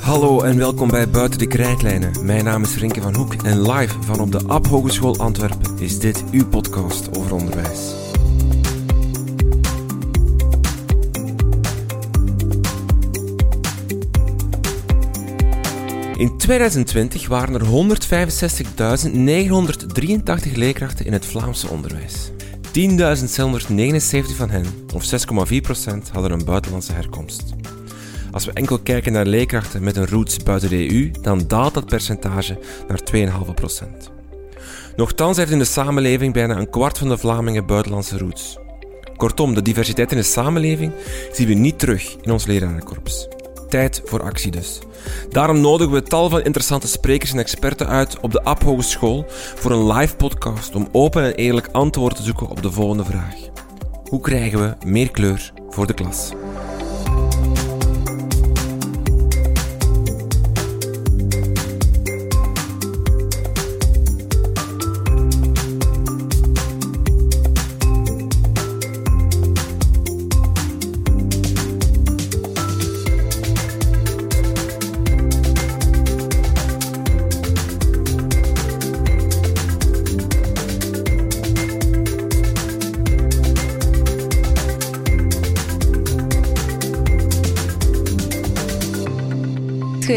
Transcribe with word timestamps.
Hallo 0.00 0.40
en 0.42 0.56
welkom 0.56 0.88
bij 0.88 1.08
Buiten 1.08 1.38
de 1.38 1.46
Krijtlijnen. 1.46 2.24
Mijn 2.24 2.44
naam 2.44 2.62
is 2.62 2.76
Rinke 2.76 3.00
van 3.00 3.14
Hoek 3.14 3.34
en 3.34 3.70
live 3.72 4.02
van 4.02 4.20
op 4.20 4.32
de 4.32 4.40
App 4.46 4.66
Hogeschool 4.66 5.18
Antwerpen 5.18 5.78
is 5.78 5.98
dit 5.98 6.24
uw 6.30 6.46
podcast 6.46 7.18
over 7.18 7.34
onderwijs. 7.34 7.99
2020 16.50 17.28
waren 17.28 17.54
er 17.54 17.66
165.983 20.50 20.52
leerkrachten 20.54 21.06
in 21.06 21.12
het 21.12 21.26
Vlaamse 21.26 21.68
onderwijs. 21.68 22.30
10.679 22.30 22.32
van 24.36 24.50
hen, 24.50 24.64
of 24.94 25.04
6,4%, 25.04 25.08
hadden 26.12 26.32
een 26.32 26.44
buitenlandse 26.44 26.92
herkomst. 26.92 27.42
Als 28.30 28.44
we 28.44 28.52
enkel 28.52 28.78
kijken 28.78 29.12
naar 29.12 29.26
leerkrachten 29.26 29.82
met 29.82 29.96
een 29.96 30.06
roots 30.06 30.36
buiten 30.36 30.68
de 30.68 30.92
EU, 30.92 31.10
dan 31.22 31.44
daalt 31.46 31.74
dat 31.74 31.86
percentage 31.86 32.58
naar 32.88 33.00
2,5%. 33.14 33.22
Nochtans 34.96 35.36
heeft 35.36 35.50
in 35.50 35.58
de 35.58 35.64
samenleving 35.64 36.32
bijna 36.32 36.56
een 36.56 36.70
kwart 36.70 36.98
van 36.98 37.08
de 37.08 37.18
Vlamingen 37.18 37.66
buitenlandse 37.66 38.18
roots. 38.18 38.58
Kortom, 39.16 39.54
de 39.54 39.62
diversiteit 39.62 40.10
in 40.10 40.16
de 40.16 40.22
samenleving 40.22 40.92
zien 41.32 41.48
we 41.48 41.54
niet 41.54 41.78
terug 41.78 42.16
in 42.20 42.32
ons 42.32 42.46
lerarenkorps. 42.46 43.28
Tijd 43.70 44.02
voor 44.04 44.22
actie 44.22 44.50
dus. 44.50 44.78
Daarom 45.28 45.60
nodigen 45.60 45.92
we 45.92 46.02
tal 46.02 46.28
van 46.28 46.42
interessante 46.42 46.88
sprekers 46.88 47.32
en 47.32 47.38
experten 47.38 47.88
uit 47.88 48.20
op 48.20 48.32
de 48.32 48.42
App 48.42 48.62
Hogeschool 48.62 49.24
voor 49.28 49.70
een 49.70 49.92
live 49.92 50.16
podcast 50.16 50.74
om 50.74 50.88
open 50.92 51.24
en 51.24 51.34
eerlijk 51.34 51.68
antwoord 51.72 52.16
te 52.16 52.22
zoeken 52.22 52.48
op 52.48 52.62
de 52.62 52.72
volgende 52.72 53.04
vraag. 53.04 53.34
Hoe 54.08 54.20
krijgen 54.20 54.60
we 54.60 54.86
meer 54.86 55.10
kleur 55.10 55.52
voor 55.68 55.86
de 55.86 55.94
klas? 55.94 56.32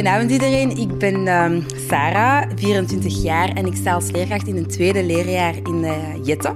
Goedenavond 0.04 0.32
iedereen, 0.32 0.78
ik 0.78 0.98
ben 0.98 1.28
um, 1.28 1.66
Sarah, 1.88 2.50
24 2.56 3.24
jaar 3.24 3.50
en 3.50 3.66
ik 3.66 3.76
sta 3.76 3.94
als 3.94 4.12
leerkracht 4.12 4.48
in 4.48 4.58
een 4.58 4.68
tweede 4.68 5.04
leerjaar 5.04 5.56
in 5.56 5.84
uh, 5.84 6.26
Jette. 6.26 6.54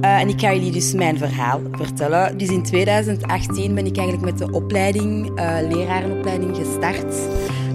Uh, 0.00 0.20
en 0.20 0.28
ik 0.28 0.40
ga 0.40 0.52
jullie 0.52 0.72
dus 0.72 0.92
mijn 0.92 1.18
verhaal 1.18 1.60
vertellen. 1.72 2.38
Dus 2.38 2.48
in 2.48 2.62
2018 2.62 3.74
ben 3.74 3.86
ik 3.86 3.96
eigenlijk 3.96 4.30
met 4.30 4.38
de 4.38 4.54
opleiding, 4.54 5.40
uh, 5.40 5.56
lerarenopleiding 5.68 6.56
gestart. 6.56 7.14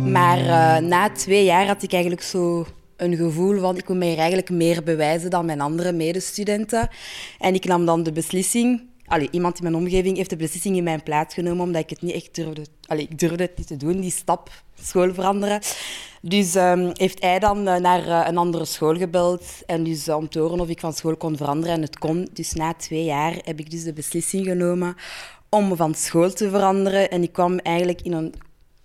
Maar 0.06 0.84
na 0.84 1.10
twee 1.10 1.44
jaar 1.44 1.68
had 1.68 1.84
ik 1.84 1.92
eigenlijk 1.92 2.24
zo 2.24 2.66
een 2.98 3.16
gevoel 3.16 3.60
van 3.60 3.78
ik 3.78 3.88
wil 3.88 3.96
mij 3.96 4.18
eigenlijk 4.18 4.50
meer 4.50 4.84
bewijzen 4.84 5.30
dan 5.30 5.46
mijn 5.46 5.62
andere 5.62 5.92
medestudenten. 5.92 6.90
En 7.40 7.54
ik 7.54 7.66
nam 7.66 7.86
dan 7.86 8.04
de 8.04 8.12
beslissing 8.12 8.82
Allee, 9.08 9.28
iemand 9.32 9.58
in 9.58 9.64
mijn 9.64 9.76
omgeving 9.76 10.18
heeft 10.18 10.30
de 10.30 10.36
beslissing 10.36 10.76
in 10.76 10.84
mijn 10.84 11.04
plaats 11.04 11.34
genomen, 11.34 11.66
omdat 11.66 11.82
ik 11.82 11.90
het 11.90 12.02
niet 12.02 12.16
echt 12.16 12.36
durfde. 12.36 12.66
Allee, 12.86 13.08
ik 13.10 13.20
durfde 13.20 13.44
het 13.44 13.58
niet 13.58 13.68
te 13.68 13.78
doen, 13.78 14.02
die 14.02 14.12
stap 14.12 14.50
school 14.82 15.14
veranderen. 15.14 15.62
Dus 16.22 16.56
um, 16.56 16.92
heeft 16.94 17.22
hij 17.22 17.40
dan 17.40 17.58
uh, 17.68 17.76
naar 17.76 18.08
uh, 18.08 18.24
een 18.28 18.38
andere 18.38 18.66
school 18.66 18.96
gebeld 18.96 19.44
en 19.66 19.84
dus 19.84 20.08
uh, 20.08 20.16
om 20.16 20.30
te 20.30 20.40
horen 20.40 20.60
of 20.60 20.70
ik 20.70 20.80
van 20.80 20.94
school 20.94 21.18
kon 21.18 21.38
veranderen. 21.38 21.76
En 21.76 21.82
het 21.82 22.00
kon. 22.00 22.30
Dus 22.34 22.54
na 22.54 22.74
twee 22.74 23.04
jaar 23.04 23.36
heb 23.44 23.60
ik 23.60 23.72
dus 23.72 23.84
de 23.84 23.94
beslissing 23.94 24.46
genomen 24.46 24.96
om 25.50 25.76
van 25.76 25.96
school 25.96 26.32
te 26.34 26.50
veranderen. 26.50 27.10
En 27.10 27.24
ik 27.24 27.32
kwam 27.32 27.58
eigenlijk 27.58 28.02
in 28.02 28.14
een 28.14 28.34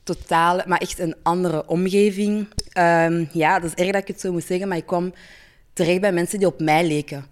totale, 0.03 0.65
maar 0.67 0.79
echt 0.79 0.99
een 0.99 1.15
andere 1.23 1.67
omgeving. 1.67 2.49
Um, 2.79 3.29
ja, 3.33 3.59
dat 3.59 3.75
is 3.77 3.85
erg 3.85 3.93
dat 3.93 4.01
ik 4.01 4.09
het 4.09 4.21
zo 4.21 4.33
moet 4.33 4.45
zeggen, 4.45 4.69
maar 4.69 4.77
ik 4.77 4.87
kwam 4.87 5.13
terecht 5.73 6.01
bij 6.01 6.13
mensen 6.13 6.39
die 6.39 6.49
op 6.49 6.61
mij 6.61 6.87
leken. 6.87 7.27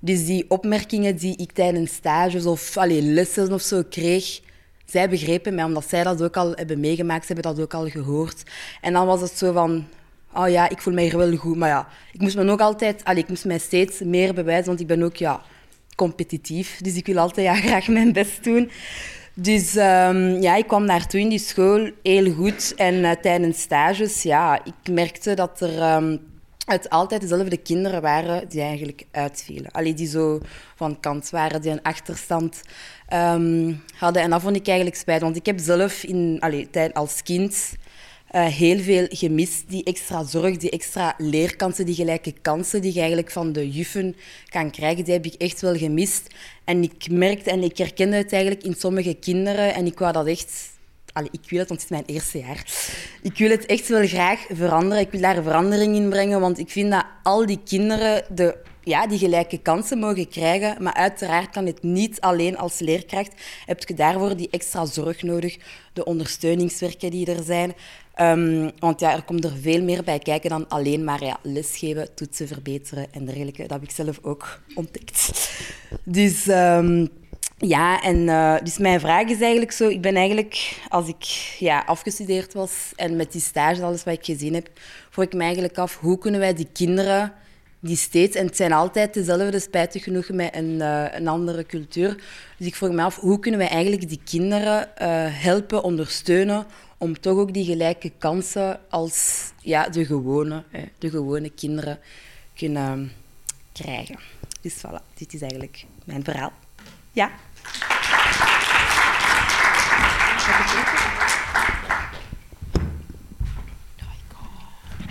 Dus 0.00 0.26
die 0.26 0.44
opmerkingen 0.48 1.16
die 1.16 1.36
ik 1.36 1.52
tijdens 1.52 1.92
stages 1.92 2.46
of 2.46 2.76
allee, 2.76 3.02
lessen 3.02 3.52
of 3.52 3.62
zo 3.62 3.82
kreeg, 3.90 4.40
zij 4.86 5.08
begrepen 5.08 5.54
mij, 5.54 5.64
omdat 5.64 5.88
zij 5.88 6.02
dat 6.02 6.22
ook 6.22 6.36
al 6.36 6.52
hebben 6.54 6.80
meegemaakt, 6.80 7.26
ze 7.26 7.32
hebben 7.32 7.54
dat 7.54 7.64
ook 7.64 7.74
al 7.74 7.88
gehoord. 7.88 8.42
En 8.80 8.92
dan 8.92 9.06
was 9.06 9.20
het 9.20 9.38
zo 9.38 9.52
van, 9.52 9.86
oh 10.34 10.48
ja, 10.48 10.68
ik 10.68 10.80
voel 10.80 10.94
mij 10.94 11.04
hier 11.04 11.16
wel 11.16 11.36
goed. 11.36 11.56
Maar 11.56 11.68
ja, 11.68 11.88
ik 12.12 12.20
moest 12.20 12.36
me 12.36 12.50
ook 12.50 12.60
altijd, 12.60 13.04
allee, 13.04 13.22
ik 13.22 13.28
moest 13.28 13.44
mij 13.44 13.58
steeds 13.58 14.00
meer 14.00 14.34
bewijzen, 14.34 14.66
want 14.66 14.80
ik 14.80 14.86
ben 14.86 15.02
ook 15.02 15.16
ja, 15.16 15.42
competitief. 15.94 16.78
Dus 16.82 16.96
ik 16.96 17.06
wil 17.06 17.18
altijd 17.18 17.46
ja, 17.46 17.54
graag 17.68 17.88
mijn 17.88 18.12
best 18.12 18.44
doen. 18.44 18.70
Dus 19.34 19.76
um, 19.76 20.40
ja, 20.42 20.56
ik 20.56 20.66
kwam 20.66 20.84
naartoe 20.84 21.20
in 21.20 21.28
die 21.28 21.38
school 21.38 21.90
heel 22.02 22.32
goed. 22.32 22.74
En 22.76 22.94
uh, 22.94 23.10
tijdens 23.10 23.60
stages, 23.60 24.22
ja, 24.22 24.64
ik 24.64 24.92
merkte 24.94 25.34
dat 25.34 25.60
er... 25.60 25.96
Um, 25.96 26.20
het 26.68 26.90
altijd 26.90 27.20
dezelfde 27.20 27.56
kinderen 27.56 28.02
waren 28.02 28.48
die 28.48 28.60
eigenlijk 28.60 29.06
uitvielen. 29.10 29.70
Allee, 29.70 29.94
die 29.94 30.06
zo 30.06 30.40
van 30.76 31.00
kant 31.00 31.30
waren, 31.30 31.62
die 31.62 31.70
een 31.70 31.82
achterstand 31.82 32.60
um, 33.12 33.82
hadden. 33.96 34.22
En 34.22 34.30
dat 34.30 34.40
vond 34.40 34.56
ik 34.56 34.66
eigenlijk 34.66 34.96
spijt, 34.96 35.20
want 35.20 35.36
ik 35.36 35.46
heb 35.46 35.58
zelf 35.58 36.04
in, 36.04 36.36
allee, 36.40 36.68
als 36.92 37.22
kind 37.22 37.76
uh, 38.32 38.46
heel 38.46 38.78
veel 38.78 39.06
gemist. 39.08 39.64
Die 39.68 39.84
extra 39.84 40.24
zorg, 40.24 40.56
die 40.56 40.70
extra 40.70 41.14
leerkansen, 41.18 41.86
die 41.86 41.94
gelijke 41.94 42.34
kansen 42.42 42.82
die 42.82 42.92
je 42.92 42.98
eigenlijk 42.98 43.30
van 43.30 43.52
de 43.52 43.70
juffen 43.70 44.16
kan 44.48 44.70
krijgen, 44.70 45.04
die 45.04 45.12
heb 45.12 45.24
ik 45.24 45.34
echt 45.34 45.60
wel 45.60 45.76
gemist. 45.76 46.34
En 46.64 46.82
ik 46.82 47.10
merkte 47.10 47.50
en 47.50 47.62
ik 47.62 47.78
herkende 47.78 48.16
het 48.16 48.32
eigenlijk 48.32 48.64
in 48.64 48.74
sommige 48.74 49.14
kinderen 49.14 49.74
en 49.74 49.86
ik 49.86 49.98
wou 49.98 50.12
dat 50.12 50.26
echt 50.26 50.77
Ik 51.24 51.50
wil 51.50 51.58
het, 51.58 51.68
want 51.68 51.80
het 51.80 51.90
is 51.90 51.96
mijn 51.96 52.16
eerste 52.16 52.38
jaar. 52.38 52.64
Ik 53.22 53.38
wil 53.38 53.50
het 53.50 53.66
echt 53.66 53.88
wel 53.88 54.06
graag 54.06 54.46
veranderen. 54.50 54.98
Ik 54.98 55.10
wil 55.10 55.20
daar 55.20 55.42
verandering 55.42 55.96
in 55.96 56.08
brengen, 56.08 56.40
want 56.40 56.58
ik 56.58 56.70
vind 56.70 56.90
dat 56.90 57.04
al 57.22 57.46
die 57.46 57.60
kinderen 57.64 58.24
de, 58.34 58.56
ja, 58.82 59.06
die 59.06 59.18
gelijke 59.18 59.58
kansen 59.58 59.98
mogen 59.98 60.28
krijgen. 60.28 60.82
Maar 60.82 60.94
uiteraard 60.94 61.50
kan 61.50 61.66
het 61.66 61.82
niet 61.82 62.20
alleen 62.20 62.56
als 62.56 62.78
leerkracht. 62.78 63.32
Heb 63.66 63.88
je 63.88 63.94
daarvoor 63.94 64.36
die 64.36 64.48
extra 64.50 64.84
zorg 64.84 65.22
nodig, 65.22 65.56
de 65.92 66.04
ondersteuningswerken 66.04 67.10
die 67.10 67.34
er 67.34 67.42
zijn. 67.42 67.74
Um, 68.20 68.70
want 68.78 69.00
ja, 69.00 69.12
er 69.12 69.22
komt 69.22 69.44
er 69.44 69.56
veel 69.60 69.82
meer 69.82 70.04
bij 70.04 70.18
kijken 70.18 70.50
dan 70.50 70.68
alleen 70.68 71.04
maar 71.04 71.24
ja, 71.24 71.38
lesgeven, 71.42 72.14
toetsen 72.14 72.48
verbeteren 72.48 73.06
en 73.10 73.24
dergelijke. 73.24 73.62
Dat 73.62 73.70
heb 73.70 73.82
ik 73.82 73.90
zelf 73.90 74.18
ook 74.22 74.60
ontdekt. 74.74 75.50
Dus... 76.04 76.46
Um, 76.46 77.08
ja, 77.58 78.02
en 78.02 78.16
uh, 78.16 78.56
dus 78.62 78.78
mijn 78.78 79.00
vraag 79.00 79.28
is 79.28 79.40
eigenlijk 79.40 79.72
zo... 79.72 79.88
Ik 79.88 80.00
ben 80.00 80.16
eigenlijk, 80.16 80.80
als 80.88 81.08
ik 81.08 81.24
ja, 81.58 81.82
afgestudeerd 81.86 82.54
was 82.54 82.92
en 82.96 83.16
met 83.16 83.32
die 83.32 83.40
stage 83.40 83.82
alles 83.82 84.04
wat 84.04 84.14
ik 84.14 84.24
gezien 84.24 84.54
heb, 84.54 84.70
vroeg 85.10 85.24
ik 85.24 85.32
me 85.32 85.42
eigenlijk 85.42 85.78
af, 85.78 85.98
hoe 85.98 86.18
kunnen 86.18 86.40
wij 86.40 86.54
die 86.54 86.68
kinderen 86.72 87.32
die 87.80 87.96
steeds... 87.96 88.36
En 88.36 88.46
het 88.46 88.56
zijn 88.56 88.72
altijd 88.72 89.14
dezelfde, 89.14 89.60
spijtig 89.60 90.04
genoeg, 90.04 90.28
met 90.28 90.54
een, 90.54 90.70
uh, 90.70 91.04
een 91.10 91.28
andere 91.28 91.66
cultuur. 91.66 92.14
Dus 92.56 92.66
ik 92.66 92.74
vroeg 92.74 92.90
me 92.90 93.02
af, 93.02 93.16
hoe 93.16 93.38
kunnen 93.38 93.60
wij 93.60 93.68
eigenlijk 93.68 94.08
die 94.08 94.20
kinderen 94.24 94.88
uh, 95.02 95.06
helpen, 95.28 95.82
ondersteunen, 95.82 96.66
om 96.98 97.20
toch 97.20 97.38
ook 97.38 97.52
die 97.52 97.64
gelijke 97.64 98.12
kansen 98.18 98.80
als 98.88 99.42
ja, 99.62 99.88
de, 99.88 100.04
gewone, 100.04 100.64
de 100.98 101.10
gewone 101.10 101.50
kinderen 101.50 101.98
kunnen 102.54 103.12
krijgen. 103.72 104.18
Dus 104.60 104.76
voilà, 104.76 105.14
dit 105.14 105.34
is 105.34 105.40
eigenlijk 105.40 105.84
mijn 106.04 106.24
verhaal. 106.24 106.52
Ja. 107.12 107.30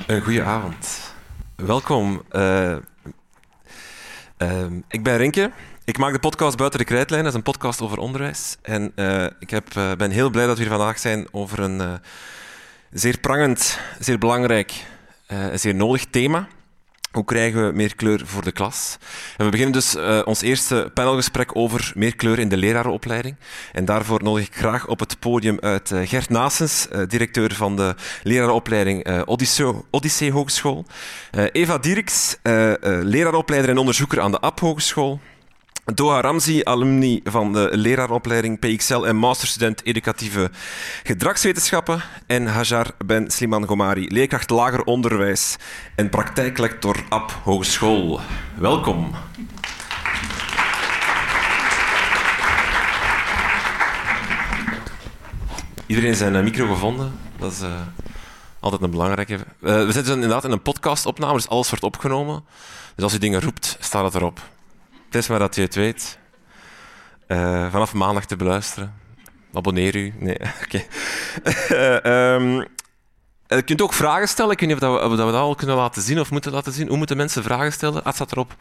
Een 0.08 0.22
goede 0.22 0.44
avond. 0.44 1.14
Welkom. 1.56 2.24
Uh, 2.32 2.76
uh, 4.38 4.66
ik 4.88 5.04
ben 5.04 5.18
Rinke. 5.18 5.52
Ik 5.86 5.98
maak 5.98 6.14
de 6.14 6.20
podcast 6.20 6.58
Buiten 6.58 6.80
de 6.80 6.86
Krijtlijn. 6.86 7.24
Dat 7.24 7.32
is 7.32 7.38
een 7.38 7.44
podcast 7.44 7.82
over 7.82 7.98
onderwijs. 7.98 8.58
En 8.62 8.92
uh, 8.96 9.26
ik 9.40 9.50
heb, 9.50 9.66
ben 9.98 10.12
heel 10.12 10.30
blij 10.30 10.46
dat 10.46 10.58
we 10.58 10.62
hier 10.62 10.72
vandaag 10.72 11.00
zijn 11.00 11.28
over 11.32 11.60
een 11.60 12.00
zeer 12.92 13.20
prangend, 13.20 13.80
zeer 14.00 14.18
belangrijk, 14.18 14.86
zeer 15.54 15.76
nodig 15.76 16.06
thema. 16.06 16.48
Hoe 17.12 17.26
krijgen 17.26 17.68
we 17.68 17.74
meer 17.74 17.96
kleur 17.96 18.22
voor 18.26 18.44
de 18.44 18.52
klas? 18.52 18.98
En 19.38 19.46
we 19.46 19.52
beginnen 19.52 19.74
dus 19.74 19.96
uh, 19.96 20.22
ons 20.26 20.42
eerste 20.42 20.92
panelgesprek 20.94 21.56
over 21.56 21.92
meer 21.96 22.16
kleur 22.16 22.40
in 22.40 22.50
de 22.50 22.58
lerarenopleiding. 22.58 23.36
En 23.72 23.86
daarvoor 23.86 24.24
nodig 24.24 24.48
ik 24.48 24.56
graag 24.56 24.88
op 24.88 25.00
het 25.00 25.20
podium 25.20 25.58
uit 25.60 25.92
uh, 25.92 26.08
Gert 26.08 26.30
Nasens, 26.30 26.88
uh, 26.92 27.02
directeur 27.08 27.54
van 27.54 27.76
de 27.76 27.96
lerarenopleiding 28.24 29.26
Odyssee, 29.26 29.74
Odyssee 29.90 30.32
Hogeschool. 30.32 30.86
Eva 31.52 31.78
Dieriks, 31.78 32.38
leraaropleider 33.02 33.70
en 33.70 33.78
onderzoeker 33.78 34.22
aan 34.22 34.32
de 34.32 34.40
AP 34.40 34.60
Hogeschool. 34.60 35.20
Doha 35.94 36.22
Ramzi, 36.22 36.62
alumni 36.64 37.22
van 37.24 37.54
de 37.54 37.70
leraaropleiding 37.72 38.60
PXL 38.60 39.06
en 39.06 39.16
masterstudent 39.16 39.86
educatieve 39.86 40.52
gedragswetenschappen. 41.04 42.02
En 42.26 42.48
Hajar 42.48 42.88
Ben 43.06 43.32
Sliman 43.32 43.66
Gomari, 43.66 44.08
leerkracht 44.10 44.50
lager 44.50 44.84
onderwijs 44.84 45.56
en 45.96 46.10
praktijklector 46.10 47.04
AP 47.10 47.32
Hogeschool. 47.44 48.20
Welkom. 48.56 49.12
Iedereen 55.86 56.16
zijn 56.16 56.36
eh, 56.36 56.44
micro 56.44 56.68
gevonden. 56.68 57.20
Dat 57.40 57.52
is 57.52 57.62
uh, 57.62 57.82
altijd 58.60 58.82
een 58.82 58.92
belangrijke. 58.92 59.34
Uh, 59.34 59.40
we 59.86 59.92
zitten 59.92 60.14
inderdaad 60.14 60.44
in 60.44 60.52
een 60.52 60.62
podcastopname, 60.62 61.34
dus 61.34 61.48
alles 61.48 61.70
wordt 61.70 61.84
opgenomen. 61.84 62.44
Dus 62.96 63.04
als 63.04 63.14
je 63.14 63.20
dingen 63.20 63.42
roept, 63.42 63.78
staat 63.80 64.04
het 64.04 64.16
erop. 64.16 64.42
Het 65.08 65.16
is 65.16 65.28
maar 65.28 65.40
dat 65.40 65.56
je 65.56 65.62
het 65.62 65.76
weet. 65.76 66.18
Uh, 67.28 67.72
vanaf 67.72 67.94
maandag 67.94 68.26
te 68.26 68.36
beluisteren. 68.36 68.94
Abonneer 69.54 69.96
u. 69.96 70.14
Nee, 70.20 70.40
oké. 70.64 70.84
Okay. 71.44 72.36
um, 72.36 72.68
je 73.48 73.62
kunt 73.62 73.82
ook 73.82 73.94
vragen 73.94 74.28
stellen. 74.28 74.52
Ik 74.52 74.60
weet 74.60 74.70
niet 74.70 74.78
of, 74.78 74.84
dat 74.84 75.10
we, 75.10 75.16
dat, 75.16 75.26
we 75.26 75.32
dat 75.32 75.42
al 75.42 75.56
kunnen 75.56 75.76
laten 75.76 76.02
zien 76.02 76.20
of 76.20 76.32
moeten 76.32 76.52
laten 76.52 76.74
zien. 76.74 76.88
Hoe 76.88 76.98
moeten 76.98 77.18
mensen 77.18 77.44
vragen 77.44 77.72
stellen? 77.72 78.04
Ah, 78.04 78.14
staat 78.14 78.32
erop. 78.32 78.56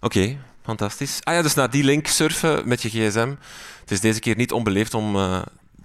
Oké, 0.00 0.36
fantastisch. 0.62 1.18
Ah 1.22 1.34
ja, 1.34 1.42
dus 1.42 1.54
naar 1.54 1.70
die 1.70 1.84
link 1.84 2.06
surfen 2.06 2.68
met 2.68 2.82
je 2.82 2.88
gsm. 2.88 3.34
Het 3.80 3.90
is 3.90 4.00
deze 4.00 4.20
keer 4.20 4.36
niet 4.36 4.52
onbeleefd 4.52 4.94
om 4.94 5.16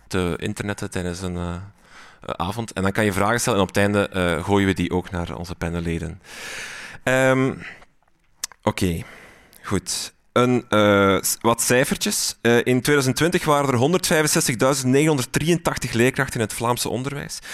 te 0.08 0.34
internetten 0.38 0.92
tijdens 0.92 1.22
een 1.22 1.62
avond. 2.22 2.74
En 2.74 2.84
dan 2.84 2.92
kan 2.92 3.06
je 3.06 3.14
vragen 3.14 3.40
stellen 3.40 3.60
en 3.60 3.66
op 3.66 3.76
het 3.76 3.84
einde 3.84 4.40
gooien 4.44 4.68
we 4.68 4.74
die 4.74 4.92
ook 4.92 5.12
naar 5.12 5.36
onze 5.36 5.56
panelleden. 5.56 6.22
Um, 7.04 7.64
Oké. 8.64 9.04
Goed. 9.64 10.14
Een, 10.32 10.66
uh, 10.70 11.22
wat 11.42 11.62
cijfertjes. 11.62 12.38
Uh, 12.42 12.56
in 12.56 12.82
2020 12.82 13.46
waren 13.46 13.74
er 13.74 13.80
165.983 15.88 15.92
leerkrachten 15.92 16.40
in 16.40 16.46
het 16.46 16.54
Vlaamse 16.54 16.90
onderwijs. 16.90 17.40
10.679 17.42 17.46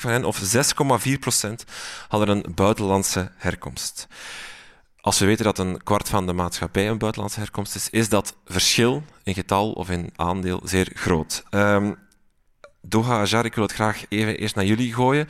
van 0.00 0.10
hen, 0.10 0.24
of 0.24 0.40
6,4 0.40 0.46
procent, 1.20 1.64
hadden 2.08 2.28
een 2.28 2.44
buitenlandse 2.54 3.30
herkomst. 3.36 4.06
Als 5.00 5.18
we 5.18 5.26
weten 5.26 5.44
dat 5.44 5.58
een 5.58 5.82
kwart 5.82 6.08
van 6.08 6.26
de 6.26 6.32
maatschappij 6.32 6.88
een 6.88 6.98
buitenlandse 6.98 7.40
herkomst 7.40 7.74
is, 7.74 7.90
is 7.90 8.08
dat 8.08 8.36
verschil 8.44 9.02
in 9.22 9.34
getal 9.34 9.72
of 9.72 9.90
in 9.90 10.10
aandeel 10.16 10.60
zeer 10.64 10.90
groot. 10.94 11.44
Um, 11.50 11.96
Doha 12.80 13.20
Ajar, 13.20 13.44
ik 13.44 13.54
wil 13.54 13.64
het 13.64 13.72
graag 13.72 14.04
even 14.08 14.38
eerst 14.38 14.54
naar 14.54 14.64
jullie 14.64 14.94
gooien 14.94 15.28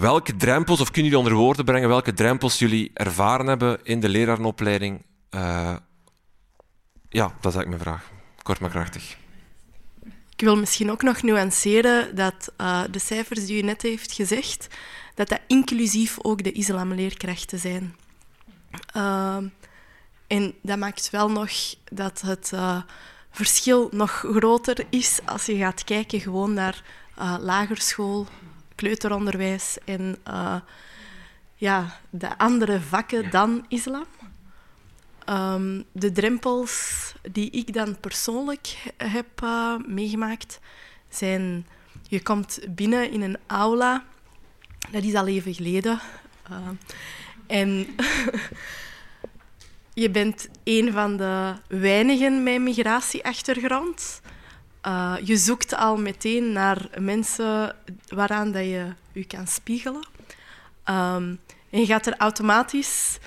welke 0.00 0.36
drempels, 0.36 0.80
of 0.80 0.90
kunnen 0.90 1.10
jullie 1.10 1.26
onder 1.26 1.42
woorden 1.42 1.64
brengen, 1.64 1.88
welke 1.88 2.12
drempels 2.12 2.58
jullie 2.58 2.90
ervaren 2.94 3.46
hebben 3.46 3.80
in 3.82 4.00
de 4.00 4.08
lerarenopleiding? 4.08 5.02
Uh, 5.30 5.76
ja, 7.08 7.32
dat 7.40 7.52
is 7.52 7.54
eigenlijk 7.54 7.68
mijn 7.68 7.80
vraag. 7.80 8.10
Kort 8.42 8.60
maar 8.60 8.70
krachtig. 8.70 9.16
Ik 10.28 10.40
wil 10.48 10.56
misschien 10.56 10.90
ook 10.90 11.02
nog 11.02 11.22
nuanceren 11.22 12.16
dat 12.16 12.52
uh, 12.60 12.82
de 12.90 12.98
cijfers 12.98 13.46
die 13.46 13.62
u 13.62 13.66
net 13.66 13.82
heeft 13.82 14.12
gezegd, 14.12 14.66
dat 15.14 15.28
dat 15.28 15.40
inclusief 15.46 16.18
ook 16.22 16.42
de 16.42 16.52
islamleerkrachten 16.52 17.58
zijn. 17.58 17.96
Uh, 18.96 19.36
en 20.26 20.54
dat 20.62 20.78
maakt 20.78 21.10
wel 21.10 21.30
nog 21.30 21.50
dat 21.84 22.20
het 22.20 22.52
verschil 23.30 23.88
nog 23.92 24.10
groter 24.10 24.86
is 24.90 25.20
als 25.24 25.46
je 25.46 25.56
gaat 25.56 25.84
kijken 25.84 26.20
gewoon 26.20 26.52
naar 26.54 26.82
lagerschool, 27.40 28.26
kleuteronderwijs 28.82 29.78
en 29.84 30.16
uh, 30.28 30.56
ja, 31.54 32.00
de 32.10 32.38
andere 32.38 32.80
vakken 32.80 33.30
dan 33.30 33.64
islam. 33.68 34.06
Um, 35.28 35.84
de 35.92 36.12
drempels 36.12 37.14
die 37.30 37.50
ik 37.50 37.72
dan 37.72 38.00
persoonlijk 38.00 38.92
heb 38.96 39.42
uh, 39.44 39.74
meegemaakt 39.86 40.60
zijn... 41.08 41.66
Je 42.08 42.22
komt 42.22 42.60
binnen 42.68 43.10
in 43.10 43.22
een 43.22 43.38
aula, 43.46 44.04
dat 44.90 45.02
is 45.02 45.14
al 45.14 45.26
even 45.26 45.54
geleden. 45.54 46.00
Uh, 46.50 46.68
en 47.46 47.86
je 50.02 50.10
bent 50.10 50.48
een 50.64 50.92
van 50.92 51.16
de 51.16 51.54
weinigen 51.68 52.42
met 52.42 52.60
migratieachtergrond. 52.60 54.20
Uh, 54.86 55.14
je 55.24 55.36
zoekt 55.36 55.74
al 55.74 55.96
meteen 55.96 56.52
naar 56.52 56.88
mensen 56.98 57.76
waaraan 58.08 58.52
dat 58.52 58.64
je 58.64 58.92
je 59.12 59.24
kan 59.24 59.46
spiegelen. 59.46 60.06
Um, 60.88 61.40
en 61.70 61.80
je 61.80 61.86
gaat 61.86 62.06
er 62.06 62.16
automatisch 62.16 63.18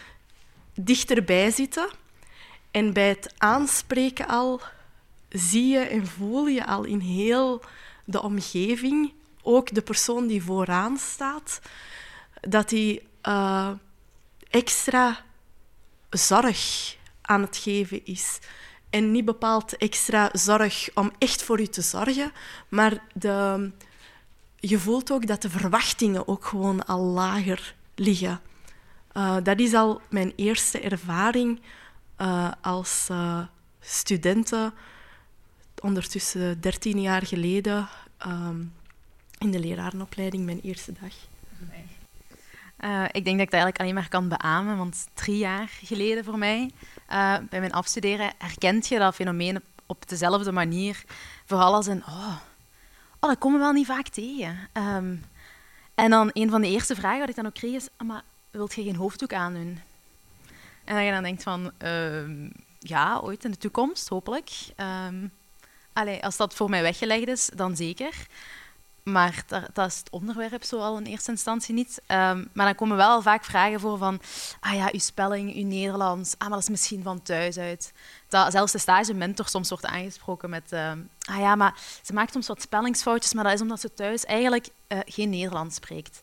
dichterbij 0.73 1.51
zitten. 1.51 1.89
En 2.71 2.93
bij 2.93 3.07
het 3.07 3.33
aanspreken 3.37 4.27
al 4.27 4.61
zie 5.29 5.67
je 5.67 5.79
en 5.79 6.07
voel 6.07 6.47
je 6.47 6.65
al 6.65 6.83
in 6.83 6.99
heel 6.99 7.63
de 8.03 8.21
omgeving, 8.21 9.13
ook 9.41 9.73
de 9.73 9.81
persoon 9.81 10.27
die 10.27 10.43
vooraan 10.43 10.97
staat, 10.97 11.59
dat 12.41 12.69
hij 12.69 13.03
uh, 13.23 13.71
extra 14.49 15.23
zorg 16.09 16.95
aan 17.21 17.41
het 17.41 17.57
geven 17.57 18.05
is 18.05 18.39
en 18.95 19.11
niet 19.11 19.25
bepaald 19.25 19.77
extra 19.77 20.29
zorg 20.33 20.89
om 20.93 21.11
echt 21.17 21.43
voor 21.43 21.59
u 21.59 21.67
te 21.67 21.81
zorgen, 21.81 22.31
maar 22.69 23.03
de, 23.13 23.71
je 24.59 24.79
voelt 24.79 25.11
ook 25.11 25.27
dat 25.27 25.41
de 25.41 25.49
verwachtingen 25.49 26.27
ook 26.27 26.45
gewoon 26.45 26.85
al 26.85 27.01
lager 27.01 27.75
liggen. 27.95 28.39
Uh, 29.13 29.37
dat 29.43 29.59
is 29.59 29.73
al 29.73 30.01
mijn 30.09 30.33
eerste 30.35 30.79
ervaring 30.79 31.61
uh, 32.21 32.51
als 32.61 33.07
uh, 33.11 33.39
studenten, 33.79 34.73
ondertussen 35.81 36.61
13 36.61 37.01
jaar 37.01 37.25
geleden, 37.25 37.87
um, 38.27 38.73
in 39.37 39.51
de 39.51 39.59
lerarenopleiding, 39.59 40.45
mijn 40.45 40.61
eerste 40.61 40.93
dag. 41.01 41.13
Ik 43.11 43.25
denk 43.25 43.37
dat 43.37 43.45
ik 43.45 43.51
dat 43.51 43.61
eigenlijk 43.61 43.79
alleen 43.79 43.93
maar 43.93 44.09
kan 44.09 44.27
beamen, 44.27 44.77
want 44.77 45.07
drie 45.13 45.37
jaar 45.37 45.69
geleden 45.83 46.23
voor 46.23 46.37
mij, 46.37 46.71
uh, 47.11 47.37
bij 47.49 47.59
mijn 47.59 47.73
afstuderen, 47.73 48.33
herkent 48.37 48.87
je 48.87 48.99
dat 48.99 49.15
fenomeen 49.15 49.63
op 49.85 50.09
dezelfde 50.09 50.51
manier. 50.51 51.03
Vooral 51.45 51.73
als 51.73 51.87
een, 51.87 52.03
oh, 52.07 52.35
oh 53.19 53.29
dat 53.29 53.37
komen 53.37 53.59
we 53.59 53.63
wel 53.63 53.73
niet 53.73 53.85
vaak 53.85 54.07
tegen. 54.07 54.69
Um, 54.73 55.23
en 55.95 56.09
dan 56.09 56.29
een 56.33 56.49
van 56.49 56.61
de 56.61 56.67
eerste 56.67 56.95
vragen 56.95 57.19
wat 57.19 57.29
ik 57.29 57.35
dan 57.35 57.45
ook 57.45 57.53
kreeg 57.53 57.73
is, 57.73 57.87
ah, 57.97 58.07
maar 58.07 58.23
wilt 58.51 58.73
je 58.73 58.83
geen 58.83 58.95
hoofddoek 58.95 59.33
aandoen? 59.33 59.79
En 60.83 60.95
dan 60.95 61.03
je 61.03 61.11
dan 61.11 61.23
denkt 61.23 61.43
van, 61.43 61.71
uh, 61.83 62.49
ja, 62.79 63.19
ooit 63.19 63.45
in 63.45 63.51
de 63.51 63.57
toekomst, 63.57 64.07
hopelijk. 64.07 64.49
Um, 65.07 65.31
allee, 65.93 66.23
als 66.23 66.37
dat 66.37 66.55
voor 66.55 66.69
mij 66.69 66.81
weggelegd 66.81 67.27
is, 67.27 67.49
dan 67.55 67.75
zeker. 67.75 68.27
Maar 69.05 69.43
dat, 69.47 69.63
dat, 69.73 69.91
is 69.91 69.97
het 69.97 70.09
onderwerp 70.09 70.63
zo 70.63 70.79
al 70.79 70.97
in 70.97 71.03
eerste 71.03 71.31
instantie 71.31 71.73
niet. 71.73 72.01
Um, 72.07 72.49
maar 72.53 72.65
dan 72.65 72.75
komen 72.75 72.97
wel 72.97 73.21
vaak 73.21 73.43
vragen 73.43 73.79
voor 73.79 73.97
van... 73.97 74.21
Ah 74.59 74.73
ja, 74.73 74.89
uw 74.91 74.99
spelling, 74.99 75.55
uw 75.55 75.65
Nederlands. 75.65 76.33
Ah, 76.33 76.39
maar 76.39 76.49
dat 76.49 76.59
is 76.59 76.69
misschien 76.69 77.03
van 77.03 77.21
thuis 77.21 77.57
uit. 77.57 77.93
Dat 78.29 78.51
zelfs 78.51 78.71
de 78.71 78.77
stagementor 78.77 79.47
soms 79.47 79.69
wordt 79.69 79.85
aangesproken 79.85 80.49
met... 80.49 80.71
Uh, 80.73 80.91
ah 81.19 81.39
ja, 81.39 81.55
maar 81.55 81.79
ze 82.01 82.13
maakt 82.13 82.31
soms 82.31 82.47
wat 82.47 82.61
spellingsfoutjes, 82.61 83.33
maar 83.33 83.43
dat 83.43 83.53
is 83.53 83.61
omdat 83.61 83.79
ze 83.79 83.93
thuis 83.93 84.25
eigenlijk 84.25 84.67
uh, 84.87 84.99
geen 85.05 85.29
Nederlands 85.29 85.75
spreekt. 85.75 86.21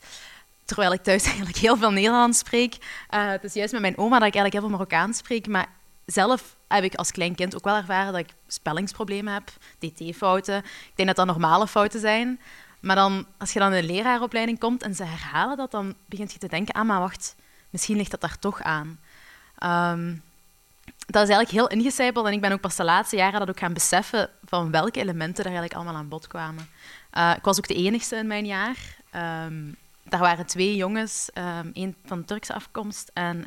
Terwijl 0.64 0.92
ik 0.92 1.02
thuis 1.02 1.24
eigenlijk 1.32 1.56
heel 1.56 1.76
veel 1.76 1.90
Nederlands 1.90 2.38
spreek. 2.38 2.74
Uh, 2.74 3.28
het 3.28 3.44
is 3.44 3.54
juist 3.54 3.72
met 3.72 3.80
mijn 3.80 3.98
oma 3.98 4.18
dat 4.18 4.28
ik 4.28 4.34
eigenlijk 4.34 4.52
heel 4.52 4.62
veel 4.62 4.70
Marokkaans 4.70 5.18
spreek. 5.18 5.46
Maar 5.46 5.68
zelf 6.06 6.56
heb 6.68 6.84
ik 6.84 6.94
als 6.94 7.10
klein 7.10 7.34
kind 7.34 7.54
ook 7.56 7.64
wel 7.64 7.76
ervaren 7.76 8.12
dat 8.12 8.20
ik 8.20 8.34
spellingsproblemen 8.46 9.32
heb, 9.32 9.50
dt-fouten. 9.78 10.56
Ik 10.58 10.92
denk 10.94 11.08
dat 11.08 11.16
dat 11.16 11.26
normale 11.26 11.66
fouten 11.66 12.00
zijn. 12.00 12.40
Maar 12.82 12.96
dan, 12.96 13.26
als 13.38 13.52
je 13.52 13.58
dan 13.58 13.72
in 13.72 13.86
de 13.86 13.92
leraaropleiding 13.92 14.58
komt 14.58 14.82
en 14.82 14.94
ze 14.94 15.04
herhalen 15.04 15.56
dat, 15.56 15.70
dan 15.70 15.94
begint 16.06 16.32
je 16.32 16.38
te 16.38 16.48
denken, 16.48 16.74
ah, 16.74 16.86
maar 16.86 17.00
wacht, 17.00 17.34
misschien 17.70 17.96
ligt 17.96 18.10
dat 18.10 18.20
daar 18.20 18.38
toch 18.38 18.62
aan. 18.62 19.00
Um, 19.94 20.22
dat 21.06 21.22
is 21.22 21.34
eigenlijk 21.34 21.50
heel 21.50 21.78
ingecijpeld 21.78 22.26
en 22.26 22.32
ik 22.32 22.40
ben 22.40 22.52
ook 22.52 22.60
pas 22.60 22.76
de 22.76 22.84
laatste 22.84 23.16
jaren 23.16 23.38
dat 23.38 23.48
ook 23.48 23.58
gaan 23.58 23.72
beseffen 23.72 24.30
van 24.44 24.70
welke 24.70 25.00
elementen 25.00 25.44
er 25.44 25.50
eigenlijk 25.50 25.74
allemaal 25.74 25.94
aan 25.94 26.08
bod 26.08 26.26
kwamen. 26.26 26.68
Uh, 27.12 27.32
ik 27.36 27.44
was 27.44 27.58
ook 27.58 27.68
de 27.68 27.74
enigste 27.74 28.16
in 28.16 28.26
mijn 28.26 28.46
jaar. 28.46 28.76
Um, 29.46 29.76
daar 30.02 30.20
waren 30.20 30.46
twee 30.46 30.76
jongens, 30.76 31.30
um, 31.34 31.70
één 31.72 31.96
van 32.04 32.24
Turkse 32.24 32.54
afkomst 32.54 33.10
en 33.14 33.46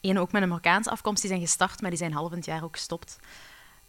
één 0.00 0.16
ook 0.16 0.32
met 0.32 0.42
een 0.42 0.48
Marokkaanse 0.48 0.90
afkomst, 0.90 1.20
die 1.20 1.30
zijn 1.30 1.42
gestart, 1.42 1.80
maar 1.80 1.90
die 1.90 1.98
zijn 1.98 2.12
half 2.12 2.32
een 2.32 2.42
jaar 2.44 2.64
ook 2.64 2.76
gestopt. 2.76 3.18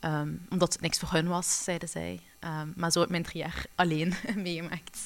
Um, 0.05 0.45
omdat 0.49 0.73
het 0.73 0.81
niks 0.81 0.99
voor 0.99 1.11
hun 1.11 1.27
was, 1.27 1.63
zeiden 1.63 1.89
zij. 1.89 2.19
Um, 2.39 2.73
maar 2.75 2.91
zo 2.91 2.99
heb 2.99 3.07
ik 3.07 3.11
mijn 3.11 3.23
drie 3.23 3.41
jaar 3.41 3.65
alleen 3.75 4.13
meegemaakt. 4.35 4.97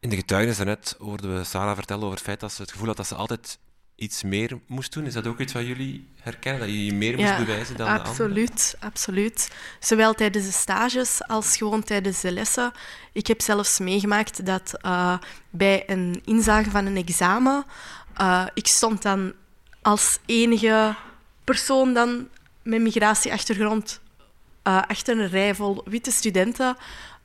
In 0.00 0.08
de 0.08 0.16
getuigenis 0.16 0.56
daarnet 0.56 0.94
hoorden 0.98 1.36
we 1.36 1.44
Sarah 1.44 1.74
vertellen 1.74 2.02
over 2.02 2.16
het 2.16 2.24
feit 2.24 2.40
dat 2.40 2.52
ze 2.52 2.62
het 2.62 2.72
gevoel 2.72 2.86
had 2.86 2.96
dat 2.96 3.06
ze 3.06 3.14
altijd 3.14 3.58
iets 4.00 4.22
meer 4.22 4.58
moest 4.66 4.92
doen. 4.92 5.06
Is 5.06 5.12
dat 5.12 5.26
ook 5.26 5.40
iets 5.40 5.52
wat 5.52 5.66
jullie 5.66 6.08
herkennen, 6.20 6.60
dat 6.60 6.70
je 6.70 6.84
je 6.84 6.92
meer 6.92 7.16
moest 7.16 7.36
bewijzen 7.36 7.76
dan 7.76 7.86
absoluut, 7.86 8.16
de 8.16 8.22
anderen? 8.22 8.46
Absoluut, 8.46 8.76
absoluut. 8.80 9.50
Zowel 9.80 10.14
tijdens 10.14 10.44
de 10.46 10.52
stages 10.52 11.26
als 11.26 11.56
gewoon 11.56 11.82
tijdens 11.82 12.20
de 12.20 12.32
lessen. 12.32 12.72
Ik 13.12 13.26
heb 13.26 13.40
zelfs 13.40 13.78
meegemaakt 13.78 14.46
dat 14.46 14.74
uh, 14.82 15.18
bij 15.50 15.82
een 15.86 16.22
inzage 16.24 16.70
van 16.70 16.86
een 16.86 16.96
examen, 16.96 17.64
uh, 18.20 18.46
ik 18.54 18.66
stond 18.66 19.02
dan 19.02 19.32
als 19.82 20.18
enige 20.26 20.94
persoon 21.44 21.94
dan 21.94 22.28
met 22.62 22.80
migratieachtergrond 22.80 24.00
uh, 24.64 24.82
achter 24.88 25.18
een 25.18 25.28
rij 25.28 25.54
vol 25.54 25.82
witte 25.84 26.10
studenten. 26.10 26.76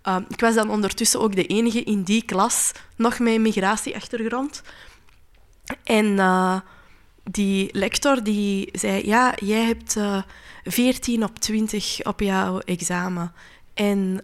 Uh, 0.08 0.18
ik 0.30 0.40
was 0.40 0.56
dan 0.56 0.70
ondertussen 0.70 1.20
ook 1.20 1.36
de 1.36 1.46
enige 1.46 1.84
in 1.84 2.04
die 2.04 2.26
klas 2.26 2.72
nog 2.96 3.20
met 3.20 3.40
migratieachtergrond. 3.40 4.62
En 5.84 6.06
uh, 6.06 6.60
die 7.24 7.70
lector 7.72 8.24
die 8.24 8.70
zei, 8.72 9.06
ja, 9.06 9.34
jij 9.36 9.64
hebt 9.64 9.96
uh, 9.96 10.22
14 10.64 11.24
op 11.24 11.40
20 11.40 12.00
op 12.04 12.20
jouw 12.20 12.60
examen. 12.60 13.34
En 13.74 14.22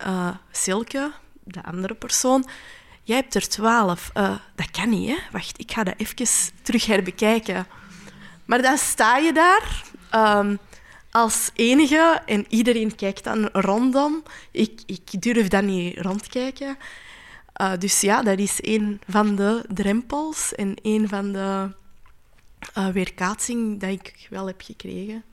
Silke, 0.52 1.12
de 1.44 1.64
andere 1.64 1.94
persoon, 1.94 2.46
jij 3.04 3.16
hebt 3.16 3.36
er 3.36 3.48
12. 3.48 4.12
Uh, 4.14 4.36
dat 4.56 4.72
kan 4.72 4.90
niet, 4.90 5.10
hè? 5.10 5.16
Wacht, 5.32 5.60
ik 5.60 5.72
ga 5.72 5.84
dat 5.84 5.94
even 5.98 6.28
terug 6.62 6.86
herbekijken. 6.86 7.68
Maar 8.46 8.62
dan 8.62 8.78
sta 8.78 9.18
je 9.18 9.34
daar 9.34 9.84
um, 10.40 10.60
als 11.12 11.50
enige 11.54 12.22
en 12.26 12.46
iedereen 12.50 12.96
kijkt 12.96 13.24
dan 13.24 13.50
rondom. 13.52 14.24
Ik, 14.52 14.82
ik 14.86 15.22
durf 15.22 15.48
dan 15.48 15.66
niet 15.66 15.98
rondkijken. 15.98 16.78
Uh, 17.62 17.72
dus 17.80 18.02
ja, 18.02 18.22
dat 18.22 18.40
is 18.40 18.58
een 18.62 19.02
van 19.08 19.36
de 19.36 19.66
drempels 19.74 20.56
en 20.56 20.76
een 20.82 21.08
van 21.08 21.32
de 21.32 21.70
uh, 22.78 22.88
weerkaatsing 22.88 23.80
dat 23.80 23.90
ik 23.90 24.28
wel 24.30 24.48
heb 24.48 24.62
gekregen. 24.62 25.24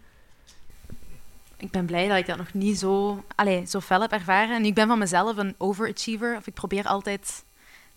Ik 1.56 1.70
ben 1.70 1.86
blij 1.86 2.08
dat 2.08 2.18
ik 2.18 2.26
dat 2.26 2.36
nog 2.36 2.52
niet 2.52 2.78
zo, 2.78 3.24
allez, 3.34 3.70
zo 3.70 3.80
fel 3.80 4.00
heb 4.00 4.12
ervaren. 4.12 4.56
En 4.56 4.64
ik 4.64 4.74
ben 4.74 4.86
van 4.86 4.98
mezelf 4.98 5.36
een 5.36 5.54
overachiever. 5.58 6.36
Of 6.36 6.46
ik 6.46 6.54
probeer 6.54 6.84
altijd 6.84 7.44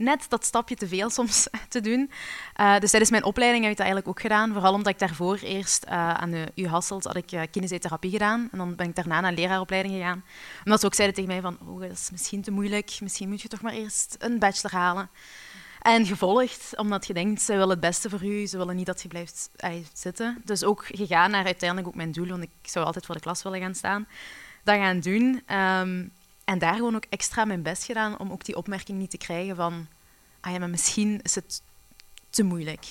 net 0.01 0.25
dat 0.29 0.46
stapje 0.46 0.75
te 0.75 0.88
veel 0.88 1.10
soms 1.10 1.48
te 1.70 1.81
doen. 1.81 2.12
Uh, 2.60 2.79
dus 2.79 2.89
tijdens 2.89 3.12
mijn 3.12 3.24
opleiding 3.24 3.63
heb 3.63 3.72
ik 3.72 3.77
dat 3.77 3.86
eigenlijk 3.86 4.17
ook 4.17 4.22
gedaan. 4.22 4.53
Vooral 4.53 4.74
omdat 4.74 4.93
ik 4.93 5.00
daarvoor 5.00 5.38
eerst 5.38 5.86
uh, 5.86 6.13
aan 6.13 6.31
de 6.31 6.51
U 6.55 6.67
Hasselt 6.67 7.03
had 7.03 7.15
ik 7.15 7.31
uh, 7.31 7.41
gedaan. 8.01 8.48
En 8.51 8.58
dan 8.58 8.75
ben 8.75 8.88
ik 8.88 8.96
daarna 8.96 9.20
naar 9.20 9.34
leraaropleiding 9.34 9.93
gegaan. 9.93 10.24
Omdat 10.63 10.79
ze 10.79 10.86
ook 10.86 10.93
zeiden 10.93 11.15
tegen 11.15 11.31
mij 11.31 11.41
van, 11.41 11.70
oh, 11.70 11.81
dat 11.81 11.91
is 11.91 12.10
misschien 12.12 12.41
te 12.41 12.51
moeilijk. 12.51 12.98
Misschien 13.01 13.29
moet 13.29 13.41
je 13.41 13.48
toch 13.48 13.62
maar 13.62 13.74
eerst 13.74 14.15
een 14.20 14.39
bachelor 14.39 14.79
halen. 14.79 15.10
En 15.81 16.05
gevolgd, 16.05 16.77
omdat 16.77 17.08
je 17.08 17.13
denkt, 17.13 17.41
ze 17.41 17.51
willen 17.51 17.70
het 17.70 17.79
beste 17.79 18.10
voor 18.10 18.25
u. 18.25 18.48
Ze 18.48 18.58
willen 18.58 18.75
niet 18.75 18.86
dat 18.86 19.01
je 19.01 19.08
blijft 19.08 19.50
zitten. 19.93 20.41
Dus 20.46 20.63
ook 20.63 20.86
gegaan 20.86 21.31
naar 21.31 21.46
uiteindelijk 21.46 21.88
ook 21.88 21.96
mijn 21.96 22.12
doel. 22.12 22.27
Want 22.27 22.43
ik 22.43 22.50
zou 22.62 22.86
altijd 22.86 23.05
voor 23.05 23.15
de 23.15 23.22
klas 23.22 23.43
willen 23.43 23.60
gaan 23.60 23.75
staan. 23.75 24.08
Dat 24.63 24.75
gaan 24.75 25.00
doen. 25.00 25.43
Um, 25.55 26.12
en 26.51 26.60
daar 26.60 26.75
gewoon 26.75 26.96
ook 26.96 27.05
extra 27.10 27.46
mijn 27.46 27.62
best 27.62 27.84
gedaan 27.84 28.20
om 28.20 28.31
ook 28.31 28.46
die 28.46 28.55
opmerking 28.55 28.98
niet 28.98 29.10
te 29.10 29.17
krijgen 29.17 29.55
van 29.55 29.88
ah 30.41 30.51
ja, 30.51 30.60
maar 30.60 30.70
misschien 30.70 31.20
is 31.22 31.36
het 31.36 31.62
te 32.29 32.43
moeilijk. 32.43 32.86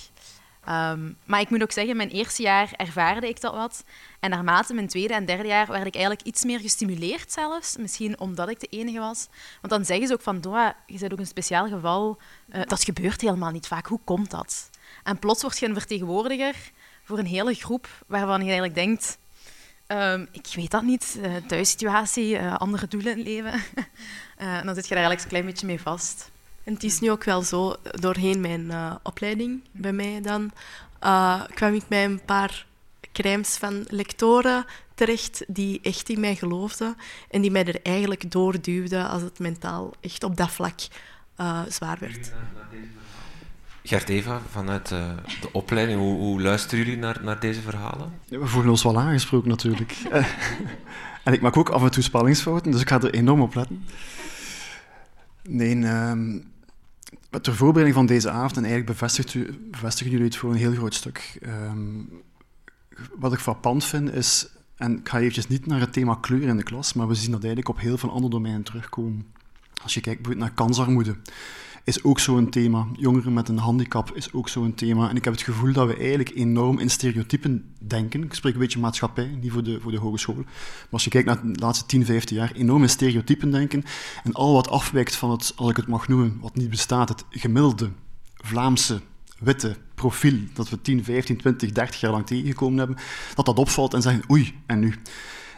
Um, 0.69 1.17
maar 1.25 1.41
ik 1.41 1.51
moet 1.51 1.63
ook 1.63 1.73
zeggen, 1.73 1.97
mijn 1.97 2.09
eerste 2.09 2.43
jaar 2.43 2.73
ervaarde 2.77 3.29
ik 3.29 3.41
dat 3.41 3.55
wat. 3.55 3.85
En 4.21 4.31
naarmate 4.31 4.75
mijn 4.75 4.89
tweede 4.89 5.15
en 5.15 5.25
derde 5.25 5.49
jaar 5.49 5.67
werd 5.67 5.87
ik 5.87 5.95
eigenlijk 5.95 6.27
iets 6.27 6.45
meer 6.45 6.61
gestimuleerd 6.61 7.33
zelfs. 7.33 7.77
Misschien 7.77 8.21
omdat 8.21 8.49
ik 8.49 8.61
de 8.61 8.67
enige 8.67 8.99
was. 8.99 9.29
Want 9.61 9.73
dan 9.73 9.85
zeggen 9.85 10.07
ze 10.07 10.13
ook 10.13 10.23
van, 10.23 10.41
Doa, 10.41 10.77
je 10.87 10.99
bent 10.99 11.13
ook 11.13 11.19
een 11.19 11.27
speciaal 11.27 11.69
geval. 11.69 12.19
Uh, 12.55 12.63
dat 12.67 12.85
gebeurt 12.85 13.21
helemaal 13.21 13.51
niet 13.51 13.67
vaak. 13.67 13.87
Hoe 13.87 14.01
komt 14.05 14.31
dat? 14.31 14.71
En 15.03 15.19
plots 15.19 15.43
word 15.43 15.59
je 15.59 15.67
een 15.67 15.75
vertegenwoordiger 15.75 16.71
voor 17.05 17.19
een 17.19 17.27
hele 17.27 17.55
groep 17.55 17.89
waarvan 18.07 18.39
je 18.39 18.45
eigenlijk 18.45 18.75
denkt... 18.75 19.19
Um, 19.93 20.29
ik 20.33 20.47
weet 20.55 20.71
dat 20.71 20.83
niet, 20.83 21.19
uh, 21.19 21.37
thuissituatie, 21.47 22.39
uh, 22.39 22.57
andere 22.57 22.89
doelen 22.89 23.13
in 23.13 23.19
het 23.19 23.27
leven. 23.27 23.53
en 24.37 24.67
dan 24.67 24.75
zit 24.75 24.89
je 24.89 24.95
daar 24.95 25.05
eigenlijk 25.05 25.23
een 25.23 25.29
klein 25.29 25.45
beetje 25.45 25.67
mee 25.67 25.81
vast. 25.81 26.31
En 26.65 26.73
het 26.73 26.83
is 26.83 27.01
nu 27.01 27.11
ook 27.11 27.25
wel 27.25 27.43
zo, 27.43 27.77
doorheen 27.83 28.41
mijn 28.41 28.73
opleiding 29.03 29.63
bij 29.73 29.93
mij 29.93 30.21
dan, 30.23 30.51
kwam 31.55 31.75
ik 31.75 31.89
bij 31.89 32.05
een 32.05 32.25
paar 32.25 32.67
crèmes 33.13 33.57
van 33.57 33.85
lectoren 33.89 34.65
terecht 34.95 35.45
die 35.47 35.81
echt 35.83 36.09
in 36.09 36.21
mij 36.21 36.37
geloofden 36.37 36.97
en 37.31 37.41
die 37.41 37.51
mij 37.51 37.65
er 37.65 37.83
eigenlijk 37.83 38.31
doorduwden 38.31 39.09
als 39.09 39.23
het 39.23 39.39
mentaal 39.39 39.93
echt 40.01 40.25
op 40.25 40.37
dat 40.37 40.51
vlak 40.51 40.81
zwaar 41.69 41.99
werd. 41.99 42.33
Gert 43.83 44.09
Eva, 44.09 44.41
vanuit 44.51 44.89
de 44.89 45.53
opleiding, 45.53 45.99
hoe, 45.99 46.19
hoe, 46.19 46.43
luisteren 46.43 46.85
jullie 46.85 47.01
naar, 47.01 47.21
naar 47.23 47.41
deze 47.41 47.61
verhalen? 47.61 48.13
Ja, 48.25 48.39
we 48.39 48.47
voelen 48.47 48.71
ons 48.71 48.83
wel 48.83 48.99
aangesproken 48.99 49.49
natuurlijk. 49.49 49.97
en 51.25 51.33
ik 51.33 51.41
maak 51.41 51.57
ook 51.57 51.69
af 51.69 51.83
en 51.83 51.91
toe 51.91 52.03
spellingsfouten, 52.03 52.73
dus 52.73 52.81
ik 52.81 52.89
ga 52.89 53.01
er 53.01 53.15
enorm 53.15 53.41
op 53.41 53.55
letten. 53.55 53.85
Nee, 55.43 55.77
um, 55.77 56.51
ter 57.41 57.55
voorbereiding 57.55 57.95
van 57.95 58.07
deze 58.07 58.31
avond, 58.31 58.57
en 58.57 58.65
eigenlijk 58.65 58.93
bevestigt 58.93 59.35
u, 59.35 59.69
bevestigen 59.71 60.13
jullie 60.13 60.27
het 60.27 60.37
voor 60.37 60.51
een 60.51 60.57
heel 60.57 60.73
groot 60.73 60.95
stuk. 60.95 61.39
Um, 61.43 62.23
wat 63.19 63.33
ik 63.33 63.39
frappant 63.39 63.85
vind 63.85 64.13
is, 64.13 64.49
en 64.77 64.99
ik 64.99 65.09
ga 65.09 65.19
eventjes 65.19 65.49
niet 65.49 65.67
naar 65.67 65.81
het 65.81 65.93
thema 65.93 66.15
kleur 66.15 66.43
in 66.43 66.57
de 66.57 66.63
klas, 66.63 66.93
maar 66.93 67.09
we 67.09 67.15
zien 67.15 67.31
dat 67.31 67.41
eigenlijk 67.41 67.69
op 67.69 67.81
heel 67.81 67.99
veel 67.99 68.11
andere 68.11 68.31
domeinen 68.31 68.63
terugkomen. 68.63 69.33
Als 69.83 69.95
je 69.95 70.01
kijkt 70.01 70.37
naar 70.37 70.53
kansarmoede, 70.53 71.17
is 71.85 72.03
ook 72.03 72.19
zo'n 72.19 72.51
thema. 72.51 72.87
Jongeren 72.93 73.33
met 73.33 73.49
een 73.49 73.59
handicap 73.59 74.11
is 74.15 74.33
ook 74.33 74.49
zo'n 74.49 74.75
thema. 74.75 75.09
En 75.09 75.17
ik 75.17 75.25
heb 75.25 75.33
het 75.33 75.43
gevoel 75.43 75.73
dat 75.73 75.87
we 75.87 75.97
eigenlijk 75.97 76.31
enorm 76.35 76.79
in 76.79 76.91
stereotypen 76.91 77.75
denken. 77.79 78.23
Ik 78.23 78.35
spreek 78.35 78.53
een 78.53 78.61
beetje 78.61 78.79
maatschappij, 78.79 79.39
niet 79.41 79.53
voor 79.53 79.63
de, 79.63 79.81
voor 79.81 79.91
de 79.91 79.99
hogeschool. 79.99 80.35
Maar 80.35 80.47
als 80.91 81.05
je 81.05 81.11
kijkt 81.11 81.27
naar 81.27 81.43
de 81.43 81.61
laatste 81.61 81.87
10, 81.87 82.05
15 82.05 82.37
jaar, 82.37 82.53
enorm 82.53 82.83
in 82.83 82.89
stereotypen 82.89 83.51
denken. 83.51 83.85
En 84.25 84.33
al 84.33 84.53
wat 84.53 84.69
afwijkt 84.69 85.17
van 85.17 85.31
het, 85.31 85.53
als 85.57 85.71
ik 85.71 85.77
het 85.77 85.87
mag 85.87 86.09
noemen, 86.09 86.39
wat 86.41 86.57
niet 86.57 86.71
bestaat, 86.71 87.09
het 87.09 87.25
gemiddelde 87.31 87.91
Vlaamse 88.35 89.01
witte 89.39 89.77
profiel 89.95 90.39
dat 90.55 90.69
we 90.69 90.81
10, 90.81 91.05
15, 91.05 91.37
20, 91.37 91.73
30 91.73 92.01
jaar 92.01 92.11
lang 92.11 92.27
tegengekomen 92.27 92.79
hebben, 92.79 92.97
dat 93.35 93.47
dat 93.47 93.59
opvalt 93.59 93.95
en 93.95 94.03
zeggen 94.03 94.31
oei, 94.31 94.55
en 94.67 94.79
nu? 94.79 94.89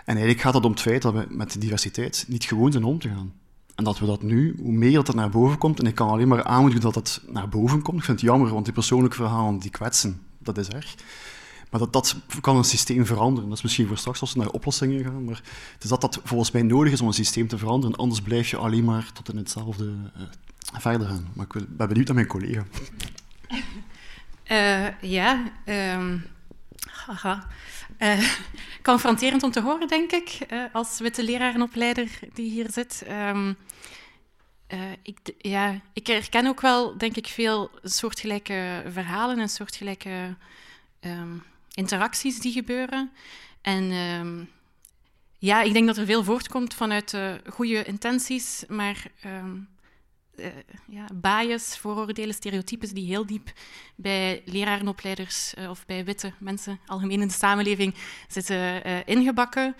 En 0.04 0.14
eigenlijk 0.16 0.40
gaat 0.40 0.54
het 0.54 0.64
om 0.64 0.70
het 0.70 0.80
feit 0.80 1.02
dat 1.02 1.12
we 1.12 1.26
met 1.28 1.60
diversiteit 1.60 2.24
niet 2.28 2.44
gewoon 2.44 2.72
zijn 2.72 2.84
om 2.84 2.98
te 2.98 3.08
gaan. 3.08 3.32
En 3.74 3.84
dat 3.84 3.98
we 3.98 4.06
dat 4.06 4.22
nu, 4.22 4.56
hoe 4.62 4.72
meer 4.72 5.04
dat 5.04 5.14
naar 5.14 5.30
boven 5.30 5.58
komt, 5.58 5.78
en 5.80 5.86
ik 5.86 5.94
kan 5.94 6.08
alleen 6.08 6.28
maar 6.28 6.44
aanmoedigen 6.44 6.82
dat 6.82 6.94
het 6.94 7.22
naar 7.26 7.48
boven 7.48 7.82
komt. 7.82 7.98
Ik 7.98 8.04
vind 8.04 8.20
het 8.20 8.28
jammer, 8.28 8.52
want 8.52 8.64
die 8.64 8.74
persoonlijke 8.74 9.16
verhalen 9.16 9.58
die 9.58 9.70
kwetsen, 9.70 10.20
dat 10.38 10.58
is 10.58 10.68
erg. 10.68 10.94
Maar 11.72 11.80
dat, 11.80 11.92
dat 11.92 12.16
kan 12.40 12.56
een 12.56 12.64
systeem 12.64 13.06
veranderen. 13.06 13.48
Dat 13.48 13.58
is 13.58 13.62
misschien 13.62 13.86
voor 13.86 13.98
straks 13.98 14.20
als 14.20 14.32
we 14.32 14.38
naar 14.38 14.48
oplossingen 14.48 15.04
gaan. 15.04 15.24
Maar 15.24 15.42
het 15.72 15.82
is 15.82 15.88
dat 15.88 16.00
dat 16.00 16.20
volgens 16.24 16.50
mij 16.50 16.62
nodig 16.62 16.92
is 16.92 17.00
om 17.00 17.06
een 17.06 17.12
systeem 17.12 17.48
te 17.48 17.58
veranderen. 17.58 17.96
Anders 17.96 18.20
blijf 18.20 18.48
je 18.48 18.56
alleen 18.56 18.84
maar 18.84 19.12
tot 19.12 19.28
in 19.30 19.36
hetzelfde 19.36 19.84
uh, 19.84 20.22
verder 20.78 21.06
gaan. 21.06 21.28
Maar 21.32 21.46
ik 21.46 21.76
ben 21.76 21.88
benieuwd 21.88 22.06
naar 22.06 22.14
mijn 22.14 22.26
collega. 22.26 22.64
Uh, 24.50 25.00
ja, 25.18 25.52
um, 25.66 26.24
haha. 27.06 27.46
Uh, 27.98 28.32
confronterend 28.82 29.42
om 29.42 29.50
te 29.50 29.60
horen, 29.60 29.88
denk 29.88 30.12
ik, 30.12 30.38
uh, 30.52 30.64
als 30.72 30.98
witte 30.98 31.22
lerarenopleider 31.22 32.18
die 32.32 32.50
hier 32.50 32.70
zit. 32.70 33.04
Um, 33.10 33.56
uh, 34.68 34.92
ik, 35.02 35.18
ja, 35.38 35.80
ik 35.92 36.06
herken 36.06 36.46
ook 36.46 36.60
wel, 36.60 36.98
denk 36.98 37.16
ik, 37.16 37.26
veel 37.26 37.70
soortgelijke 37.82 38.84
verhalen 38.88 39.38
en 39.38 39.48
soortgelijke 39.48 40.36
um, 41.00 41.42
interacties 41.74 42.38
die 42.40 42.52
gebeuren. 42.52 43.12
En 43.62 43.92
um, 43.92 44.50
ja, 45.38 45.62
ik 45.62 45.72
denk 45.72 45.86
dat 45.86 45.96
er 45.96 46.06
veel 46.06 46.24
voortkomt 46.24 46.74
vanuit 46.74 47.16
goede 47.48 47.84
intenties, 47.84 48.64
maar 48.68 49.06
uh, 50.36 50.46
ja, 50.88 51.06
bias, 51.14 51.78
vooroordelen, 51.78 52.34
stereotypes 52.34 52.90
die 52.90 53.06
heel 53.06 53.26
diep 53.26 53.52
bij 53.94 54.42
lerarenopleiders 54.44 55.54
uh, 55.58 55.70
of 55.70 55.86
bij 55.86 56.04
witte 56.04 56.32
mensen 56.38 56.80
algemeen 56.86 57.20
in 57.20 57.28
de 57.28 57.34
samenleving 57.34 57.94
zitten 58.28 58.86
uh, 58.86 58.96
ingebakken. 59.04 59.74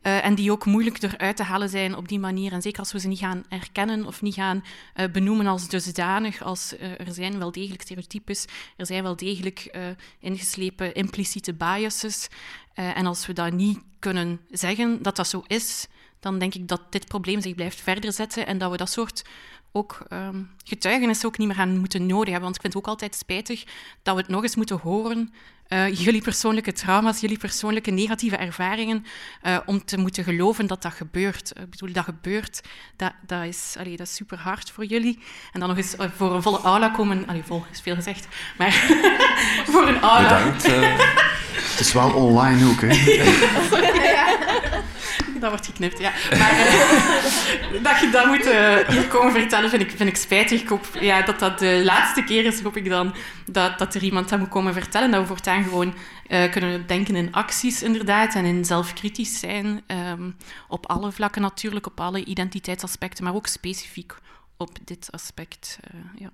en 0.00 0.34
die 0.34 0.50
ook 0.50 0.64
moeilijk 0.64 1.02
eruit 1.02 1.36
te 1.36 1.42
halen 1.42 1.68
zijn 1.68 1.96
op 1.96 2.08
die 2.08 2.18
manier. 2.18 2.52
En 2.52 2.62
zeker 2.62 2.78
als 2.78 2.92
we 2.92 3.00
ze 3.00 3.08
niet 3.08 3.18
gaan 3.18 3.44
erkennen 3.48 4.06
of 4.06 4.22
niet 4.22 4.34
gaan 4.34 4.64
benoemen 5.12 5.46
als 5.46 5.68
dusdanig, 5.68 6.42
als 6.42 6.74
er 6.78 7.12
zijn 7.12 7.38
wel 7.38 7.52
degelijk 7.52 7.82
stereotypes, 7.82 8.44
er 8.76 8.86
zijn 8.86 9.02
wel 9.02 9.16
degelijk 9.16 9.78
ingeslepen 10.20 10.94
impliciete 10.94 11.54
biases. 11.54 12.28
en 12.74 13.06
als 13.06 13.26
we 13.26 13.32
dat 13.32 13.52
niet 13.52 13.78
kunnen 13.98 14.40
zeggen 14.50 15.02
dat 15.02 15.16
dat 15.16 15.28
zo 15.28 15.42
is, 15.46 15.88
dan 16.20 16.38
denk 16.38 16.54
ik 16.54 16.68
dat 16.68 16.92
dit 16.92 17.06
probleem 17.06 17.40
zich 17.40 17.54
blijft 17.54 17.80
verder 17.80 18.12
zetten 18.12 18.46
en 18.46 18.58
dat 18.58 18.70
we 18.70 18.76
dat 18.76 18.90
soort 18.90 19.24
ook 19.72 19.98
um, 20.12 20.50
getuigenissen 20.64 21.28
ook 21.28 21.38
niet 21.38 21.46
meer 21.46 21.56
gaan 21.56 21.78
moeten 21.78 22.06
nodig 22.06 22.24
hebben. 22.24 22.42
Want 22.42 22.54
ik 22.54 22.60
vind 22.60 22.74
het 22.74 22.82
ook 22.82 22.88
altijd 22.88 23.14
spijtig 23.14 23.64
dat 24.02 24.14
we 24.14 24.20
het 24.20 24.30
nog 24.30 24.42
eens 24.42 24.56
moeten 24.56 24.78
horen 24.78 25.32
uh, 25.68 25.94
jullie 25.94 26.22
persoonlijke 26.22 26.72
trauma's, 26.72 27.20
jullie 27.20 27.38
persoonlijke 27.38 27.90
negatieve 27.90 28.36
ervaringen, 28.36 29.06
uh, 29.42 29.58
om 29.66 29.84
te 29.84 29.98
moeten 29.98 30.24
geloven 30.24 30.66
dat 30.66 30.82
dat 30.82 30.92
gebeurt. 30.92 31.52
Ik 31.60 31.70
bedoel, 31.70 31.92
dat 31.92 32.04
gebeurt, 32.04 32.60
dat, 32.96 33.12
dat, 33.26 33.44
is, 33.44 33.74
allee, 33.78 33.96
dat 33.96 34.06
is 34.06 34.14
super 34.14 34.38
hard 34.38 34.70
voor 34.70 34.84
jullie. 34.84 35.18
En 35.52 35.60
dan 35.60 35.68
nog 35.68 35.78
eens 35.78 35.94
uh, 35.94 36.06
voor 36.16 36.34
een 36.34 36.42
volle 36.42 36.60
aula 36.60 36.88
komen, 36.88 37.26
allee, 37.26 37.42
vol 37.42 37.64
is 37.70 37.80
veel 37.80 37.94
gezegd, 37.94 38.28
maar 38.58 38.72
voor 39.72 39.88
een 39.88 40.00
aula... 40.00 40.22
Bedankt. 40.22 40.66
Het 41.70 41.80
is 41.80 41.92
wel 41.92 42.12
online 42.12 42.68
ook, 42.68 42.80
hè? 42.80 44.34
dat 45.40 45.50
wordt 45.50 45.66
geknipt, 45.66 45.98
ja. 45.98 46.12
Maar 46.38 46.52
uh, 46.52 47.82
dat 47.86 48.00
je 48.00 48.08
dat 48.12 48.26
moet 48.26 48.46
uh, 48.46 48.88
hier 48.88 49.08
komen 49.08 49.32
vertellen, 49.32 49.70
vind 49.70 49.82
ik, 49.82 49.90
vind 49.90 50.08
ik 50.08 50.16
spijtig. 50.16 50.62
Ja, 51.00 51.22
dat 51.22 51.38
dat 51.38 51.58
de 51.58 51.82
laatste 51.84 52.24
keer 52.24 52.44
is, 52.44 52.62
hoop 52.62 52.76
ik 52.76 52.88
dan, 52.88 53.14
dat, 53.46 53.78
dat 53.78 53.94
er 53.94 54.02
iemand 54.02 54.28
dat 54.28 54.38
moet 54.38 54.48
komen 54.48 54.72
vertellen. 54.72 55.10
Dat 55.10 55.20
we 55.20 55.26
voortaan 55.26 55.62
gewoon 55.62 55.94
uh, 56.28 56.50
kunnen 56.50 56.86
denken 56.86 57.16
in 57.16 57.32
acties, 57.32 57.82
inderdaad, 57.82 58.34
en 58.34 58.44
in 58.44 58.64
zelfkritisch 58.64 59.38
zijn. 59.38 59.84
Um, 59.86 60.36
op 60.68 60.86
alle 60.86 61.12
vlakken 61.12 61.42
natuurlijk, 61.42 61.86
op 61.86 62.00
alle 62.00 62.24
identiteitsaspecten, 62.24 63.24
maar 63.24 63.34
ook 63.34 63.46
specifiek 63.46 64.14
op 64.56 64.78
dit 64.84 65.08
aspect, 65.10 65.78
ja. 66.18 66.30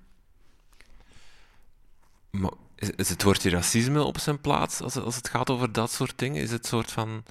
Is 2.95 3.09
het 3.09 3.23
woordje 3.23 3.49
racisme 3.49 4.03
op 4.03 4.19
zijn 4.19 4.41
plaats 4.41 4.81
als, 4.81 4.95
als 4.95 5.15
het 5.15 5.29
gaat 5.29 5.49
over 5.49 5.71
dat 5.71 5.91
soort 5.91 6.19
dingen? 6.19 6.41
Is 6.41 6.51
het 6.51 6.65
soort 6.65 6.91
van 6.91 7.23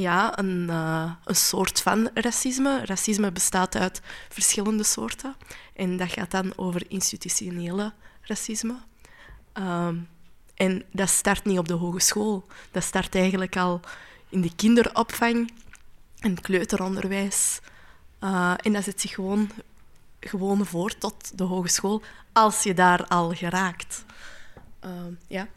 ja, 0.00 0.38
een, 0.38 0.66
uh, 0.70 1.12
een 1.24 1.36
soort 1.36 1.80
van 1.80 2.10
racisme. 2.14 2.84
Racisme 2.84 3.32
bestaat 3.32 3.76
uit 3.76 4.00
verschillende 4.28 4.82
soorten. 4.82 5.34
En 5.74 5.96
dat 5.96 6.12
gaat 6.12 6.30
dan 6.30 6.52
over 6.56 6.90
institutionele 6.90 7.92
racisme. 8.20 8.76
Um, 9.58 10.08
en 10.54 10.84
dat 10.92 11.08
start 11.08 11.44
niet 11.44 11.58
op 11.58 11.68
de 11.68 11.74
hogeschool. 11.74 12.46
Dat 12.70 12.82
start 12.82 13.14
eigenlijk 13.14 13.56
al 13.56 13.80
in 14.28 14.40
de 14.40 14.54
kinderopvang 14.54 15.52
en 16.18 16.40
kleuteronderwijs. 16.40 17.60
Uh, 18.20 18.54
en 18.56 18.72
dat 18.72 18.84
zet 18.84 19.00
zich 19.00 19.14
gewoon, 19.14 19.50
gewoon 20.20 20.66
voor 20.66 20.98
tot 20.98 21.38
de 21.38 21.44
hogeschool, 21.44 22.02
als 22.32 22.62
je 22.62 22.74
daar 22.74 23.06
al 23.06 23.34
geraakt. 23.34 24.04
Uh, 24.84 24.90
ja. 25.26 25.48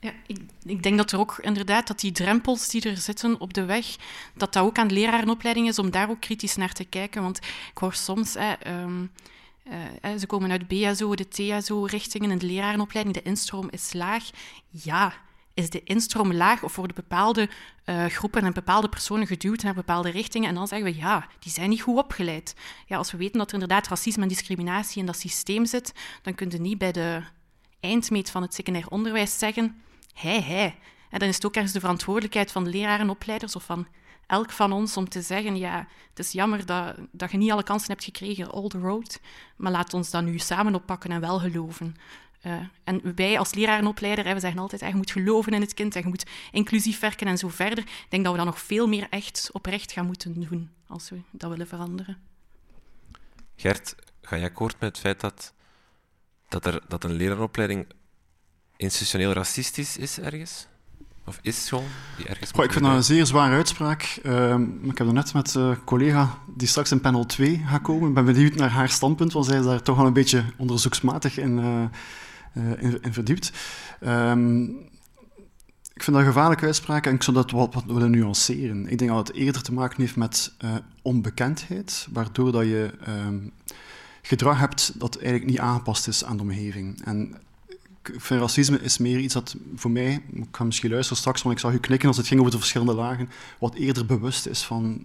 Ja, 0.00 0.12
ik, 0.26 0.38
ik, 0.62 0.82
denk 0.82 0.96
dat 0.96 1.12
er 1.12 1.18
ook 1.18 1.38
inderdaad 1.40 1.86
dat 1.86 2.00
die 2.00 2.12
drempels 2.12 2.68
die 2.68 2.88
er 2.88 2.96
zitten 2.96 3.40
op 3.40 3.54
de 3.54 3.64
weg, 3.64 3.96
dat 4.34 4.52
dat 4.52 4.62
ook 4.62 4.78
aan 4.78 4.92
lerarenopleiding 4.92 5.68
is 5.68 5.78
om 5.78 5.90
daar 5.90 6.10
ook 6.10 6.20
kritisch 6.20 6.56
naar 6.56 6.72
te 6.72 6.84
kijken. 6.84 7.22
Want 7.22 7.38
ik 7.70 7.78
hoor 7.78 7.94
soms, 7.94 8.34
ehm, 8.34 9.06
eh, 9.62 10.14
ze 10.18 10.26
komen 10.26 10.50
uit 10.50 10.68
BSO, 10.68 11.14
de 11.14 11.28
TSO-richtingen 11.28 12.30
en 12.30 12.38
de 12.38 12.46
lerarenopleiding, 12.46 13.16
de 13.16 13.22
instroom 13.22 13.68
is 13.70 13.92
laag. 13.92 14.30
Ja, 14.70 15.12
is 15.54 15.70
de 15.70 15.82
instroom 15.82 16.32
laag 16.32 16.62
of 16.62 16.76
worden 16.76 16.96
bepaalde 16.96 17.48
uh, 17.86 18.06
groepen 18.06 18.42
en 18.42 18.52
bepaalde 18.52 18.88
personen 18.88 19.26
geduwd 19.26 19.62
naar 19.62 19.74
bepaalde 19.74 20.10
richtingen? 20.10 20.48
En 20.48 20.54
dan 20.54 20.68
zeggen 20.68 20.92
we 20.92 20.96
ja, 20.96 21.28
die 21.38 21.52
zijn 21.52 21.68
niet 21.68 21.82
goed 21.82 21.96
opgeleid. 21.96 22.54
Ja, 22.86 22.96
als 22.96 23.12
we 23.12 23.18
weten 23.18 23.38
dat 23.38 23.48
er 23.48 23.54
inderdaad 23.54 23.88
racisme 23.88 24.22
en 24.22 24.28
discriminatie 24.28 25.00
in 25.00 25.06
dat 25.06 25.18
systeem 25.18 25.66
zit, 25.66 25.92
dan 26.22 26.34
kun 26.34 26.50
je 26.50 26.58
niet 26.58 26.78
bij 26.78 26.92
de 26.92 27.22
eindmeet 27.80 28.30
van 28.30 28.42
het 28.42 28.54
secundair 28.54 28.88
onderwijs 28.88 29.38
zeggen 29.38 29.82
hij, 30.12 30.40
hij. 30.40 30.78
En 31.10 31.18
dan 31.18 31.28
is 31.28 31.34
het 31.34 31.46
ook 31.46 31.54
ergens 31.54 31.72
de 31.72 31.80
verantwoordelijkheid 31.80 32.52
van 32.52 32.64
de 32.64 32.70
lerarenopleiders 32.70 33.56
of 33.56 33.64
van 33.64 33.86
elk 34.26 34.50
van 34.50 34.72
ons 34.72 34.96
om 34.96 35.08
te 35.08 35.22
zeggen, 35.22 35.56
ja, 35.56 35.86
het 36.08 36.18
is 36.18 36.32
jammer 36.32 36.66
dat, 36.66 36.96
dat 37.10 37.30
je 37.30 37.36
niet 37.36 37.50
alle 37.50 37.62
kansen 37.62 37.90
hebt 37.90 38.04
gekregen, 38.04 38.50
all 38.50 38.68
the 38.68 38.78
road, 38.78 39.20
maar 39.56 39.72
laat 39.72 39.94
ons 39.94 40.10
dat 40.10 40.22
nu 40.22 40.38
samen 40.38 40.74
oppakken 40.74 41.10
en 41.10 41.20
wel 41.20 41.38
geloven. 41.38 41.96
Uh, 42.46 42.52
en 42.84 43.14
wij 43.14 43.38
als 43.38 43.54
lerarenopleider, 43.54 44.34
we 44.34 44.40
zeggen 44.40 44.60
altijd, 44.60 44.80
je 44.80 44.94
moet 44.94 45.10
geloven 45.10 45.52
in 45.52 45.60
het 45.60 45.74
kind 45.74 45.96
en 45.96 46.02
je 46.02 46.08
moet 46.08 46.26
inclusief 46.50 47.00
werken 47.00 47.26
en 47.26 47.38
zo 47.38 47.48
verder. 47.48 47.78
Ik 47.78 48.06
denk 48.08 48.24
dat 48.24 48.32
we 48.32 48.38
dat 48.38 48.46
nog 48.46 48.60
veel 48.60 48.88
meer 48.88 49.06
echt 49.10 49.50
oprecht 49.52 49.92
gaan 49.92 50.06
moeten 50.06 50.40
doen 50.40 50.70
als 50.86 51.10
we 51.10 51.20
dat 51.30 51.50
willen 51.50 51.66
veranderen. 51.66 52.18
Gert, 53.56 53.94
ga 54.22 54.36
je 54.36 54.44
akkoord 54.44 54.80
met 54.80 54.88
het 54.88 54.98
feit 54.98 55.20
dat, 55.20 55.52
dat, 56.48 56.66
er, 56.66 56.82
dat 56.88 57.04
een 57.04 57.12
lerarenopleiding 57.12 57.86
institutioneel 58.80 59.32
racistisch 59.32 59.96
is 59.96 60.18
ergens? 60.18 60.66
Of 61.24 61.38
is 61.42 61.68
gewoon 61.68 61.84
die 62.16 62.26
ergens... 62.26 62.50
Goh, 62.50 62.64
ik 62.64 62.72
vind 62.72 62.84
dat 62.84 62.94
een 62.94 63.04
zeer 63.04 63.26
zware 63.26 63.54
uitspraak. 63.54 64.20
Uh, 64.22 64.58
ik 64.82 64.98
heb 64.98 65.06
er 65.06 65.12
net 65.12 65.32
met 65.32 65.54
een 65.54 65.70
uh, 65.70 65.76
collega 65.84 66.38
die 66.56 66.68
straks 66.68 66.90
in 66.90 67.00
panel 67.00 67.26
2 67.26 67.62
gaat 67.66 67.82
komen. 67.82 68.08
Ik 68.08 68.14
ben 68.14 68.24
benieuwd 68.24 68.54
naar 68.54 68.70
haar 68.70 68.88
standpunt, 68.88 69.32
want 69.32 69.46
zij 69.46 69.58
is 69.58 69.64
daar 69.64 69.82
toch 69.82 69.96
wel 69.96 70.06
een 70.06 70.12
beetje 70.12 70.44
onderzoeksmatig 70.56 71.38
in, 71.38 71.58
uh, 71.58 72.72
in, 72.82 73.02
in, 73.02 73.12
verdiept. 73.12 73.52
Um, 74.06 74.88
ik 75.94 76.02
vind 76.02 76.16
dat 76.16 76.26
een 76.26 76.32
gevaarlijke 76.32 76.64
uitspraak 76.64 77.06
en 77.06 77.14
ik 77.14 77.22
zou 77.22 77.36
dat 77.36 77.50
wat, 77.50 77.74
wat 77.74 77.84
willen 77.84 78.10
nuanceren. 78.10 78.88
Ik 78.88 78.98
denk 78.98 79.10
dat 79.10 79.28
het 79.28 79.36
eerder 79.36 79.62
te 79.62 79.72
maken 79.72 80.00
heeft 80.00 80.16
met 80.16 80.52
uh, 80.64 80.74
onbekendheid, 81.02 82.08
waardoor 82.12 82.52
dat 82.52 82.62
je 82.64 82.90
um, 83.08 83.52
gedrag 84.22 84.58
hebt 84.58 85.00
dat 85.00 85.16
eigenlijk 85.16 85.50
niet 85.50 85.58
aangepast 85.58 86.08
is 86.08 86.24
aan 86.24 86.36
de 86.36 86.42
omgeving. 86.42 87.04
En 87.04 87.36
racisme 88.28 88.80
is 88.80 88.98
meer 88.98 89.18
iets 89.18 89.34
dat 89.34 89.56
voor 89.74 89.90
mij, 89.90 90.22
ik 90.32 90.44
ga 90.50 90.64
misschien 90.64 90.90
luisteren 90.90 91.18
straks, 91.18 91.42
want 91.42 91.54
ik 91.54 91.60
zag 91.60 91.72
u 91.72 91.78
knikken 91.78 92.08
als 92.08 92.16
het 92.16 92.26
ging 92.26 92.40
over 92.40 92.52
de 92.52 92.58
verschillende 92.58 92.94
lagen, 92.94 93.28
wat 93.58 93.74
eerder 93.74 94.06
bewust 94.06 94.46
is 94.46 94.62
van 94.62 95.00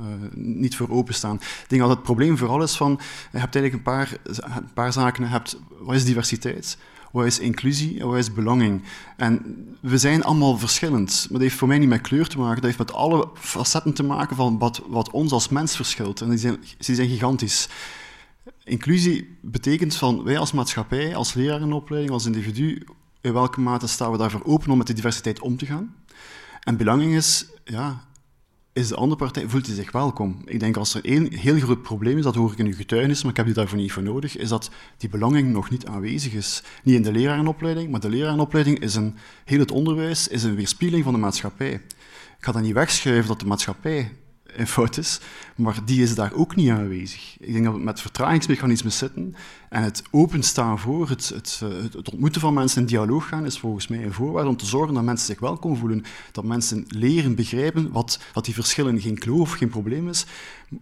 uh, 0.00 0.06
niet 0.34 0.76
voor 0.76 0.90
openstaan. 0.90 1.34
Ik 1.34 1.64
denk 1.68 1.80
dat 1.80 1.90
het 1.90 2.02
probleem 2.02 2.38
vooral 2.38 2.62
is 2.62 2.76
van, 2.76 2.90
je 3.32 3.38
hebt 3.38 3.54
eigenlijk 3.54 3.74
een 3.74 3.92
paar, 3.92 4.16
een 4.56 4.72
paar 4.74 4.92
zaken. 4.92 5.28
Hebt, 5.28 5.58
wat 5.78 5.94
is 5.94 6.04
diversiteit? 6.04 6.78
Wat 7.12 7.26
is 7.26 7.38
inclusie 7.38 8.00
en 8.00 8.06
wat 8.08 8.18
is 8.18 8.32
belonging? 8.32 8.82
En 9.16 9.56
we 9.80 9.98
zijn 9.98 10.24
allemaal 10.24 10.58
verschillend, 10.58 11.18
maar 11.20 11.32
dat 11.32 11.40
heeft 11.40 11.54
voor 11.54 11.68
mij 11.68 11.78
niet 11.78 11.88
met 11.88 12.00
kleur 12.00 12.28
te 12.28 12.38
maken, 12.38 12.54
dat 12.54 12.64
heeft 12.64 12.78
met 12.78 12.92
alle 12.92 13.28
facetten 13.34 13.94
te 13.94 14.02
maken 14.02 14.36
van 14.36 14.58
wat, 14.58 14.82
wat 14.88 15.10
ons 15.10 15.32
als 15.32 15.48
mens 15.48 15.76
verschilt. 15.76 16.20
En 16.20 16.28
die 16.28 16.38
zijn, 16.38 16.56
die 16.78 16.94
zijn 16.94 17.08
gigantisch. 17.08 17.68
Inclusie 18.68 19.38
betekent 19.42 19.96
van 19.96 20.22
wij 20.24 20.38
als 20.38 20.52
maatschappij, 20.52 21.14
als 21.14 21.34
lerarenopleiding, 21.34 22.12
als 22.12 22.26
individu, 22.26 22.82
in 23.20 23.32
welke 23.32 23.60
mate 23.60 23.86
staan 23.86 24.12
we 24.12 24.18
daarvoor 24.18 24.44
open 24.44 24.70
om 24.70 24.78
met 24.78 24.86
de 24.86 24.92
diversiteit 24.92 25.40
om 25.40 25.56
te 25.56 25.66
gaan. 25.66 25.94
En 26.60 26.76
belangrijk 26.76 27.12
is, 27.12 27.46
ja, 27.64 28.08
is 28.72 28.88
de 28.88 28.94
andere 28.94 29.16
partij, 29.16 29.48
voelt 29.48 29.66
hij 29.66 29.74
zich 29.74 29.92
welkom? 29.92 30.42
Ik 30.44 30.60
denk 30.60 30.76
als 30.76 30.94
er 30.94 31.04
één 31.04 31.32
heel 31.32 31.58
groot 31.58 31.82
probleem 31.82 32.16
is, 32.16 32.24
dat 32.24 32.34
hoor 32.34 32.52
ik 32.52 32.58
in 32.58 32.66
uw 32.66 32.74
getuigenis, 32.74 33.22
maar 33.22 33.30
ik 33.30 33.36
heb 33.36 33.46
u 33.46 33.52
daarvoor 33.52 33.78
niet 33.78 33.92
voor 33.92 34.02
nodig, 34.02 34.36
is 34.36 34.48
dat 34.48 34.70
die 34.96 35.08
belanging 35.08 35.52
nog 35.52 35.70
niet 35.70 35.86
aanwezig 35.86 36.32
is. 36.32 36.62
Niet 36.82 36.94
in 36.94 37.02
de 37.02 37.12
lerarenopleiding, 37.12 37.90
maar 37.90 38.00
de 38.00 38.08
lerarenopleiding 38.08 38.78
is 38.78 38.94
een, 38.94 39.16
heel 39.44 39.58
het 39.58 39.70
onderwijs 39.70 40.28
is 40.28 40.42
een 40.42 40.54
weerspiegeling 40.54 41.04
van 41.04 41.12
de 41.12 41.18
maatschappij. 41.18 41.72
Ik 41.72 42.44
ga 42.44 42.52
dat 42.52 42.62
niet 42.62 42.74
wegschuiven 42.74 43.28
dat 43.28 43.40
de 43.40 43.46
maatschappij 43.46 44.12
in 44.58 44.66
fout 44.66 44.96
is, 44.96 45.20
maar 45.56 45.78
die 45.84 46.02
is 46.02 46.14
daar 46.14 46.32
ook 46.32 46.56
niet 46.56 46.70
aanwezig. 46.70 47.36
Ik 47.40 47.52
denk 47.52 47.64
dat 47.64 47.74
we 47.74 47.80
met 47.80 48.00
vertragingsmechanismen 48.00 48.92
zitten 48.92 49.34
en 49.68 49.82
het 49.82 50.02
openstaan 50.10 50.78
voor, 50.78 51.08
het, 51.08 51.28
het, 51.28 51.60
het, 51.92 52.10
ontmoeten 52.10 52.40
van 52.40 52.54
mensen 52.54 52.80
in 52.80 52.86
dialoog 52.86 53.28
gaan, 53.28 53.44
is 53.44 53.58
volgens 53.58 53.88
mij 53.88 54.04
een 54.04 54.12
voorwaarde 54.12 54.48
om 54.48 54.56
te 54.56 54.66
zorgen 54.66 54.94
dat 54.94 55.02
mensen 55.02 55.26
zich 55.26 55.40
welkom 55.40 55.76
voelen, 55.76 56.04
dat 56.32 56.44
mensen 56.44 56.84
leren 56.88 57.34
begrijpen 57.34 57.92
wat, 57.92 58.20
dat 58.32 58.44
die 58.44 58.54
verschillen 58.54 59.00
geen 59.00 59.18
kloof, 59.18 59.52
geen 59.52 59.68
probleem 59.68 60.08
is, 60.08 60.26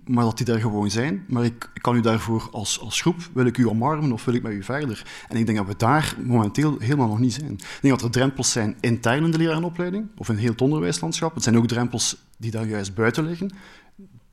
maar 0.05 0.25
dat 0.25 0.37
die 0.37 0.47
daar 0.47 0.61
gewoon 0.61 0.91
zijn. 0.91 1.25
Maar 1.29 1.45
ik, 1.45 1.71
kan 1.81 1.97
u 1.97 2.01
daarvoor 2.01 2.49
als, 2.53 2.81
als 2.81 3.01
groep, 3.01 3.29
wil 3.33 3.47
ik 3.47 3.59
u 3.59 3.69
omarmen 3.69 4.13
of 4.13 4.25
wil 4.25 4.35
ik 4.35 4.43
met 4.43 4.53
u 4.53 4.63
verder? 4.63 5.07
En 5.29 5.37
ik 5.37 5.47
denk 5.47 5.59
dat 5.59 5.67
we 5.67 5.77
daar 5.77 6.17
momenteel 6.25 6.77
helemaal 6.79 7.09
nog 7.09 7.19
niet 7.19 7.35
zijn. 7.35 7.53
Ik 7.53 7.79
denk 7.81 7.95
dat 7.95 8.03
er 8.03 8.11
drempels 8.11 8.53
zijn 8.53 8.77
intern 8.81 9.25
in 9.25 9.31
de 9.31 9.39
lerarenopleiding 9.39 10.09
of 10.17 10.29
in 10.29 10.37
heel 10.37 10.51
het 10.51 10.61
onderwijslandschap. 10.61 11.35
Het 11.35 11.43
zijn 11.43 11.57
ook 11.57 11.67
drempels 11.67 12.17
die 12.39 12.51
daar 12.51 12.67
juist 12.67 12.95
buiten 12.95 13.25
liggen 13.25 13.51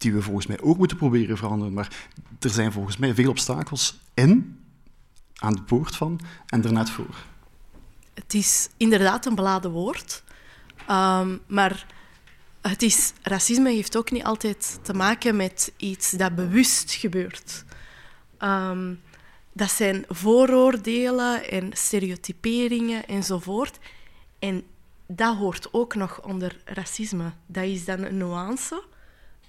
die 0.03 0.13
we 0.13 0.21
volgens 0.21 0.47
mij 0.47 0.61
ook 0.61 0.77
moeten 0.77 0.97
proberen 0.97 1.37
veranderen. 1.37 1.73
Maar 1.73 2.07
er 2.39 2.49
zijn 2.49 2.71
volgens 2.71 2.97
mij 2.97 3.13
veel 3.13 3.29
obstakels 3.29 3.99
in, 4.13 4.59
aan 5.35 5.53
de 5.53 5.61
poort 5.61 5.95
van 5.95 6.19
en 6.45 6.63
er 6.63 6.73
net 6.73 6.89
voor. 6.89 7.15
Het 8.13 8.33
is 8.33 8.69
inderdaad 8.77 9.25
een 9.25 9.35
beladen 9.35 9.71
woord, 9.71 10.23
um, 10.89 11.39
maar 11.47 11.92
het 12.69 12.81
is, 12.81 13.13
racisme 13.21 13.71
heeft 13.71 13.97
ook 13.97 14.11
niet 14.11 14.23
altijd 14.23 14.79
te 14.81 14.93
maken 14.93 15.35
met 15.35 15.73
iets 15.77 16.11
dat 16.11 16.35
bewust 16.35 16.91
gebeurt. 16.91 17.63
Um, 18.39 19.01
dat 19.53 19.71
zijn 19.71 20.05
vooroordelen 20.07 21.49
en 21.49 21.69
stereotyperingen 21.73 23.07
enzovoort. 23.07 23.77
En 24.39 24.63
dat 25.07 25.37
hoort 25.37 25.67
ook 25.71 25.95
nog 25.95 26.21
onder 26.21 26.61
racisme. 26.65 27.31
Dat 27.45 27.63
is 27.63 27.85
dan 27.85 28.01
een 28.03 28.17
nuance. 28.17 28.83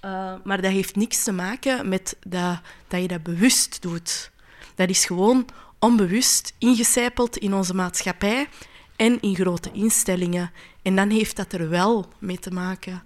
Uh, 0.05 0.33
maar 0.43 0.61
dat 0.61 0.71
heeft 0.71 0.95
niks 0.95 1.23
te 1.23 1.31
maken 1.31 1.89
met 1.89 2.17
dat, 2.27 2.59
dat 2.87 3.01
je 3.01 3.07
dat 3.07 3.23
bewust 3.23 3.81
doet. 3.81 4.31
Dat 4.75 4.89
is 4.89 5.05
gewoon 5.05 5.45
onbewust 5.79 6.53
ingecijpeld 6.57 7.37
in 7.37 7.53
onze 7.53 7.73
maatschappij 7.73 8.47
en 8.95 9.21
in 9.21 9.35
grote 9.35 9.71
instellingen. 9.71 10.51
En 10.81 10.95
dan 10.95 11.09
heeft 11.09 11.35
dat 11.35 11.53
er 11.53 11.69
wel 11.69 12.05
mee 12.19 12.39
te 12.39 12.51
maken. 12.51 13.03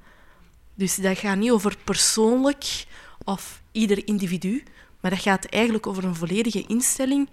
Dus 0.75 0.95
dat 0.95 1.17
gaat 1.17 1.37
niet 1.37 1.51
over 1.51 1.77
persoonlijk 1.83 2.85
of 3.23 3.61
ieder 3.71 4.07
individu, 4.07 4.63
maar 4.99 5.11
dat 5.11 5.19
gaat 5.19 5.45
eigenlijk 5.45 5.87
over 5.87 6.03
een 6.03 6.15
volledige 6.15 6.65
instelling 6.67 7.29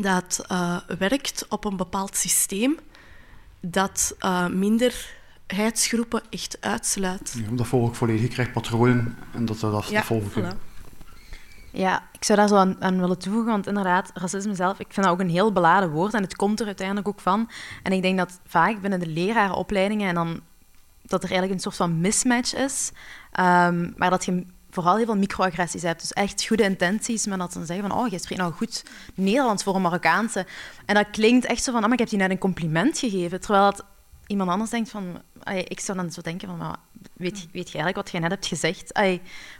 dat 0.00 0.44
uh, 0.52 0.78
werkt 0.98 1.46
op 1.48 1.64
een 1.64 1.76
bepaald 1.76 2.16
systeem 2.16 2.78
dat 3.60 4.16
uh, 4.20 4.46
minderheidsgroepen 4.46 6.22
echt 6.30 6.56
uitsluit. 6.60 7.34
Ja, 7.36 7.56
dat 7.56 7.66
volk 7.66 7.94
volledig. 7.94 8.22
Je 8.22 8.28
krijgt 8.28 8.52
patronen 8.52 9.16
en 9.32 9.44
dat 9.44 9.60
dat 9.60 9.88
ja, 9.88 10.04
volk. 10.04 10.30
Voilà. 10.30 10.75
Ja, 11.76 12.02
ik 12.12 12.24
zou 12.24 12.38
daar 12.38 12.48
zo 12.48 12.56
aan, 12.56 12.82
aan, 12.82 13.00
willen 13.00 13.18
toevoegen, 13.18 13.50
want 13.50 13.66
inderdaad, 13.66 14.10
racisme 14.14 14.54
zelf, 14.54 14.78
ik 14.78 14.86
vind 14.92 15.06
dat 15.06 15.14
ook 15.14 15.20
een 15.20 15.30
heel 15.30 15.52
beladen 15.52 15.90
woord 15.90 16.14
en 16.14 16.22
het 16.22 16.36
komt 16.36 16.60
er 16.60 16.66
uiteindelijk 16.66 17.08
ook 17.08 17.20
van. 17.20 17.50
En 17.82 17.92
ik 17.92 18.02
denk 18.02 18.18
dat 18.18 18.40
vaak 18.46 18.80
binnen 18.80 19.00
de 19.00 19.06
lerarenopleidingen 19.06 20.08
en 20.08 20.14
dan 20.14 20.40
dat 21.02 21.22
er 21.22 21.30
eigenlijk 21.30 21.52
een 21.52 21.60
soort 21.60 21.76
van 21.76 22.00
mismatch 22.00 22.54
is, 22.54 22.92
um, 23.40 23.94
maar 23.96 24.10
dat 24.10 24.24
je 24.24 24.46
vooral 24.70 24.96
heel 24.96 25.04
veel 25.04 25.16
microagressies 25.16 25.82
hebt. 25.82 26.00
Dus 26.00 26.12
echt 26.12 26.46
goede 26.46 26.62
intenties, 26.62 27.26
maar 27.26 27.38
dat 27.38 27.52
ze 27.52 27.64
zeggen 27.64 27.88
van, 27.88 27.98
oh, 27.98 28.08
je 28.08 28.18
spreekt 28.18 28.40
nou 28.40 28.52
goed 28.52 28.84
Nederlands 29.14 29.62
voor 29.62 29.74
een 29.74 29.82
Marokkaanse. 29.82 30.46
En 30.86 30.94
dat 30.94 31.10
klinkt 31.10 31.46
echt 31.46 31.62
zo 31.62 31.72
van, 31.72 31.80
oh, 31.80 31.88
maar 31.88 31.98
ik 31.98 31.98
heb 31.98 32.08
je 32.08 32.16
net 32.16 32.30
een 32.30 32.38
compliment 32.38 32.98
gegeven. 32.98 33.40
Terwijl 33.40 33.64
dat 33.64 33.84
iemand 34.26 34.50
anders 34.50 34.70
denkt 34.70 34.90
van, 34.90 35.22
ik 35.68 35.80
zou 35.80 35.98
dan 35.98 36.10
zo 36.10 36.20
denken 36.20 36.48
van, 36.48 36.76
weet, 37.12 37.46
weet 37.52 37.70
je 37.70 37.78
eigenlijk 37.78 37.96
wat 37.96 38.10
je 38.10 38.18
net 38.18 38.30
hebt 38.30 38.46
gezegd? 38.46 39.00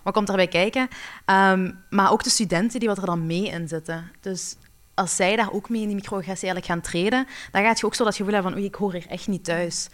Wat 0.02 0.14
komt 0.14 0.26
daarbij 0.26 0.48
kijken? 0.48 0.88
Ehm, 1.24 1.72
maar 1.90 2.12
ook 2.12 2.22
de 2.22 2.30
studenten 2.30 2.80
die 2.80 2.88
wat 2.88 2.98
er 2.98 3.06
dan 3.06 3.26
mee 3.26 3.48
in 3.48 3.68
zitten. 3.68 4.10
Dus 4.20 4.56
als 4.94 5.16
zij 5.16 5.36
daar 5.36 5.52
ook 5.52 5.68
mee 5.68 5.80
in 5.80 5.86
die 5.86 5.96
microagressie 5.96 6.48
eigenlijk 6.48 6.72
gaan 6.72 6.92
treden, 6.92 7.26
dan 7.50 7.62
gaat 7.62 7.80
je 7.80 7.86
ook 7.86 7.94
zo 7.94 8.04
dat 8.04 8.16
gevoel 8.16 8.32
hebben 8.32 8.50
van, 8.50 8.60
oei, 8.60 8.68
ik 8.68 8.74
hoor 8.74 8.92
hier 8.92 9.06
echt 9.08 9.26
niet 9.26 9.44
thuis. 9.44 9.88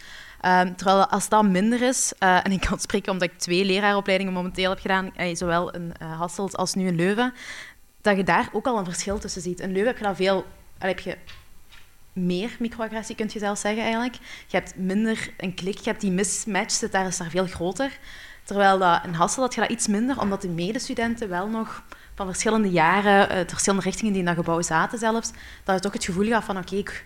Um, 0.44 0.76
terwijl 0.76 1.06
als 1.06 1.28
dat 1.28 1.44
minder 1.44 1.82
is, 1.82 2.12
uh, 2.18 2.46
en 2.46 2.52
ik 2.52 2.60
kan 2.60 2.78
spreken 2.78 3.12
omdat 3.12 3.28
ik 3.28 3.38
twee 3.38 3.64
leraaropleidingen 3.64 4.32
momenteel 4.32 4.70
heb 4.70 4.78
gedaan, 4.78 5.12
uh, 5.16 5.34
zowel 5.34 5.70
in 5.70 5.92
uh, 6.02 6.18
Hasselt 6.18 6.56
als 6.56 6.74
nu 6.74 6.86
in 6.86 6.96
Leuven, 6.96 7.34
dat 8.00 8.16
je 8.16 8.24
daar 8.24 8.48
ook 8.52 8.66
al 8.66 8.78
een 8.78 8.84
verschil 8.84 9.18
tussen 9.18 9.42
ziet. 9.42 9.60
In 9.60 9.72
Leuven 9.72 9.86
heb 9.86 9.98
je 9.98 10.04
dan 10.04 10.16
veel... 10.16 10.44
heb 10.78 10.98
je 10.98 11.16
meer 12.12 12.56
microagressie, 12.58 13.16
kun 13.16 13.28
je 13.32 13.38
zelfs 13.38 13.60
zeggen 13.60 13.82
eigenlijk. 13.82 14.14
Je 14.46 14.56
hebt 14.56 14.76
minder 14.76 15.30
een 15.36 15.54
klik, 15.54 15.78
je 15.78 15.90
hebt 15.90 16.00
die 16.00 16.10
mismatch, 16.10 16.78
daar 16.78 17.06
is 17.06 17.16
daar 17.16 17.30
veel 17.30 17.46
groter. 17.46 17.98
Terwijl 18.44 18.78
dat 18.78 19.04
in 19.04 19.12
Hasselt 19.12 19.44
had 19.44 19.54
je 19.54 19.60
dat 19.60 19.70
iets 19.70 19.86
minder, 19.86 20.20
omdat 20.20 20.42
de 20.42 20.48
medestudenten 20.48 21.28
wel 21.28 21.48
nog 21.48 21.82
van 22.14 22.26
verschillende 22.26 22.70
jaren, 22.70 23.28
de 23.28 23.48
verschillende 23.48 23.84
richtingen 23.84 24.12
die 24.12 24.22
in 24.22 24.28
dat 24.28 24.36
gebouw 24.36 24.62
zaten 24.62 24.98
zelfs, 24.98 25.30
dat 25.64 25.74
je 25.74 25.80
toch 25.80 25.92
het 25.92 26.04
gevoel 26.04 26.26
gaf 26.26 26.44
van 26.44 26.58
oké, 26.58 26.76
ik 26.76 27.04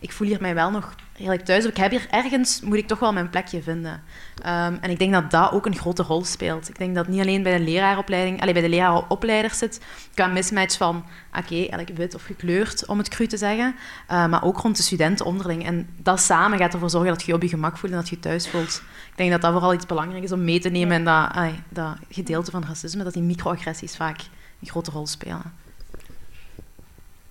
ik 0.00 0.12
voel 0.12 0.26
hier 0.26 0.40
mij 0.40 0.54
wel 0.54 0.70
nog 0.70 0.94
redelijk 1.12 1.44
thuis. 1.44 1.64
Ik 1.64 1.76
heb 1.76 1.90
hier 1.90 2.06
ergens, 2.10 2.60
moet 2.60 2.76
ik 2.76 2.86
toch 2.86 2.98
wel 2.98 3.12
mijn 3.12 3.30
plekje 3.30 3.62
vinden. 3.62 3.92
Um, 3.92 4.78
en 4.80 4.90
ik 4.90 4.98
denk 4.98 5.12
dat 5.12 5.30
dat 5.30 5.52
ook 5.52 5.66
een 5.66 5.76
grote 5.76 6.02
rol 6.02 6.24
speelt. 6.24 6.68
Ik 6.68 6.78
denk 6.78 6.94
dat 6.94 7.08
niet 7.08 7.20
alleen 7.20 7.42
bij 7.42 7.58
de 7.58 7.64
leraaropleiding, 7.64 8.40
alleen 8.40 8.52
bij 8.52 8.62
de 8.62 8.68
leraaropleiders 8.68 9.58
zit, 9.58 9.80
qua 10.14 10.26
mismatch 10.26 10.76
van, 10.76 11.04
oké, 11.38 11.66
okay, 11.70 11.86
wit 11.94 12.14
of 12.14 12.24
gekleurd, 12.24 12.86
om 12.86 12.98
het 12.98 13.08
cru 13.08 13.26
te 13.26 13.36
zeggen, 13.36 13.74
uh, 14.10 14.26
maar 14.26 14.44
ook 14.44 14.58
rond 14.58 14.76
de 14.76 14.82
studenten 14.82 15.26
onderling. 15.26 15.66
En 15.66 15.88
dat 15.96 16.20
samen 16.20 16.58
gaat 16.58 16.72
ervoor 16.72 16.90
zorgen 16.90 17.10
dat 17.10 17.20
je 17.20 17.26
je 17.26 17.34
op 17.34 17.42
je 17.42 17.48
gemak 17.48 17.76
voelt 17.78 17.92
en 17.92 17.98
dat 17.98 18.08
je 18.08 18.14
je 18.14 18.22
thuis 18.22 18.48
voelt. 18.48 18.82
Ik 19.10 19.16
denk 19.16 19.30
dat 19.30 19.40
dat 19.40 19.52
vooral 19.52 19.74
iets 19.74 19.86
belangrijk 19.86 20.24
is 20.24 20.32
om 20.32 20.44
mee 20.44 20.60
te 20.60 20.68
nemen 20.68 20.96
in 20.96 21.04
dat, 21.04 21.34
dat 21.68 21.96
gedeelte 22.08 22.50
van 22.50 22.64
racisme, 22.64 23.04
dat 23.04 23.12
die 23.12 23.22
microagressies 23.22 23.96
vaak 23.96 24.20
een 24.60 24.68
grote 24.68 24.90
rol 24.90 25.06
spelen 25.06 25.68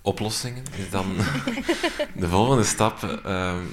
oplossingen 0.02 0.64
is 0.76 0.90
dan 0.90 1.16
de 2.14 2.28
volgende 2.28 2.64
stap. 2.64 3.02
Ehm, 3.24 3.64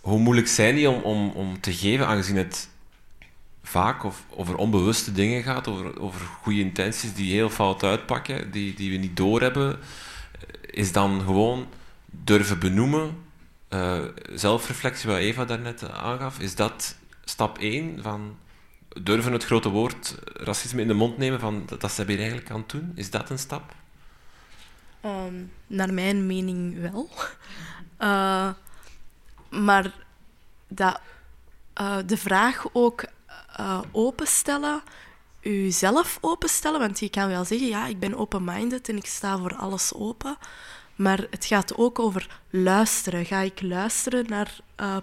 hoe 0.00 0.18
moeilijk 0.18 0.48
zijn 0.48 0.74
die 0.74 0.90
om, 0.90 1.02
om, 1.02 1.30
om 1.30 1.60
te 1.60 1.72
geven, 1.72 2.06
aangezien 2.06 2.36
het 2.36 2.68
vaak 3.62 4.04
over 4.30 4.56
onbewuste 4.56 5.12
dingen 5.12 5.42
gaat, 5.42 5.68
over, 5.68 6.00
over 6.00 6.20
goede 6.20 6.60
intenties 6.60 7.14
die 7.14 7.32
heel 7.32 7.50
fout 7.50 7.82
uitpakken, 7.82 8.50
die, 8.50 8.74
die 8.74 8.90
we 8.90 8.96
niet 8.96 9.16
doorhebben, 9.16 9.78
is 10.70 10.92
dan 10.92 11.20
gewoon 11.20 11.66
durven 12.10 12.58
benoemen, 12.58 13.16
uh, 13.70 13.98
zelfreflectie, 14.34 15.10
wat 15.10 15.18
Eva 15.18 15.44
daarnet 15.44 15.90
aangaf, 15.90 16.38
is 16.38 16.54
dat 16.54 16.96
stap 17.24 17.58
1 17.58 18.02
van 18.02 18.36
durven 19.02 19.32
het 19.32 19.44
grote 19.44 19.68
woord 19.68 20.18
racisme 20.32 20.80
in 20.80 20.88
de 20.88 20.94
mond 20.94 21.18
nemen 21.18 21.40
van 21.40 21.62
dat, 21.66 21.80
dat 21.80 21.92
ze 21.92 22.04
eigenlijk 22.04 22.50
aan 22.50 22.60
het 22.60 22.70
doen? 22.70 22.92
Is 22.94 23.10
dat 23.10 23.30
een 23.30 23.38
stap? 23.38 23.74
Ehm, 25.04 25.44
naar 25.66 25.94
mijn 25.94 26.26
mening 26.26 26.80
wel. 26.80 27.08
Uh, 28.00 28.50
maar 29.66 29.92
dat, 30.68 31.00
uh, 31.80 31.96
de 32.06 32.16
vraag 32.16 32.64
ook 32.72 33.04
uh, 33.60 33.80
openstellen, 33.92 34.82
uzelf 35.40 36.18
openstellen, 36.20 36.80
want 36.80 36.98
je 36.98 37.08
kan 37.08 37.28
wel 37.28 37.44
zeggen, 37.44 37.68
ja, 37.68 37.86
ik 37.86 37.98
ben 37.98 38.16
open-minded 38.16 38.88
en 38.88 38.96
ik 38.96 39.06
sta 39.06 39.38
voor 39.38 39.54
alles 39.56 39.94
open. 39.94 40.36
Maar 40.94 41.26
het 41.30 41.44
gaat 41.44 41.76
ook 41.76 41.98
over 41.98 42.40
luisteren. 42.50 43.24
Ga 43.24 43.40
ik 43.40 43.62
luisteren 43.62 44.26
naar 44.28 44.56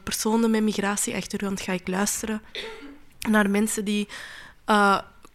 personen 0.03 0.51
met 0.51 0.63
migratieachtergrond? 0.63 1.61
Ga 1.61 1.71
ik 1.71 1.87
luisteren 1.87 2.41
naar 3.19 3.49
mensen 3.49 3.85
die 3.85 4.07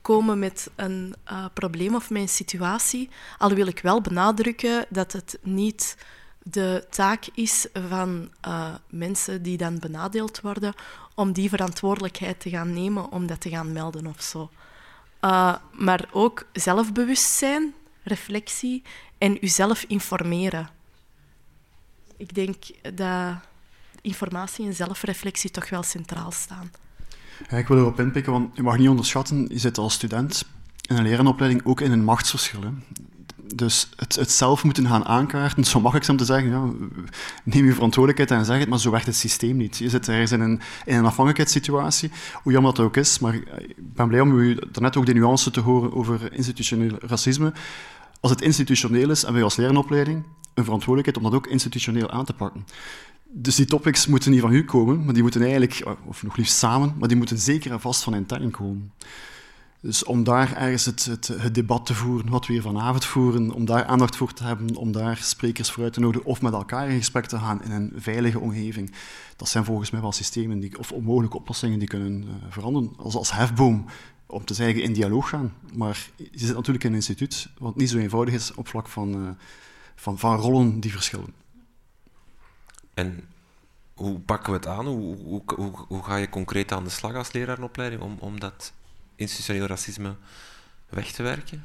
komen 0.06 0.38
met 0.38 0.70
een 0.74 1.14
uh, 1.30 1.44
probleem 1.52 1.94
of 1.94 2.10
een 2.10 2.28
situatie. 2.28 3.08
Al 3.38 3.54
wil 3.54 3.66
ik 3.66 3.80
wel 3.80 4.00
benadrukken 4.00 4.86
dat 4.88 5.12
het 5.12 5.38
niet 5.42 5.96
de 6.42 6.86
taak 6.90 7.26
is 7.34 7.66
van 7.88 8.30
uh, 8.46 8.74
mensen 8.90 9.42
die 9.42 9.56
dan 9.56 9.78
benadeeld 9.78 10.40
worden 10.40 10.74
om 11.14 11.32
die 11.32 11.48
verantwoordelijkheid 11.48 12.40
te 12.40 12.50
gaan 12.50 12.72
nemen 12.72 13.10
om 13.10 13.26
dat 13.26 13.40
te 13.40 13.48
gaan 13.48 13.72
melden 13.72 14.06
of 14.06 14.22
zo. 14.22 14.50
Uh, 15.20 15.56
maar 15.72 16.08
ook 16.12 16.46
zelfbewustzijn, 16.52 17.74
reflectie 18.02 18.82
en 19.18 19.44
uzelf 19.44 19.84
informeren. 19.88 20.68
Ik 22.16 22.34
denk 22.34 22.64
dat 22.94 23.36
informatie 24.00 24.66
en 24.66 24.74
zelfreflectie 24.74 25.50
toch 25.50 25.68
wel 25.68 25.82
centraal 25.82 26.32
staan. 26.32 26.70
Ja, 27.50 27.56
ik 27.56 27.68
wil 27.68 27.78
erop 27.78 28.00
inpikken, 28.00 28.32
want 28.32 28.56
je 28.56 28.62
mag 28.62 28.78
niet 28.78 28.88
onderschatten, 28.88 29.46
je 29.48 29.58
zit 29.58 29.78
als 29.78 29.94
student 29.94 30.44
in 30.86 30.96
een 30.96 31.02
lerarenopleiding 31.02 31.64
ook 31.64 31.80
in 31.80 31.92
een 31.92 32.04
machtsverschil. 32.04 32.60
Hè. 32.60 32.68
Dus 33.54 33.88
het, 33.96 34.14
het, 34.14 34.30
zelf 34.30 34.64
moeten 34.64 34.86
gaan 34.86 35.04
aankaarten, 35.04 35.64
zo 35.64 35.80
mag 35.80 35.94
ik 35.94 36.08
om 36.08 36.16
te 36.16 36.24
zeggen, 36.24 36.50
ja, 36.50 36.64
neem 37.44 37.64
je 37.64 37.72
verantwoordelijkheid 37.72 38.40
en 38.40 38.46
zeg 38.46 38.58
het, 38.58 38.68
maar 38.68 38.78
zo 38.78 38.90
werkt 38.90 39.06
het 39.06 39.16
systeem 39.16 39.56
niet. 39.56 39.76
Je 39.76 39.88
zit 39.88 40.08
ergens 40.08 40.32
in 40.32 40.40
een, 40.40 40.60
in 40.84 40.96
een 40.96 41.04
afhankelijkheidssituatie, 41.04 42.10
hoe 42.42 42.52
jammer 42.52 42.74
dat 42.74 42.84
ook 42.84 42.96
is, 42.96 43.18
maar 43.18 43.34
ik 43.34 43.74
ben 43.76 44.08
blij 44.08 44.20
om 44.20 44.38
u 44.38 44.58
daarnet 44.70 44.96
ook 44.96 45.06
de 45.06 45.14
nuance 45.14 45.50
te 45.50 45.60
horen 45.60 45.92
over 45.92 46.32
institutioneel 46.32 46.98
racisme. 47.00 47.52
Als 48.20 48.30
het 48.30 48.40
institutioneel 48.40 49.10
is, 49.10 49.18
hebben 49.18 49.34
wij 49.34 49.44
als 49.44 49.56
lerarenopleiding 49.56 50.24
een 50.54 50.64
verantwoordelijkheid 50.64 51.16
om 51.16 51.32
dat 51.32 51.40
ook 51.40 51.52
institutioneel 51.52 52.10
aan 52.10 52.24
te 52.24 52.32
pakken. 52.32 52.66
Dus 53.28 53.54
die 53.54 53.66
topics 53.66 54.06
moeten 54.06 54.30
niet 54.30 54.40
van 54.40 54.52
u 54.52 54.64
komen, 54.64 55.04
maar 55.04 55.14
die 55.14 55.22
moeten 55.22 55.42
eigenlijk, 55.42 55.82
of 56.06 56.22
nog 56.22 56.36
liefst 56.36 56.56
samen, 56.56 56.94
maar 56.98 57.08
die 57.08 57.16
moeten 57.16 57.38
zeker 57.38 57.72
en 57.72 57.80
vast 57.80 58.02
van 58.02 58.14
intern 58.14 58.50
komen. 58.50 58.92
Dus 59.80 60.04
om 60.04 60.24
daar 60.24 60.56
ergens 60.56 60.84
het, 60.84 61.04
het, 61.04 61.54
debat 61.54 61.86
te 61.86 61.94
voeren, 61.94 62.30
wat 62.30 62.46
we 62.46 62.52
hier 62.52 62.62
vanavond 62.62 63.04
voeren, 63.04 63.50
om 63.50 63.64
daar 63.64 63.84
aandacht 63.84 64.16
voor 64.16 64.32
te 64.32 64.44
hebben, 64.44 64.76
om 64.76 64.92
daar 64.92 65.16
sprekers 65.16 65.70
voor 65.70 65.82
uit 65.82 65.92
te 65.92 66.00
nodigen 66.00 66.26
of 66.26 66.42
met 66.42 66.52
elkaar 66.52 66.88
in 66.88 66.98
gesprek 66.98 67.26
te 67.26 67.38
gaan 67.38 67.62
in 67.62 67.70
een 67.70 67.92
veilige 67.96 68.40
omgeving, 68.40 68.92
dat 69.36 69.48
zijn 69.48 69.64
volgens 69.64 69.90
mij 69.90 70.00
wel 70.00 70.12
systemen 70.12 70.60
die, 70.60 70.78
of 70.78 70.92
onmogelijke 70.92 71.36
oplossingen 71.36 71.78
die 71.78 71.88
kunnen 71.88 72.22
uh, 72.22 72.28
veranderen. 72.48 72.92
Als, 72.96 73.14
als 73.14 73.32
hefboom, 73.32 73.84
om 74.26 74.44
te 74.44 74.54
zeggen, 74.54 74.82
in 74.82 74.92
dialoog 74.92 75.28
gaan. 75.28 75.52
Maar 75.74 76.10
je 76.16 76.28
zit 76.32 76.54
natuurlijk 76.54 76.84
in 76.84 76.90
een 76.90 76.96
instituut, 76.96 77.48
wat 77.58 77.76
niet 77.76 77.90
zo 77.90 77.98
eenvoudig 77.98 78.34
is 78.34 78.54
op 78.54 78.68
vlak 78.68 78.88
van, 78.88 79.22
uh, 79.22 79.28
van, 79.94 80.18
van 80.18 80.36
rollen 80.36 80.80
die 80.80 80.92
verschillen. 80.92 81.45
En 82.96 83.24
hoe 83.94 84.18
pakken 84.18 84.52
we 84.52 84.58
het 84.58 84.66
aan? 84.66 84.86
Hoe, 84.86 85.16
hoe, 85.16 85.42
hoe, 85.88 86.02
ga 86.02 86.16
je 86.16 86.28
concreet 86.28 86.72
aan 86.72 86.84
de 86.84 86.90
slag 86.90 87.14
als 87.14 87.32
leraaropleiding 87.32 88.02
om, 88.02 88.16
om 88.20 88.40
dat 88.40 88.72
institutioneel 89.16 89.66
racisme 89.66 90.14
weg 90.88 91.12
te 91.12 91.22
werken? 91.22 91.64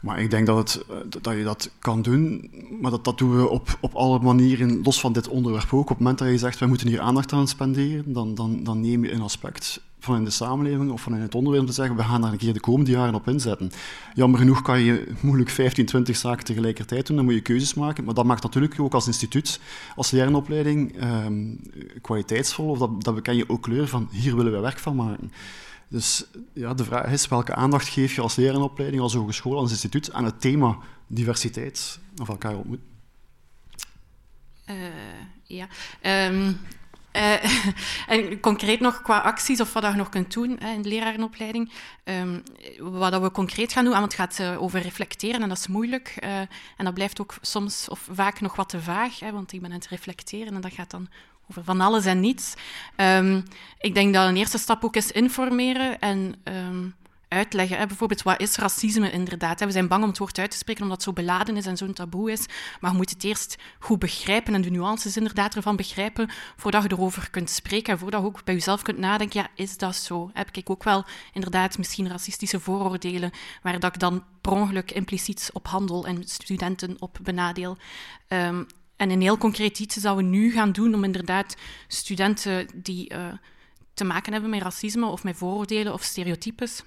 Maar 0.00 0.20
ik 0.20 0.30
denk 0.30 0.46
dat, 0.46 0.56
het, 0.56 0.86
eh, 0.86 0.96
dat 1.22 1.34
je 1.36 1.42
dat 1.42 1.70
kan 1.78 2.02
doen, 2.02 2.50
maar 2.80 2.90
dat, 2.90 3.04
dat 3.04 3.18
doen 3.18 3.36
we 3.36 3.48
op, 3.48 3.78
op 3.80 3.94
alle 3.94 4.18
manieren, 4.18 4.82
los 4.82 5.00
van 5.00 5.12
dit 5.12 5.28
onderwerp 5.28 5.72
ook. 5.72 5.80
Op 5.80 5.88
het 5.88 5.98
moment 5.98 6.18
dat 6.18 6.28
je 6.28 6.38
zegt, 6.38 6.58
wij 6.58 6.68
moeten 6.68 6.88
hier 6.88 7.00
aandacht 7.00 7.32
aan 7.32 7.48
spenderen, 7.48 8.12
dan, 8.12 8.34
dan, 8.34 8.64
dan 8.64 8.80
neem 8.80 9.04
je 9.04 9.12
een 9.12 9.22
aspect 9.22 9.80
van 10.02 10.16
in 10.16 10.24
de 10.24 10.30
samenleving 10.30 10.90
of 10.90 11.06
in 11.06 11.12
het 11.12 11.34
onderwijs 11.34 11.62
om 11.62 11.68
te 11.68 11.74
zeggen, 11.74 11.96
we 11.96 12.02
gaan 12.02 12.20
daar 12.20 12.32
een 12.32 12.38
keer 12.38 12.52
de 12.52 12.60
komende 12.60 12.90
jaren 12.90 13.14
op 13.14 13.28
inzetten. 13.28 13.70
Jammer 14.14 14.38
genoeg 14.38 14.62
kan 14.62 14.80
je 14.80 15.12
moeilijk 15.20 15.50
15, 15.50 15.86
20 15.86 16.16
zaken 16.16 16.44
tegelijkertijd 16.44 17.06
doen, 17.06 17.16
dan 17.16 17.24
moet 17.24 17.34
je 17.34 17.40
keuzes 17.40 17.74
maken, 17.74 18.04
maar 18.04 18.14
dat 18.14 18.24
maakt 18.24 18.42
natuurlijk 18.42 18.80
ook 18.80 18.94
als 18.94 19.06
instituut, 19.06 19.60
als 19.96 20.10
lerarenopleiding, 20.10 20.98
ehm, 20.98 21.54
kwaliteitsvol, 22.00 22.68
of 22.68 22.78
dat, 22.78 23.04
dat 23.04 23.14
beken 23.14 23.36
je 23.36 23.48
ook 23.48 23.62
kleur 23.62 23.88
van, 23.88 24.08
hier 24.10 24.36
willen 24.36 24.52
we 24.52 24.58
werk 24.58 24.78
van 24.78 24.96
maken. 24.96 25.32
Dus 25.88 26.24
ja, 26.52 26.74
de 26.74 26.84
vraag 26.84 27.12
is, 27.12 27.28
welke 27.28 27.54
aandacht 27.54 27.88
geef 27.88 28.14
je 28.14 28.20
als 28.20 28.36
lerarenopleiding, 28.36 29.02
als 29.02 29.14
hogeschool, 29.14 29.58
als 29.58 29.70
instituut 29.70 30.12
aan 30.12 30.24
het 30.24 30.40
thema 30.40 30.78
diversiteit 31.06 31.98
of 32.20 32.28
elkaar 32.28 32.56
ontmoeten? 32.56 32.86
Uh, 34.70 34.76
ja, 35.42 35.66
um, 36.28 36.58
Uh, 37.16 37.34
en 38.14 38.40
concreet 38.40 38.80
nog 38.80 39.02
qua 39.02 39.18
acties 39.18 39.60
of 39.60 39.72
wat 39.72 39.82
je 39.82 39.92
nog 39.92 40.08
kunt 40.08 40.32
doen 40.32 40.56
hè, 40.60 40.72
in 40.72 40.82
de 40.82 40.88
lerarenopleiding. 40.88 41.72
Um, 42.04 42.42
wat 42.78 43.20
we 43.20 43.30
concreet 43.30 43.72
gaan 43.72 43.84
doen, 43.84 43.92
want 43.92 44.04
het 44.04 44.14
gaat 44.14 44.38
uh, 44.38 44.62
over 44.62 44.80
reflecteren 44.80 45.42
en 45.42 45.48
dat 45.48 45.58
is 45.58 45.66
moeilijk. 45.66 46.16
Uh, 46.24 46.38
en 46.76 46.84
dat 46.84 46.94
blijft 46.94 47.20
ook 47.20 47.34
soms 47.40 47.88
of 47.88 48.08
vaak 48.12 48.40
nog 48.40 48.56
wat 48.56 48.68
te 48.68 48.80
vaag, 48.80 49.20
hè, 49.20 49.32
want 49.32 49.52
ik 49.52 49.60
ben 49.60 49.70
aan 49.70 49.76
het 49.76 49.88
reflecteren 49.88 50.54
en 50.54 50.60
dat 50.60 50.72
gaat 50.72 50.90
dan 50.90 51.08
over 51.50 51.64
van 51.64 51.80
alles 51.80 52.04
en 52.04 52.20
niets. 52.20 52.54
Um, 52.96 53.42
ik 53.80 53.94
denk 53.94 54.14
dat 54.14 54.28
een 54.28 54.36
eerste 54.36 54.58
stap 54.58 54.84
ook 54.84 54.96
is 54.96 55.10
informeren 55.10 56.00
en 56.00 56.34
um, 56.44 56.94
uitleggen. 57.32 57.78
Hè. 57.78 57.86
Bijvoorbeeld, 57.86 58.22
wat 58.22 58.40
is 58.40 58.56
racisme 58.56 59.10
inderdaad? 59.10 59.60
We 59.60 59.70
zijn 59.70 59.88
bang 59.88 60.02
om 60.02 60.08
het 60.08 60.18
woord 60.18 60.38
uit 60.38 60.50
te 60.50 60.56
spreken 60.56 60.82
omdat 60.82 60.96
het 60.96 61.06
zo 61.06 61.12
beladen 61.12 61.56
is 61.56 61.66
en 61.66 61.76
zo'n 61.76 61.92
taboe 61.92 62.32
is. 62.32 62.46
Maar 62.80 62.90
je 62.90 62.96
moet 62.96 63.10
het 63.10 63.24
eerst 63.24 63.56
goed 63.78 63.98
begrijpen 63.98 64.54
en 64.54 64.60
de 64.60 64.70
nuances 64.70 65.16
inderdaad 65.16 65.54
ervan 65.54 65.76
begrijpen 65.76 66.30
voordat 66.56 66.82
je 66.82 66.92
erover 66.92 67.30
kunt 67.30 67.50
spreken 67.50 67.92
en 67.92 67.98
voordat 67.98 68.20
je 68.20 68.26
ook 68.26 68.44
bij 68.44 68.54
jezelf 68.54 68.82
kunt 68.82 68.98
nadenken, 68.98 69.40
ja, 69.40 69.48
is 69.54 69.76
dat 69.76 69.96
zo? 69.96 70.30
Heb 70.32 70.48
ik 70.56 70.70
ook 70.70 70.84
wel 70.84 71.04
inderdaad 71.32 71.78
misschien 71.78 72.08
racistische 72.08 72.60
vooroordelen 72.60 73.30
waar 73.62 73.80
dat 73.80 73.94
ik 73.94 74.00
dan 74.00 74.24
per 74.40 74.52
ongeluk 74.52 74.90
impliciet 74.90 75.50
op 75.52 75.66
handel 75.66 76.06
en 76.06 76.24
studenten 76.24 76.96
op 76.98 77.18
benadeel? 77.22 77.76
Um, 78.28 78.66
en 78.96 79.10
een 79.10 79.20
heel 79.20 79.38
concreet 79.38 79.78
iets 79.78 79.94
dat 79.94 80.16
we 80.16 80.22
nu 80.22 80.52
gaan 80.52 80.72
doen 80.72 80.94
om 80.94 81.04
inderdaad 81.04 81.56
studenten 81.86 82.66
die 82.74 83.14
uh, 83.14 83.26
te 83.94 84.04
maken 84.04 84.32
hebben 84.32 84.50
met 84.50 84.62
racisme 84.62 85.06
of 85.06 85.24
met 85.24 85.36
vooroordelen 85.36 85.92
of 85.92 86.02
stereotypes, 86.02 86.82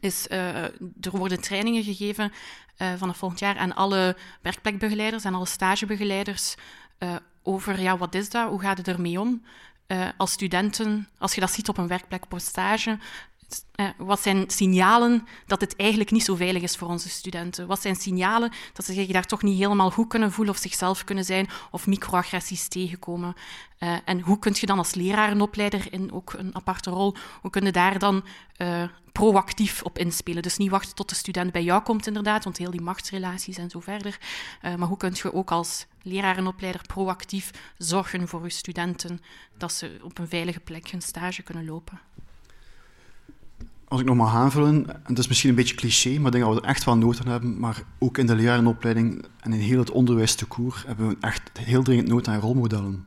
is, 0.00 0.26
uh, 0.30 0.64
er 1.00 1.10
worden 1.10 1.40
trainingen 1.40 1.84
gegeven 1.84 2.32
uh, 2.78 2.92
vanaf 2.96 3.16
volgend 3.16 3.40
jaar 3.40 3.58
aan 3.58 3.74
alle 3.74 4.16
werkplekbegeleiders 4.42 5.24
en 5.24 5.34
alle 5.34 5.46
stagebegeleiders 5.46 6.54
uh, 6.98 7.14
over 7.42 7.80
ja, 7.80 7.98
wat 7.98 8.14
is 8.14 8.30
dat, 8.30 8.48
hoe 8.48 8.60
gaat 8.60 8.78
het 8.78 8.88
ermee 8.88 9.20
om? 9.20 9.42
als 10.16 10.32
studenten, 10.32 11.08
als 11.18 11.34
je 11.34 11.40
dat 11.40 11.50
ziet 11.50 11.68
op 11.68 11.78
een 11.78 11.86
werkplek, 11.86 12.24
op 12.28 12.38
stage, 12.38 12.90
eh, 12.90 12.96
wat 13.96 14.20
zijn 14.20 14.50
signalen 14.50 15.26
dat 15.46 15.60
het 15.60 15.76
eigenlijk 15.76 16.10
niet 16.10 16.24
zo 16.24 16.34
veilig 16.34 16.62
is 16.62 16.76
voor 16.76 16.88
onze 16.88 17.08
studenten? 17.08 17.66
Wat 17.66 17.80
zijn 17.80 17.96
signalen 17.96 18.52
dat 18.72 18.84
ze 18.84 18.92
zich 18.92 19.06
daar 19.06 19.26
toch 19.26 19.42
niet 19.42 19.58
helemaal 19.58 19.90
goed 19.90 20.08
kunnen 20.08 20.32
voelen 20.32 20.54
of 20.54 20.60
zichzelf 20.60 21.04
kunnen 21.04 21.24
zijn 21.24 21.48
of 21.70 21.86
microagressies 21.86 22.68
tegenkomen? 22.68 23.34
Uh, 23.78 23.96
en 24.04 24.20
hoe 24.20 24.38
kun 24.38 24.52
je 24.54 24.66
dan 24.66 24.78
als 24.78 24.94
lerarenopleider 24.94 25.92
in 25.92 26.12
ook 26.12 26.32
een 26.32 26.54
aparte 26.54 26.90
rol, 26.90 27.16
hoe 27.40 27.50
kun 27.50 27.64
je 27.64 27.72
daar 27.72 27.98
dan 27.98 28.24
uh, 28.56 28.84
proactief 29.12 29.82
op 29.82 29.98
inspelen? 29.98 30.42
Dus 30.42 30.56
niet 30.56 30.70
wachten 30.70 30.94
tot 30.94 31.08
de 31.08 31.14
student 31.14 31.52
bij 31.52 31.62
jou 31.62 31.82
komt 31.82 32.06
inderdaad, 32.06 32.44
want 32.44 32.56
heel 32.56 32.70
die 32.70 32.80
machtsrelaties 32.80 33.56
en 33.56 33.70
zo 33.70 33.80
verder. 33.80 34.18
Maar 34.62 34.88
hoe 34.88 34.96
kun 34.96 35.12
je 35.14 35.32
ook 35.32 35.50
als 35.50 35.86
lerarenopleider 36.02 36.82
proactief 36.86 37.50
zorgen 37.78 38.28
voor 38.28 38.42
je 38.42 38.50
studenten 38.50 39.20
dat 39.58 39.72
ze 39.72 39.98
op 40.02 40.18
een 40.18 40.28
veilige 40.28 40.60
plek 40.60 40.90
hun 40.90 41.02
stage 41.02 41.42
kunnen 41.42 41.64
lopen? 41.64 42.00
Als 43.92 44.00
ik 44.00 44.06
nog 44.06 44.16
mag 44.16 44.34
aanvullen, 44.34 44.86
en 44.86 45.02
dat 45.06 45.18
is 45.18 45.28
misschien 45.28 45.50
een 45.50 45.56
beetje 45.56 45.74
cliché, 45.74 46.08
maar 46.08 46.26
ik 46.26 46.32
denk 46.32 46.44
dat 46.44 46.54
we 46.54 46.60
er 46.60 46.68
echt 46.68 46.84
wel 46.84 46.96
nood 46.96 47.20
aan 47.20 47.30
hebben, 47.30 47.58
maar 47.58 47.82
ook 47.98 48.18
in 48.18 48.26
de 48.26 48.34
lerarenopleiding 48.34 49.24
en 49.40 49.52
in 49.52 49.60
heel 49.60 49.78
het 49.78 49.90
onderwijs 49.90 50.34
te 50.34 50.46
koer 50.46 50.82
hebben 50.86 51.08
we 51.08 51.16
echt 51.20 51.50
heel 51.58 51.82
dringend 51.82 52.08
nood 52.08 52.28
aan 52.28 52.40
rolmodellen. 52.40 53.06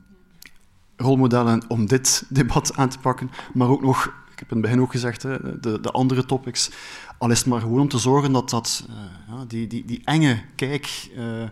Rolmodellen 0.96 1.62
om 1.68 1.86
dit 1.86 2.24
debat 2.28 2.76
aan 2.76 2.88
te 2.88 2.98
pakken, 2.98 3.30
maar 3.54 3.68
ook 3.68 3.82
nog, 3.82 4.04
ik 4.06 4.38
heb 4.38 4.50
in 4.50 4.56
het 4.56 4.60
begin 4.60 4.80
ook 4.80 4.90
gezegd, 4.90 5.22
de, 5.22 5.78
de 5.80 5.90
andere 5.90 6.24
topics, 6.24 6.70
al 7.18 7.30
is 7.30 7.38
het 7.38 7.46
maar 7.46 7.60
gewoon 7.60 7.80
om 7.80 7.88
te 7.88 7.98
zorgen 7.98 8.32
dat, 8.32 8.50
dat 8.50 8.88
ja, 9.28 9.44
die, 9.44 9.66
die, 9.66 9.84
die 9.84 10.00
enge 10.04 10.42
kijk... 10.54 11.10
Uh, 11.16 11.42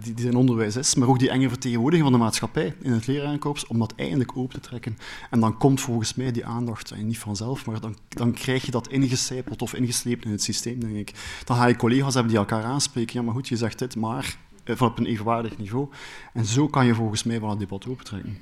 die, 0.00 0.14
die 0.14 0.26
in 0.26 0.36
onderwijs 0.36 0.76
is, 0.76 0.94
maar 0.94 1.08
ook 1.08 1.18
die 1.18 1.30
enge 1.30 1.48
vertegenwoordiging 1.48 2.08
van 2.08 2.18
de 2.18 2.24
maatschappij 2.24 2.74
in 2.82 2.92
het 2.92 3.06
lerarenkorps, 3.06 3.66
om 3.66 3.78
dat 3.78 3.92
eindelijk 3.96 4.36
open 4.36 4.60
te 4.60 4.68
trekken. 4.68 4.98
En 5.30 5.40
dan 5.40 5.58
komt 5.58 5.80
volgens 5.80 6.14
mij 6.14 6.32
die 6.32 6.46
aandacht, 6.46 6.90
en 6.90 7.06
niet 7.06 7.18
vanzelf, 7.18 7.66
maar 7.66 7.80
dan, 7.80 7.96
dan 8.08 8.32
krijg 8.32 8.64
je 8.64 8.70
dat 8.70 8.88
ingecijpeld 8.88 9.62
of 9.62 9.74
ingesleept 9.74 10.24
in 10.24 10.30
het 10.30 10.42
systeem, 10.42 10.80
denk 10.80 10.96
ik. 10.96 11.12
Dan 11.44 11.56
ga 11.56 11.66
je 11.66 11.76
collega's 11.76 12.14
hebben 12.14 12.32
die 12.32 12.40
elkaar 12.40 12.64
aanspreken, 12.64 13.14
ja, 13.14 13.22
maar 13.22 13.34
goed, 13.34 13.48
je 13.48 13.56
zegt 13.56 13.78
dit, 13.78 13.96
maar 13.96 14.36
eh, 14.64 14.76
van 14.76 14.88
op 14.88 14.98
een 14.98 15.06
evenwaardig 15.06 15.58
niveau. 15.58 15.88
En 16.32 16.44
zo 16.44 16.68
kan 16.68 16.86
je 16.86 16.94
volgens 16.94 17.22
mij 17.22 17.40
wel 17.40 17.50
het 17.50 17.58
debat 17.58 17.86
opentrekken. 17.86 18.38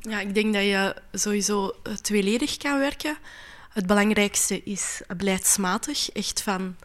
Ja, 0.00 0.20
ik 0.20 0.34
denk 0.34 0.54
dat 0.54 0.62
je 0.62 0.96
sowieso 1.12 1.72
eh, 1.82 1.92
tweeledig 1.92 2.56
kan 2.56 2.78
werken. 2.78 3.16
Het 3.72 3.86
belangrijkste 3.86 4.62
is 4.62 5.02
beleidsmatig, 5.16 6.10
echt 6.10 6.42
van 6.42 6.76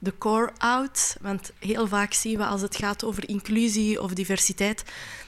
de 0.00 0.18
core 0.18 0.50
out. 0.58 1.16
Want 1.20 1.52
heel 1.58 1.86
vaak 1.86 2.12
zien 2.12 2.38
we 2.38 2.44
als 2.44 2.60
het 2.60 2.76
gaat 2.76 3.04
over 3.04 3.28
inclusie 3.28 4.02
of 4.02 4.12
diversiteit, 4.12 4.84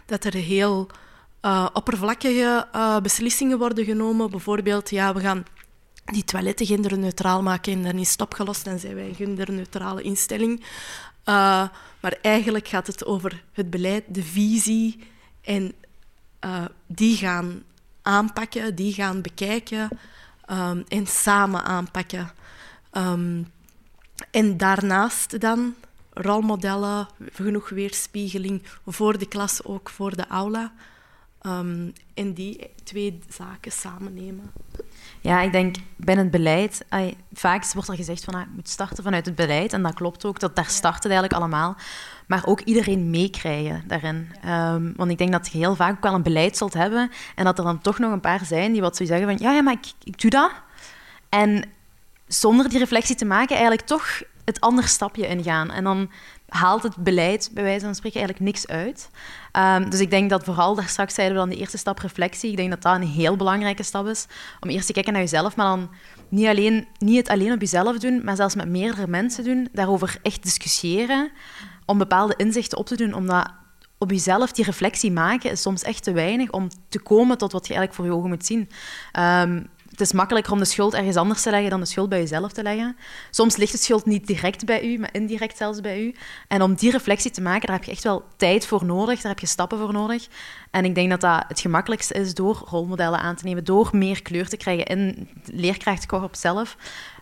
dat 0.07 0.25
er 0.25 0.35
heel 0.35 0.91
uh, 1.43 1.69
oppervlakkige 1.73 2.69
uh, 2.75 3.01
beslissingen 3.01 3.59
worden 3.59 3.85
genomen. 3.85 4.31
Bijvoorbeeld, 4.31 4.91
ja, 4.91 5.15
we 5.15 5.21
gaan 5.21 5.45
die 6.05 6.25
toiletten 6.25 6.67
genderneutraal 6.67 7.43
maken 7.43 7.73
en 7.73 7.83
dan 7.83 7.99
is 7.99 8.11
het 8.11 8.21
opgelost. 8.21 8.65
Dan 8.65 8.79
zijn 8.79 8.95
wij 8.95 9.09
een 9.09 9.15
genderneutrale 9.15 10.03
instelling. 10.03 10.61
Uh, 10.61 11.69
maar 12.01 12.19
eigenlijk 12.23 12.69
gaat 12.69 12.87
het 12.87 13.05
over 13.05 13.45
het 13.53 13.71
beleid, 13.71 14.05
de 14.09 14.23
visie 14.23 14.99
en 15.41 15.73
die 16.87 17.17
gaan 17.17 17.63
aanpakken, 18.03 18.75
die 18.75 18.93
gaan 18.93 19.23
bekijken 19.23 19.89
um, 20.51 20.85
en 20.89 21.07
samen 21.07 21.65
aanpakken. 21.65 22.33
Um, 22.93 23.47
en 24.31 24.57
daarnaast 24.57 25.41
dan 25.41 25.75
rolmodellen, 26.13 27.09
genoeg 27.33 27.69
weerspiegeling 27.69 28.63
voor 28.87 29.19
de 29.19 29.29
klas, 29.29 29.65
ook 29.65 29.89
voor 29.89 30.17
de 30.17 30.27
aula. 30.27 30.73
Um, 31.47 31.93
en 32.15 32.33
die 32.33 32.71
twee 32.85 33.19
zaken 33.29 33.73
samen 33.73 34.15
nemen. 34.15 34.53
Ja, 35.21 35.41
ik 35.41 35.53
denk 35.53 35.77
binnen 35.97 36.25
het 36.25 36.35
beleid, 36.35 36.85
ay, 36.89 37.17
vaak 37.33 37.73
wordt 37.73 37.89
er 37.89 37.97
gezegd 37.97 38.25
van 38.25 38.35
ah, 38.35 38.41
je 38.41 38.47
moet 38.55 38.69
starten 38.69 39.05
vanuit 39.05 39.27
het 39.27 39.35
beleid. 39.35 39.73
En 39.73 39.83
dat 39.83 39.95
klopt 39.95 40.25
ook, 40.25 40.41
dat 40.41 40.57
daar 40.57 40.69
starten 40.69 41.11
eigenlijk 41.11 41.41
allemaal. 41.41 41.77
Maar 42.27 42.47
ook 42.47 42.61
iedereen 42.61 43.11
meekrijgen 43.11 43.85
daarin. 43.87 44.29
Um, 44.47 44.93
want 44.97 45.11
ik 45.11 45.19
denk 45.19 45.33
dat 45.33 45.53
je 45.53 45.59
heel 45.59 45.77
vaak 45.77 45.97
ook 45.97 46.03
wel 46.03 46.15
een 46.15 46.23
beleid 46.23 46.57
zult 46.57 46.75
hebben. 46.75 47.11
En 47.35 47.45
dat 47.45 47.59
er 47.59 47.65
dan 47.65 47.81
toch 47.81 47.99
nog 47.99 48.13
een 48.13 48.21
paar 48.21 48.45
zijn 48.45 48.73
die 48.73 48.81
wat 48.81 48.97
zo 48.97 49.05
zeggen 49.05 49.27
van 49.27 49.39
ja, 49.39 49.53
ja 49.53 49.63
maar 49.63 49.73
ik, 49.73 49.93
ik 50.05 50.21
doe 50.21 50.31
dat. 50.31 50.51
En 51.29 51.65
zonder 52.35 52.69
die 52.69 52.79
reflectie 52.79 53.17
te 53.17 53.25
maken 53.25 53.57
eigenlijk 53.57 53.87
toch 53.87 54.23
het 54.45 54.61
andere 54.61 54.89
stapje 54.89 55.27
ingaan. 55.27 55.71
En 55.71 55.85
dan 55.85 56.11
haalt 56.49 56.83
het 56.83 56.97
beleid, 56.97 57.51
bij 57.55 57.63
wijze 57.63 57.85
van 57.85 57.95
spreken, 57.95 58.21
eigenlijk 58.21 58.51
niks 58.53 58.67
uit. 58.67 59.11
Um, 59.81 59.91
dus 59.91 60.01
ik 60.01 60.11
denk 60.11 60.31
dat 60.31 60.45
vooral, 60.45 60.75
daar 60.75 60.89
straks 60.89 61.15
zeiden 61.15 61.37
we 61.37 61.43
dan 61.43 61.51
de 61.51 61.61
eerste 61.61 61.79
stap 61.79 61.99
reflectie, 61.99 62.51
ik 62.51 62.57
denk 62.57 62.71
dat 62.71 62.83
dat 62.83 62.95
een 62.95 63.03
heel 63.03 63.37
belangrijke 63.37 63.83
stap 63.83 64.07
is, 64.07 64.27
om 64.61 64.69
eerst 64.69 64.87
te 64.87 64.93
kijken 64.93 65.13
naar 65.13 65.23
jezelf, 65.23 65.57
maar 65.57 65.67
dan 65.67 65.91
niet, 66.29 66.47
alleen, 66.47 66.87
niet 66.99 67.17
het 67.17 67.29
alleen 67.29 67.53
op 67.53 67.61
jezelf 67.61 67.99
doen, 67.99 68.25
maar 68.25 68.37
zelfs 68.37 68.55
met 68.55 68.69
meerdere 68.69 69.07
mensen 69.07 69.45
doen, 69.45 69.69
daarover 69.73 70.19
echt 70.23 70.43
discussiëren, 70.43 71.31
om 71.87 71.99
bepaalde 71.99 72.35
inzichten 72.37 72.79
op 72.79 72.87
te 72.87 72.97
doen, 72.97 73.15
omdat 73.15 73.51
op 73.99 74.11
jezelf 74.11 74.53
die 74.53 74.65
reflectie 74.65 75.13
maken 75.13 75.51
is 75.51 75.63
soms 75.63 75.83
echt 75.83 76.03
te 76.03 76.13
weinig 76.13 76.51
om 76.51 76.69
te 76.89 77.01
komen 77.01 77.39
tot 77.39 77.53
wat 77.53 77.67
je 77.67 77.75
eigenlijk 77.75 77.95
voor 77.95 78.05
je 78.05 78.19
ogen 78.19 78.29
moet 78.29 78.47
zien. 78.47 78.69
Um, 79.19 79.69
het 79.93 80.01
is 80.01 80.13
makkelijker 80.13 80.53
om 80.53 80.59
de 80.59 80.65
schuld 80.65 80.95
ergens 80.95 81.17
anders 81.17 81.43
te 81.43 81.51
leggen 81.51 81.71
dan 81.71 81.81
de 81.81 81.87
schuld 81.87 82.09
bij 82.09 82.19
jezelf 82.19 82.53
te 82.53 82.63
leggen. 82.63 82.97
Soms 83.31 83.57
ligt 83.57 83.73
de 83.73 83.79
schuld 83.79 84.07
niet 84.07 84.27
direct 84.27 84.65
bij 84.65 84.85
u, 84.85 84.99
maar 84.99 85.09
indirect 85.13 85.57
zelfs 85.57 85.81
bij 85.81 86.03
u. 86.03 86.15
En 86.49 86.63
om 86.63 86.75
die 86.75 86.91
reflectie 86.91 87.31
te 87.31 87.41
maken, 87.41 87.67
daar 87.67 87.77
heb 87.77 87.85
je 87.85 87.91
echt 87.91 88.05
wel 88.05 88.25
tijd 88.37 88.67
voor 88.67 88.85
nodig, 88.85 89.21
daar 89.21 89.33
heb 89.33 89.41
je 89.41 89.47
stappen 89.47 89.79
voor 89.79 89.93
nodig. 89.93 90.29
En 90.71 90.85
ik 90.85 90.95
denk 90.95 91.11
dat 91.11 91.21
dat 91.21 91.45
het 91.49 91.61
gemakkelijkste 91.61 92.15
is 92.15 92.35
door 92.35 92.63
rolmodellen 92.67 93.21
aan 93.21 93.37
te 93.37 93.45
nemen, 93.45 93.65
door 93.65 93.89
meer 93.93 94.23
kleur 94.23 94.49
te 94.49 94.57
krijgen 94.57 94.85
in 94.85 95.29
het 95.41 95.51
leerkrachtkorps 95.55 96.41
zelf, 96.41 96.77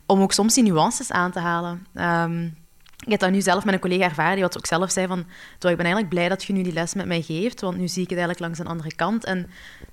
om 0.06 0.20
ook 0.20 0.33
soms 0.33 0.54
die 0.54 0.64
nuances 0.64 1.12
aan 1.12 1.30
te 1.30 1.38
halen. 1.38 1.87
Um, 1.94 2.59
ik 3.04 3.11
heb 3.11 3.20
dat 3.20 3.30
nu 3.30 3.40
zelf 3.40 3.64
met 3.64 3.74
een 3.74 3.80
collega 3.80 4.04
ervaren, 4.04 4.35
die 4.35 4.42
wat 4.42 4.56
ook 4.56 4.66
zelf 4.66 4.90
zei 4.90 5.06
van... 5.06 5.18
ik 5.18 5.26
ben 5.59 5.78
eigenlijk 5.78 6.09
blij 6.09 6.28
dat 6.28 6.44
je 6.44 6.52
nu 6.52 6.62
die 6.62 6.72
les 6.72 6.94
met 6.94 7.06
mij 7.06 7.22
geeft, 7.22 7.61
want 7.61 7.76
nu 7.76 7.88
zie 7.88 8.02
ik 8.02 8.11
het 8.11 8.18
eigenlijk 8.18 8.40
langs 8.40 8.59
een 8.59 8.66
andere 8.66 8.94
kant. 8.94 9.24
En 9.24 9.50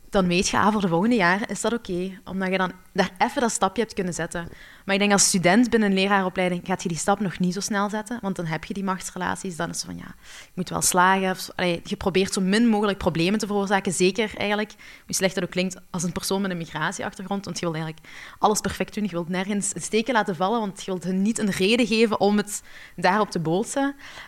dan 0.10 0.28
weet 0.28 0.48
je, 0.48 0.58
ah, 0.58 0.72
voor 0.72 0.82
de 0.82 0.88
volgende 0.88 1.16
jaren 1.16 1.48
is 1.48 1.62
dat 1.62 1.74
oké. 1.74 2.20
omdat 2.26 2.52
je 2.52 2.58
dan 2.58 2.72
daar 2.94 3.12
even 3.18 3.42
dat 3.42 3.52
stapje 3.52 3.82
hebt 3.82 3.94
kunnen 3.94 4.14
zetten. 4.14 4.50
Maar 4.86 4.96
ik 4.96 5.02
denk 5.02 5.12
als 5.12 5.28
student 5.28 5.70
binnen 5.70 5.90
een 5.90 5.96
leraaropleiding 5.96 6.62
gaat 6.66 6.84
je 6.84 6.90
die 6.90 6.98
stap 6.98 7.20
nog 7.20 7.40
niet 7.40 7.54
zo 7.54 7.60
snel 7.60 7.90
zetten. 7.90 8.20
Want 8.22 8.36
dan 8.36 8.46
heb 8.46 8.64
je 8.64 8.74
die 8.74 8.84
machtsrelaties. 8.84 9.56
Dan 9.56 9.70
is 9.70 9.76
het 9.76 9.86
van, 9.86 9.98
ja, 9.98 10.16
je 10.44 10.52
moet 10.54 10.70
wel 10.70 10.82
slagen. 10.82 11.32
Of, 11.32 11.50
je 11.84 11.96
probeert 11.98 12.34
zo 12.34 12.42
min 12.42 12.68
mogelijk 12.68 12.98
problemen 12.98 13.40
te 13.40 13.48
veroorzaken. 13.48 13.92
Zeker 13.92 14.32
eigenlijk, 14.38 14.74
hoe 15.06 15.16
slecht 15.16 15.36
dat 15.36 15.44
ook 15.44 15.50
klinkt, 15.50 15.76
als 15.90 16.04
een 16.04 16.12
persoon 16.12 16.42
met 16.42 16.52
een 16.52 16.58
migratieachtergrond. 16.58 17.46
Want 17.46 17.60
je 17.60 17.66
wilt 17.66 17.78
eigenlijk 17.78 18.08
alles 18.40 18.60
perfect 18.60 18.94
doen. 18.94 19.04
Je 19.04 19.10
wilt 19.10 19.30
nergens 19.30 19.76
een 19.76 19.82
steken 19.82 20.14
laten 20.14 20.36
vallen. 20.36 20.60
Want 20.60 20.84
je 20.84 20.92
wilt 20.92 21.04
hen 21.04 21.22
niet 21.22 21.40
een 21.40 21.52
reden 21.52 21.88
geven 21.88 22.20
om 22.20 22.38
het 22.38 22.64
daarop 22.96 23.32
te 23.32 23.40
bootsen. 23.40 23.84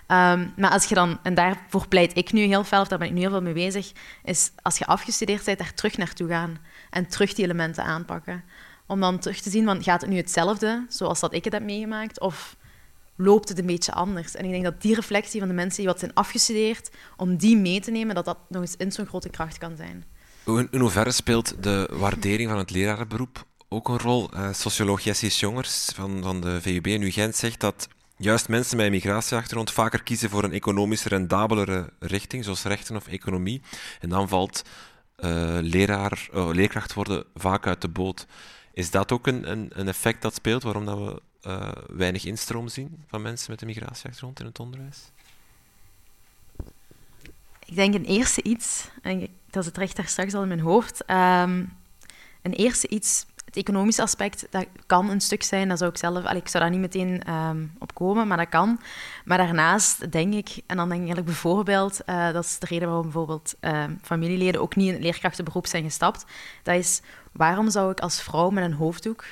Um, 0.07 0.53
maar 0.55 0.71
als 0.71 0.85
je 0.85 0.95
dan, 0.95 1.19
en 1.23 1.33
daarvoor 1.33 1.87
pleit 1.87 2.17
ik 2.17 2.31
nu 2.31 2.41
heel 2.41 2.63
fel, 2.63 2.81
of 2.81 2.87
daar 2.87 2.99
ben 2.99 3.07
ik 3.07 3.13
nu 3.13 3.19
heel 3.19 3.29
veel 3.29 3.41
mee 3.41 3.53
bezig, 3.53 3.91
is 4.23 4.51
als 4.61 4.77
je 4.77 4.85
afgestudeerd 4.85 5.45
bent, 5.45 5.59
terug 5.71 5.97
naartoe 5.97 6.27
gaan. 6.27 6.57
En 6.89 7.07
terug 7.07 7.33
die 7.33 7.45
elementen 7.45 7.83
aanpakken. 7.83 8.43
Om 8.87 8.99
dan 8.99 9.19
terug 9.19 9.41
te 9.41 9.49
zien, 9.49 9.65
van, 9.65 9.83
gaat 9.83 10.01
het 10.01 10.09
nu 10.09 10.17
hetzelfde, 10.17 10.85
zoals 10.89 11.19
dat 11.19 11.33
ik 11.33 11.43
het 11.43 11.53
heb 11.53 11.63
meegemaakt, 11.63 12.19
of 12.19 12.55
loopt 13.15 13.49
het 13.49 13.59
een 13.59 13.65
beetje 13.65 13.93
anders? 13.93 14.35
En 14.35 14.45
ik 14.45 14.51
denk 14.51 14.63
dat 14.63 14.81
die 14.81 14.95
reflectie 14.95 15.39
van 15.39 15.49
de 15.49 15.53
mensen 15.53 15.77
die 15.77 15.87
wat 15.87 15.99
zijn 15.99 16.13
afgestudeerd, 16.13 16.89
om 17.17 17.37
die 17.37 17.57
mee 17.57 17.79
te 17.79 17.91
nemen, 17.91 18.15
dat 18.15 18.25
dat 18.25 18.37
nog 18.47 18.61
eens 18.61 18.75
in 18.75 18.91
zo'n 18.91 19.05
grote 19.05 19.29
kracht 19.29 19.57
kan 19.57 19.75
zijn. 19.75 20.05
In 20.71 20.79
hoeverre 20.79 21.11
speelt 21.11 21.63
de 21.63 21.89
waardering 21.91 22.49
van 22.49 22.57
het 22.57 22.71
lerarenberoep 22.71 23.45
ook 23.67 23.89
een 23.89 23.99
rol? 23.99 24.29
Uh, 24.33 24.53
socioloog 24.53 25.01
Jessie 25.01 25.29
Jongers 25.29 25.91
van, 25.95 26.23
van 26.23 26.41
de 26.41 26.61
VUB 26.61 26.87
in 26.87 27.01
UGent 27.01 27.35
zegt 27.35 27.59
dat 27.59 27.87
juist 28.17 28.49
mensen 28.49 28.77
met 28.77 28.85
een 28.85 28.91
migratieachtergrond 28.91 29.71
vaker 29.71 30.03
kiezen 30.03 30.29
voor 30.29 30.43
een 30.43 30.53
economisch 30.53 31.03
rendabelere 31.03 31.93
richting, 31.99 32.43
zoals 32.43 32.63
rechten 32.63 32.95
of 32.95 33.07
economie. 33.07 33.61
En 33.99 34.09
dan 34.09 34.27
valt 34.27 34.63
leraar, 35.61 36.29
uh, 36.33 36.49
leerkracht 36.49 36.93
worden 36.93 37.23
vaak 37.35 37.67
uit 37.67 37.81
de 37.81 37.87
boot. 37.87 38.27
Is 38.73 38.91
dat 38.91 39.11
ook 39.11 39.27
een, 39.27 39.51
een, 39.51 39.69
een 39.73 39.87
effect 39.87 40.21
dat 40.21 40.33
speelt, 40.33 40.63
waarom 40.63 40.85
dat 40.85 40.97
we 40.97 41.21
uh, 41.47 41.71
weinig 41.87 42.25
instroom 42.25 42.67
zien 42.67 43.03
van 43.07 43.21
mensen 43.21 43.51
met 43.51 43.61
een 43.61 43.67
migratieachtergrond 43.67 44.39
in 44.39 44.45
het 44.45 44.59
onderwijs? 44.59 45.11
Ik 47.65 47.75
denk 47.75 47.93
een 47.93 48.05
eerste 48.05 48.43
iets, 48.43 48.89
en 49.01 49.27
dat 49.49 49.63
zit 49.63 49.77
recht 49.77 49.95
daar 49.95 50.07
straks 50.07 50.33
al 50.33 50.41
in 50.41 50.47
mijn 50.47 50.59
hoofd, 50.59 51.01
um, 51.01 51.77
een 52.41 52.53
eerste 52.53 52.87
iets 52.87 53.25
het 53.49 53.57
economische 53.57 54.01
aspect, 54.01 54.47
dat 54.49 54.65
kan 54.85 55.09
een 55.09 55.21
stuk 55.21 55.43
zijn. 55.43 55.67
Dat 55.67 55.77
zou 55.77 55.89
ik 55.89 55.97
zelf... 55.97 56.25
Allee, 56.25 56.41
ik 56.41 56.47
zou 56.47 56.63
daar 56.63 56.71
niet 56.71 56.81
meteen 56.81 57.33
um, 57.33 57.71
op 57.79 57.93
komen, 57.93 58.27
maar 58.27 58.37
dat 58.37 58.49
kan. 58.49 58.79
Maar 59.25 59.37
daarnaast 59.37 60.11
denk 60.11 60.33
ik, 60.33 60.49
en 60.49 60.77
dan 60.77 60.89
denk 60.89 61.01
ik 61.01 61.07
eigenlijk 61.07 61.25
bijvoorbeeld... 61.25 61.99
Uh, 62.05 62.31
dat 62.31 62.43
is 62.43 62.59
de 62.59 62.65
reden 62.65 62.87
waarom 62.87 63.05
bijvoorbeeld 63.05 63.55
uh, 63.61 63.83
familieleden 64.01 64.61
ook 64.61 64.75
niet 64.75 64.87
in 64.87 64.93
het 64.93 65.03
leerkrachtenberoep 65.03 65.67
zijn 65.67 65.83
gestapt. 65.83 66.25
Dat 66.63 66.75
is, 66.75 67.01
waarom 67.31 67.69
zou 67.69 67.91
ik 67.91 67.99
als 67.99 68.21
vrouw 68.21 68.49
met 68.49 68.63
een 68.63 68.73
hoofddoek 68.73 69.25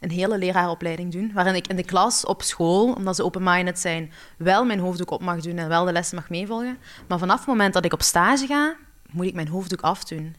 een 0.00 0.10
hele 0.10 0.38
leraaropleiding 0.38 1.12
doen, 1.12 1.30
waarin 1.34 1.54
ik 1.54 1.66
in 1.66 1.76
de 1.76 1.84
klas 1.84 2.26
op 2.26 2.42
school, 2.42 2.92
omdat 2.92 3.16
ze 3.16 3.24
open-minded 3.24 3.78
zijn, 3.78 4.12
wel 4.36 4.64
mijn 4.64 4.78
hoofddoek 4.78 5.10
op 5.10 5.22
mag 5.22 5.40
doen 5.40 5.56
en 5.56 5.68
wel 5.68 5.84
de 5.84 5.92
lessen 5.92 6.16
mag 6.16 6.30
meevolgen. 6.30 6.78
Maar 7.08 7.18
vanaf 7.18 7.38
het 7.38 7.46
moment 7.46 7.74
dat 7.74 7.84
ik 7.84 7.92
op 7.92 8.02
stage 8.02 8.46
ga, 8.46 8.76
moet 9.10 9.26
ik 9.26 9.34
mijn 9.34 9.48
hoofddoek 9.48 9.80
afdoen 9.80 10.36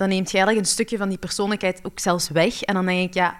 dan 0.00 0.08
neemt 0.08 0.30
je 0.30 0.36
eigenlijk 0.36 0.66
een 0.66 0.72
stukje 0.72 0.96
van 0.96 1.08
die 1.08 1.18
persoonlijkheid 1.18 1.80
ook 1.82 1.98
zelfs 1.98 2.28
weg. 2.28 2.62
En 2.62 2.74
dan 2.74 2.86
denk 2.86 3.08
ik, 3.08 3.14
ja, 3.14 3.36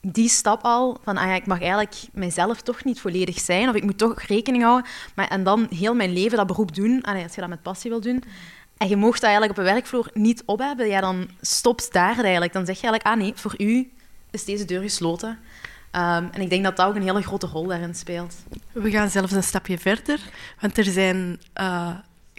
die 0.00 0.28
stap 0.28 0.62
al, 0.62 0.98
van 1.04 1.16
ah 1.16 1.26
ja, 1.26 1.34
ik 1.34 1.46
mag 1.46 1.60
eigenlijk 1.60 1.96
mijzelf 2.12 2.60
toch 2.60 2.84
niet 2.84 3.00
volledig 3.00 3.38
zijn, 3.38 3.68
of 3.68 3.74
ik 3.74 3.82
moet 3.82 3.98
toch 3.98 4.22
rekening 4.22 4.62
houden, 4.62 4.90
maar, 5.14 5.28
en 5.28 5.44
dan 5.44 5.66
heel 5.70 5.94
mijn 5.94 6.12
leven 6.12 6.36
dat 6.36 6.46
beroep 6.46 6.74
doen, 6.74 7.02
ah, 7.02 7.22
als 7.22 7.34
je 7.34 7.40
dat 7.40 7.50
met 7.50 7.62
passie 7.62 7.90
wil 7.90 8.00
doen, 8.00 8.22
en 8.76 8.88
je 8.88 8.96
mocht 8.96 9.20
dat 9.20 9.30
eigenlijk 9.30 9.58
op 9.58 9.58
een 9.58 9.72
werkvloer 9.72 10.10
niet 10.14 10.42
op 10.46 10.58
hebben, 10.58 10.88
ja, 10.88 11.00
dan 11.00 11.28
stopt 11.40 11.92
daar 11.92 12.18
eigenlijk. 12.18 12.52
Dan 12.52 12.66
zeg 12.66 12.80
je 12.80 12.86
eigenlijk, 12.86 13.16
ah 13.16 13.22
nee, 13.22 13.32
voor 13.34 13.54
u 13.58 13.90
is 14.30 14.44
deze 14.44 14.64
deur 14.64 14.82
gesloten. 14.82 15.28
Um, 15.28 16.28
en 16.32 16.40
ik 16.40 16.50
denk 16.50 16.64
dat 16.64 16.76
dat 16.76 16.86
ook 16.86 16.94
een 16.94 17.02
hele 17.02 17.22
grote 17.22 17.46
rol 17.46 17.66
daarin 17.66 17.94
speelt. 17.94 18.34
We 18.72 18.90
gaan 18.90 19.10
zelfs 19.10 19.32
een 19.32 19.42
stapje 19.42 19.78
verder, 19.78 20.20
want 20.60 20.78
er 20.78 20.84
zijn 20.84 21.40
uh, 21.60 21.90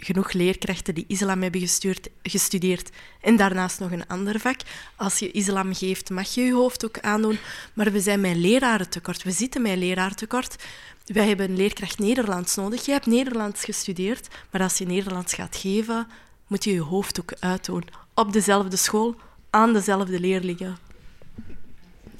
genoeg 0.04 0.32
leerkrachten 0.32 0.94
die 0.94 1.04
islam 1.08 1.42
hebben 1.42 1.60
gestuurd, 1.60 2.08
gestudeerd 2.22 2.90
en 3.20 3.36
daarnaast 3.36 3.78
nog 3.78 3.90
een 3.90 4.06
ander 4.06 4.40
vak. 4.40 4.60
Als 4.96 5.18
je 5.18 5.30
islam 5.30 5.74
geeft, 5.74 6.10
mag 6.10 6.34
je 6.34 6.40
je 6.40 6.52
hoofd 6.52 6.84
ook 6.84 7.00
aandoen. 7.00 7.38
Maar 7.74 7.92
we 7.92 8.00
zijn 8.00 8.20
met 8.20 8.36
leraren 8.36 8.88
tekort. 8.88 9.22
We 9.22 9.30
zitten 9.30 9.62
met 9.62 9.76
leraar 9.76 10.14
tekort. 10.14 10.64
Wij 11.06 11.26
hebben 11.26 11.50
een 11.50 11.56
leerkracht 11.56 11.98
Nederlands 11.98 12.54
nodig. 12.54 12.86
Je 12.86 12.92
hebt 12.92 13.06
Nederlands 13.06 13.64
gestudeerd, 13.64 14.28
maar 14.50 14.62
als 14.62 14.78
je 14.78 14.86
Nederlands 14.86 15.34
gaat 15.34 15.56
geven, 15.56 16.06
moet 16.46 16.64
je 16.64 16.72
je 16.72 16.80
hoofd 16.80 17.20
ook 17.20 17.32
uitdoen. 17.38 17.84
Op 18.14 18.32
dezelfde 18.32 18.76
school, 18.76 19.16
aan 19.50 19.72
dezelfde 19.72 20.20
leerlingen. 20.20 20.76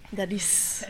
Dat 0.08 0.30
is... 0.30 0.82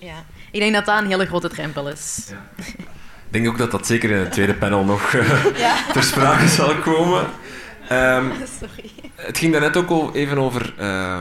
Ja. 0.00 0.24
Ik 0.50 0.60
denk 0.60 0.74
dat 0.74 0.84
dat 0.84 1.00
een 1.00 1.06
hele 1.06 1.26
grote 1.26 1.48
drempel 1.48 1.88
is. 1.88 2.26
Ja. 2.28 2.92
Ik 3.34 3.42
denk 3.42 3.52
ook 3.52 3.58
dat 3.60 3.70
dat 3.70 3.86
zeker 3.86 4.10
in 4.10 4.18
het 4.18 4.32
tweede 4.32 4.54
panel 4.54 4.84
nog 4.84 5.12
uh, 5.12 5.44
ja. 5.56 5.92
ter 5.92 6.02
sprake 6.02 6.48
zal 6.48 6.76
komen. 6.76 7.26
Um, 7.92 8.32
Sorry. 8.60 8.90
Het 9.14 9.38
ging 9.38 9.52
daarnet 9.52 9.76
ook 9.76 9.90
al 9.90 10.14
even 10.14 10.38
over 10.38 10.74
uh, 10.80 11.20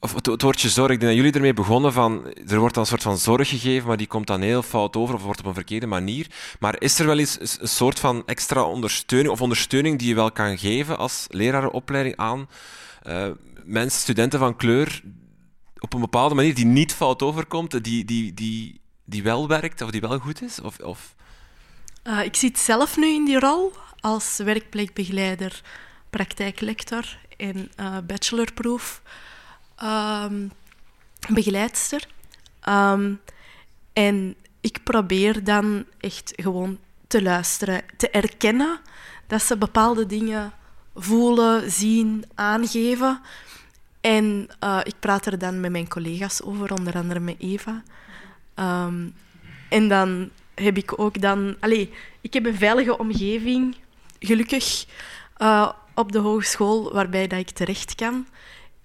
of 0.00 0.14
het, 0.14 0.26
het, 0.26 0.42
woordje 0.42 0.68
zorg. 0.68 0.90
Ik 0.90 1.00
denk 1.00 1.12
dat 1.12 1.20
jullie 1.20 1.32
ermee 1.32 1.54
begonnen 1.54 1.92
van 1.92 2.24
er 2.48 2.58
wordt 2.58 2.74
dan 2.74 2.82
een 2.82 2.88
soort 2.88 3.02
van 3.02 3.18
zorg 3.18 3.48
gegeven, 3.48 3.88
maar 3.88 3.96
die 3.96 4.06
komt 4.06 4.26
dan 4.26 4.40
heel 4.40 4.62
fout 4.62 4.96
over 4.96 5.14
of 5.14 5.22
wordt 5.22 5.40
op 5.40 5.46
een 5.46 5.54
verkeerde 5.54 5.86
manier. 5.86 6.26
Maar 6.58 6.76
is 6.78 6.98
er 6.98 7.06
wel 7.06 7.18
eens 7.18 7.38
een 7.60 7.68
soort 7.68 7.98
van 7.98 8.22
extra 8.26 8.62
ondersteuning 8.62 9.32
of 9.32 9.40
ondersteuning 9.40 9.98
die 9.98 10.08
je 10.08 10.14
wel 10.14 10.32
kan 10.32 10.58
geven 10.58 10.98
als 10.98 11.26
lerarenopleiding 11.28 12.16
aan 12.16 12.48
uh, 13.06 13.26
mensen, 13.64 14.00
studenten 14.00 14.38
van 14.38 14.56
kleur, 14.56 15.02
op 15.78 15.94
een 15.94 16.00
bepaalde 16.00 16.34
manier 16.34 16.54
die 16.54 16.66
niet 16.66 16.94
fout 16.94 17.22
overkomt, 17.22 17.84
die, 17.84 18.04
die, 18.04 18.34
die, 18.34 18.80
die 19.04 19.22
wel 19.22 19.48
werkt 19.48 19.82
of 19.82 19.90
die 19.90 20.00
wel 20.00 20.18
goed 20.18 20.42
is? 20.42 20.60
Of, 20.60 20.78
of... 20.78 21.18
Uh, 22.04 22.24
ik 22.24 22.36
zit 22.36 22.58
zelf 22.58 22.96
nu 22.96 23.06
in 23.06 23.24
die 23.24 23.38
rol 23.38 23.72
als 24.00 24.36
werkplekbegeleider, 24.36 25.62
praktijklector 26.10 27.18
en 27.36 27.70
uh, 27.80 27.98
bachelorproef 28.06 29.02
um, 29.82 30.52
begeleidster. 31.28 32.06
Um, 32.68 33.20
en 33.92 34.34
ik 34.60 34.82
probeer 34.84 35.44
dan 35.44 35.84
echt 35.98 36.32
gewoon 36.36 36.78
te 37.06 37.22
luisteren, 37.22 37.82
te 37.96 38.10
erkennen 38.10 38.80
dat 39.26 39.42
ze 39.42 39.56
bepaalde 39.56 40.06
dingen 40.06 40.52
voelen, 40.94 41.70
zien, 41.70 42.24
aangeven. 42.34 43.20
En 44.00 44.48
uh, 44.64 44.80
ik 44.82 44.94
praat 45.00 45.26
er 45.26 45.38
dan 45.38 45.60
met 45.60 45.70
mijn 45.70 45.88
collega's 45.88 46.42
over, 46.42 46.72
onder 46.72 46.94
andere 46.94 47.20
met 47.20 47.36
Eva. 47.38 47.82
Um, 48.54 49.14
en 49.68 49.88
dan 49.88 50.30
heb 50.60 50.76
ik 50.76 51.00
ook 51.00 51.20
dan... 51.20 51.56
Allee, 51.60 51.92
ik 52.20 52.32
heb 52.32 52.46
een 52.46 52.56
veilige 52.56 52.98
omgeving, 52.98 53.76
gelukkig, 54.18 54.86
uh, 55.38 55.72
op 55.94 56.12
de 56.12 56.18
hogeschool 56.18 56.92
waarbij 56.92 57.26
dat 57.26 57.38
ik 57.38 57.50
terecht 57.50 57.94
kan. 57.94 58.26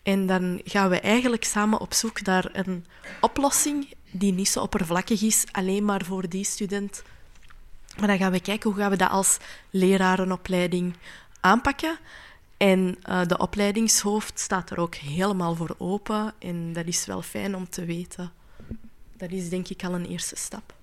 En 0.04 0.26
dan 0.26 0.62
gaan 0.64 0.90
we 0.90 1.00
eigenlijk 1.00 1.44
samen 1.44 1.80
op 1.80 1.94
zoek 1.94 2.22
naar 2.22 2.50
een 2.54 2.86
oplossing 3.22 3.94
die 4.12 4.34
niet 4.34 4.50
zo 4.50 4.62
oppervlakkig 4.62 5.22
is, 5.22 5.46
alleen 5.52 5.86
maar 5.86 6.06
voor 6.06 6.30
die 6.30 6.46
student. 6.46 7.04
Maar 8.00 8.08
dan 8.08 8.18
gaan 8.18 8.32
we 8.32 8.40
kijken 8.40 8.70
hoe 8.70 8.80
gaan 8.80 8.90
we 8.90 8.98
dat 8.98 9.10
als 9.10 9.38
lerarenopleiding 9.70 10.96
aanpakken. 11.40 11.98
En 12.58 12.98
uh, 13.10 13.26
de 13.26 13.38
opleidingshoofd 13.38 14.40
staat 14.40 14.70
er 14.70 14.80
ook 14.80 14.96
helemaal 14.96 15.56
voor 15.56 15.76
open. 15.78 16.34
En 16.40 16.74
dat 16.74 16.86
is 16.86 17.06
wel 17.06 17.22
fijn 17.22 17.56
om 17.56 17.70
te 17.70 17.86
weten. 17.86 18.32
Dat 19.18 19.32
is 19.32 19.50
denk 19.50 19.68
ik 19.68 19.84
al 19.84 19.94
een 19.94 20.06
eerste 20.06 20.36
stap. 20.36 20.74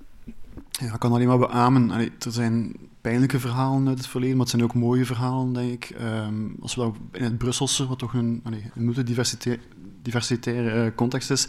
Ja, 0.80 0.92
ik 0.92 0.98
kan 0.98 1.12
alleen 1.12 1.26
maar 1.26 1.38
beamen. 1.38 1.90
Er 1.90 2.10
zijn 2.18 2.76
pijnlijke 3.00 3.40
verhalen 3.40 3.88
uit 3.88 3.98
het 3.98 4.06
verleden, 4.06 4.36
maar 4.36 4.46
het 4.46 4.54
zijn 4.54 4.64
ook 4.64 4.74
mooie 4.74 5.04
verhalen, 5.04 5.52
denk 5.52 5.72
ik. 5.72 5.96
Um, 6.00 6.56
als 6.60 6.74
we 6.74 6.80
dat 6.80 6.94
in 7.12 7.24
het 7.24 7.38
Brusselse, 7.38 7.86
wat 7.86 7.98
toch 7.98 8.14
een, 8.14 8.40
allee, 8.44 8.70
een 8.74 8.84
multidiversitaire 8.84 10.84
uh, 10.84 10.90
context 10.94 11.30
is, 11.30 11.48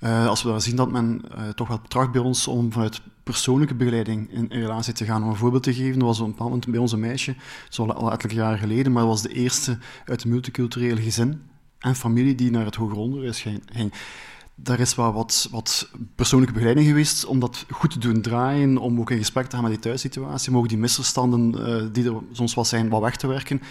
uh, 0.00 0.26
als 0.26 0.42
we 0.42 0.48
daar 0.48 0.60
zien 0.60 0.76
dat 0.76 0.90
men 0.90 1.22
uh, 1.34 1.48
toch 1.48 1.68
wel 1.68 1.80
tracht 1.88 2.12
bij 2.12 2.20
ons 2.20 2.48
om 2.48 2.72
vanuit 2.72 3.00
persoonlijke 3.22 3.74
begeleiding 3.74 4.32
in, 4.32 4.46
relatie 4.48 4.92
te 4.92 5.04
gaan. 5.04 5.22
Om 5.22 5.28
een 5.28 5.36
voorbeeld 5.36 5.62
te 5.62 5.74
geven, 5.74 6.00
er 6.00 6.06
was 6.06 6.18
op 6.18 6.24
een 6.24 6.30
bepaald 6.30 6.50
moment 6.50 6.70
bij 6.70 6.80
onze 6.80 6.96
meisje, 6.96 7.34
zo 7.68 7.86
al 7.86 8.10
enkele 8.10 8.34
jaren 8.34 8.58
geleden, 8.58 8.92
maar 8.92 9.02
dat 9.02 9.10
was 9.10 9.22
de 9.22 9.34
eerste 9.34 9.78
uit 10.04 10.24
een 10.24 10.30
multiculturele 10.30 11.02
gezin 11.02 11.42
en 11.78 11.94
familie 11.94 12.34
die 12.34 12.50
naar 12.50 12.64
het 12.64 12.74
hoger 12.74 12.96
onderwijs 12.96 13.40
ging 13.40 13.92
daar 14.62 14.80
is 14.80 14.94
wel 14.94 15.12
wat, 15.12 15.48
wat 15.50 15.88
persoonlijke 16.14 16.54
begeleiding 16.54 16.88
geweest 16.88 17.24
om 17.24 17.40
dat 17.40 17.64
goed 17.70 17.90
te 17.90 17.98
doen 17.98 18.20
draaien, 18.20 18.78
om 18.78 19.00
ook 19.00 19.10
in 19.10 19.18
gesprek 19.18 19.46
te 19.46 19.54
gaan 19.54 19.64
met 19.64 19.72
die 19.72 19.82
thuissituatie, 19.82 20.50
om 20.52 20.58
ook 20.58 20.68
die 20.68 20.78
misverstanden 20.78 21.68
uh, 21.68 21.84
die 21.92 22.04
er 22.04 22.14
soms 22.32 22.54
wel 22.54 22.64
zijn, 22.64 22.88
wat 22.88 23.00
weg 23.00 23.16
te 23.16 23.26
werken. 23.26 23.62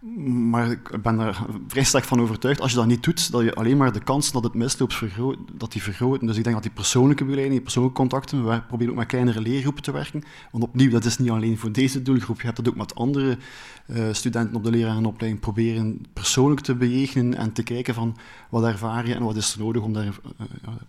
Maar 0.00 0.70
ik 0.70 1.02
ben 1.02 1.18
er 1.18 1.46
vrij 1.68 1.84
sterk 1.84 2.04
van 2.04 2.20
overtuigd, 2.20 2.60
als 2.60 2.70
je 2.70 2.76
dat 2.76 2.86
niet 2.86 3.02
doet, 3.02 3.30
dat 3.30 3.42
je 3.42 3.54
alleen 3.54 3.76
maar 3.76 3.92
de 3.92 4.02
kans 4.02 4.32
dat 4.32 4.44
het 4.44 4.54
misloopt, 4.54 4.94
vergroot, 4.94 5.38
dat 5.52 5.72
die 5.72 5.82
vergroten. 5.82 6.26
Dus 6.26 6.36
ik 6.36 6.42
denk 6.42 6.54
dat 6.54 6.64
die 6.64 6.72
persoonlijke 6.72 7.22
begeleiding, 7.22 7.54
die 7.54 7.64
persoonlijke 7.64 7.98
contacten, 7.98 8.48
we 8.48 8.62
proberen 8.62 8.92
ook 8.92 8.98
met 8.98 9.06
kleinere 9.06 9.40
leergroepen 9.40 9.82
te 9.82 9.92
werken. 9.92 10.24
Want 10.50 10.64
opnieuw, 10.64 10.90
dat 10.90 11.04
is 11.04 11.18
niet 11.18 11.30
alleen 11.30 11.58
voor 11.58 11.72
deze 11.72 12.02
doelgroep, 12.02 12.40
je 12.40 12.44
hebt 12.44 12.56
dat 12.56 12.68
ook 12.68 12.76
met 12.76 12.94
andere 12.94 13.38
uh, 13.86 14.12
studenten 14.12 14.56
op 14.56 14.64
de 14.64 14.70
lerarenopleiding. 14.70 15.42
Proberen 15.42 16.06
persoonlijk 16.12 16.60
te 16.60 16.74
bejegenen 16.74 17.34
en 17.34 17.52
te 17.52 17.62
kijken 17.62 17.94
van 17.94 18.16
wat 18.50 18.64
ervaar 18.64 19.06
je 19.06 19.14
en 19.14 19.22
wat 19.22 19.36
is 19.36 19.52
er 19.52 19.60
nodig 19.60 19.82
om 19.82 19.92
daar 19.92 20.04
uh, 20.04 20.12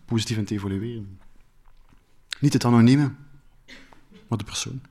positief 0.05 0.37
in 0.37 0.45
te 0.45 0.53
evolueren. 0.53 1.19
Niet 2.39 2.53
het 2.53 2.65
anonieme, 2.65 3.11
maar 4.27 4.37
de 4.37 4.43
persoon. 4.43 4.81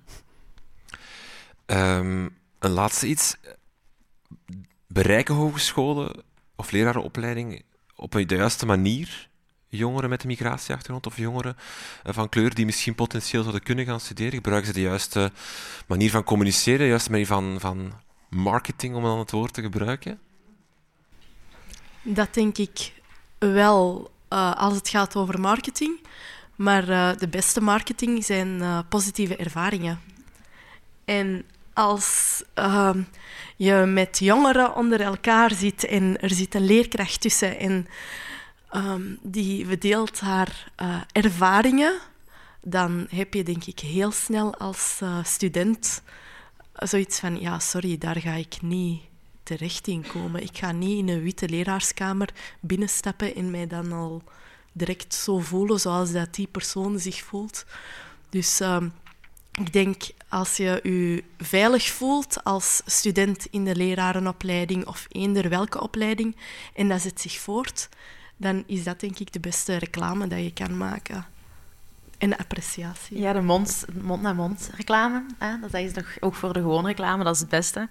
Um, 1.67 2.31
een 2.59 2.71
laatste 2.71 3.09
iets 3.09 3.37
bereiken 4.87 5.35
hogescholen 5.35 6.23
of 6.57 6.71
lerarenopleidingen 6.71 7.63
op 7.97 8.13
de 8.13 8.25
juiste 8.37 8.67
manier 8.67 9.29
jongeren 9.69 10.11
met 10.11 10.23
een 10.23 10.29
migratieachtergrond 10.29 11.07
of 11.07 11.17
jongeren 11.17 11.57
eh, 12.03 12.15
van 12.15 12.29
kleur 12.29 12.55
die 12.55 12.65
misschien 12.65 12.95
potentieel 12.95 13.43
zouden 13.43 13.63
kunnen 13.63 13.85
gaan 13.85 14.01
studeren? 14.01 14.33
Gebruiken 14.33 14.67
ze 14.67 14.75
de 14.75 14.81
juiste 14.81 15.33
manier 15.87 16.11
van 16.11 16.25
communiceren, 16.25 16.79
de 16.79 16.87
juiste 16.87 17.11
manier 17.11 17.27
van, 17.27 17.57
van 17.61 17.93
marketing, 18.29 18.95
om 18.95 19.03
dan 19.03 19.19
het 19.19 19.31
woord 19.31 19.53
te 19.53 19.63
gebruiken? 19.63 20.19
Dat 22.03 22.35
denk 22.35 22.59
ik 22.59 22.93
wel 23.39 24.11
uh, 24.33 24.55
als 24.55 24.75
het 24.75 24.89
gaat 24.89 25.17
over 25.17 25.41
marketing. 25.41 26.01
Maar 26.57 26.89
uh, 26.89 27.11
de 27.19 27.29
beste 27.29 27.61
marketing 27.61 28.25
zijn 28.25 28.49
uh, 28.49 28.79
positieve 28.89 29.37
ervaringen. 29.37 30.01
En 31.05 31.45
als 31.73 32.43
ehm, 32.55 33.03
je 33.57 33.75
met 33.75 34.19
jongeren 34.19 34.75
onder 34.75 35.01
elkaar 35.01 35.55
zit 35.55 35.85
en 35.85 36.21
er 36.21 36.31
zit 36.31 36.55
een 36.55 36.67
leerkracht 36.67 37.21
tussen 37.21 37.59
en 37.59 37.87
ehm, 38.71 39.15
die 39.23 39.67
verdeelt 39.67 40.21
haar 40.21 40.73
uh, 40.83 41.01
ervaringen, 41.13 41.99
dan 42.63 43.07
heb 43.11 43.35
je 43.35 43.43
denk 43.43 43.65
ik 43.65 43.79
heel 43.79 44.11
snel 44.11 44.55
als 44.57 45.01
uh, 45.03 45.25
student 45.25 46.03
zoiets 46.73 47.21
van, 47.21 47.41
ja, 47.41 47.59
sorry, 47.59 47.99
daar 47.99 48.21
ga 48.21 48.33
ik 48.33 48.63
niet 48.63 49.01
terecht 49.43 49.87
in 49.87 50.07
komen. 50.13 50.43
Ik 50.43 50.59
ga 50.59 50.73
niet 50.73 50.99
in 50.99 51.09
een 51.09 51.23
witte 51.23 51.49
leraarskamer 51.49 52.29
binnenstappen 52.61 53.35
en 53.35 53.51
mij 53.51 53.67
dan 53.67 53.93
al 53.93 54.23
direct 54.73 55.15
zo 55.15 55.39
voelen 55.39 55.81
zoals 55.81 56.13
dat 56.13 56.35
die 56.35 56.47
persoon 56.47 56.99
zich 56.99 57.23
voelt. 57.23 57.65
Dus 58.29 58.61
um, 58.61 58.93
ik 59.61 59.73
denk 59.73 60.03
als 60.29 60.57
je 60.57 60.81
je 60.83 61.25
veilig 61.39 61.87
voelt 61.87 62.45
als 62.45 62.83
student 62.87 63.47
in 63.51 63.65
de 63.65 63.77
lerarenopleiding 63.77 64.87
of 64.87 65.07
eender 65.09 65.49
welke 65.49 65.81
opleiding 65.81 66.37
en 66.75 66.89
dat 66.89 67.01
zet 67.01 67.21
zich 67.21 67.39
voort, 67.39 67.89
dan 68.37 68.65
is 68.67 68.85
dat 68.85 69.01
denk 69.01 69.19
ik 69.19 69.33
de 69.33 69.41
beste 69.41 69.77
reclame 69.77 70.27
dat 70.27 70.39
je 70.39 70.53
kan 70.53 70.77
maken. 70.77 71.27
En 72.19 72.37
appreciatie. 72.37 73.19
Ja, 73.19 73.33
de 73.33 73.41
mond-naar-mond 74.03 74.71
reclame. 74.77 75.27
Hè? 75.39 75.61
Dat 75.61 75.75
is 75.75 75.93
toch 75.93 76.17
ook 76.21 76.35
voor 76.35 76.53
de 76.53 76.61
gewone 76.61 76.89
reclame, 76.89 77.25
dat 77.25 77.35
is 77.35 77.41
het 77.41 77.49
beste. 77.49 77.81
Um, 77.81 77.89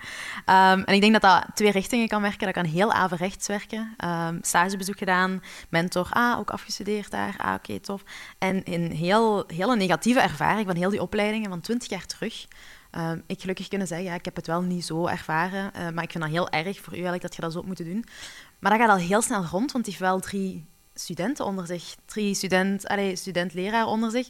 en 0.84 0.94
ik 0.94 1.02
denk 1.02 1.14
dat 1.14 1.22
dat 1.22 1.46
twee 1.54 1.72
richtingen 1.72 2.08
kan 2.08 2.22
werken. 2.22 2.46
Dat 2.46 2.54
kan 2.54 2.66
heel 2.66 2.94
averechts 2.94 3.48
werken. 3.48 3.96
Um, 4.06 4.40
stagebezoek 4.42 4.98
gedaan, 4.98 5.44
mentor, 5.70 6.08
ah, 6.10 6.40
ook 6.40 6.50
afgestudeerd 6.50 7.12
daar, 7.12 7.36
ah, 7.38 7.54
oké, 7.54 7.80
tof. 7.80 8.04
En 8.38 8.62
een 8.64 8.92
heel, 8.92 9.44
hele 9.48 9.76
negatieve 9.76 10.20
ervaring 10.20 10.68
van 10.68 10.76
heel 10.76 10.90
die 10.90 11.02
opleidingen 11.02 11.50
van 11.50 11.62
twintig 11.62 11.90
jaar 11.90 12.06
terug. 12.06 12.48
Um, 12.92 13.24
ik 13.28 13.42
gelukkig 13.42 13.68
kunnen 13.68 13.88
zeggen, 13.88 14.08
ja, 14.08 14.14
ik 14.14 14.26
heb 14.26 14.36
het 14.36 14.48
wel 14.48 14.62
niet 14.62 14.86
zo 14.86 15.08
ervaren, 15.08 15.72
uh, 15.76 15.90
maar 15.90 16.04
ik 16.04 16.12
vind 16.12 16.24
dat 16.24 16.34
heel 16.34 16.50
erg 16.50 16.80
voor 16.80 16.94
u 16.94 16.96
eigenlijk 16.96 17.22
dat 17.24 17.36
je 17.36 17.42
dat 17.42 17.52
zo 17.52 17.64
moet 17.64 17.78
doen. 17.78 18.06
Maar 18.60 18.72
dat 18.72 18.80
gaat 18.80 18.90
al 18.90 19.08
heel 19.08 19.22
snel 19.22 19.44
rond, 19.44 19.72
want 19.72 19.86
die 19.86 19.94
heeft 19.94 20.06
wel 20.06 20.20
drie 20.20 20.66
studenten 20.96 21.46
onder 21.46 21.66
zich. 21.66 21.96
Drie 22.06 22.36
student, 22.36 22.88
allez, 22.88 23.20
student-leraar 23.20 23.86
onder 23.86 24.12
zich. 24.12 24.30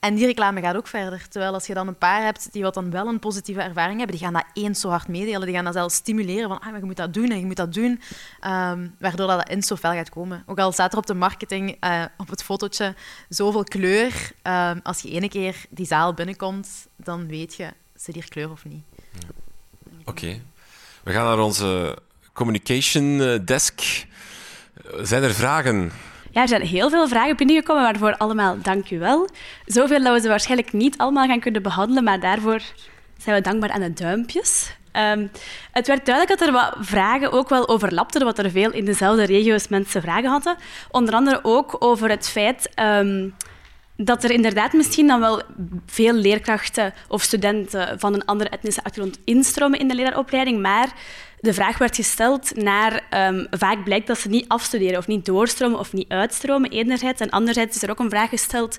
En 0.00 0.14
die 0.14 0.26
reclame 0.26 0.60
gaat 0.60 0.76
ook 0.76 0.86
verder. 0.86 1.28
Terwijl 1.28 1.52
als 1.52 1.66
je 1.66 1.74
dan 1.74 1.88
een 1.88 1.98
paar 1.98 2.22
hebt 2.22 2.52
die 2.52 2.62
wat 2.62 2.74
dan 2.74 2.90
wel 2.90 3.06
een 3.06 3.18
positieve 3.18 3.60
ervaring 3.60 3.98
hebben, 3.98 4.16
die 4.16 4.24
gaan 4.24 4.34
dat 4.34 4.44
eens 4.52 4.80
zo 4.80 4.88
hard 4.88 5.08
meedelen. 5.08 5.46
Die 5.46 5.54
gaan 5.54 5.64
dat 5.64 5.74
zelfs 5.74 5.94
stimuleren 5.94 6.48
van, 6.48 6.58
ah, 6.58 6.70
maar 6.70 6.78
je 6.78 6.84
moet 6.84 6.96
dat 6.96 7.14
doen 7.14 7.30
en 7.30 7.38
je 7.38 7.46
moet 7.46 7.56
dat 7.56 7.72
doen. 7.72 8.00
Um, 8.46 8.94
waardoor 8.98 9.26
dat 9.26 9.48
eens 9.48 9.66
zo 9.66 9.76
fel 9.76 9.92
gaat 9.92 10.08
komen. 10.08 10.42
Ook 10.46 10.58
al 10.58 10.72
staat 10.72 10.92
er 10.92 10.98
op 10.98 11.06
de 11.06 11.14
marketing, 11.14 11.84
uh, 11.84 12.04
op 12.16 12.28
het 12.28 12.42
fotootje, 12.42 12.94
zoveel 13.28 13.64
kleur. 13.64 14.32
Um, 14.42 14.80
als 14.82 15.00
je 15.00 15.10
ene 15.10 15.28
keer 15.28 15.64
die 15.70 15.86
zaal 15.86 16.14
binnenkomt, 16.14 16.88
dan 16.96 17.26
weet 17.26 17.54
je, 17.54 17.72
zit 17.94 18.14
hier 18.14 18.28
kleur 18.28 18.50
of 18.50 18.64
niet. 18.64 18.84
Oké. 20.04 20.40
We 21.02 21.12
gaan 21.12 21.24
naar 21.24 21.38
onze 21.38 21.98
communication 22.32 23.20
eh, 23.20 23.38
desk. 23.44 24.06
Zijn 25.02 25.22
er 25.22 25.34
vragen? 25.34 25.90
Ja, 26.30 26.42
er 26.42 26.48
zijn 26.48 26.62
heel 26.62 26.90
veel 26.90 27.08
vragen 27.08 27.36
binnengekomen, 27.36 27.82
waarvoor 27.82 28.16
allemaal 28.16 28.56
dank 28.62 28.90
u 28.90 28.98
wel. 28.98 29.28
Zoveel 29.66 30.02
dat 30.02 30.14
we 30.14 30.20
ze 30.20 30.28
waarschijnlijk 30.28 30.72
niet 30.72 30.98
allemaal 30.98 31.26
gaan 31.26 31.40
kunnen 31.40 31.62
behandelen, 31.62 32.04
maar 32.04 32.20
daarvoor 32.20 32.60
zijn 33.18 33.36
we 33.36 33.42
dankbaar 33.42 33.70
aan 33.70 33.80
de 33.80 33.92
duimpjes. 33.92 34.76
Um, 34.92 35.30
het 35.72 35.86
werd 35.86 36.06
duidelijk 36.06 36.38
dat 36.38 36.48
er 36.48 36.54
wat 36.54 36.74
vragen 36.80 37.32
ook 37.32 37.48
wel 37.48 37.68
overlapten, 37.68 38.24
wat 38.24 38.38
er 38.38 38.50
veel 38.50 38.72
in 38.72 38.84
dezelfde 38.84 39.24
regio's 39.24 39.68
mensen 39.68 40.02
vragen 40.02 40.30
hadden. 40.30 40.56
Onder 40.90 41.14
andere 41.14 41.40
ook 41.42 41.76
over 41.78 42.10
het 42.10 42.28
feit 42.28 42.70
um, 42.80 43.34
dat 43.96 44.24
er 44.24 44.30
inderdaad 44.30 44.72
misschien 44.72 45.06
dan 45.06 45.20
wel 45.20 45.42
veel 45.86 46.12
leerkrachten 46.12 46.94
of 47.08 47.22
studenten 47.22 48.00
van 48.00 48.14
een 48.14 48.24
andere 48.24 48.50
etnische 48.50 48.84
achtergrond 48.84 49.18
instromen 49.24 49.78
in 49.78 49.88
de 49.88 49.94
leraaropleiding, 49.94 50.62
maar 50.62 50.92
de 51.40 51.54
vraag 51.54 51.78
werd 51.78 51.96
gesteld 51.96 52.56
naar... 52.56 53.02
Um, 53.28 53.46
vaak 53.50 53.84
blijkt 53.84 54.06
dat 54.06 54.18
ze 54.18 54.28
niet 54.28 54.48
afstuderen 54.48 54.98
of 54.98 55.06
niet 55.06 55.24
doorstromen 55.24 55.78
of 55.78 55.92
niet 55.92 56.08
uitstromen, 56.08 56.70
enerzijds. 56.70 57.20
En 57.20 57.30
anderzijds 57.30 57.76
is 57.76 57.82
er 57.82 57.90
ook 57.90 57.98
een 57.98 58.10
vraag 58.10 58.28
gesteld 58.28 58.78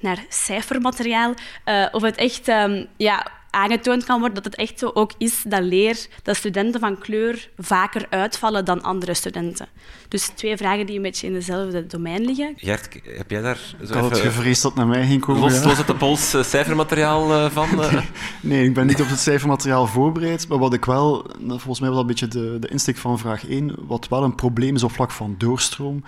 naar 0.00 0.24
cijfermateriaal. 0.28 1.34
Uh, 1.64 1.86
of 1.92 2.02
het 2.02 2.16
echt 2.16 2.48
um, 2.48 2.86
ja, 2.96 3.26
aangetoond 3.50 4.04
kan 4.04 4.18
worden 4.18 4.42
dat 4.42 4.52
het 4.52 4.54
echt 4.54 4.78
zo 4.78 4.90
ook 4.94 5.12
is 5.18 5.42
dat 5.46 5.62
leer, 5.62 6.06
dat 6.22 6.36
studenten 6.36 6.80
van 6.80 6.98
kleur 6.98 7.50
vaker 7.58 8.06
uitvallen 8.10 8.64
dan 8.64 8.82
andere 8.82 9.14
studenten. 9.14 9.68
Dus 10.08 10.26
twee 10.34 10.56
vragen 10.56 10.86
die 10.86 10.96
een 10.96 11.02
beetje 11.02 11.26
in 11.26 11.32
dezelfde 11.32 11.86
domein 11.86 12.24
liggen. 12.24 12.52
Gert, 12.56 12.88
heb 13.04 13.30
jij 13.30 13.40
daar 13.40 13.58
zo 13.78 13.84
Ik 13.84 13.94
had 13.94 14.10
het 14.10 14.18
gevreesd 14.18 14.62
dat 14.62 14.74
naar 14.74 14.86
mij 14.86 15.06
ging 15.06 15.20
komen. 15.20 15.40
Los, 15.40 15.64
los 15.64 15.78
het 15.78 15.86
de 15.86 15.94
pols 15.94 16.34
uh, 16.34 16.42
cijfermateriaal 16.42 17.30
uh, 17.30 17.50
van? 17.50 17.68
Uh. 17.80 18.02
nee, 18.40 18.64
ik 18.64 18.74
ben 18.74 18.86
niet 18.86 19.00
op 19.00 19.08
het 19.08 19.20
cijfermateriaal 19.20 19.86
voorbereid, 19.86 20.48
maar 20.48 20.58
wat 20.58 20.72
ik 20.72 20.84
wel, 20.84 21.26
volgens 21.46 21.80
mij 21.80 21.88
was 21.88 21.98
dat 21.98 22.00
een 22.00 22.06
beetje 22.06 22.28
de, 22.28 22.58
de 22.58 22.68
insteek 22.68 22.96
van 22.96 23.18
vraag 23.18 23.48
1, 23.48 23.74
wat 23.78 24.08
wel 24.08 24.22
een 24.22 24.34
probleem 24.34 24.74
is 24.74 24.82
op 24.82 24.92
vlak 24.92 25.10
van 25.10 25.34
doorstroom, 25.38 26.04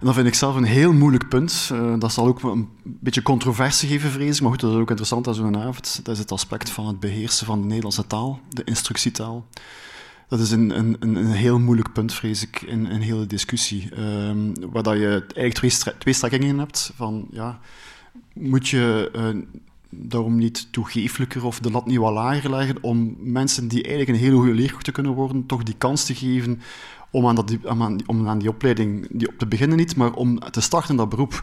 en 0.00 0.06
dat 0.06 0.14
vind 0.14 0.26
ik 0.26 0.34
zelf 0.34 0.56
een 0.56 0.64
heel 0.64 0.92
moeilijk 0.92 1.28
punt. 1.28 1.70
Uh, 1.72 1.94
dat 1.98 2.12
zal 2.12 2.26
ook 2.26 2.42
een 2.42 2.68
beetje 2.84 3.22
controverse 3.22 3.86
geven, 3.86 4.10
vrees 4.10 4.36
ik. 4.36 4.42
Maar 4.42 4.50
goed, 4.50 4.60
dat 4.60 4.70
is 4.70 4.76
ook 4.76 4.88
interessant 4.88 5.28
aan 5.28 5.34
zo'n 5.34 5.56
avond. 5.56 6.00
Dat 6.02 6.14
is 6.14 6.20
het 6.20 6.32
aspect 6.32 6.70
van 6.70 6.86
het 6.86 7.00
beheersen 7.00 7.46
van 7.46 7.60
de 7.60 7.66
Nederlandse 7.66 8.06
taal, 8.06 8.40
de 8.48 8.64
instructietaal. 8.64 9.46
Dat 10.28 10.40
is 10.40 10.50
een, 10.50 10.78
een, 10.78 10.96
een 11.00 11.26
heel 11.26 11.58
moeilijk 11.58 11.92
punt, 11.92 12.14
vrees 12.14 12.42
ik, 12.42 12.62
in 12.62 12.84
een 12.84 13.00
hele 13.00 13.26
discussie. 13.26 13.88
Um, 13.98 14.52
waar 14.70 14.82
dat 14.82 14.96
je 14.96 15.24
eigenlijk 15.34 15.54
twee, 15.54 15.94
twee 15.98 16.14
strekkingen 16.14 16.48
in 16.48 16.58
hebt. 16.58 16.92
Van, 16.96 17.26
ja, 17.30 17.60
moet 18.32 18.68
je 18.68 19.10
uh, 19.16 19.42
daarom 19.90 20.36
niet 20.36 20.68
toegeeflijker 20.70 21.44
of 21.44 21.58
de 21.58 21.70
lat 21.70 21.86
niet 21.86 21.98
wat 21.98 22.12
lager 22.12 22.50
leggen 22.50 22.76
om 22.80 23.16
mensen 23.18 23.68
die 23.68 23.82
eigenlijk 23.82 24.08
een 24.08 24.24
hele 24.24 24.36
goede 24.36 24.54
leerkracht 24.54 24.84
te 24.84 24.92
kunnen 24.92 25.12
worden, 25.12 25.46
toch 25.46 25.62
die 25.62 25.74
kans 25.78 26.04
te 26.04 26.14
geven 26.14 26.60
om 27.16 27.26
aan, 27.26 27.34
dat, 27.34 27.56
om 27.62 27.82
aan, 27.82 27.98
om 28.06 28.28
aan 28.28 28.38
die 28.38 28.48
opleiding 28.48 29.08
die 29.10 29.28
op 29.28 29.38
te 29.38 29.46
beginnen 29.46 29.76
niet, 29.76 29.96
maar 29.96 30.12
om 30.12 30.38
te 30.38 30.60
starten 30.60 30.90
in 30.90 30.96
dat 30.96 31.08
beroep. 31.08 31.42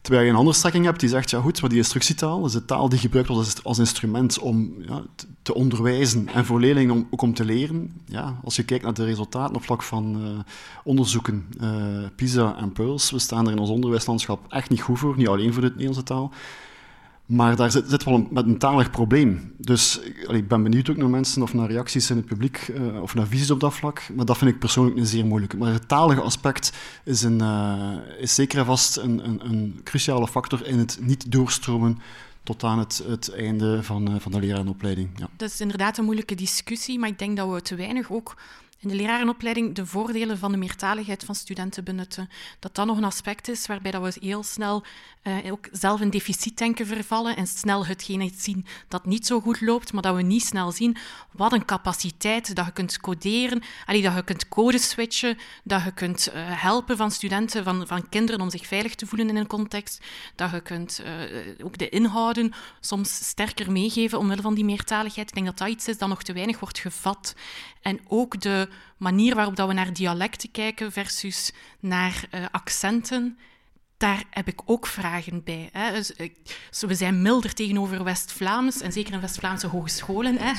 Terwijl 0.00 0.24
je 0.24 0.30
een 0.30 0.38
andere 0.38 0.56
strekking 0.56 0.84
hebt 0.84 1.00
die 1.00 1.08
zegt, 1.08 1.30
ja 1.30 1.40
goed, 1.40 1.60
maar 1.60 1.70
die 1.70 1.78
instructietaal 1.78 2.46
is 2.46 2.52
de 2.52 2.64
taal 2.64 2.88
die 2.88 2.98
gebruikt 2.98 3.28
wordt 3.28 3.44
als, 3.44 3.64
als 3.64 3.78
instrument 3.78 4.38
om 4.38 4.74
ja, 4.86 5.02
te 5.42 5.54
onderwijzen 5.54 6.28
en 6.28 6.44
voor 6.44 6.60
leerlingen 6.60 6.94
om, 6.94 7.06
ook 7.10 7.22
om 7.22 7.34
te 7.34 7.44
leren. 7.44 8.00
Ja, 8.04 8.40
als 8.44 8.56
je 8.56 8.64
kijkt 8.64 8.84
naar 8.84 8.94
de 8.94 9.04
resultaten 9.04 9.56
op 9.56 9.62
vlak 9.62 9.82
van 9.82 10.22
uh, 10.22 10.38
onderzoeken, 10.84 11.46
uh, 11.60 11.68
PISA 12.16 12.56
en 12.56 12.72
PIRLS, 12.72 13.10
we 13.10 13.18
staan 13.18 13.46
er 13.46 13.52
in 13.52 13.58
ons 13.58 13.70
onderwijslandschap 13.70 14.40
echt 14.48 14.70
niet 14.70 14.82
goed 14.82 14.98
voor, 14.98 15.16
niet 15.16 15.28
alleen 15.28 15.52
voor 15.52 15.62
de 15.62 15.68
Nederlandse 15.68 16.02
taal. 16.02 16.32
Maar 17.26 17.56
daar 17.56 17.70
zit, 17.70 17.84
zit 17.88 18.04
wel 18.04 18.14
een, 18.14 18.28
met 18.30 18.46
een 18.46 18.58
talig 18.58 18.90
probleem. 18.90 19.54
Dus 19.58 20.00
ik 20.28 20.48
ben 20.48 20.62
benieuwd 20.62 20.90
ook 20.90 20.96
naar 20.96 21.10
mensen 21.10 21.42
of 21.42 21.54
naar 21.54 21.70
reacties 21.70 22.10
in 22.10 22.16
het 22.16 22.26
publiek 22.26 22.68
uh, 22.68 23.02
of 23.02 23.14
naar 23.14 23.26
visies 23.26 23.50
op 23.50 23.60
dat 23.60 23.74
vlak. 23.74 24.08
Maar 24.14 24.24
dat 24.24 24.38
vind 24.38 24.50
ik 24.50 24.58
persoonlijk 24.58 24.96
een 24.96 25.06
zeer 25.06 25.26
moeilijk. 25.26 25.58
Maar 25.58 25.72
het 25.72 25.88
talige 25.88 26.20
aspect 26.20 26.72
is, 27.04 27.22
een, 27.22 27.42
uh, 27.42 27.92
is 28.18 28.34
zeker 28.34 28.58
en 28.58 28.64
vast 28.64 28.96
een, 28.96 29.24
een, 29.24 29.40
een, 29.44 29.80
cruciale 29.84 30.28
factor 30.28 30.66
in 30.66 30.78
het 30.78 30.98
niet 31.00 31.32
doorstromen 31.32 31.98
tot 32.42 32.64
aan 32.64 32.78
het, 32.78 33.02
het 33.08 33.34
einde 33.34 33.82
van, 33.82 34.10
uh, 34.10 34.14
van 34.18 34.32
de 34.32 34.40
lerarenopleiding. 34.40 35.08
Ja. 35.16 35.28
Dat 35.36 35.50
is 35.50 35.60
inderdaad 35.60 35.98
een 35.98 36.04
moeilijke 36.04 36.34
discussie, 36.34 36.98
maar 36.98 37.08
ik 37.08 37.18
denk 37.18 37.36
dat 37.36 37.52
we 37.52 37.62
te 37.62 37.74
weinig 37.74 38.10
ook 38.10 38.36
in 38.86 38.96
de 38.96 39.02
lerarenopleiding 39.02 39.74
de 39.74 39.86
voordelen 39.86 40.38
van 40.38 40.52
de 40.52 40.58
meertaligheid 40.58 41.24
van 41.24 41.34
studenten 41.34 41.84
benutten. 41.84 42.28
Dat 42.58 42.74
dat 42.74 42.86
nog 42.86 42.96
een 42.96 43.04
aspect 43.04 43.48
is 43.48 43.66
waarbij 43.66 43.90
dat 43.90 44.02
we 44.02 44.26
heel 44.26 44.42
snel 44.42 44.84
uh, 45.22 45.52
ook 45.52 45.68
zelf 45.72 46.00
in 46.00 46.10
deficitdenken 46.10 46.86
vervallen 46.86 47.36
en 47.36 47.46
snel 47.46 47.86
hetgene 47.86 48.30
zien 48.36 48.66
dat 48.88 49.06
niet 49.06 49.26
zo 49.26 49.40
goed 49.40 49.60
loopt, 49.60 49.92
maar 49.92 50.02
dat 50.02 50.14
we 50.14 50.22
niet 50.22 50.44
snel 50.44 50.72
zien 50.72 50.96
wat 51.30 51.52
een 51.52 51.64
capaciteit 51.64 52.54
dat 52.54 52.66
je 52.66 52.72
kunt 52.72 53.00
coderen, 53.00 53.62
dat 53.86 53.96
je 53.96 54.22
kunt 54.24 54.48
code 54.48 54.78
switchen, 54.78 55.38
dat 55.64 55.82
je 55.82 55.92
kunt 55.92 56.28
uh, 56.28 56.34
helpen 56.62 56.96
van 56.96 57.10
studenten, 57.10 57.64
van, 57.64 57.86
van 57.86 58.08
kinderen 58.08 58.40
om 58.40 58.50
zich 58.50 58.66
veilig 58.66 58.94
te 58.94 59.06
voelen 59.06 59.28
in 59.28 59.36
een 59.36 59.46
context, 59.46 60.04
dat 60.34 60.50
je 60.50 60.60
kunt 60.60 61.02
uh, 61.04 61.64
ook 61.64 61.78
de 61.78 61.88
inhouden 61.88 62.52
soms 62.80 63.28
sterker 63.28 63.72
meegeven 63.72 64.18
omwille 64.18 64.42
van 64.42 64.54
die 64.54 64.64
meertaligheid. 64.64 65.28
Ik 65.28 65.34
denk 65.34 65.46
dat 65.46 65.58
dat 65.58 65.68
iets 65.68 65.88
is 65.88 65.98
dat 65.98 66.08
nog 66.08 66.22
te 66.22 66.32
weinig 66.32 66.60
wordt 66.60 66.78
gevat. 66.78 67.34
En 67.86 68.00
ook 68.08 68.40
de 68.40 68.68
manier 68.96 69.34
waarop 69.34 69.56
dat 69.56 69.68
we 69.68 69.74
naar 69.74 69.92
dialecten 69.92 70.50
kijken 70.50 70.92
versus 70.92 71.52
naar 71.80 72.24
uh, 72.34 72.44
accenten, 72.50 73.38
daar 73.96 74.24
heb 74.30 74.48
ik 74.48 74.60
ook 74.64 74.86
vragen 74.86 75.44
bij. 75.44 75.68
Hè. 75.72 75.92
Dus, 75.92 76.12
we 76.80 76.94
zijn 76.94 77.22
milder 77.22 77.54
tegenover 77.54 78.04
West-Vlaams, 78.04 78.80
en 78.80 78.92
zeker 78.92 79.12
in 79.12 79.20
West-Vlaamse 79.20 79.66
hogescholen, 79.66 80.36
hè, 80.40 80.52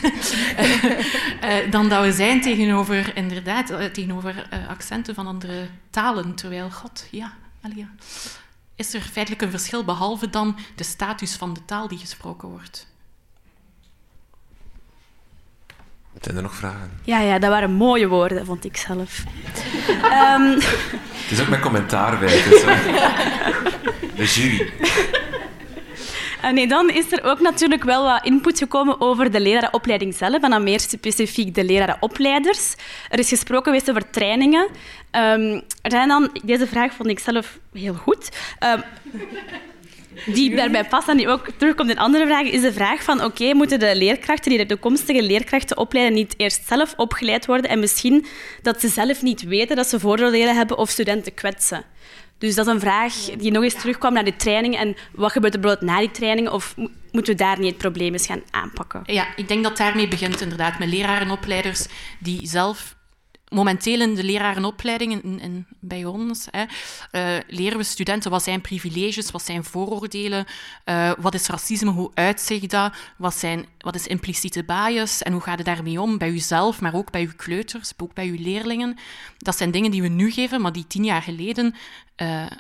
uh, 1.63 1.71
dan 1.75 1.89
dat 1.89 2.03
we 2.03 2.11
zijn 2.11 2.41
tegenover, 2.41 3.15
inderdaad, 3.15 3.67
tegenover 3.93 4.49
accenten 4.67 5.15
van 5.15 5.27
andere 5.27 5.67
talen. 5.89 6.35
Terwijl, 6.35 6.71
god, 6.71 7.07
ja, 7.11 7.33
allee, 7.61 7.87
is 8.75 8.93
er 8.93 9.01
feitelijk 9.01 9.41
een 9.41 9.51
verschil, 9.51 9.83
behalve 9.83 10.29
dan 10.29 10.57
de 10.75 10.83
status 10.83 11.35
van 11.35 11.53
de 11.53 11.65
taal 11.65 11.87
die 11.87 11.97
gesproken 11.97 12.49
wordt. 12.49 12.87
Zijn 16.21 16.35
er 16.35 16.41
nog 16.41 16.55
vragen? 16.55 16.91
Ja, 17.03 17.19
ja, 17.19 17.39
dat 17.39 17.49
waren 17.49 17.71
mooie 17.71 18.07
woorden, 18.07 18.45
vond 18.45 18.65
ik 18.65 18.77
zelf. 18.77 19.23
um... 20.35 20.51
Het 21.27 21.31
is 21.37 21.41
ook 21.41 21.47
mijn 21.47 21.61
commentaar 21.61 22.19
bij. 22.19 22.27
Dus, 22.27 22.61
de 24.15 24.25
jury. 24.25 24.71
Uh, 26.43 26.51
nee, 26.51 26.67
dan 26.67 26.89
is 26.89 27.11
er 27.11 27.23
ook 27.23 27.39
natuurlijk 27.39 27.83
wel 27.83 28.03
wat 28.03 28.25
input 28.25 28.57
gekomen 28.57 29.01
over 29.01 29.31
de 29.31 29.39
lerarenopleiding 29.39 30.15
zelf, 30.15 30.41
en 30.41 30.49
dan 30.49 30.63
meer 30.63 30.79
specifiek 30.79 31.55
de 31.55 31.63
lerarenopleiders. 31.63 32.75
Er 33.09 33.19
is 33.19 33.29
gesproken 33.29 33.65
geweest 33.65 33.89
over 33.89 34.09
trainingen. 34.09 34.67
Um, 35.11 35.61
er 35.81 35.91
zijn 35.91 36.07
dan, 36.07 36.29
deze 36.43 36.67
vraag 36.67 36.93
vond 36.93 37.09
ik 37.09 37.19
zelf 37.19 37.59
heel 37.73 37.93
goed. 37.93 38.29
Um, 38.63 38.83
die 40.25 40.55
daarbij 40.55 40.83
past 40.83 41.07
en 41.07 41.17
die 41.17 41.27
ook 41.27 41.47
terugkomt 41.57 41.89
in 41.89 41.97
andere 41.97 42.25
vragen, 42.25 42.51
is 42.51 42.61
de 42.61 42.73
vraag 42.73 43.03
van 43.03 43.23
oké, 43.23 43.53
moeten 43.53 43.79
de 43.79 43.95
leerkrachten 43.95 44.49
die 44.49 44.59
de 44.59 44.65
toekomstige 44.65 45.23
leerkrachten 45.23 45.77
opleiden 45.77 46.13
niet 46.13 46.33
eerst 46.37 46.67
zelf 46.67 46.93
opgeleid 46.97 47.45
worden 47.45 47.69
en 47.69 47.79
misschien 47.79 48.25
dat 48.61 48.79
ze 48.79 48.87
zelf 48.87 49.21
niet 49.21 49.43
weten 49.43 49.75
dat 49.75 49.87
ze 49.87 49.99
vooroordelen 49.99 50.55
hebben 50.55 50.77
of 50.77 50.89
studenten 50.89 51.33
kwetsen? 51.33 51.85
Dus 52.37 52.55
dat 52.55 52.67
is 52.67 52.73
een 52.73 52.79
vraag 52.79 53.13
die 53.37 53.51
nog 53.51 53.63
eens 53.63 53.73
terugkwam 53.73 54.13
naar 54.13 54.23
de 54.23 54.35
training 54.35 54.77
en 54.77 54.95
wat 55.11 55.31
gebeurt 55.31 55.53
er 55.53 55.59
bijvoorbeeld 55.59 55.91
na 55.91 55.99
die 55.99 56.11
training 56.11 56.49
of 56.49 56.75
moeten 57.11 57.33
we 57.33 57.39
daar 57.43 57.59
niet 57.59 57.69
het 57.69 57.77
probleem 57.77 58.13
eens 58.13 58.25
gaan 58.25 58.41
aanpakken? 58.51 59.01
Ja, 59.05 59.27
ik 59.35 59.47
denk 59.47 59.63
dat 59.63 59.77
daarmee 59.77 60.07
begint 60.07 60.41
inderdaad 60.41 60.79
met 60.79 60.89
lerarenopleiders 60.89 61.85
die 62.19 62.47
zelf 62.47 62.95
momenteel 63.49 64.01
in 64.01 64.15
de 64.15 64.23
lerarenopleidingen 64.23 65.23
in, 65.23 65.39
in, 65.39 65.65
bij 65.79 66.05
ons 66.05 66.47
hè, 66.51 66.63
uh, 67.11 67.43
leren 67.47 67.77
we 67.77 67.83
studenten 67.83 68.31
wat 68.31 68.43
zijn 68.43 68.61
privileges, 68.61 69.31
wat 69.31 69.45
zijn 69.45 69.63
vooroordelen, 69.63 70.45
uh, 70.85 71.11
wat 71.17 71.33
is 71.33 71.47
racisme, 71.47 71.91
hoe 71.91 72.11
uitzicht 72.13 72.69
dat, 72.69 72.93
wat, 73.17 73.35
zijn, 73.35 73.65
wat 73.77 73.95
is 73.95 74.07
impliciete 74.07 74.63
bias 74.63 75.23
en 75.23 75.31
hoe 75.31 75.41
gaat 75.41 75.57
het 75.57 75.65
daarmee 75.65 76.01
om 76.01 76.17
bij 76.17 76.29
uzelf, 76.29 76.81
maar 76.81 76.95
ook 76.95 77.11
bij 77.11 77.21
uw 77.21 77.35
kleuters, 77.35 77.91
ook 77.97 78.13
bij 78.13 78.27
uw 78.27 78.37
leerlingen. 78.39 78.97
Dat 79.37 79.57
zijn 79.57 79.71
dingen 79.71 79.91
die 79.91 80.01
we 80.01 80.07
nu 80.07 80.31
geven, 80.31 80.61
maar 80.61 80.73
die 80.73 80.87
tien 80.87 81.03
jaar 81.03 81.21
geleden, 81.21 81.75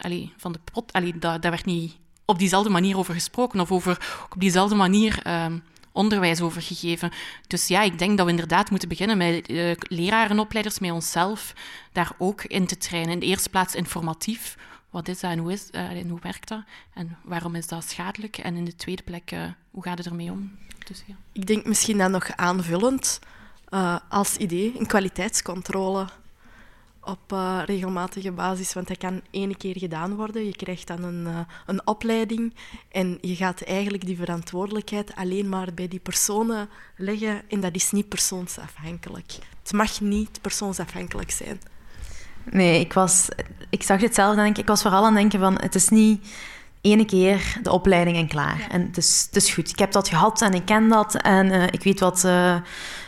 allee, 0.01 0.33
van 0.37 0.51
de 0.51 0.59
pot, 0.71 0.91
daar 1.21 1.39
werd 1.41 1.65
niet 1.65 1.95
op 2.27 2.39
diezelfde 2.39 2.69
manier 2.69 2.97
over 2.97 3.13
gesproken 3.13 3.59
of 3.59 3.71
over, 3.71 4.25
op 4.29 4.39
diezelfde 4.39 4.75
manier 4.75 5.19
ehm, 5.23 5.57
onderwijs 5.97 6.41
over 6.41 6.61
gegeven. 6.61 7.11
Dus 7.47 7.67
ja, 7.67 7.81
ik 7.81 7.99
denk 7.99 8.17
dat 8.17 8.25
we 8.25 8.31
inderdaad 8.31 8.69
moeten 8.69 8.89
beginnen 8.89 9.17
met 9.17 9.49
uh, 9.49 9.71
lerarenopleiders, 9.77 10.79
met 10.79 10.91
onszelf, 10.91 11.53
daar 11.91 12.11
ook 12.17 12.43
in 12.43 12.67
te 12.67 12.77
trainen. 12.77 13.13
In 13.13 13.19
de 13.19 13.25
eerste 13.25 13.49
plaats 13.49 13.75
informatief. 13.75 14.57
Wat 14.89 15.07
is 15.07 15.19
dat 15.19 15.31
en 15.31 15.39
hoe, 15.39 15.51
is, 15.51 15.69
en 15.69 16.09
hoe 16.09 16.19
werkt 16.21 16.47
dat? 16.47 16.63
En 16.93 17.17
waarom 17.23 17.55
is 17.55 17.67
dat 17.67 17.89
schadelijk? 17.89 18.37
En 18.37 18.55
in 18.55 18.65
de 18.65 18.75
tweede 18.75 19.03
plek, 19.03 19.31
uh, 19.31 19.43
hoe 19.71 19.83
gaat 19.83 19.97
het 19.97 20.07
ermee 20.07 20.31
om? 20.31 20.51
Dus, 20.85 21.03
ja. 21.05 21.15
Ik 21.31 21.45
denk 21.45 21.65
misschien 21.65 21.97
dan 21.97 22.11
nog 22.11 22.35
aanvullend 22.35 23.19
als 24.09 24.37
idee 24.37 24.73
een 24.79 24.85
kwaliteitscontrole 24.85 26.07
op 27.07 27.31
uh, 27.33 27.59
regelmatige 27.65 28.31
basis, 28.31 28.73
want 28.73 28.87
dat 28.87 28.97
kan 28.97 29.21
één 29.31 29.57
keer 29.57 29.77
gedaan 29.77 30.15
worden. 30.15 30.45
Je 30.45 30.55
krijgt 30.55 30.87
dan 30.87 31.03
een, 31.03 31.25
uh, 31.27 31.39
een 31.65 31.87
opleiding 31.87 32.53
en 32.91 33.17
je 33.21 33.35
gaat 33.35 33.61
eigenlijk 33.61 34.05
die 34.05 34.17
verantwoordelijkheid 34.17 35.15
alleen 35.15 35.49
maar 35.49 35.73
bij 35.73 35.87
die 35.87 35.99
personen 35.99 36.69
leggen 36.95 37.41
en 37.49 37.59
dat 37.59 37.75
is 37.75 37.91
niet 37.91 38.09
persoonsafhankelijk. 38.09 39.31
Het 39.63 39.73
mag 39.73 40.01
niet 40.01 40.41
persoonsafhankelijk 40.41 41.31
zijn. 41.31 41.61
Nee, 42.51 42.79
ik, 42.79 42.93
was, 42.93 43.27
ik 43.69 43.83
zag 43.83 44.01
het 44.01 44.15
zelf 44.15 44.35
denk 44.35 44.49
ik. 44.49 44.57
Ik 44.57 44.67
was 44.67 44.81
vooral 44.81 45.05
aan 45.05 45.15
het 45.15 45.21
denken 45.21 45.39
van 45.39 45.61
het 45.61 45.75
is 45.75 45.89
niet 45.89 46.27
ene 46.81 47.05
keer 47.05 47.57
de 47.63 47.71
opleiding 47.71 48.17
en 48.17 48.27
klaar. 48.27 48.59
Ja. 48.59 48.69
En 48.69 48.81
het 48.81 48.97
is, 48.97 49.23
het 49.25 49.43
is 49.43 49.53
goed. 49.53 49.69
Ik 49.69 49.79
heb 49.79 49.91
dat 49.91 50.09
gehad 50.09 50.41
en 50.41 50.53
ik 50.53 50.65
ken 50.65 50.87
dat 50.89 51.15
en 51.15 51.45
uh, 51.45 51.63
ik 51.63 51.83
weet 51.83 51.99
wat 51.99 52.27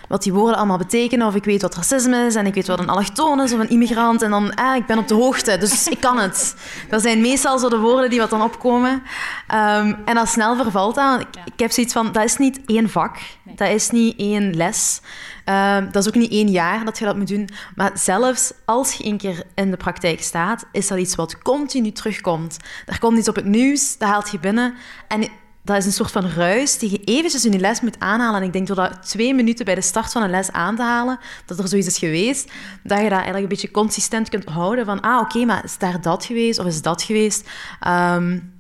wat 0.10 0.24
die 0.24 0.34
woorden 0.34 0.57
allemaal 0.57 0.78
betekenen. 0.78 1.28
Of 1.28 1.36
ik 1.36 1.43
weet 1.43 1.62
wat 1.62 1.76
racisme 1.76 2.26
is 2.26 2.36
en 2.36 2.45
ik 2.45 2.53
weet 2.53 2.68
wat 2.68 2.80
een 2.80 2.89
allochtoon 2.89 3.41
is 3.41 3.53
of 3.53 3.60
een 3.60 3.70
immigrant. 3.70 4.22
En 4.22 4.30
dan, 4.30 4.55
ah, 4.55 4.76
ik 4.76 4.86
ben 4.86 4.97
op 4.97 5.07
de 5.07 5.14
hoogte, 5.14 5.57
dus 5.57 5.88
ik 5.88 5.99
kan 5.99 6.20
het. 6.20 6.55
Dat 6.89 7.01
zijn 7.01 7.22
meestal 7.22 7.60
zo 7.60 7.70
de 7.70 7.78
woorden 7.78 8.10
die 8.10 8.20
wat 8.20 8.30
dan 8.30 8.41
opkomen. 8.41 8.91
Um, 8.91 9.97
en 10.05 10.18
al 10.18 10.26
snel 10.26 10.55
vervalt 10.55 10.95
dat. 10.95 11.20
Ik, 11.20 11.28
ik, 11.45 11.60
heb 11.60 11.72
zoiets 11.72 11.93
van, 11.93 12.12
dat 12.12 12.24
is 12.24 12.38
niet 12.38 12.60
één 12.66 12.89
vak. 12.89 13.18
Dat 13.43 13.70
is 13.70 13.89
niet 13.89 14.20
één 14.20 14.55
les. 14.55 15.01
Um, 15.45 15.91
dat 15.91 16.01
is 16.01 16.07
ook 16.07 16.16
niet 16.16 16.32
één 16.32 16.49
jaar 16.49 16.86
dat 16.86 16.99
je 16.99 17.05
dat 17.05 17.18
moet 17.18 17.28
doen. 17.28 17.49
Maar 17.76 17.91
zelfs 17.93 18.51
als 18.66 18.93
je 18.93 19.05
een 19.05 19.18
keer 19.18 19.43
in 19.55 19.72
de 19.72 19.78
praktijk 19.78 20.22
staat, 20.22 20.66
is 20.72 20.88
dat 20.88 20.97
iets 20.97 21.16
wat 21.16 21.38
continu 21.38 21.91
terugkomt. 21.91 22.57
Er 22.86 22.99
komt 22.99 23.18
iets 23.18 23.30
op 23.30 23.36
het 23.36 23.45
nieuws, 23.45 23.97
dat 23.97 24.10
haalt 24.10 24.32
je 24.32 24.39
binnen. 24.39 24.74
En 25.07 25.28
dat 25.74 25.78
is 25.78 25.86
een 25.86 26.06
soort 26.06 26.12
van 26.12 26.30
ruis 26.30 26.78
die 26.78 26.92
je 26.92 27.04
eventjes 27.04 27.46
in 27.46 27.52
je 27.52 27.60
les 27.60 27.82
moet 27.82 28.00
aanhalen. 28.00 28.42
En 28.42 28.48
ik 28.48 28.54
denk 28.54 28.68
door 28.68 28.76
dat 28.76 29.08
twee 29.08 29.34
minuten 29.34 29.66
bij 29.66 29.76
de 29.76 29.82
start 29.82 30.12
van 30.12 30.22
een 30.24 30.30
les 30.30 30.52
aan 30.52 30.76
te 30.76 30.82
halen, 30.82 31.20
dat 31.46 31.60
er 31.60 31.68
zoiets 31.68 31.88
is 31.88 31.98
geweest, 31.98 32.52
dat 32.84 32.98
je 32.98 33.04
dat 33.04 33.12
eigenlijk 33.12 33.44
een 33.44 33.50
beetje 33.50 33.72
consistent 33.72 34.30
kunt 34.30 34.46
houden 34.46 34.86
van, 34.86 35.02
ah, 35.02 35.22
oké, 35.22 35.46
maar 35.46 35.64
is 35.64 35.78
daar 35.78 36.02
dat 36.02 36.26
geweest 36.26 36.60
of 36.60 36.66
is 36.66 36.82
dat 36.82 37.02
geweest? 37.02 37.50
Um, 37.88 38.59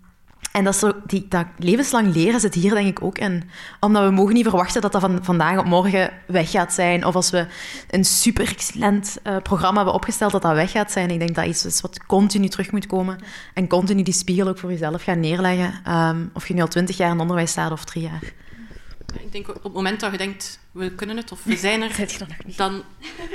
en 0.51 0.63
dat, 0.63 0.75
zo, 0.75 0.93
die, 1.05 1.25
dat 1.27 1.45
levenslang 1.57 2.13
leren 2.13 2.39
zit 2.39 2.53
hier 2.53 2.73
denk 2.73 2.87
ik 2.87 3.03
ook 3.03 3.17
in. 3.17 3.49
Omdat 3.79 4.03
we 4.03 4.11
mogen 4.11 4.33
niet 4.33 4.43
verwachten 4.43 4.81
dat 4.81 4.91
dat 4.91 5.01
van 5.01 5.19
vandaag 5.21 5.57
op 5.57 5.65
morgen 5.65 6.11
weg 6.27 6.51
gaat 6.51 6.73
zijn. 6.73 7.05
Of 7.05 7.15
als 7.15 7.29
we 7.29 7.47
een 7.89 8.05
super 8.05 8.47
excellent 8.47 9.17
uh, 9.23 9.37
programma 9.37 9.75
hebben 9.75 9.93
opgesteld, 9.93 10.31
dat 10.31 10.41
dat 10.41 10.53
weg 10.53 10.71
gaat 10.71 10.91
zijn. 10.91 11.09
Ik 11.09 11.19
denk 11.19 11.35
dat 11.35 11.45
iets 11.45 11.65
is 11.65 11.81
wat 11.81 12.05
continu 12.05 12.47
terug 12.47 12.71
moet 12.71 12.87
komen. 12.87 13.19
En 13.53 13.67
continu 13.67 14.03
die 14.03 14.13
spiegel 14.13 14.47
ook 14.47 14.57
voor 14.57 14.71
jezelf 14.71 15.03
gaan 15.03 15.19
neerleggen. 15.19 15.93
Um, 15.95 16.29
of 16.33 16.47
je 16.47 16.53
nu 16.53 16.61
al 16.61 16.67
twintig 16.67 16.97
jaar 16.97 17.11
in 17.11 17.19
onderwijs 17.19 17.51
staat 17.51 17.71
of 17.71 17.85
drie 17.85 18.03
jaar. 18.03 18.33
Ik 19.13 19.31
denk 19.31 19.47
op 19.49 19.63
het 19.63 19.73
moment 19.73 19.99
dat 19.99 20.11
je 20.11 20.17
denkt, 20.17 20.59
we 20.71 20.91
kunnen 20.91 21.17
het 21.17 21.31
of 21.31 21.43
we 21.43 21.57
zijn 21.57 21.81
er, 21.81 21.95
dan 22.55 22.83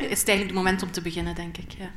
is 0.08 0.18
het 0.18 0.28
eigenlijk 0.28 0.46
het 0.46 0.54
moment 0.54 0.82
om 0.82 0.90
te 0.90 1.02
beginnen, 1.02 1.34
denk 1.34 1.56
ik. 1.56 1.70
Ja. 1.78 1.90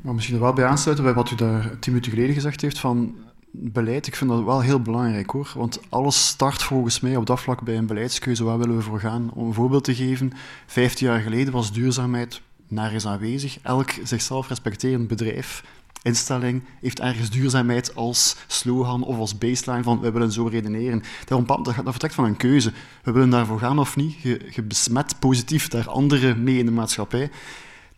Maar 0.00 0.14
misschien 0.14 0.36
er 0.36 0.42
wel 0.42 0.52
bij 0.52 0.64
aansluiten 0.64 1.04
bij 1.04 1.14
wat 1.14 1.30
u 1.30 1.34
daar 1.34 1.62
tien 1.62 1.92
minuten 1.92 2.12
geleden 2.12 2.34
gezegd 2.34 2.60
heeft, 2.60 2.78
van 2.78 3.14
beleid, 3.52 4.06
ik 4.06 4.16
vind 4.16 4.30
dat 4.30 4.44
wel 4.44 4.60
heel 4.60 4.80
belangrijk 4.80 5.30
hoor. 5.30 5.52
Want 5.56 5.80
alles 5.88 6.26
start 6.26 6.62
volgens 6.62 7.00
mij 7.00 7.16
op 7.16 7.26
dat 7.26 7.40
vlak 7.40 7.62
bij 7.62 7.76
een 7.76 7.86
beleidskeuze. 7.86 8.44
Waar 8.44 8.58
willen 8.58 8.76
we 8.76 8.82
voor 8.82 9.00
gaan? 9.00 9.30
Om 9.34 9.46
een 9.46 9.54
voorbeeld 9.54 9.84
te 9.84 9.94
geven, 9.94 10.32
vijftien 10.66 11.06
jaar 11.06 11.20
geleden 11.20 11.52
was 11.52 11.72
duurzaamheid 11.72 12.40
nergens 12.68 13.06
aanwezig. 13.06 13.58
Elk 13.62 13.90
zichzelf 14.02 14.48
respecterend 14.48 15.08
bedrijf, 15.08 15.64
instelling, 16.02 16.62
heeft 16.80 17.00
ergens 17.00 17.30
duurzaamheid 17.30 17.94
als 17.94 18.36
slogan 18.46 19.02
of 19.02 19.18
als 19.18 19.38
baseline 19.38 19.82
van 19.82 20.00
we 20.00 20.10
willen 20.12 20.32
zo 20.32 20.46
redeneren. 20.46 21.02
Dat, 21.24 21.46
dat 21.64 21.74
vertrekt 21.84 22.14
van 22.14 22.24
een 22.24 22.36
keuze. 22.36 22.72
We 23.02 23.12
willen 23.12 23.30
daarvoor 23.30 23.58
gaan 23.58 23.78
of 23.78 23.96
niet. 23.96 24.20
Je, 24.20 24.40
je 24.50 24.62
besmet 24.62 25.18
positief 25.18 25.68
daar 25.68 25.88
anderen 25.88 26.42
mee 26.42 26.58
in 26.58 26.66
de 26.66 26.72
maatschappij 26.72 27.30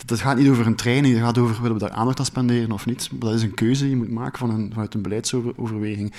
dat 0.07 0.21
gaat 0.21 0.37
niet 0.37 0.49
over 0.49 0.67
een 0.67 0.75
training, 0.75 1.15
het 1.15 1.25
gaat 1.25 1.39
over 1.39 1.63
willen 1.63 1.79
we 1.79 1.87
daar 1.87 1.97
aandacht 1.97 2.19
aan 2.19 2.25
spenderen 2.25 2.73
of 2.73 2.87
niet. 2.87 3.11
Dat 3.13 3.35
is 3.35 3.43
een 3.43 3.55
keuze 3.55 3.83
die 3.83 3.91
je 3.91 3.97
moet 3.97 4.11
maken 4.11 4.39
van 4.39 4.51
een, 4.51 4.71
vanuit 4.73 4.95
een 4.95 5.03
beleidsoverweging. 5.03 6.13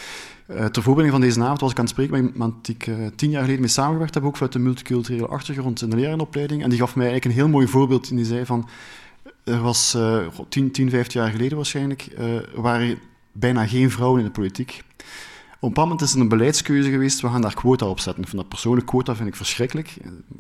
Uh, 0.50 0.66
ter 0.66 0.84
voorbereiding 0.84 1.12
van 1.12 1.22
deze 1.22 1.42
avond 1.42 1.62
was 1.62 1.72
ik 1.72 1.78
aan 1.78 1.84
het 1.84 1.94
spreken 1.94 2.24
met 2.24 2.34
iemand 2.34 2.66
die 2.66 2.76
ik 2.76 2.88
uh, 2.88 2.96
tien 3.16 3.30
jaar 3.30 3.42
geleden 3.42 3.62
mee 3.62 3.70
samengewerkt 3.70 4.14
heb, 4.14 4.24
ook 4.24 4.34
vanuit 4.34 4.54
de 4.54 4.60
multiculturele 4.60 5.28
achtergrond 5.28 5.82
in 5.82 5.90
de 5.90 5.96
lerarenopleiding. 5.96 6.64
En 6.64 6.70
die 6.70 6.80
gaf 6.80 6.96
mij 6.96 7.08
eigenlijk 7.08 7.36
een 7.36 7.44
heel 7.44 7.52
mooi 7.52 7.68
voorbeeld. 7.68 8.10
En 8.10 8.16
die 8.16 8.26
zei 8.26 8.46
van, 8.46 8.70
er 9.44 9.62
was 9.62 9.96
uh, 9.96 10.28
10, 10.50 10.72
10, 10.72 10.90
15 10.90 11.22
jaar 11.22 11.32
geleden 11.32 11.56
waarschijnlijk, 11.56 12.08
uh, 12.20 12.26
waren 12.56 12.98
bijna 13.32 13.68
geen 13.68 13.92
vrouwen 13.92 14.20
in 14.20 14.26
de 14.26 14.32
politiek. 14.32 14.84
Op 15.60 15.78
een 15.78 15.84
moment 15.84 16.02
is 16.02 16.14
er 16.14 16.20
een 16.20 16.28
beleidskeuze 16.28 16.90
geweest, 16.90 17.22
we 17.22 17.30
gaan 17.30 17.42
daar 17.42 17.54
quota 17.54 17.86
op 17.86 18.00
zetten. 18.00 18.28
Van 18.28 18.38
dat 18.38 18.48
persoonlijke 18.48 18.90
quota 18.90 19.16
vind 19.16 19.28
ik 19.28 19.36
verschrikkelijk. 19.36 19.98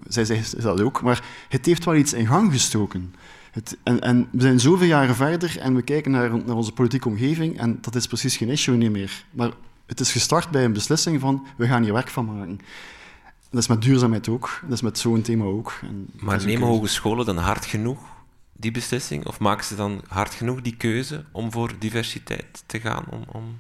Zij 0.07 0.26
zegt 0.26 0.61
dat 0.61 0.82
ook, 0.82 1.01
maar 1.01 1.24
het 1.49 1.66
heeft 1.66 1.86
wel 1.86 1.95
iets 1.95 2.13
in 2.13 2.28
gang 2.28 2.51
gestoken. 2.51 3.16
Het, 3.51 3.78
en, 3.84 4.01
en, 4.01 4.28
we 4.32 4.41
zijn 4.41 4.59
zoveel 4.59 4.88
jaren 4.88 5.16
verder 5.16 5.59
en 5.59 5.76
we 5.76 5.82
kijken 5.82 6.11
naar, 6.11 6.30
naar, 6.30 6.55
onze 6.55 6.72
politieke 6.72 7.07
omgeving 7.07 7.59
en 7.59 7.78
dat 7.82 7.95
is 7.95 8.07
precies 8.07 8.38
geen 8.38 8.49
issue 8.49 8.78
niet 8.78 8.91
meer. 8.91 9.26
Maar 9.32 9.51
het 9.86 9.99
is 9.99 10.11
gestart 10.11 10.49
bij 10.49 10.63
een 10.63 10.74
beslissing 10.74 11.20
van, 11.20 11.45
we 11.57 11.68
gaan 11.68 11.84
hier 11.84 11.93
werk 11.93 12.09
van 12.09 12.26
maken. 12.26 12.59
Dat 13.49 13.61
is 13.61 13.68
met 13.68 13.82
duurzaamheid 13.82 14.30
ook, 14.30 14.59
dat 14.63 14.72
is 14.72 14.82
met 14.82 14.99
zo'n 14.99 15.22
thema 15.22 15.45
ook. 15.45 15.80
En 15.82 16.07
maar 16.20 16.45
nemen 16.45 16.68
hogescholen 16.68 17.26
dan 17.26 17.38
hard 17.38 17.66
genoeg 17.66 17.99
die 18.57 18.72
beslissing? 18.72 19.26
Of 19.26 19.39
maken 19.39 19.66
ze 19.66 19.76
dan 19.76 20.01
hard 20.07 20.34
genoeg 20.34 20.61
die 20.61 20.76
keuze 20.76 21.24
om 21.32 21.51
voor 21.51 21.72
diversiteit 21.80 22.63
te 22.66 22.80
gaan? 22.80 23.05
Om, 23.09 23.24
om... 23.32 23.59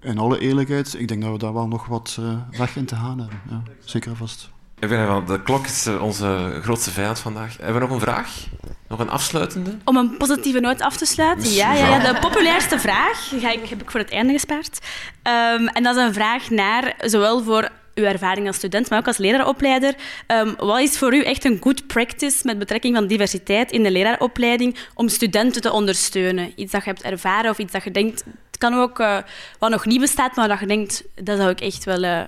In 0.00 0.18
alle 0.18 0.38
eerlijkheid, 0.38 0.94
ik 0.98 1.08
denk 1.08 1.22
dat 1.22 1.32
we 1.32 1.38
daar 1.38 1.52
wel 1.52 1.68
nog 1.68 1.86
wat 1.86 2.16
uh, 2.20 2.32
weg 2.58 2.76
in 2.76 2.84
te 2.84 2.94
gaan 2.94 3.18
hebben. 3.18 3.40
Ja, 3.50 3.62
zeker 3.84 4.16
vast. 4.16 4.50
De 4.78 5.40
klok 5.44 5.66
is 5.66 5.86
eh, 5.86 6.02
onze 6.02 6.58
grootste 6.62 6.90
vijand 6.90 7.18
vandaag. 7.18 7.56
Hebben 7.56 7.74
we 7.74 7.80
nog 7.80 7.90
een 7.90 8.00
vraag? 8.00 8.46
Nog 8.88 8.98
een 8.98 9.10
afsluitende? 9.10 9.76
Om 9.84 9.96
een 9.96 10.16
positieve 10.16 10.60
noot 10.60 10.80
af 10.80 10.96
te 10.96 11.06
sluiten? 11.06 11.52
Ja, 11.52 11.74
ja, 11.74 11.88
ja, 11.88 12.12
de 12.12 12.18
populairste 12.18 12.78
vraag 12.78 13.28
ga 13.40 13.50
ik, 13.50 13.68
heb 13.68 13.82
ik 13.82 13.90
voor 13.90 14.00
het 14.00 14.10
einde 14.10 14.32
gespaard. 14.32 14.78
Um, 15.22 15.68
en 15.68 15.82
dat 15.82 15.96
is 15.96 16.02
een 16.02 16.14
vraag 16.14 16.50
naar, 16.50 16.94
zowel 16.98 17.42
voor 17.42 17.68
uw 17.94 18.04
ervaring 18.04 18.46
als 18.46 18.56
student, 18.56 18.90
maar 18.90 18.98
ook 18.98 19.06
als 19.06 19.16
leraaropleider. 19.16 19.94
Um, 20.26 20.54
wat 20.56 20.80
is 20.80 20.98
voor 20.98 21.14
u 21.14 21.22
echt 21.22 21.44
een 21.44 21.58
good 21.60 21.86
practice 21.86 22.40
met 22.42 22.58
betrekking 22.58 22.94
van 22.94 23.06
diversiteit 23.06 23.72
in 23.72 23.82
de 23.82 23.90
leraaropleiding 23.90 24.76
om 24.94 25.08
studenten 25.08 25.62
te 25.62 25.72
ondersteunen? 25.72 26.52
Iets 26.56 26.72
dat 26.72 26.84
je 26.84 26.90
hebt 26.90 27.02
ervaren 27.02 27.50
of 27.50 27.58
iets 27.58 27.72
dat 27.72 27.84
je 27.84 27.90
denkt... 27.90 28.24
Het 28.58 28.70
kan 28.70 28.80
ook 28.80 28.98
uh, 28.98 29.18
wat 29.58 29.70
nog 29.70 29.86
niet 29.86 30.00
bestaat, 30.00 30.36
maar 30.36 30.48
dat 30.48 30.60
je 30.60 30.66
denkt, 30.66 31.04
dat 31.14 31.38
zou 31.38 31.50
ik 31.50 31.60
echt 31.60 31.84
wel... 31.84 32.02
Uh, 32.02 32.22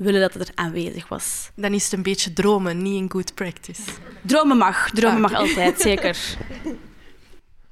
willen 0.00 0.20
dat 0.20 0.34
het 0.34 0.48
er 0.48 0.54
aanwezig 0.54 1.08
was. 1.08 1.50
Dan 1.54 1.72
is 1.72 1.84
het 1.84 1.92
een 1.92 2.02
beetje 2.02 2.32
dromen, 2.32 2.82
niet 2.82 3.00
een 3.00 3.10
good 3.10 3.34
practice. 3.34 3.82
Dromen 4.22 4.56
mag, 4.56 4.90
dromen 4.90 5.20
mag 5.20 5.34
altijd, 5.34 5.80
zeker. 5.90 6.18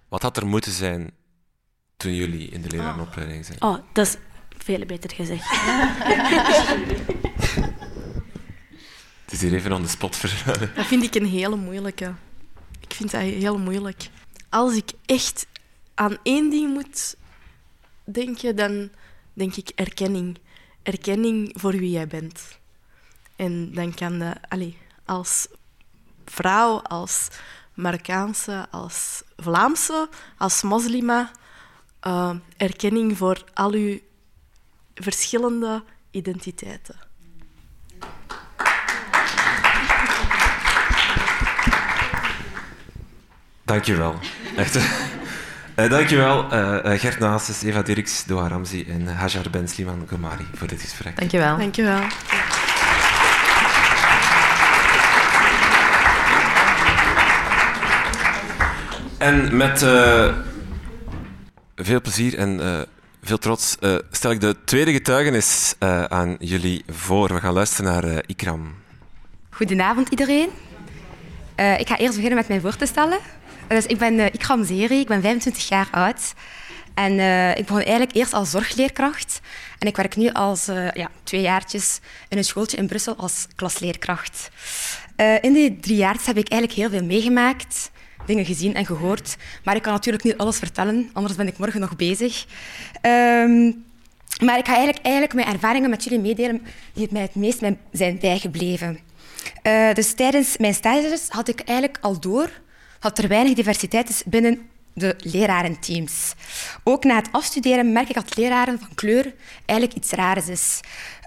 Wat 0.09 0.23
had 0.23 0.37
er 0.37 0.47
moeten 0.47 0.73
zijn 0.73 1.11
toen 1.97 2.15
jullie 2.15 2.49
in 2.49 2.63
de 2.63 2.69
lerarenopleiding 2.69 3.45
zijn? 3.45 3.63
Oh, 3.63 3.79
dat 3.93 4.07
is 4.07 4.17
veel 4.59 4.87
beter 4.87 5.11
gezegd. 5.15 5.51
Het 9.25 9.33
is 9.33 9.41
hier 9.41 9.55
even 9.55 9.73
aan 9.73 9.83
de 9.83 9.89
spot 9.89 10.17
voor. 10.17 10.31
Dat 10.75 10.87
vind 10.87 11.03
ik 11.03 11.15
een 11.15 11.27
hele 11.27 11.57
moeilijke. 11.57 12.13
Ik 12.81 12.93
vind 12.95 13.11
dat 13.11 13.21
heel 13.21 13.59
moeilijk. 13.59 14.09
Als 14.49 14.75
ik 14.75 14.91
echt 15.07 15.47
aan 15.95 16.17
één 16.23 16.51
ding 16.51 16.75
moet 16.75 17.17
denken, 18.13 18.57
dan 18.57 18.91
denk 19.33 19.57
ik 19.57 19.69
erkenning. 19.75 20.39
Erkenning 20.83 21.53
voor 21.55 21.73
wie 21.73 21.91
jij 21.91 22.07
bent. 22.07 22.59
En 23.37 23.75
dan 23.75 23.95
kan 23.95 24.19
de, 24.19 24.35
allez, 24.49 24.75
als 25.05 25.47
vrouw, 26.25 26.81
als 26.83 27.29
Marokkaanse, 27.75 28.67
als 28.71 29.23
Vlaamse, 29.37 30.09
als 30.37 30.63
moslima, 30.63 31.31
uh, 32.07 32.35
erkenning 32.57 33.17
voor 33.17 33.45
al 33.55 33.73
uw 33.73 33.99
verschillende 34.95 35.83
identiteiten. 36.11 36.97
Dankjewel. 43.65 44.19
Echt. 44.57 44.79
Uh, 45.79 45.91
dankjewel 45.91 46.45
uh, 46.53 46.99
Gert 46.99 47.19
Naases, 47.19 47.63
Eva 47.63 47.83
Dirks, 47.83 48.25
Doha 48.25 48.49
Ramzi 48.49 48.85
en 48.89 49.07
Hajar 49.07 49.51
Ben 49.51 49.69
Sliman 49.69 50.07
Gomari 50.09 50.47
voor 50.55 50.69
dit 50.69 50.81
gesprek. 50.81 51.17
Dankjewel. 51.17 51.57
Dankjewel. 51.57 52.01
En 59.19 59.57
met 59.57 59.83
uh, 59.83 60.35
veel 61.77 62.01
plezier 62.01 62.39
en 62.39 62.61
uh, 62.61 62.81
veel 63.23 63.39
trots 63.39 63.77
uh, 63.81 63.97
stel 64.11 64.31
ik 64.31 64.41
de 64.41 64.57
tweede 64.65 64.93
getuigenis 64.93 65.75
aan 66.09 66.37
jullie 66.39 66.85
voor. 66.89 67.35
We 67.35 67.41
gaan 67.41 67.55
luisteren 67.55 67.93
naar 67.93 68.23
Ikram. 68.27 68.75
Goedenavond 69.51 70.09
iedereen. 70.09 70.49
ik 71.57 71.89
ga 71.89 71.97
eerst 71.97 72.15
beginnen 72.15 72.39
met 72.39 72.49
mij 72.49 72.61
voor 72.61 72.77
te 72.77 72.87
stellen. 72.87 73.19
Dus 73.69 73.87
ik 73.87 73.99
ben 73.99 74.35
Ikram 74.35 74.65
Zeri, 74.65 75.01
ik 75.01 75.07
ben 75.07 75.23
25 75.23 75.69
jaar 75.69 75.89
oud. 75.91 76.35
En 76.95 77.13
ik 77.57 77.67
begon 77.67 77.83
eigenlijk 77.83 78.15
eerst 78.15 78.33
als 78.33 78.51
zorgleerkracht. 78.51 79.41
En 79.79 79.87
ik 79.87 79.97
werk 79.97 80.17
nu 80.17 80.33
als 80.33 80.67
ja, 80.95 81.11
twee 81.23 81.41
jaartjes 81.41 82.01
in 82.29 82.39
een 82.39 82.45
schooltje 82.45 82.77
in 82.77 82.87
Brussel 82.87 83.17
als 83.17 83.47
klasleerkracht. 83.57 84.51
in 85.41 85.53
die 85.53 85.81
drie 85.81 85.97
jaar 85.97 86.17
heb 86.25 86.37
ik 86.37 86.49
eigenlijk 86.49 86.81
heel 86.81 86.99
veel 86.99 87.07
meegemaakt 87.07 87.91
dingen 88.27 88.45
gezien 88.45 88.75
en 88.75 88.87
gehoord. 88.87 89.37
Maar 89.65 89.77
ik 89.77 89.83
kan 89.83 89.93
natuurlijk 89.93 90.25
niet 90.25 90.37
alles 90.37 90.59
vertellen, 90.59 91.11
anders 91.13 91.35
ben 91.35 91.47
ik 91.47 91.59
morgen 91.59 91.81
nog 91.81 91.97
bezig. 91.97 92.45
Um, 93.03 93.85
maar 94.45 94.59
ik 94.59 94.67
ga 94.67 94.75
eigenlijk, 94.75 95.05
eigenlijk 95.05 95.35
mijn 95.35 95.47
ervaringen 95.47 95.91
met 95.91 96.05
jullie 96.05 96.21
meedelen 96.21 96.63
die 96.93 97.03
het 97.03 97.13
mij 97.13 97.23
het 97.23 97.35
meest 97.35 97.63
zijn 97.93 98.19
bijgebleven. 98.19 98.99
Dus 99.95 100.13
tijdens 100.13 100.57
mijn 100.57 100.75
stages 100.75 101.29
had 101.29 101.49
ik 101.49 101.61
eigenlijk 101.61 101.99
al 102.01 102.21
door 102.21 102.51
dat 103.01 103.19
er 103.19 103.29
weinig 103.29 103.55
diversiteit 103.55 104.09
is 104.09 104.23
binnen 104.27 104.69
de 104.93 105.17
lerarenteams. 105.19 106.35
Ook 106.85 107.05
na 107.05 107.17
het 107.17 107.29
afstuderen 107.33 107.93
merk 107.93 108.09
ik 108.09 108.15
dat 108.15 108.37
leraren 108.37 108.79
van 108.79 108.95
kleur 108.95 109.35
eigenlijk 109.65 109.99
iets 109.99 110.11
raars 110.11 110.49
is. 110.49 110.81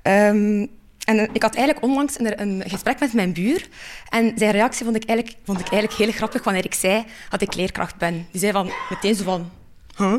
Um, 0.03 0.69
en 1.05 1.29
ik 1.33 1.41
had 1.41 1.55
eigenlijk 1.55 1.85
onlangs 1.85 2.19
een, 2.19 2.41
een, 2.41 2.63
gesprek 2.67 2.99
met 2.99 3.13
mijn 3.13 3.33
buur. 3.33 3.67
En 4.09 4.33
zijn 4.35 4.51
reactie 4.51 4.85
vond 4.85 4.95
ik, 4.95 5.03
eigenlijk, 5.05 5.37
vond 5.45 5.59
ik 5.59 5.71
eigenlijk 5.71 6.01
heel 6.01 6.11
grappig 6.11 6.43
wanneer 6.43 6.65
ik 6.65 6.73
zei 6.73 7.05
dat 7.29 7.41
ik 7.41 7.55
leerkracht 7.55 7.95
ben. 7.95 8.27
Die 8.31 8.39
zei 8.39 8.51
van, 8.51 8.71
meteen 8.89 9.15
zo 9.15 9.23
van... 9.23 9.51
Huh? 9.97 10.15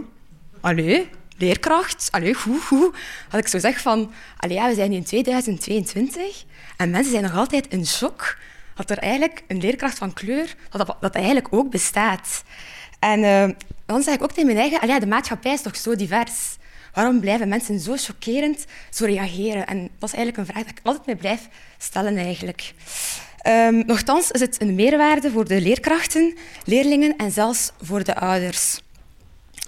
Allee, 0.60 1.08
leerkracht? 1.36 2.08
Allee, 2.10 2.34
hoe, 2.44 2.60
hoe? 2.68 2.92
Had 3.28 3.40
ik 3.40 3.46
zo 3.46 3.58
zeg 3.58 3.80
van... 3.80 4.12
Allee, 4.36 4.56
ja, 4.56 4.68
we 4.68 4.74
zijn 4.74 4.92
in 4.92 5.04
2022 5.04 6.44
en 6.76 6.90
mensen 6.90 7.10
zijn 7.10 7.22
nog 7.22 7.36
altijd 7.36 7.66
in 7.68 7.86
shock 7.86 8.36
dat 8.74 8.90
er 8.90 8.98
eigenlijk 8.98 9.42
een 9.46 9.60
leerkracht 9.60 9.98
van 9.98 10.12
kleur... 10.12 10.54
dat 10.70 10.86
dat, 10.86 10.96
dat 11.00 11.14
eigenlijk 11.14 11.46
ook 11.50 11.70
bestaat. 11.70 12.42
En 12.98 13.22
uh, 13.22 13.48
dan 13.86 14.02
zeg 14.02 14.14
ik 14.14 14.22
ook 14.22 14.32
tegen 14.32 14.46
mijn 14.46 14.58
eigen... 14.58 14.80
Allee, 14.80 15.00
de 15.00 15.06
maatschappij 15.06 15.52
is 15.52 15.62
toch 15.62 15.76
zo 15.76 15.96
divers 15.96 16.56
waarom 16.92 17.20
blijven 17.20 17.48
mensen 17.48 17.80
zo 17.80 17.94
chockerend 17.96 18.64
zo 18.90 19.04
reageren? 19.04 19.66
En 19.66 19.80
dat 19.98 20.08
is 20.08 20.14
eigenlijk 20.14 20.36
een 20.36 20.54
vraag 20.54 20.64
die 20.64 20.74
ik 20.74 20.80
altijd 20.82 21.06
mee 21.06 21.16
blijf 21.16 21.48
stellen 21.78 22.16
eigenlijk. 22.16 22.74
Um, 23.46 23.82
nochtans 23.86 24.30
is 24.30 24.40
het 24.40 24.60
een 24.60 24.74
meerwaarde 24.74 25.30
voor 25.30 25.48
de 25.48 25.60
leerkrachten, 25.60 26.36
leerlingen 26.64 27.16
en 27.16 27.30
zelfs 27.30 27.72
voor 27.80 28.04
de 28.04 28.14
ouders. 28.14 28.80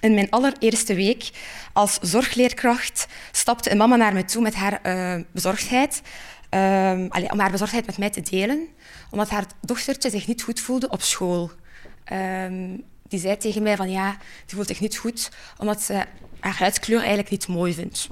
In 0.01 0.15
mijn 0.15 0.31
allereerste 0.31 0.95
week 0.95 1.31
als 1.73 1.99
zorgleerkracht 2.01 3.07
stapte 3.33 3.71
een 3.71 3.77
mama 3.77 3.97
naar 3.97 4.13
me 4.13 4.25
toe 4.25 4.43
met 4.43 4.55
haar 4.55 4.81
uh, 4.83 5.25
bezorgdheid. 5.33 6.03
Um, 6.51 7.07
allee, 7.09 7.31
om 7.31 7.39
haar 7.39 7.51
bezorgdheid 7.51 7.87
met 7.87 7.99
mij 7.99 8.11
te 8.11 8.21
delen, 8.21 8.69
omdat 9.15 9.31
haar 9.31 9.45
dochtertje 9.61 10.11
zich 10.11 10.27
niet 10.27 10.43
goed 10.43 10.61
voelde 10.61 10.89
op 10.89 11.03
school. 11.03 11.51
Um, 12.13 12.85
die 13.09 13.21
zei 13.21 13.37
tegen 13.37 13.63
mij 13.63 13.77
van 13.77 13.91
ja, 13.91 14.11
die 14.47 14.55
voelt 14.55 14.67
zich 14.67 14.81
niet 14.81 14.97
goed, 14.97 15.31
omdat 15.59 15.83
ze 15.83 16.05
haar 16.41 16.59
huidskleur 16.59 16.99
eigenlijk 16.99 17.31
niet 17.31 17.49
mooi 17.49 17.75
vindt. 17.75 18.09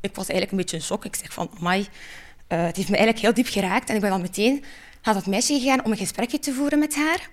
Ik 0.00 0.14
was 0.14 0.28
eigenlijk 0.28 0.50
een 0.50 0.56
beetje 0.56 0.76
in 0.76 0.82
shock. 0.82 1.04
Ik 1.04 1.16
zeg 1.16 1.32
van, 1.32 1.50
amai, 1.58 1.80
uh, 1.80 1.86
het 2.64 2.76
heeft 2.76 2.88
me 2.88 2.96
eigenlijk 2.96 3.18
heel 3.18 3.34
diep 3.34 3.52
geraakt. 3.52 3.88
En 3.88 3.94
ik 3.94 4.00
ben 4.00 4.10
dan 4.10 4.20
meteen 4.20 4.64
naar 5.02 5.14
dat 5.14 5.26
meisje 5.26 5.58
gegaan 5.58 5.84
om 5.84 5.90
een 5.90 5.96
gesprekje 5.96 6.38
te 6.38 6.52
voeren 6.52 6.78
met 6.78 6.96
haar. 6.96 7.28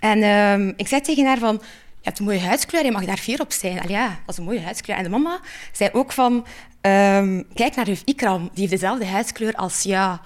En 0.00 0.18
uh, 0.18 0.74
ik 0.76 0.88
zei 0.88 1.00
tegen 1.00 1.26
haar 1.26 1.38
van, 1.38 1.54
je 2.00 2.08
hebt 2.08 2.18
een 2.18 2.24
mooie 2.24 2.40
huidskleur, 2.40 2.84
je 2.84 2.92
mag 2.92 3.04
daar 3.04 3.16
fier 3.16 3.40
op 3.40 3.52
zijn. 3.52 3.80
Allee, 3.80 3.96
ja, 3.96 4.08
dat 4.08 4.18
is 4.26 4.36
een 4.36 4.44
mooie 4.44 4.60
huidskleur. 4.60 4.96
En 4.96 5.02
de 5.02 5.08
mama 5.08 5.40
zei 5.72 5.90
ook 5.92 6.12
van, 6.12 6.32
um, 6.32 7.46
kijk 7.54 7.74
naar 7.74 7.86
juf 7.86 8.02
Ikram, 8.04 8.42
die 8.42 8.60
heeft 8.60 8.70
dezelfde 8.70 9.06
huidskleur 9.06 9.54
als 9.54 9.82
jou. 9.82 10.18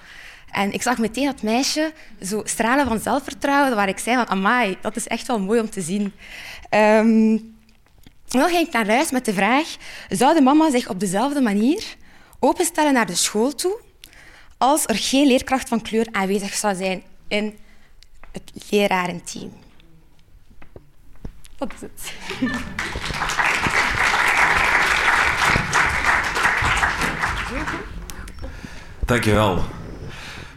En 0.51 0.71
ik 0.71 0.81
zag 0.81 0.97
meteen 0.97 1.25
dat 1.25 1.41
meisje 1.41 1.93
zo 2.21 2.41
stralen 2.45 2.87
van 2.87 2.99
zelfvertrouwen, 2.99 3.75
waar 3.75 3.87
ik 3.87 3.99
zei 3.99 4.15
van, 4.15 4.27
amai, 4.27 4.77
dat 4.81 4.95
is 4.95 5.07
echt 5.07 5.27
wel 5.27 5.39
mooi 5.39 5.59
om 5.59 5.69
te 5.69 5.81
zien. 5.81 6.13
Um, 6.69 7.55
dan 8.27 8.49
ging 8.49 8.67
ik 8.67 8.73
naar 8.73 8.87
huis 8.87 9.11
met 9.11 9.25
de 9.25 9.33
vraag, 9.33 9.75
zou 10.09 10.35
de 10.35 10.41
mama 10.41 10.71
zich 10.71 10.89
op 10.89 10.99
dezelfde 10.99 11.41
manier 11.41 11.95
openstellen 12.39 12.93
naar 12.93 13.05
de 13.05 13.15
school 13.15 13.55
toe 13.55 13.79
als 14.57 14.83
er 14.85 14.95
geen 14.95 15.27
leerkracht 15.27 15.67
van 15.67 15.81
kleur 15.81 16.07
aanwezig 16.11 16.53
zou 16.53 16.75
zijn 16.75 17.03
in 17.27 17.57
het 18.31 18.51
lerarenteam? 18.69 19.51
Dat 21.57 21.73
is 21.73 21.81
het. 21.81 22.13
Dankjewel. 29.05 29.63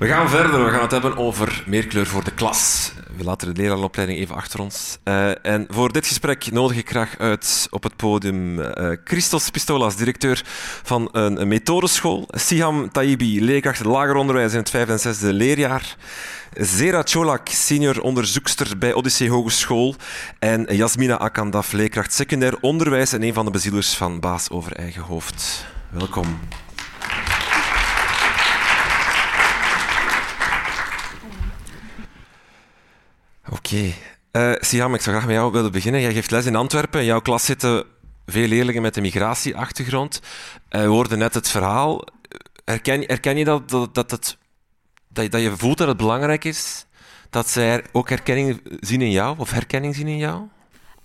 We 0.00 0.06
gaan 0.06 0.28
verder. 0.28 0.64
We 0.64 0.70
gaan 0.70 0.80
het 0.80 0.90
hebben 0.90 1.16
over 1.16 1.62
meer 1.66 1.86
kleur 1.86 2.06
voor 2.06 2.24
de 2.24 2.30
klas. 2.30 2.92
We 3.16 3.24
laten 3.24 3.54
de 3.54 3.62
leraaropleiding 3.62 4.18
even 4.18 4.34
achter 4.34 4.60
ons. 4.60 4.98
Uh, 5.04 5.46
en 5.46 5.66
voor 5.68 5.92
dit 5.92 6.06
gesprek 6.06 6.50
nodig 6.52 6.76
ik 6.76 6.88
graag 6.88 7.18
uit 7.18 7.66
op 7.70 7.82
het 7.82 7.96
podium 7.96 8.58
uh, 8.58 8.66
Christos 9.04 9.50
Pistolas, 9.50 9.96
directeur 9.96 10.42
van 10.82 11.08
een, 11.12 11.48
methodeschool. 11.48 12.28
Siham 12.28 12.90
Taibi, 12.92 13.44
leerkracht 13.44 13.84
lager 13.84 14.14
onderwijs 14.14 14.52
in 14.52 14.58
het 14.58 14.70
vijfde 14.70 14.92
en 14.92 15.00
zesde 15.00 15.32
leerjaar. 15.32 15.96
Zera 16.52 17.02
Cholak, 17.04 17.48
senior 17.48 18.00
onderzoekster 18.00 18.78
bij 18.78 18.92
Odyssee 18.92 19.30
Hogeschool. 19.30 19.94
En 20.38 20.76
Jasmina 20.76 21.18
Akandaf, 21.18 21.72
leerkracht 21.72 22.12
secundair 22.12 22.56
onderwijs 22.60 23.12
en 23.12 23.22
een 23.22 23.34
van 23.34 23.44
de 23.44 23.50
bezielers 23.50 23.94
van 23.94 24.20
Baas 24.20 24.50
over 24.50 24.72
eigen 24.72 25.02
hoofd. 25.02 25.66
Welkom. 25.90 26.38
Oké. 33.50 33.58
Okay. 33.58 33.94
Eh, 34.30 34.92
ik 34.94 35.00
zou 35.00 35.00
graag 35.00 35.26
met 35.26 35.34
jou 35.34 35.52
willen 35.52 35.72
beginnen. 35.72 36.00
Jij 36.00 36.12
geeft 36.12 36.30
les 36.30 36.46
in 36.46 36.56
Antwerpen. 36.56 37.00
In 37.00 37.06
jouw 37.06 37.20
klas 37.20 37.44
zitten 37.44 37.84
veel 38.26 38.48
leerlingen 38.48 38.82
met 38.82 38.96
een 38.96 39.02
migratieachtergrond. 39.02 40.20
Uh, 40.70 40.80
we 40.80 40.86
hoorden 40.86 41.18
net 41.18 41.34
het 41.34 41.48
verhaal. 41.48 42.04
Herken, 42.64 43.00
herken 43.00 43.36
je 43.36 43.44
dat, 43.44 43.68
dat, 43.68 43.94
dat, 43.94 44.10
het, 44.10 44.38
dat, 45.08 45.30
dat 45.30 45.40
je 45.40 45.56
voelt 45.56 45.78
dat 45.78 45.88
het 45.88 45.96
belangrijk 45.96 46.44
is 46.44 46.86
dat 47.30 47.48
zij 47.48 47.84
ook 47.92 48.08
herkenning 48.08 48.60
zien 48.80 49.02
in 49.02 49.10
jou, 49.10 49.38
of 49.38 49.50
herkenning 49.50 49.94
zien 49.94 50.06
in 50.06 50.16
jou? 50.16 50.48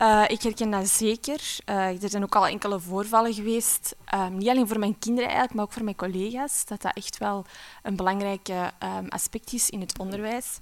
Uh, 0.02 0.24
ik 0.28 0.42
herken 0.42 0.72
dat 0.72 0.88
zeker. 0.88 1.40
Er 1.66 2.10
zijn 2.10 2.24
ook 2.24 2.36
al 2.36 2.48
enkele 2.48 2.80
voorvallen 2.80 3.34
geweest, 3.34 3.96
um, 4.14 4.38
niet 4.38 4.50
alleen 4.50 4.68
voor 4.68 4.80
mijn 4.80 5.00
kinderen 5.00 5.30
eigenlijk, 5.30 5.56
maar 5.56 5.66
ook 5.66 5.74
voor 5.74 5.84
mijn 5.84 5.96
collega's, 5.96 6.66
dat 6.66 6.82
dat 6.82 6.96
echt 6.96 7.18
wel 7.18 7.46
een 7.84 7.96
belangrijk 7.96 8.48
um, 8.48 9.08
aspect 9.10 9.54
is 9.54 9.70
in 9.70 9.80
het 9.80 10.00
onderwijs. 10.00 10.60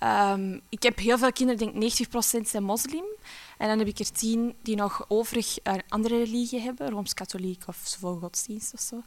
Um, 0.00 0.60
ik 0.68 0.82
heb 0.82 0.98
heel 0.98 1.18
veel 1.18 1.32
kinderen, 1.32 1.72
denk 1.72 1.98
90% 2.38 2.40
zijn 2.42 2.62
moslim. 2.62 3.04
En 3.58 3.68
dan 3.68 3.78
heb 3.78 3.86
ik 3.86 3.98
er 3.98 4.12
tien 4.12 4.54
die 4.62 4.76
nog 4.76 5.04
overig 5.08 5.58
een 5.62 5.82
andere 5.88 6.16
religie 6.16 6.60
hebben, 6.60 6.90
Rooms-Katholiek 6.90 7.62
of 7.66 7.80
zoveel 7.82 8.18
godsdienst 8.20 8.74
of 8.74 8.80
zo. 8.80 9.02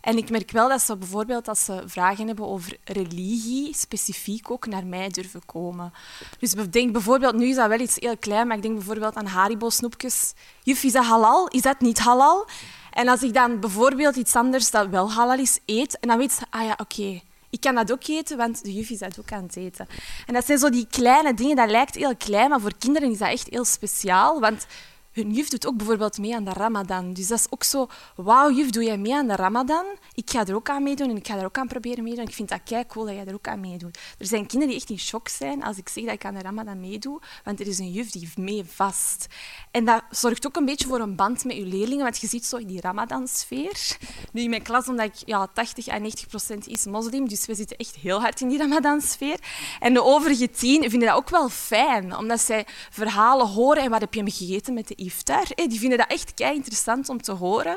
En 0.00 0.16
ik 0.16 0.30
merk 0.30 0.50
wel 0.50 0.68
dat 0.68 0.80
ze 0.80 0.96
bijvoorbeeld 0.96 1.48
als 1.48 1.64
ze 1.64 1.82
vragen 1.86 2.26
hebben 2.26 2.46
over 2.46 2.76
religie, 2.84 3.74
specifiek 3.74 4.50
ook 4.50 4.66
naar 4.66 4.86
mij 4.86 5.08
durven 5.08 5.44
komen. 5.46 5.92
Dus 6.38 6.54
ik 6.54 6.72
denk 6.72 6.92
bijvoorbeeld, 6.92 7.34
nu 7.34 7.48
is 7.48 7.56
dat 7.56 7.68
wel 7.68 7.80
iets 7.80 7.96
heel 7.96 8.18
klein, 8.18 8.46
maar 8.46 8.56
ik 8.56 8.62
denk 8.62 8.74
bijvoorbeeld 8.74 9.14
aan 9.14 9.26
Haribo-snoepjes. 9.26 10.32
Juf, 10.62 10.82
is 10.82 10.92
dat 10.92 11.04
halal? 11.04 11.48
Is 11.48 11.62
dat 11.62 11.80
niet 11.80 11.98
halal? 11.98 12.46
En 12.90 13.08
als 13.08 13.22
ik 13.22 13.34
dan 13.34 13.60
bijvoorbeeld 13.60 14.16
iets 14.16 14.36
anders 14.36 14.70
dat 14.70 14.88
wel 14.88 15.12
halal 15.12 15.38
is 15.38 15.58
eet, 15.66 15.98
en 15.98 16.08
dan 16.08 16.18
weet 16.18 16.32
ze, 16.32 16.44
ah 16.50 16.64
ja, 16.64 16.74
oké, 16.76 17.20
ik 17.50 17.60
kan 17.60 17.74
dat 17.74 17.92
ook 17.92 18.06
eten, 18.06 18.36
want 18.36 18.64
de 18.64 18.72
juf 18.72 18.90
is 18.90 18.98
dat 18.98 19.18
ook 19.20 19.32
aan 19.32 19.42
het 19.42 19.56
eten. 19.56 19.86
En 20.26 20.34
dat 20.34 20.46
zijn 20.46 20.58
zo 20.58 20.70
die 20.70 20.86
kleine 20.90 21.34
dingen, 21.34 21.56
dat 21.56 21.70
lijkt 21.70 21.94
heel 21.94 22.16
klein, 22.16 22.50
maar 22.50 22.60
voor 22.60 22.78
kinderen 22.78 23.10
is 23.10 23.18
dat 23.18 23.28
echt 23.28 23.48
heel 23.50 23.64
speciaal. 23.64 24.40
Want 24.40 24.66
hun 25.18 25.32
juf 25.32 25.48
doet 25.48 25.66
ook 25.66 25.76
bijvoorbeeld 25.76 26.18
mee 26.18 26.34
aan 26.34 26.44
de 26.44 26.52
Ramadan. 26.52 27.12
Dus 27.12 27.26
dat 27.26 27.38
is 27.38 27.46
ook 27.50 27.64
zo, 27.64 27.86
wauw, 28.16 28.50
juf, 28.50 28.70
doe 28.70 28.84
jij 28.84 28.98
mee 28.98 29.14
aan 29.14 29.26
de 29.26 29.36
Ramadan? 29.36 29.84
Ik 30.14 30.30
ga 30.30 30.46
er 30.46 30.54
ook 30.54 30.68
aan 30.68 30.82
meedoen 30.82 31.10
en 31.10 31.16
ik 31.16 31.26
ga 31.26 31.36
er 31.36 31.44
ook 31.44 31.58
aan 31.58 31.68
proberen 31.68 32.04
meedoen. 32.04 32.24
Ik 32.24 32.34
vind 32.34 32.48
dat 32.48 32.60
kei 32.64 32.86
cool 32.86 33.06
dat 33.06 33.14
jij 33.14 33.24
er 33.24 33.34
ook 33.34 33.48
aan 33.48 33.60
meedoet. 33.60 33.98
Er 34.18 34.26
zijn 34.26 34.46
kinderen 34.46 34.68
die 34.68 34.76
echt 34.76 34.90
in 34.90 34.98
shock 34.98 35.28
zijn 35.28 35.62
als 35.62 35.76
ik 35.76 35.88
zeg 35.88 36.04
dat 36.04 36.14
ik 36.14 36.24
aan 36.24 36.34
de 36.34 36.42
Ramadan 36.42 36.80
meedoe, 36.80 37.20
want 37.44 37.60
er 37.60 37.66
is 37.66 37.78
een 37.78 37.90
juf 37.90 38.10
die 38.10 38.28
mee 38.36 38.64
vast. 38.64 39.26
En 39.70 39.84
dat 39.84 40.02
zorgt 40.10 40.46
ook 40.46 40.56
een 40.56 40.64
beetje 40.64 40.86
voor 40.86 41.00
een 41.00 41.16
band 41.16 41.44
met 41.44 41.56
je 41.56 41.66
leerlingen, 41.66 42.02
want 42.02 42.18
je 42.18 42.26
ziet 42.26 42.46
zo 42.46 42.64
die 42.64 42.80
Ramadan-sfeer. 42.80 43.96
Nu 44.32 44.42
in 44.42 44.50
mijn 44.50 44.62
klas, 44.62 44.88
omdat 44.88 45.06
ik 45.06 45.26
ja, 45.26 45.46
80 45.46 45.88
à 45.88 45.98
90 45.98 46.26
procent 46.26 46.66
is 46.66 46.84
moslim, 46.84 47.28
dus 47.28 47.46
we 47.46 47.54
zitten 47.54 47.76
echt 47.76 47.94
heel 47.94 48.20
hard 48.20 48.40
in 48.40 48.48
die 48.48 48.58
Ramadan-sfeer. 48.58 49.38
En 49.80 49.94
de 49.94 50.02
overige 50.02 50.50
tien 50.50 50.90
vinden 50.90 51.08
dat 51.08 51.16
ook 51.16 51.30
wel 51.30 51.48
fijn, 51.48 52.16
omdat 52.16 52.40
zij 52.40 52.66
verhalen 52.90 53.46
horen 53.46 53.82
en 53.82 53.90
wat 53.90 54.00
heb 54.00 54.14
je 54.14 54.22
me 54.22 54.30
gegeten 54.30 54.74
met 54.74 54.88
de 54.88 54.94
Die 55.54 55.78
vinden 55.78 55.98
dat 55.98 56.10
echt 56.10 56.34
kei 56.34 56.54
interessant 56.54 57.08
om 57.08 57.22
te 57.22 57.32
horen. 57.32 57.76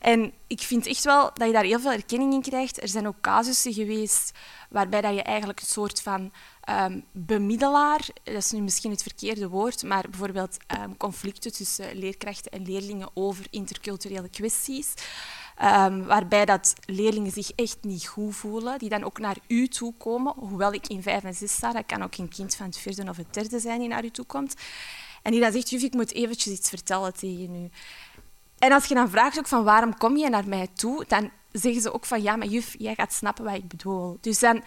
En 0.00 0.32
ik 0.46 0.60
vind 0.60 0.86
echt 0.86 1.04
wel 1.04 1.30
dat 1.34 1.46
je 1.46 1.52
daar 1.52 1.64
heel 1.64 1.80
veel 1.80 1.92
erkenning 1.92 2.32
in 2.32 2.42
krijgt. 2.42 2.82
Er 2.82 2.88
zijn 2.88 3.06
ook 3.06 3.20
casussen 3.20 3.72
geweest 3.72 4.32
waarbij 4.70 5.00
dat 5.00 5.14
je 5.14 5.22
eigenlijk 5.22 5.60
een 5.60 5.66
soort 5.66 6.02
van 6.02 6.32
ehm, 6.60 7.00
bemiddelaar, 7.12 8.06
dat 8.22 8.34
is 8.34 8.50
nu 8.50 8.60
misschien 8.60 8.90
het 8.90 9.02
verkeerde 9.02 9.48
woord, 9.48 9.82
maar 9.82 10.04
bijvoorbeeld 10.10 10.56
ehm, 10.66 10.90
conflicten 10.96 11.52
tussen 11.52 11.96
leerkrachten 11.96 12.52
en 12.52 12.62
leerlingen 12.62 13.10
over 13.14 13.46
interculturele 13.50 14.28
kwesties. 14.28 14.94
Um, 15.62 16.04
waarbij 16.04 16.44
dat 16.44 16.74
leerlingen 16.86 17.30
zich 17.32 17.50
echt 17.50 17.78
niet 17.80 18.06
goed 18.06 18.36
voelen, 18.36 18.78
die 18.78 18.88
dan 18.88 19.04
ook 19.04 19.18
naar 19.18 19.36
u 19.46 19.68
toe 19.68 19.94
komen. 19.98 20.34
Hoewel 20.36 20.72
ik 20.72 20.86
in 20.86 21.02
vijf 21.02 21.24
en 21.24 21.34
zes 21.34 21.52
sta, 21.52 21.72
dat 21.72 21.86
kan 21.86 22.02
ook 22.02 22.16
een 22.16 22.28
kind 22.28 22.54
van 22.54 22.66
het 22.66 22.78
vierde 22.78 23.10
of 23.10 23.16
het 23.16 23.34
derde 23.34 23.58
zijn 23.58 23.78
die 23.78 23.88
naar 23.88 24.04
u 24.04 24.10
toe 24.10 24.24
komt. 24.24 24.54
En 25.22 25.32
die 25.32 25.40
dan 25.40 25.52
zegt, 25.52 25.70
juf, 25.70 25.82
ik 25.82 25.94
moet 25.94 26.12
eventjes 26.12 26.52
iets 26.52 26.68
vertellen 26.68 27.14
tegen 27.14 27.54
u. 27.54 27.68
En 28.58 28.72
als 28.72 28.84
je 28.84 28.94
dan 28.94 29.10
vraagt 29.10 29.38
ook 29.38 29.46
van 29.46 29.64
waarom 29.64 29.98
kom 29.98 30.16
je 30.16 30.28
naar 30.28 30.48
mij 30.48 30.68
toe, 30.74 31.04
dan 31.08 31.30
zeggen 31.52 31.82
ze 31.82 31.92
ook 31.92 32.04
van 32.04 32.22
ja, 32.22 32.36
maar 32.36 32.46
juf, 32.46 32.74
jij 32.78 32.94
gaat 32.94 33.12
snappen 33.12 33.44
wat 33.44 33.54
ik 33.54 33.68
bedoel. 33.68 34.18
Dus 34.20 34.38
dan 34.38 34.62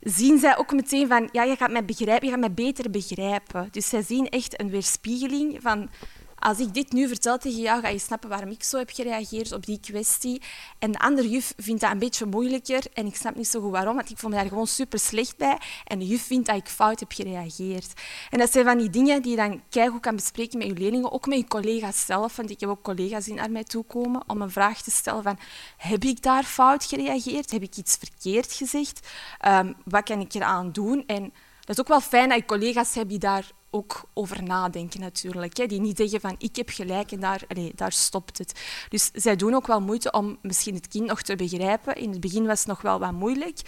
zien 0.00 0.38
zij 0.38 0.56
ook 0.56 0.72
meteen 0.72 1.08
van 1.08 1.28
ja, 1.32 1.42
je 1.42 1.56
gaat 1.56 1.70
mij 1.70 1.84
begrijpen, 1.84 2.24
je 2.26 2.32
gaat 2.32 2.40
mij 2.40 2.52
beter 2.52 2.90
begrijpen. 2.90 3.68
Dus 3.70 3.88
zij 3.88 4.02
zien 4.02 4.28
echt 4.28 4.60
een 4.60 4.70
weerspiegeling 4.70 5.58
van 5.62 5.90
als 6.38 6.58
ik 6.58 6.74
dit 6.74 6.92
nu 6.92 7.08
vertel 7.08 7.38
tegen 7.38 7.60
jou, 7.60 7.80
ga 7.80 7.88
je 7.88 7.98
snappen 7.98 8.28
waarom 8.28 8.50
ik 8.50 8.62
zo 8.62 8.78
heb 8.78 8.90
gereageerd 8.90 9.52
op 9.52 9.66
die 9.66 9.80
kwestie. 9.80 10.42
En 10.78 10.92
de 10.92 10.98
andere 10.98 11.28
juf 11.28 11.52
vindt 11.56 11.80
dat 11.80 11.90
een 11.90 11.98
beetje 11.98 12.26
moeilijker 12.26 12.84
en 12.92 13.06
ik 13.06 13.16
snap 13.16 13.36
niet 13.36 13.48
zo 13.48 13.60
goed 13.60 13.70
waarom, 13.70 13.96
want 13.96 14.10
ik 14.10 14.18
voel 14.18 14.30
me 14.30 14.36
daar 14.36 14.48
gewoon 14.48 14.66
super 14.66 14.98
slecht 14.98 15.36
bij. 15.36 15.58
En 15.84 15.98
de 15.98 16.06
juf 16.06 16.22
vindt 16.22 16.46
dat 16.46 16.56
ik 16.56 16.68
fout 16.68 17.00
heb 17.00 17.12
gereageerd. 17.12 17.92
En 18.30 18.38
dat 18.38 18.52
zijn 18.52 18.64
van 18.64 18.78
die 18.78 18.90
dingen 18.90 19.22
die 19.22 19.30
je 19.30 19.36
dan 19.36 19.62
keihard 19.68 20.00
kan 20.00 20.16
bespreken 20.16 20.58
met 20.58 20.66
je 20.66 20.74
leerlingen, 20.74 21.12
ook 21.12 21.26
met 21.26 21.38
je 21.38 21.48
collega's 21.48 22.04
zelf. 22.04 22.36
Want 22.36 22.50
ik 22.50 22.60
heb 22.60 22.68
ook 22.68 22.82
collega's 22.82 23.24
die 23.24 23.34
naar 23.34 23.50
mij 23.50 23.64
toe 23.64 23.84
komen 23.84 24.22
om 24.26 24.42
een 24.42 24.50
vraag 24.50 24.82
te 24.82 24.90
stellen 24.90 25.22
van 25.22 25.38
heb 25.76 26.04
ik 26.04 26.22
daar 26.22 26.44
fout 26.44 26.84
gereageerd? 26.84 27.50
Heb 27.50 27.62
ik 27.62 27.76
iets 27.76 27.96
verkeerd 27.96 28.52
gezegd? 28.52 29.08
Um, 29.46 29.74
wat 29.84 30.02
kan 30.02 30.20
ik 30.20 30.34
eraan 30.34 30.72
doen? 30.72 31.04
En 31.06 31.32
dat 31.68 31.76
is 31.76 31.80
ook 31.80 31.88
wel 31.88 32.00
fijn 32.00 32.28
dat 32.28 32.38
je 32.38 32.44
collega's 32.44 32.94
hebt 32.94 33.08
die 33.08 33.18
daar 33.18 33.50
ook 33.70 34.04
over 34.14 34.42
nadenken 34.42 35.00
natuurlijk. 35.00 35.56
Hè. 35.56 35.66
Die 35.66 35.80
niet 35.80 35.96
zeggen 35.96 36.20
van 36.20 36.34
ik 36.38 36.56
heb 36.56 36.68
gelijk 36.68 37.12
en 37.12 37.20
daar, 37.20 37.42
allez, 37.48 37.70
daar 37.74 37.92
stopt 37.92 38.38
het. 38.38 38.60
Dus 38.88 39.10
zij 39.12 39.36
doen 39.36 39.54
ook 39.54 39.66
wel 39.66 39.80
moeite 39.80 40.10
om 40.10 40.38
misschien 40.42 40.74
het 40.74 40.88
kind 40.88 41.06
nog 41.06 41.22
te 41.22 41.36
begrijpen. 41.36 41.94
In 41.94 42.10
het 42.10 42.20
begin 42.20 42.46
was 42.46 42.58
het 42.58 42.68
nog 42.68 42.82
wel 42.82 42.98
wat 42.98 43.12
moeilijk. 43.12 43.60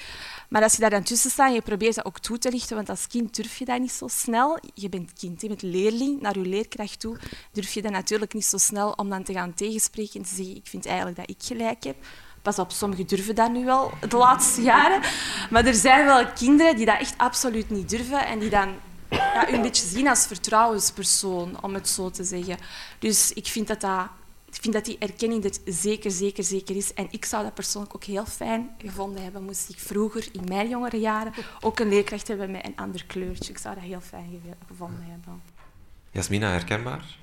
Maar 0.48 0.62
als 0.62 0.72
je 0.72 0.80
daar 0.80 0.90
dan 0.90 1.02
tussen 1.02 1.30
staat 1.30 1.48
en 1.48 1.54
je 1.54 1.62
probeert 1.62 1.94
dat 1.94 2.04
ook 2.04 2.18
toe 2.18 2.38
te 2.38 2.50
lichten, 2.50 2.76
want 2.76 2.88
als 2.88 3.06
kind 3.06 3.36
durf 3.36 3.58
je 3.58 3.64
dat 3.64 3.80
niet 3.80 3.92
zo 3.92 4.08
snel. 4.08 4.58
Je 4.74 4.88
bent 4.88 5.12
kind, 5.12 5.40
je 5.40 5.48
bent 5.48 5.62
leerling, 5.62 6.20
naar 6.20 6.38
je 6.38 6.44
leerkracht 6.46 7.00
toe, 7.00 7.16
durf 7.52 7.72
je 7.72 7.82
dat 7.82 7.92
natuurlijk 7.92 8.34
niet 8.34 8.44
zo 8.44 8.58
snel 8.58 8.92
om 8.92 9.08
dan 9.08 9.22
te 9.22 9.32
gaan 9.32 9.54
tegenspreken 9.54 10.20
en 10.20 10.26
te 10.26 10.34
zeggen 10.34 10.56
ik 10.56 10.66
vind 10.66 10.86
eigenlijk 10.86 11.16
dat 11.16 11.30
ik 11.30 11.42
gelijk 11.42 11.84
heb. 11.84 11.96
Pas 12.42 12.58
op, 12.58 12.70
sommigen 12.70 13.06
durven 13.06 13.34
dat 13.34 13.52
nu 13.52 13.64
wel 13.64 13.92
de 14.08 14.16
laatste 14.16 14.62
jaren. 14.62 15.00
Maar 15.50 15.66
er 15.66 15.74
zijn 15.74 16.06
wel 16.06 16.26
kinderen 16.26 16.76
die 16.76 16.86
dat 16.86 16.98
echt 16.98 17.14
absoluut 17.16 17.70
niet 17.70 17.88
durven 17.90 18.26
en 18.26 18.38
die 18.38 18.50
dan 18.50 18.74
ja, 19.10 19.50
u 19.50 19.54
een 19.54 19.62
beetje 19.62 19.86
zien 19.86 20.08
als 20.08 20.26
vertrouwenspersoon, 20.26 21.62
om 21.62 21.74
het 21.74 21.88
zo 21.88 22.10
te 22.10 22.24
zeggen. 22.24 22.56
Dus 22.98 23.32
ik 23.32 23.46
vind 23.46 23.66
dat, 23.66 23.80
dat, 23.80 24.08
ik 24.52 24.58
vind 24.60 24.74
dat 24.74 24.84
die 24.84 24.96
erkenning 24.98 25.44
er 25.44 25.56
zeker, 25.64 26.10
zeker, 26.10 26.44
zeker 26.44 26.76
is. 26.76 26.94
En 26.94 27.06
ik 27.10 27.24
zou 27.24 27.42
dat 27.42 27.54
persoonlijk 27.54 27.94
ook 27.94 28.04
heel 28.04 28.26
fijn 28.26 28.70
gevonden 28.78 29.22
hebben, 29.22 29.42
moest 29.42 29.68
ik 29.68 29.78
vroeger, 29.78 30.28
in 30.32 30.44
mijn 30.44 30.68
jongere 30.68 31.00
jaren, 31.00 31.32
ook 31.60 31.78
een 31.78 31.88
leerkracht 31.88 32.28
hebben 32.28 32.50
met 32.50 32.66
een 32.66 32.76
ander 32.76 33.04
kleurtje. 33.06 33.52
Ik 33.52 33.58
zou 33.58 33.74
dat 33.74 33.84
heel 33.84 34.00
fijn 34.00 34.40
gevonden 34.68 35.04
hebben. 35.08 35.42
Jasmina, 36.10 36.50
herkenbaar? 36.50 37.18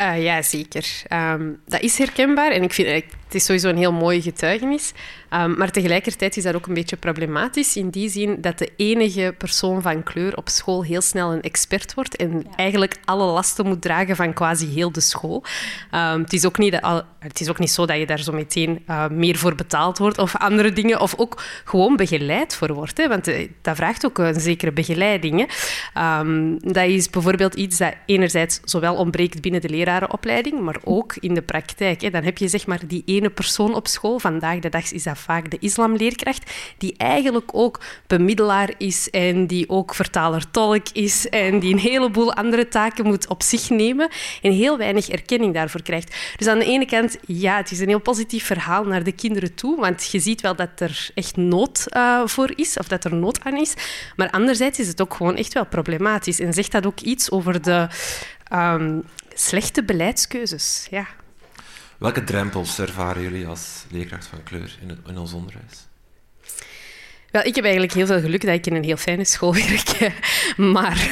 Uh, 0.00 0.22
ja, 0.22 0.42
zeker. 0.42 1.02
Um, 1.12 1.60
dat 1.66 1.80
is 1.80 1.98
herkenbaar 1.98 2.50
en 2.50 2.62
ik 2.62 2.72
vind 2.72 2.88
het 2.88 3.04
is 3.36 3.44
sowieso 3.44 3.68
een 3.68 3.76
heel 3.76 3.92
mooie 3.92 4.22
getuigenis. 4.22 4.92
Um, 5.30 5.56
maar 5.56 5.70
tegelijkertijd 5.70 6.36
is 6.36 6.42
dat 6.42 6.54
ook 6.54 6.66
een 6.66 6.74
beetje 6.74 6.96
problematisch 6.96 7.76
in 7.76 7.90
die 7.90 8.08
zin 8.08 8.40
dat 8.40 8.58
de 8.58 8.72
enige 8.76 9.34
persoon 9.38 9.82
van 9.82 10.02
kleur 10.02 10.36
op 10.36 10.48
school 10.48 10.84
heel 10.84 11.00
snel 11.00 11.32
een 11.32 11.42
expert 11.42 11.94
wordt 11.94 12.16
en 12.16 12.46
eigenlijk 12.56 12.96
alle 13.04 13.24
lasten 13.24 13.66
moet 13.66 13.82
dragen 13.82 14.16
van 14.16 14.32
quasi 14.32 14.66
heel 14.66 14.92
de 14.92 15.00
school. 15.00 15.44
Um, 15.94 16.20
het, 16.20 16.32
is 16.32 16.46
ook 16.46 16.58
niet 16.58 16.72
dat, 16.72 17.04
het 17.18 17.40
is 17.40 17.48
ook 17.48 17.58
niet 17.58 17.70
zo 17.70 17.86
dat 17.86 17.98
je 17.98 18.06
daar 18.06 18.18
zo 18.18 18.32
meteen 18.32 18.82
uh, 18.88 19.08
meer 19.08 19.36
voor 19.36 19.54
betaald 19.54 19.98
wordt 19.98 20.18
of 20.18 20.36
andere 20.36 20.72
dingen, 20.72 21.00
of 21.00 21.14
ook 21.16 21.42
gewoon 21.64 21.96
begeleid 21.96 22.54
voor 22.54 22.72
wordt. 22.72 22.98
Hè, 22.98 23.08
want 23.08 23.28
uh, 23.28 23.48
dat 23.62 23.76
vraagt 23.76 24.06
ook 24.06 24.18
een 24.18 24.40
zekere 24.40 24.72
begeleiding. 24.72 25.50
Um, 25.98 26.58
dat 26.58 26.86
is 26.86 27.10
bijvoorbeeld 27.10 27.54
iets 27.54 27.78
dat 27.78 27.94
enerzijds 28.06 28.60
zowel 28.64 28.94
ontbreekt 28.94 29.40
binnen 29.40 29.60
de 29.60 29.68
lerarenopleiding, 29.68 30.60
maar 30.60 30.76
ook 30.84 31.16
in 31.16 31.34
de 31.34 31.42
praktijk. 31.42 32.00
Hè. 32.00 32.10
Dan 32.10 32.22
heb 32.22 32.38
je 32.38 32.48
zeg 32.48 32.66
maar 32.66 32.80
die 32.86 33.02
ene 33.06 33.25
persoon 33.30 33.74
op 33.74 33.86
school, 33.86 34.18
vandaag 34.18 34.58
de 34.58 34.68
dag 34.68 34.92
is 34.92 35.02
dat 35.02 35.18
vaak 35.18 35.50
de 35.50 35.58
islamleerkracht, 35.60 36.50
die 36.78 36.94
eigenlijk 36.96 37.50
ook 37.52 37.80
bemiddelaar 38.06 38.74
is 38.78 39.10
en 39.10 39.46
die 39.46 39.68
ook 39.68 39.94
vertaler-tolk 39.94 40.88
is 40.92 41.28
en 41.28 41.58
die 41.58 41.72
een 41.72 41.78
heleboel 41.78 42.34
andere 42.34 42.68
taken 42.68 43.06
moet 43.06 43.28
op 43.28 43.42
zich 43.42 43.70
nemen 43.70 44.08
en 44.42 44.52
heel 44.52 44.78
weinig 44.78 45.08
erkenning 45.08 45.54
daarvoor 45.54 45.82
krijgt. 45.82 46.16
Dus 46.36 46.46
aan 46.46 46.58
de 46.58 46.64
ene 46.64 46.86
kant, 46.86 47.18
ja, 47.26 47.56
het 47.56 47.70
is 47.70 47.80
een 47.80 47.88
heel 47.88 48.00
positief 48.00 48.44
verhaal 48.46 48.84
naar 48.84 49.04
de 49.04 49.12
kinderen 49.12 49.54
toe, 49.54 49.80
want 49.80 50.10
je 50.10 50.18
ziet 50.18 50.40
wel 50.40 50.56
dat 50.56 50.80
er 50.80 51.10
echt 51.14 51.36
nood 51.36 51.84
uh, 51.96 52.20
voor 52.24 52.52
is, 52.54 52.76
of 52.78 52.88
dat 52.88 53.04
er 53.04 53.14
nood 53.14 53.44
aan 53.44 53.56
is. 53.56 53.74
Maar 54.16 54.30
anderzijds 54.30 54.78
is 54.78 54.88
het 54.88 55.00
ook 55.00 55.14
gewoon 55.14 55.36
echt 55.36 55.52
wel 55.52 55.66
problematisch 55.66 56.40
en 56.40 56.52
zegt 56.52 56.72
dat 56.72 56.86
ook 56.86 57.00
iets 57.00 57.30
over 57.30 57.62
de 57.62 57.88
um, 58.52 59.02
slechte 59.34 59.84
beleidskeuzes. 59.84 60.86
Ja. 60.90 61.06
Welke 61.98 62.24
drempels 62.24 62.78
ervaren 62.78 63.22
jullie 63.22 63.46
als 63.46 63.84
leerkracht 63.90 64.26
van 64.26 64.42
kleur 64.42 64.78
in, 64.80 64.98
in 65.06 65.18
ons 65.18 65.32
onderwijs? 65.32 65.85
Wel, 67.36 67.44
ik 67.44 67.54
heb 67.54 67.64
eigenlijk 67.64 67.92
heel 67.92 68.06
veel 68.06 68.20
geluk 68.20 68.44
dat 68.44 68.54
ik 68.54 68.66
in 68.66 68.74
een 68.74 68.84
heel 68.84 68.96
fijne 68.96 69.24
school 69.24 69.54
werk. 69.68 70.12
Maar... 70.56 71.08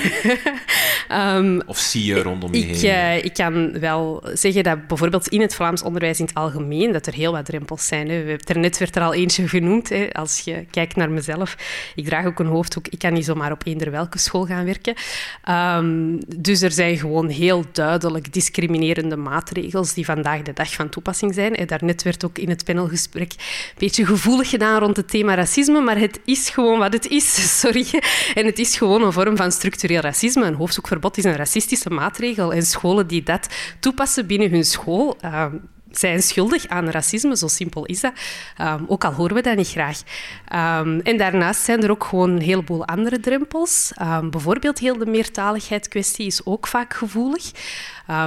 um, 1.36 1.62
of 1.66 1.78
zie 1.78 2.04
je 2.04 2.22
rondom 2.22 2.54
je 2.54 2.60
ik, 2.60 2.76
heen? 2.76 2.90
Uh, 2.90 3.24
ik 3.24 3.34
kan 3.34 3.78
wel 3.80 4.22
zeggen 4.32 4.62
dat 4.62 4.86
bijvoorbeeld 4.86 5.28
in 5.28 5.40
het 5.40 5.54
Vlaams 5.54 5.82
onderwijs 5.82 6.18
in 6.18 6.24
het 6.24 6.34
algemeen 6.34 6.92
dat 6.92 7.06
er 7.06 7.14
heel 7.14 7.32
wat 7.32 7.44
drempels 7.44 7.86
zijn. 7.86 8.08
Hè. 8.08 8.22
We 8.22 8.28
hebben 8.28 8.46
er 8.46 8.58
net 8.58 8.78
werd 8.78 8.96
er 8.96 9.02
al 9.02 9.14
eentje 9.14 9.48
genoemd. 9.48 9.88
Hè. 9.88 10.08
Als 10.12 10.40
je 10.40 10.66
kijkt 10.70 10.96
naar 10.96 11.10
mezelf, 11.10 11.56
ik 11.94 12.04
draag 12.04 12.26
ook 12.26 12.38
een 12.38 12.46
hoofddoek. 12.46 12.88
Ik 12.88 12.98
kan 12.98 13.12
niet 13.12 13.24
zomaar 13.24 13.52
op 13.52 13.66
eender 13.66 13.90
welke 13.90 14.18
school 14.18 14.46
gaan 14.46 14.64
werken. 14.64 14.94
Um, 15.48 16.20
dus 16.36 16.62
er 16.62 16.72
zijn 16.72 16.96
gewoon 16.96 17.28
heel 17.28 17.64
duidelijk 17.72 18.32
discriminerende 18.32 19.16
maatregels 19.16 19.94
die 19.94 20.04
vandaag 20.04 20.42
de 20.42 20.52
dag 20.52 20.74
van 20.74 20.88
toepassing 20.88 21.34
zijn. 21.34 21.56
En 21.56 21.66
daarnet 21.66 22.02
werd 22.02 22.24
ook 22.24 22.38
in 22.38 22.48
het 22.48 22.64
panelgesprek 22.64 23.32
een 23.32 23.74
beetje 23.78 24.06
gevoelig 24.06 24.50
gedaan 24.50 24.80
rond 24.80 24.96
het 24.96 25.08
thema 25.08 25.34
racisme, 25.34 25.80
maar 25.80 25.98
het 25.98 26.13
is 26.24 26.48
gewoon 26.48 26.78
wat 26.78 26.92
het 26.92 27.06
is. 27.06 27.34
Sorry. 27.60 27.86
En 28.34 28.46
het 28.46 28.58
is 28.58 28.76
gewoon 28.76 29.02
een 29.02 29.12
vorm 29.12 29.36
van 29.36 29.52
structureel 29.52 30.00
racisme. 30.00 30.44
Een 30.44 30.54
hoofdzoekverbod 30.54 31.16
is 31.16 31.24
een 31.24 31.36
racistische 31.36 31.90
maatregel. 31.90 32.52
En 32.52 32.62
scholen 32.62 33.06
die 33.06 33.22
dat 33.22 33.48
toepassen 33.80 34.26
binnen 34.26 34.50
hun 34.50 34.64
school, 34.64 35.16
uh, 35.24 35.46
zijn 35.98 36.22
schuldig 36.22 36.68
aan 36.68 36.90
racisme, 36.90 37.36
zo 37.36 37.48
simpel 37.48 37.84
is 37.84 38.00
dat. 38.00 38.12
Um, 38.60 38.84
ook 38.88 39.04
al 39.04 39.12
horen 39.12 39.34
we 39.34 39.42
dat 39.42 39.56
niet 39.56 39.68
graag. 39.68 39.98
Um, 40.80 41.00
en 41.00 41.16
daarnaast 41.16 41.60
zijn 41.60 41.82
er 41.82 41.90
ook 41.90 42.04
gewoon 42.04 42.30
een 42.30 42.42
heleboel 42.42 42.86
andere 42.86 43.20
drempels. 43.20 43.92
Um, 44.02 44.30
bijvoorbeeld 44.30 44.78
heel 44.78 44.98
de 44.98 45.06
meertaligheidskwestie 45.06 46.26
is 46.26 46.46
ook 46.46 46.66
vaak 46.66 46.94
gevoelig. 46.94 47.50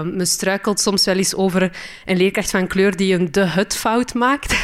men 0.03 0.27
struikelt 0.27 0.79
soms 0.79 1.05
wel 1.05 1.15
eens 1.15 1.35
over 1.35 1.71
een 2.05 2.17
leerkracht 2.17 2.49
van 2.49 2.67
kleur 2.67 2.95
die 2.95 3.13
een 3.13 3.31
de 3.31 3.45
het 3.45 3.75
fout 3.75 4.13
maakt. 4.13 4.55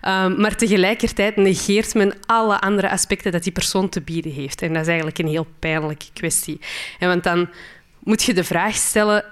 maar 0.42 0.56
tegelijkertijd 0.56 1.36
negeert 1.36 1.94
men 1.94 2.14
alle 2.26 2.60
andere 2.60 2.90
aspecten 2.90 3.32
dat 3.32 3.42
die 3.42 3.52
persoon 3.52 3.88
te 3.88 4.00
bieden 4.00 4.32
heeft. 4.32 4.62
En 4.62 4.72
dat 4.72 4.82
is 4.82 4.88
eigenlijk 4.88 5.18
een 5.18 5.28
heel 5.28 5.46
pijnlijke 5.58 6.06
kwestie. 6.12 6.60
En 6.98 7.08
want 7.08 7.24
dan 7.24 7.48
moet 8.02 8.22
je 8.22 8.34
de 8.34 8.44
vraag 8.44 8.74
stellen 8.74 9.24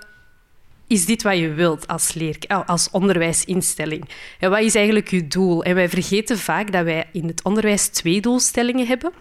is 0.87 1.07
dit 1.07 1.23
wat 1.23 1.39
je 1.39 1.53
wilt 1.53 1.87
als, 1.87 2.13
leer, 2.13 2.39
als 2.67 2.91
onderwijsinstelling? 2.91 4.09
En 4.39 4.51
wat 4.51 4.61
is 4.61 4.75
eigenlijk 4.75 5.09
je 5.09 5.29
doel? 5.29 5.65
En 5.65 5.75
wij 5.75 5.89
vergeten 5.89 6.39
vaak 6.39 6.73
dat 6.73 6.85
wij 6.85 7.09
in 7.13 7.27
het 7.27 7.43
onderwijs 7.43 7.89
twee 7.89 8.21
doelstellingen 8.21 8.87
hebben. 8.87 9.13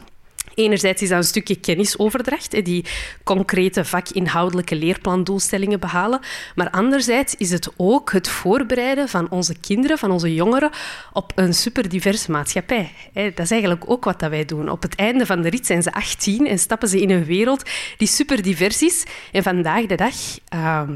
Enerzijds 0.55 1.01
is 1.01 1.09
dat 1.09 1.18
een 1.18 1.24
stukje 1.24 1.55
kennisoverdracht, 1.55 2.66
die 2.66 2.86
concrete 3.24 3.86
vakinhoudelijke 3.86 4.76
leerplandoelstellingen 4.76 5.80
behalen. 5.80 6.20
Maar 6.55 6.70
anderzijds 6.70 7.36
is 7.36 7.51
het 7.51 7.70
ook 7.78 8.11
het 8.11 8.28
voorbereiden 8.28 9.09
van 9.09 9.30
onze 9.30 9.55
kinderen, 9.59 9.97
van 9.97 10.11
onze 10.11 10.34
jongeren, 10.34 10.70
op 11.13 11.32
een 11.36 11.53
superdiverse 11.53 12.32
maatschappij. 12.32 12.91
Dat 13.13 13.39
is 13.39 13.51
eigenlijk 13.51 13.89
ook 13.89 14.03
wat 14.03 14.22
wij 14.22 14.45
doen. 14.45 14.70
Op 14.70 14.82
het 14.82 14.95
einde 14.95 15.26
van 15.26 15.41
de 15.41 15.49
rit 15.49 15.66
zijn 15.66 15.84
ze 15.84 15.93
18 15.93 16.47
en 16.47 16.59
stappen 16.59 16.88
ze 16.88 17.01
in 17.01 17.09
een 17.09 17.26
wereld 17.26 17.70
die 17.97 18.07
superdivers 18.07 18.82
is. 18.82 19.03
En 19.32 19.43
vandaag 19.43 19.86
de 19.86 19.95
dag 19.95 20.16
ehm, 20.47 20.93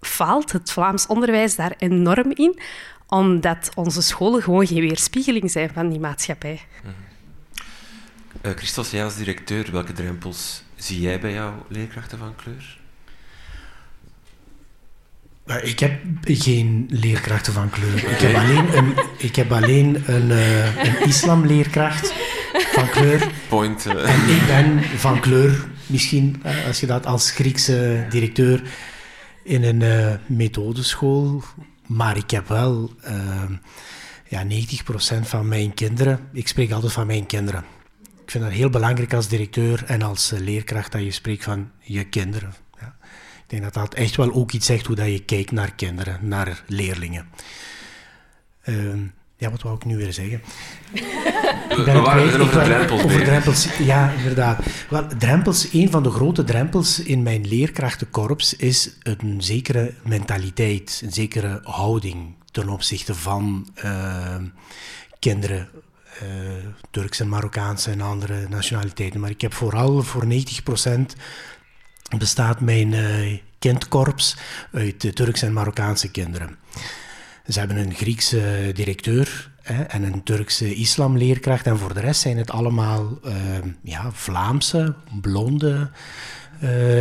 faalt 0.00 0.52
het 0.52 0.70
Vlaams 0.70 1.06
onderwijs 1.06 1.56
daar 1.56 1.74
enorm 1.78 2.32
in, 2.34 2.60
omdat 3.06 3.70
onze 3.74 4.02
scholen 4.02 4.42
gewoon 4.42 4.66
geen 4.66 4.80
weerspiegeling 4.80 5.50
zijn 5.50 5.70
van 5.72 5.88
die 5.88 6.00
maatschappij. 6.00 6.60
Mhm. 6.82 6.92
Uh, 8.42 8.52
Christos, 8.56 8.90
jij 8.90 9.04
als 9.04 9.16
directeur, 9.16 9.72
welke 9.72 9.92
drempels 9.92 10.62
zie 10.76 11.00
jij 11.00 11.20
bij 11.20 11.32
jouw 11.32 11.66
leerkrachten 11.68 12.18
van 12.18 12.34
kleur? 12.36 12.78
Ik 15.62 15.78
heb 15.78 16.00
geen 16.22 16.86
leerkrachten 16.90 17.52
van 17.52 17.70
kleur. 17.70 17.96
Ik 17.96 18.18
heb 18.18 18.34
alleen 18.34 18.76
een, 18.76 18.94
ik 19.18 19.36
heb 19.36 19.52
alleen 19.52 20.02
een, 20.06 20.30
uh, 20.30 20.84
een 20.84 21.06
islamleerkracht 21.06 22.12
van 22.52 22.88
kleur. 22.88 23.28
Point. 23.48 23.86
Uh. 23.86 24.14
En 24.14 24.28
ik 24.28 24.46
ben 24.46 24.98
van 24.98 25.20
kleur, 25.20 25.66
misschien 25.86 26.42
als 26.66 26.80
je 26.80 26.86
dat 26.86 27.06
als 27.06 27.30
Griekse 27.30 28.06
directeur 28.10 28.62
in 29.46 29.62
een 29.62 29.80
uh, 29.80 30.14
methodeschool. 30.26 31.42
Maar 31.86 32.16
ik 32.16 32.30
heb 32.30 32.48
wel 32.48 32.90
ja, 34.28 34.44
90% 34.44 34.48
van 35.22 35.48
mijn 35.48 35.74
kinderen, 35.74 36.28
ik 36.32 36.48
spreek 36.48 36.72
altijd 36.72 36.92
van 36.92 37.06
mijn 37.06 37.26
kinderen 37.26 37.64
ik 38.26 38.32
vind 38.32 38.44
het 38.44 38.52
heel 38.52 38.70
belangrijk 38.70 39.14
als 39.14 39.28
directeur 39.28 39.84
en 39.84 40.02
als 40.02 40.32
eh, 40.32 40.40
leerkracht 40.40 40.92
dat 40.92 41.02
je 41.02 41.10
spreekt 41.10 41.44
van 41.44 41.70
je 41.78 42.04
kinderen. 42.04 42.54
Ja. 42.80 42.96
Ik 43.36 43.44
denk 43.46 43.62
dat 43.62 43.74
dat 43.74 43.94
echt 43.94 44.16
wel 44.16 44.32
ook 44.32 44.52
iets 44.52 44.66
zegt 44.66 44.86
hoe 44.86 44.96
dat 44.96 45.06
je 45.06 45.24
kijkt 45.24 45.50
naar 45.50 45.74
kinderen, 45.74 46.28
naar 46.28 46.62
leerlingen. 46.66 47.28
Ja, 49.38 49.50
wat 49.50 49.62
wou 49.62 49.76
ik 49.76 49.84
nu 49.84 49.96
weer 49.96 50.12
zeggen? 50.12 50.42
ik 51.78 51.84
ben 51.84 51.96
over 51.96 52.40
ik 52.40 52.50
drempels. 52.50 53.02
Over 53.02 53.24
drempels, 53.24 53.76
ja, 53.78 54.10
inderdaad. 54.10 54.66
Wel, 54.88 55.06
drempels, 55.18 55.72
een 55.72 55.90
van 55.90 56.02
de 56.02 56.10
grote 56.10 56.44
drempels 56.44 57.00
in 57.00 57.22
mijn 57.22 57.48
leerkrachtenkorps 57.48 58.54
is 58.54 58.96
een 59.02 59.42
zekere 59.42 59.94
mentaliteit, 60.02 61.00
een 61.04 61.12
zekere 61.12 61.60
houding 61.62 62.34
ten 62.50 62.68
opzichte 62.68 63.14
van 63.14 63.68
uh, 63.84 64.36
kinderen 65.18 65.68
uh, 66.22 66.28
Turks 66.90 67.20
en 67.20 67.28
Marokkaanse 67.28 67.90
en 67.90 68.00
andere 68.00 68.48
nationaliteiten. 68.48 69.20
Maar 69.20 69.30
ik 69.30 69.40
heb 69.40 69.54
vooral 69.54 70.02
voor 70.02 70.24
90% 70.24 70.28
bestaat 72.18 72.60
mijn 72.60 72.92
uh, 72.92 73.38
kindkorps 73.58 74.36
uit 74.72 75.16
Turkse 75.16 75.46
en 75.46 75.52
Marokkaanse 75.52 76.10
kinderen. 76.10 76.56
Ze 77.48 77.58
hebben 77.58 77.76
een 77.76 77.94
Griekse 77.94 78.70
directeur 78.74 79.50
hè, 79.62 79.82
en 79.82 80.02
een 80.02 80.22
Turkse 80.22 80.74
islamleerkracht. 80.74 81.66
En 81.66 81.78
voor 81.78 81.94
de 81.94 82.00
rest 82.00 82.20
zijn 82.20 82.36
het 82.36 82.50
allemaal 82.50 83.18
ja, 83.82 84.10
Vlaamse, 84.12 84.94
blonde 85.20 85.90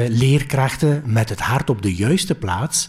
leerkrachten 0.07 1.03
met 1.05 1.29
het 1.29 1.39
hart 1.39 1.69
op 1.69 1.81
de 1.81 1.95
juiste 1.95 2.35
plaats. 2.35 2.87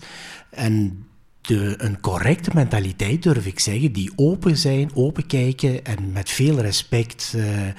En 0.50 1.06
de, 1.40 1.74
een 1.78 2.00
correcte 2.00 2.50
mentaliteit, 2.54 3.22
durf 3.22 3.46
ik 3.46 3.60
zeggen, 3.60 3.92
die 3.92 4.12
open 4.16 4.56
zijn, 4.56 4.90
open 4.94 5.26
kijken 5.26 5.84
en 5.84 6.12
met 6.12 6.30
veel 6.30 6.60
respect 6.60 7.32
uh, 7.36 7.66
uh, 7.66 7.72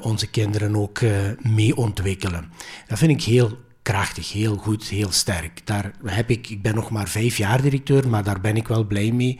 onze 0.00 0.26
kinderen 0.26 0.76
ook 0.76 1.00
mee 1.42 1.76
ontwikkelen. 1.76 2.52
Dat 2.86 2.98
vind 2.98 3.10
ik 3.10 3.22
heel 3.22 3.58
krachtig, 3.88 4.32
heel 4.32 4.56
goed, 4.56 4.84
heel 4.84 5.12
sterk. 5.12 5.60
Daar 5.64 5.92
heb 6.04 6.30
ik, 6.30 6.48
ik 6.48 6.62
ben 6.62 6.74
nog 6.74 6.90
maar 6.90 7.08
vijf 7.08 7.36
jaar 7.36 7.62
directeur, 7.62 8.08
maar 8.08 8.24
daar 8.24 8.40
ben 8.40 8.56
ik 8.56 8.68
wel 8.68 8.84
blij 8.84 9.12
mee 9.12 9.38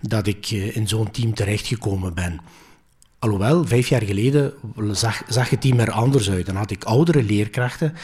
dat 0.00 0.26
ik 0.26 0.50
in 0.50 0.88
zo'n 0.88 1.10
team 1.10 1.34
terechtgekomen 1.34 2.14
ben. 2.14 2.40
Alhoewel, 3.18 3.66
vijf 3.66 3.88
jaar 3.88 4.02
geleden 4.02 4.52
zag, 4.90 5.22
zag 5.28 5.50
het 5.50 5.60
team 5.60 5.78
er 5.78 5.90
anders 5.90 6.30
uit. 6.30 6.46
Dan 6.46 6.56
had 6.56 6.70
ik 6.70 6.84
oudere 6.84 7.22
leerkrachten 7.22 7.94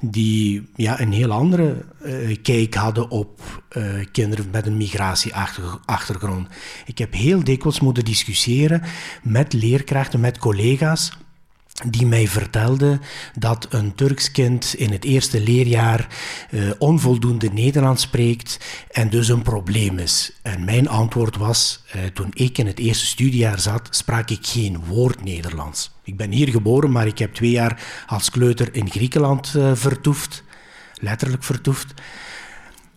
die 0.00 0.68
ja, 0.76 1.00
een 1.00 1.12
heel 1.12 1.30
andere 1.30 1.84
uh, 2.04 2.36
kijk 2.42 2.74
hadden 2.74 3.10
op 3.10 3.62
uh, 3.76 3.84
kinderen 4.12 4.50
met 4.50 4.66
een 4.66 4.76
migratieachtergrond. 4.76 6.48
Ik 6.86 6.98
heb 6.98 7.12
heel 7.12 7.44
dikwijls 7.44 7.80
moeten 7.80 8.04
discussiëren 8.04 8.82
met 9.22 9.52
leerkrachten, 9.52 10.20
met 10.20 10.38
collega's 10.38 11.12
die 11.82 12.06
mij 12.06 12.28
vertelde 12.28 12.98
dat 13.38 13.66
een 13.70 13.94
Turks 13.94 14.30
kind 14.30 14.74
in 14.74 14.92
het 14.92 15.04
eerste 15.04 15.40
leerjaar 15.40 16.08
uh, 16.50 16.70
onvoldoende 16.78 17.48
Nederlands 17.52 18.02
spreekt 18.02 18.58
en 18.90 19.10
dus 19.10 19.28
een 19.28 19.42
probleem 19.42 19.98
is. 19.98 20.32
En 20.42 20.64
mijn 20.64 20.88
antwoord 20.88 21.36
was, 21.36 21.82
uh, 21.96 22.02
toen 22.04 22.30
ik 22.32 22.58
in 22.58 22.66
het 22.66 22.78
eerste 22.78 23.06
studiejaar 23.06 23.60
zat, 23.60 23.88
sprak 23.90 24.30
ik 24.30 24.46
geen 24.46 24.84
woord 24.84 25.24
Nederlands. 25.24 25.90
Ik 26.04 26.16
ben 26.16 26.30
hier 26.30 26.48
geboren, 26.48 26.92
maar 26.92 27.06
ik 27.06 27.18
heb 27.18 27.34
twee 27.34 27.50
jaar 27.50 28.04
als 28.06 28.30
kleuter 28.30 28.74
in 28.74 28.90
Griekenland 28.90 29.54
uh, 29.56 29.70
vertoefd, 29.74 30.42
letterlijk 31.00 31.44
vertoefd. 31.44 31.94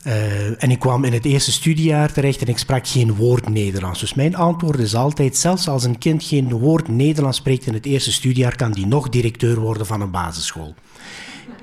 Uh, 0.04 0.64
en 0.64 0.72
ik 0.72 0.80
kwam 0.80 1.04
in 1.04 1.14
het 1.14 1.26
eerste 1.26 1.52
studiejaar 1.52 2.14
terecht 2.14 2.42
en 2.42 2.48
ik 2.48 2.58
sprak 2.58 2.88
geen 2.88 3.16
woord 3.16 3.50
Nederlands. 3.50 4.00
Dus 4.00 4.14
mijn 4.14 4.36
antwoord 4.36 4.80
is 4.80 4.96
altijd, 4.96 5.38
zelfs 5.38 5.68
als 5.68 5.84
een 5.84 5.98
kind 5.98 6.24
geen 6.24 6.50
woord 6.50 6.88
Nederlands 6.88 7.38
spreekt 7.38 7.66
in 7.66 7.74
het 7.74 7.86
eerste 7.86 8.12
studiejaar, 8.12 8.56
kan 8.56 8.72
die 8.72 8.86
nog 8.86 9.10
directeur 9.10 9.60
worden 9.60 9.86
van 9.86 10.02
een 10.02 10.12
basisschool. 10.12 10.76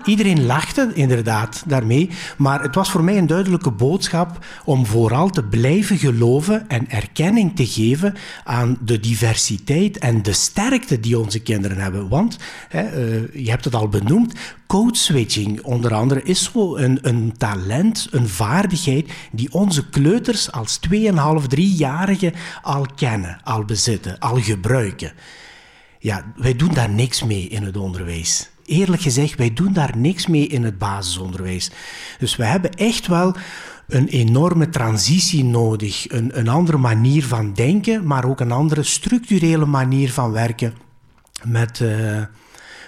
Iedereen 0.05 0.47
lachte 0.47 0.91
inderdaad 0.95 1.63
daarmee, 1.67 2.11
maar 2.37 2.63
het 2.63 2.75
was 2.75 2.91
voor 2.91 3.05
mij 3.05 3.19
een 3.19 3.27
duidelijke 3.27 3.71
boodschap 3.71 4.45
om 4.65 4.87
vooral 4.87 5.31
te 5.31 5.45
blijven 5.45 5.99
geloven 5.99 6.69
en 6.69 6.91
erkenning 6.91 7.57
te 7.57 7.67
geven 7.67 8.15
aan 8.45 8.79
de 8.81 9.01
diversiteit 9.01 9.99
en 9.99 10.23
de 10.23 10.33
sterkte 10.33 11.01
die 11.01 11.19
onze 11.19 11.41
kinderen 11.41 11.77
hebben. 11.77 12.09
Want, 12.09 12.39
hè, 12.69 12.83
uh, 12.83 13.45
je 13.45 13.51
hebt 13.51 13.65
het 13.65 13.75
al 13.75 13.89
benoemd, 13.89 14.35
code 14.67 14.97
switching 14.97 15.63
onder 15.63 15.95
andere 15.95 16.23
is 16.23 16.51
zo 16.53 16.77
een, 16.77 16.99
een 17.03 17.37
talent, 17.37 18.09
een 18.11 18.29
vaardigheid 18.29 19.13
die 19.33 19.53
onze 19.53 19.89
kleuters 19.89 20.53
als 20.53 20.81
2,5, 20.91 20.97
3-jarigen 21.57 22.35
al 22.63 22.87
kennen, 22.97 23.41
al 23.45 23.65
bezitten, 23.65 24.19
al 24.19 24.37
gebruiken. 24.37 25.13
Ja, 25.99 26.33
wij 26.37 26.57
doen 26.57 26.75
daar 26.75 26.91
niks 26.91 27.23
mee 27.23 27.49
in 27.49 27.63
het 27.63 27.77
onderwijs 27.77 28.53
eerlijk 28.65 29.03
gezegd, 29.03 29.39
wij 29.39 29.53
doen 29.53 29.73
daar 29.73 29.97
niks 29.97 30.27
mee 30.27 30.47
in 30.47 30.65
het 30.65 30.79
basisonderwijs. 30.79 31.71
Dus 32.19 32.37
we 32.37 32.45
hebben 32.45 32.75
echt 32.75 33.07
wel 33.07 33.37
een 33.89 34.09
enorme 34.09 34.69
transitie 34.69 35.45
nodig. 35.45 36.11
Een, 36.11 36.39
een 36.39 36.49
andere 36.49 36.79
manier 36.79 37.25
van 37.25 37.53
denken, 37.53 38.07
maar 38.07 38.25
ook 38.25 38.41
een 38.41 38.53
andere 38.53 38.83
structurele 38.83 39.67
manier 39.67 40.13
van 40.13 40.33
werken 40.33 40.75
met, 41.45 41.81
uh, 41.81 42.23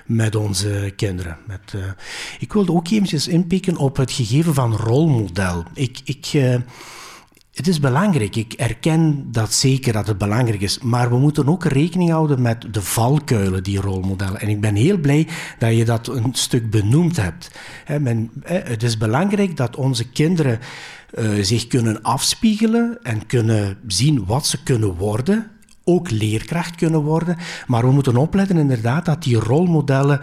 met 0.07 0.37
onze 0.37 0.93
kinderen. 0.97 1.37
Met, 1.47 1.73
uh, 1.77 1.85
ik 2.39 2.53
wilde 2.53 2.73
ook 2.73 2.89
eventjes 2.89 3.29
inpikken 3.29 3.77
op 3.77 3.97
het 3.97 4.13
gegeven 4.13 4.55
van 4.55 4.77
rolmodel. 4.77 5.65
Ik, 5.75 6.01
ik, 6.05 6.33
uh, 6.33 6.55
het 7.57 7.69
is 7.69 7.81
belangrijk. 7.81 8.37
Ik 8.37 8.53
erken 8.53 9.29
dat 9.33 9.53
zeker 9.53 9.93
dat 9.93 10.07
het 10.07 10.19
belangrijk 10.19 10.61
is. 10.61 10.79
Maar 10.79 11.09
we 11.11 11.19
moeten 11.19 11.49
ook 11.49 11.65
rekening 11.65 12.11
houden 12.11 12.43
met 12.43 12.67
de 12.71 12.83
valkuilen, 12.83 13.63
die 13.63 13.81
rolmodellen. 13.81 14.41
En 14.41 14.49
ik 14.49 14.61
ben 14.61 14.75
heel 14.75 14.99
blij 14.99 15.29
dat 15.59 15.77
je 15.77 15.85
dat 15.85 16.09
een 16.09 16.29
stuk 16.33 16.71
benoemd 16.71 17.17
hebt. 17.17 17.51
Het 18.43 18.83
is 18.83 18.99
belangrijk 18.99 19.57
dat 19.57 19.77
onze 19.77 20.09
kinderen 20.09 20.59
uh, 21.19 21.43
zich 21.43 21.67
kunnen 21.67 22.03
afspiegelen 22.03 22.99
en 23.03 23.27
kunnen 23.27 23.79
zien 23.87 24.25
wat 24.25 24.47
ze 24.47 24.63
kunnen 24.63 24.95
worden. 24.95 25.51
Ook 25.85 26.11
leerkracht 26.11 26.75
kunnen 26.75 27.03
worden. 27.03 27.37
Maar 27.67 27.83
we 27.83 27.93
moeten 27.93 28.17
opletten 28.17 28.57
inderdaad 28.57 29.05
dat 29.05 29.23
die 29.23 29.37
rolmodellen 29.37 30.21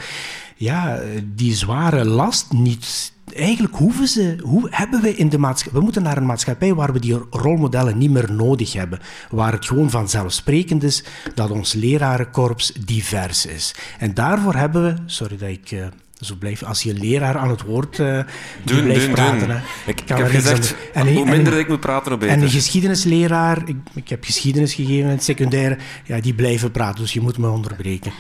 ja, 0.56 1.00
die 1.36 1.56
zware 1.56 2.06
last 2.06 2.52
niet, 2.52 3.13
eigenlijk 3.36 3.76
hoeven 3.76 4.08
ze, 4.08 4.36
hoe 4.42 4.68
hebben 4.70 5.02
we 5.02 5.16
in 5.16 5.30
de 5.30 5.38
maatschappij, 5.38 5.80
we 5.80 5.86
moeten 5.86 6.04
naar 6.04 6.18
een 6.18 6.26
maatschappij 6.26 6.74
waar 6.74 6.94
we 6.94 7.00
die 7.00 7.18
rolmodellen 7.30 7.98
niet 7.98 8.12
meer 8.12 8.34
nodig 8.34 8.74
hebben. 8.74 9.00
Waar 9.30 9.52
het 9.52 9.66
gewoon 9.66 9.90
vanzelfsprekend 9.90 10.84
is 10.84 11.04
dat 11.36 11.52
ons 11.52 11.74
lerarenkorps 11.74 12.74
divers 12.86 13.46
is. 13.46 13.76
En 14.00 14.14
daarvoor 14.14 14.56
hebben 14.56 14.84
we, 14.84 14.96
sorry 15.06 15.38
dat 15.38 15.50
ik 15.50 15.72
uh, 15.72 15.86
zo 16.20 16.36
blijf, 16.36 16.64
als 16.64 16.84
je 16.84 16.94
leraar 16.94 17.38
aan 17.38 17.50
het 17.50 17.62
woord 17.62 17.98
uh, 17.98 18.20
doen, 18.64 18.84
blijft 18.84 19.06
doen, 19.06 19.14
praten. 19.14 19.40
Doen. 19.40 19.50
Hè, 19.50 19.62
ik, 19.86 20.02
ik 20.02 20.08
heb 20.08 20.28
gezegd, 20.28 20.76
en, 20.94 21.14
hoe 21.14 21.26
minder 21.26 21.54
en, 21.54 21.60
ik 21.60 21.68
moet 21.68 21.80
praten, 21.80 22.12
hoe 22.12 22.20
beter. 22.20 22.36
En 22.36 22.42
een 22.42 22.50
geschiedenisleraar, 22.50 23.62
ik, 23.66 23.78
ik 23.94 24.10
heb 24.10 24.24
geschiedenis 24.24 24.74
gegeven 24.74 25.04
in 25.04 25.08
het 25.08 25.24
secundaire, 25.24 25.78
ja, 26.06 26.20
die 26.20 26.34
blijven 26.34 26.72
praten, 26.72 27.02
dus 27.02 27.14
je 27.14 27.22
moet 27.22 27.38
me 27.38 27.50
onderbreken. 27.50 28.12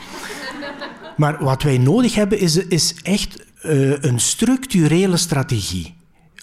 Maar 1.17 1.43
wat 1.43 1.63
wij 1.63 1.77
nodig 1.77 2.15
hebben 2.15 2.39
is, 2.39 2.55
is 2.55 2.95
echt 3.01 3.45
uh, 3.63 4.01
een 4.01 4.19
structurele 4.19 5.17
strategie. 5.17 6.01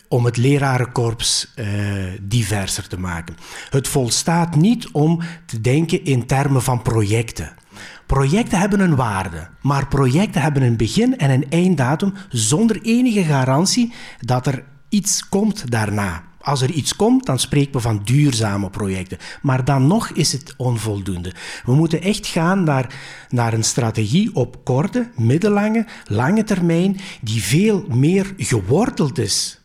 om 0.09 0.25
het 0.25 0.37
lerarenkorps 0.37 1.53
uh, 1.57 1.67
diverser 2.21 2.89
te 2.89 2.99
maken. 2.99 3.37
Het 3.71 3.89
volstaat 3.89 4.57
niet 4.57 4.91
om 4.91 5.21
te 5.47 5.61
denken 5.61 6.05
in 6.05 6.27
termen 6.27 6.63
van 6.63 6.83
projecten. 6.83 7.55
Projecten 8.07 8.59
hebben 8.59 8.81
een 8.81 8.97
waarde, 8.97 9.49
maar 9.63 9.89
projecten 9.89 10.43
hebben 10.43 10.63
een 10.63 10.77
begin 10.77 11.19
en 11.19 11.31
een 11.31 11.51
einddatum 11.51 12.13
zonder 12.29 12.81
enige 12.83 13.25
garantie 13.25 13.93
dat 14.21 14.47
er 14.47 14.65
iets 14.89 15.29
komt 15.29 15.71
daarna. 15.71 16.30
Als 16.51 16.61
er 16.61 16.71
iets 16.71 16.97
komt, 16.97 17.27
dan 17.27 17.39
spreken 17.39 17.73
we 17.73 17.81
van 17.81 18.01
duurzame 18.05 18.71
projecten. 18.71 19.19
Maar 19.43 19.65
dan 19.65 19.87
nog 19.87 20.11
is 20.11 20.33
het 20.33 20.55
onvoldoende. 20.57 21.33
We 21.65 21.75
moeten 21.75 22.03
echt 22.03 22.27
gaan 22.27 22.65
naar, 22.65 22.95
naar 23.29 23.53
een 23.53 23.65
strategie 23.65 24.35
op 24.35 24.65
korte, 24.65 25.11
middellange, 25.17 25.87
lange 26.05 26.45
termijn, 26.45 26.97
die 27.21 27.43
veel 27.43 27.85
meer 27.89 28.35
geworteld 28.37 29.19
is 29.19 29.61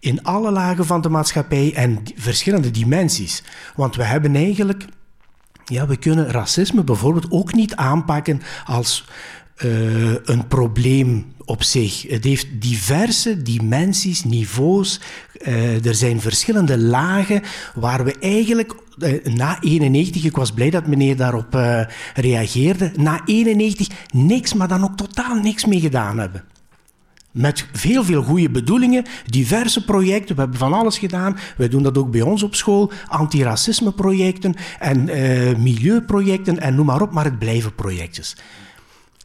in 0.00 0.22
alle 0.22 0.50
lagen 0.50 0.86
van 0.86 1.00
de 1.00 1.08
maatschappij 1.08 1.74
en 1.74 2.02
verschillende 2.14 2.70
dimensies. 2.70 3.42
Want 3.76 3.96
we 3.96 4.04
hebben 4.04 4.36
eigenlijk 4.36 4.84
ja, 5.64 5.86
we 5.86 5.96
kunnen 5.96 6.30
racisme 6.30 6.84
bijvoorbeeld 6.84 7.30
ook 7.30 7.54
niet 7.54 7.76
aanpakken 7.76 8.42
als 8.64 9.04
uh, 9.64 10.14
een 10.24 10.46
probleem 10.48 11.26
op 11.44 11.62
zich. 11.62 12.02
Het 12.02 12.24
heeft 12.24 12.46
diverse 12.58 13.42
dimensies, 13.42 14.24
niveaus. 14.24 15.00
Uh, 15.40 15.86
er 15.86 15.94
zijn 15.94 16.20
verschillende 16.20 16.78
lagen 16.78 17.42
waar 17.74 18.04
we 18.04 18.18
eigenlijk 18.18 18.74
uh, 18.98 19.24
na 19.24 19.60
91, 19.60 20.24
ik 20.24 20.36
was 20.36 20.52
blij 20.52 20.70
dat 20.70 20.86
meneer 20.86 21.16
daarop 21.16 21.58
reageerde, 22.14 22.92
na 22.96 23.20
91 23.24 23.88
niks, 24.12 24.54
maar 24.54 24.68
dan 24.68 24.84
ook 24.84 24.96
totaal 24.96 25.34
niks 25.34 25.64
mee 25.64 25.80
gedaan 25.80 26.18
hebben. 26.18 26.44
Met 27.32 27.66
veel, 27.72 28.04
veel 28.04 28.22
goede 28.22 28.50
bedoelingen, 28.50 29.04
diverse 29.26 29.84
projecten. 29.84 30.34
We 30.34 30.40
hebben 30.40 30.58
van 30.58 30.72
alles 30.72 30.98
gedaan. 30.98 31.36
Wij 31.56 31.68
doen 31.68 31.82
dat 31.82 31.98
ook 31.98 32.10
bij 32.10 32.22
ons 32.22 32.42
op 32.42 32.54
school. 32.54 32.92
Antiracisme-projecten 33.06 34.54
en 34.78 35.08
uh, 35.08 35.56
milieuprojecten 35.56 36.60
en 36.60 36.74
noem 36.74 36.86
maar 36.86 37.02
op, 37.02 37.12
maar 37.12 37.24
het 37.24 37.38
blijven 37.38 37.74
projectjes. 37.74 38.36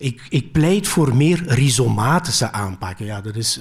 Ik, 0.03 0.21
ik, 0.29 0.51
pleit 0.51 0.87
voor 0.87 1.15
meer 1.15 1.43
rhizomatische 1.45 2.51
aanpakken. 2.51 3.05
Ja, 3.05 3.21
dat 3.21 3.35
is 3.35 3.59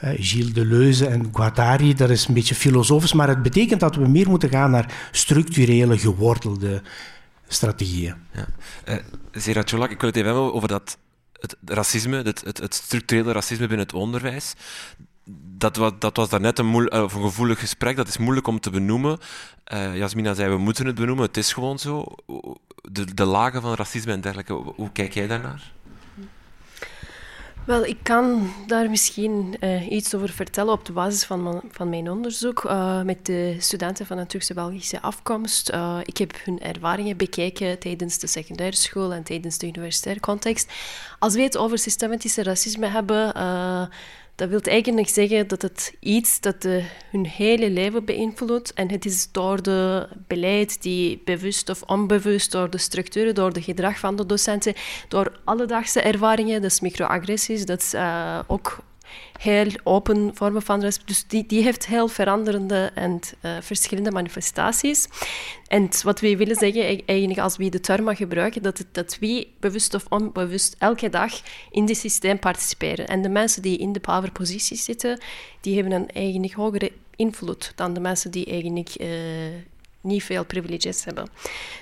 Gilles 0.00 0.52
Deleuze 0.52 1.06
en 1.06 1.30
Guattari, 1.32 1.94
dat 1.94 2.10
is 2.10 2.26
een 2.28 2.34
beetje 2.34 2.54
filosofisch, 2.54 3.12
maar 3.12 3.28
het 3.28 3.42
betekent 3.42 3.80
dat 3.80 3.96
we 3.96 4.08
meer 4.08 4.28
moeten 4.28 4.48
gaan 4.48 4.70
naar 4.70 4.94
structurele, 5.10 5.98
gewortelde 5.98 6.82
strategieën. 7.48 8.14
Ja. 8.32 8.46
Uh, 8.84 8.94
ik 9.90 10.00
wil 10.00 10.08
het 10.08 10.16
even 10.16 10.24
hebben 10.24 10.54
over 10.54 10.68
dat 10.68 10.98
het 11.40 11.56
racisme, 11.64 12.22
het, 12.22 12.40
het, 12.44 12.74
structurele 12.74 13.32
racisme 13.32 13.66
binnen 13.66 13.86
het 13.86 13.94
onderwijs. 13.94 14.54
Dat 15.58 15.76
was, 15.76 15.92
dat 15.98 16.16
was 16.16 16.28
daarnet 16.28 16.58
een, 16.58 16.66
moe, 16.66 16.92
een 16.92 17.10
gevoelig 17.10 17.58
gesprek, 17.58 17.96
dat 17.96 18.08
is 18.08 18.18
moeilijk 18.18 18.46
om 18.46 18.60
te 18.60 18.70
benoemen. 18.70 19.18
Uh, 19.72 19.96
Jasmina 19.96 20.34
zei, 20.34 20.50
we 20.50 20.58
moeten 20.58 20.86
het 20.86 20.94
benoemen, 20.94 21.26
het 21.26 21.36
is 21.36 21.52
gewoon 21.52 21.78
zo. 21.78 22.04
De, 22.82 23.14
de 23.14 23.24
lagen 23.24 23.62
van 23.62 23.74
racisme 23.74 24.12
en 24.12 24.20
dergelijke, 24.20 24.52
hoe 24.52 24.90
kijk 24.92 25.14
jij 25.14 25.26
daarnaar? 25.26 25.72
Wel, 27.70 27.84
ik 27.84 27.98
kan 28.02 28.52
daar 28.66 28.90
misschien 28.90 29.56
uh, 29.60 29.90
iets 29.90 30.14
over 30.14 30.28
vertellen 30.28 30.72
op 30.72 30.84
de 30.84 30.92
basis 30.92 31.24
van, 31.24 31.62
van 31.70 31.88
mijn 31.88 32.10
onderzoek 32.10 32.64
uh, 32.64 33.02
met 33.02 33.26
de 33.26 33.56
studenten 33.58 34.06
van 34.06 34.18
een 34.18 34.26
Turkse-Belgische 34.26 35.00
afkomst. 35.00 35.70
Uh, 35.70 35.98
ik 36.04 36.16
heb 36.16 36.32
hun 36.44 36.60
ervaringen 36.60 37.16
bekeken 37.16 37.78
tijdens 37.78 38.18
de 38.18 38.26
secundaire 38.26 38.76
school 38.76 39.12
en 39.12 39.22
tijdens 39.22 39.58
de 39.58 39.66
universitaire 39.66 40.20
context. 40.20 40.72
Als 41.18 41.34
we 41.34 41.42
het 41.42 41.56
over 41.56 41.78
systematische 41.78 42.42
racisme 42.42 42.86
hebben, 42.86 43.34
dat 44.40 44.48
wil 44.48 44.60
eigenlijk 44.60 45.08
zeggen 45.08 45.48
dat 45.48 45.62
het 45.62 45.94
iets 45.98 46.40
dat 46.40 46.66
hun 47.10 47.26
hele 47.26 47.70
leven 47.70 48.04
beïnvloedt. 48.04 48.72
En 48.72 48.90
het 48.90 49.04
is 49.04 49.32
door 49.32 49.62
de 49.62 50.08
beleid 50.26 50.82
die 50.82 51.22
bewust 51.24 51.68
of 51.68 51.82
onbewust, 51.82 52.52
door 52.52 52.70
de 52.70 52.78
structuren, 52.78 53.34
door 53.34 53.48
het 53.48 53.64
gedrag 53.64 53.98
van 53.98 54.16
de 54.16 54.26
docenten, 54.26 54.74
door 55.08 55.40
alledaagse 55.44 56.00
ervaringen, 56.00 56.62
dus 56.62 56.80
microagressies, 56.80 57.66
dat 57.66 57.80
is 57.80 57.94
uh, 57.94 58.38
ook 58.46 58.78
heel 59.38 59.70
open 59.82 60.30
vormen 60.34 60.62
van 60.62 60.80
respect. 60.80 61.08
Dus 61.08 61.24
die, 61.26 61.46
die 61.46 61.62
heeft 61.62 61.86
heel 61.86 62.08
veranderende 62.08 62.90
en 62.94 63.20
uh, 63.42 63.56
verschillende 63.60 64.10
manifestaties. 64.10 65.08
En 65.68 65.88
wat 66.02 66.20
we 66.20 66.36
willen 66.36 66.56
zeggen, 66.56 66.82
e-, 66.82 67.02
eigenlijk 67.04 67.40
als 67.40 67.56
we 67.56 67.68
de 67.68 67.80
term 67.80 68.16
gebruiken, 68.16 68.62
dat, 68.62 68.84
dat 68.92 69.16
we 69.20 69.48
bewust 69.60 69.94
of 69.94 70.04
onbewust 70.08 70.76
elke 70.78 71.08
dag 71.08 71.32
in 71.70 71.86
dit 71.86 71.96
systeem 71.96 72.38
participeren. 72.38 73.06
En 73.06 73.22
de 73.22 73.28
mensen 73.28 73.62
die 73.62 73.78
in 73.78 73.92
de 73.92 74.00
powerpositie 74.00 74.76
zitten, 74.76 75.20
die 75.60 75.74
hebben 75.74 75.92
een 75.92 76.10
eigenlijk 76.10 76.52
hogere 76.52 76.92
invloed 77.16 77.72
dan 77.74 77.94
de 77.94 78.00
mensen 78.00 78.30
die 78.30 78.46
eigenlijk 78.46 78.94
uh, 79.00 79.08
niet 80.00 80.24
veel 80.24 80.44
privileges 80.44 81.04
hebben. 81.04 81.28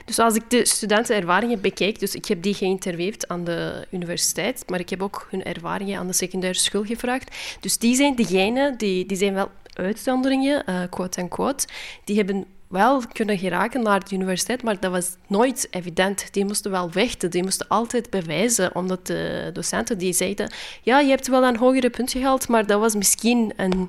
Dus 0.05 0.19
als 0.19 0.35
ik 0.35 0.51
de 0.51 0.67
studentenervaringen 0.67 1.61
bekijk, 1.61 1.99
dus 1.99 2.15
ik 2.15 2.25
heb 2.25 2.43
die 2.43 2.55
geïnterviewd 2.55 3.29
aan 3.29 3.45
de 3.45 3.87
universiteit, 3.91 4.65
maar 4.67 4.81
ik 4.81 4.91
heb 4.91 5.03
ook 5.03 5.27
hun 5.31 5.45
ervaringen 5.45 5.99
aan 5.99 6.07
de 6.07 6.13
secundaire 6.13 6.59
school 6.59 6.85
gevraagd. 6.85 7.37
Dus 7.61 7.79
die 7.79 7.95
zijn 7.95 8.15
degenen, 8.15 8.79
die, 8.79 9.07
die 9.07 9.17
zijn 9.17 9.35
wel 9.35 9.51
uitzonderingen, 9.73 10.63
uh, 10.69 10.81
quote 10.91 11.21
en 11.21 11.29
quote, 11.29 11.67
die 12.05 12.17
hebben 12.17 12.47
wel 12.69 13.03
kunnen 13.13 13.39
geraken 13.39 13.83
naar 13.83 14.09
de 14.09 14.15
universiteit, 14.15 14.63
maar 14.63 14.81
dat 14.81 14.91
was 14.91 15.17
nooit 15.27 15.69
evident. 15.71 16.33
Die 16.33 16.45
moesten 16.45 16.71
wel 16.71 16.91
vechten, 16.91 17.31
die 17.31 17.43
moesten 17.43 17.69
altijd 17.69 18.11
bewijzen, 18.11 18.75
omdat 18.75 19.07
de 19.07 19.51
docenten 19.53 19.99
die 19.99 20.13
zeiden, 20.13 20.53
ja, 20.83 21.01
je 21.01 21.09
hebt 21.09 21.29
wel 21.29 21.45
een 21.45 21.57
hogere 21.57 21.91
punt 21.91 22.11
gehaald, 22.13 22.49
maar 22.49 22.67
dat 22.67 22.81
was 22.81 22.95
misschien 22.95 23.53
een 23.57 23.89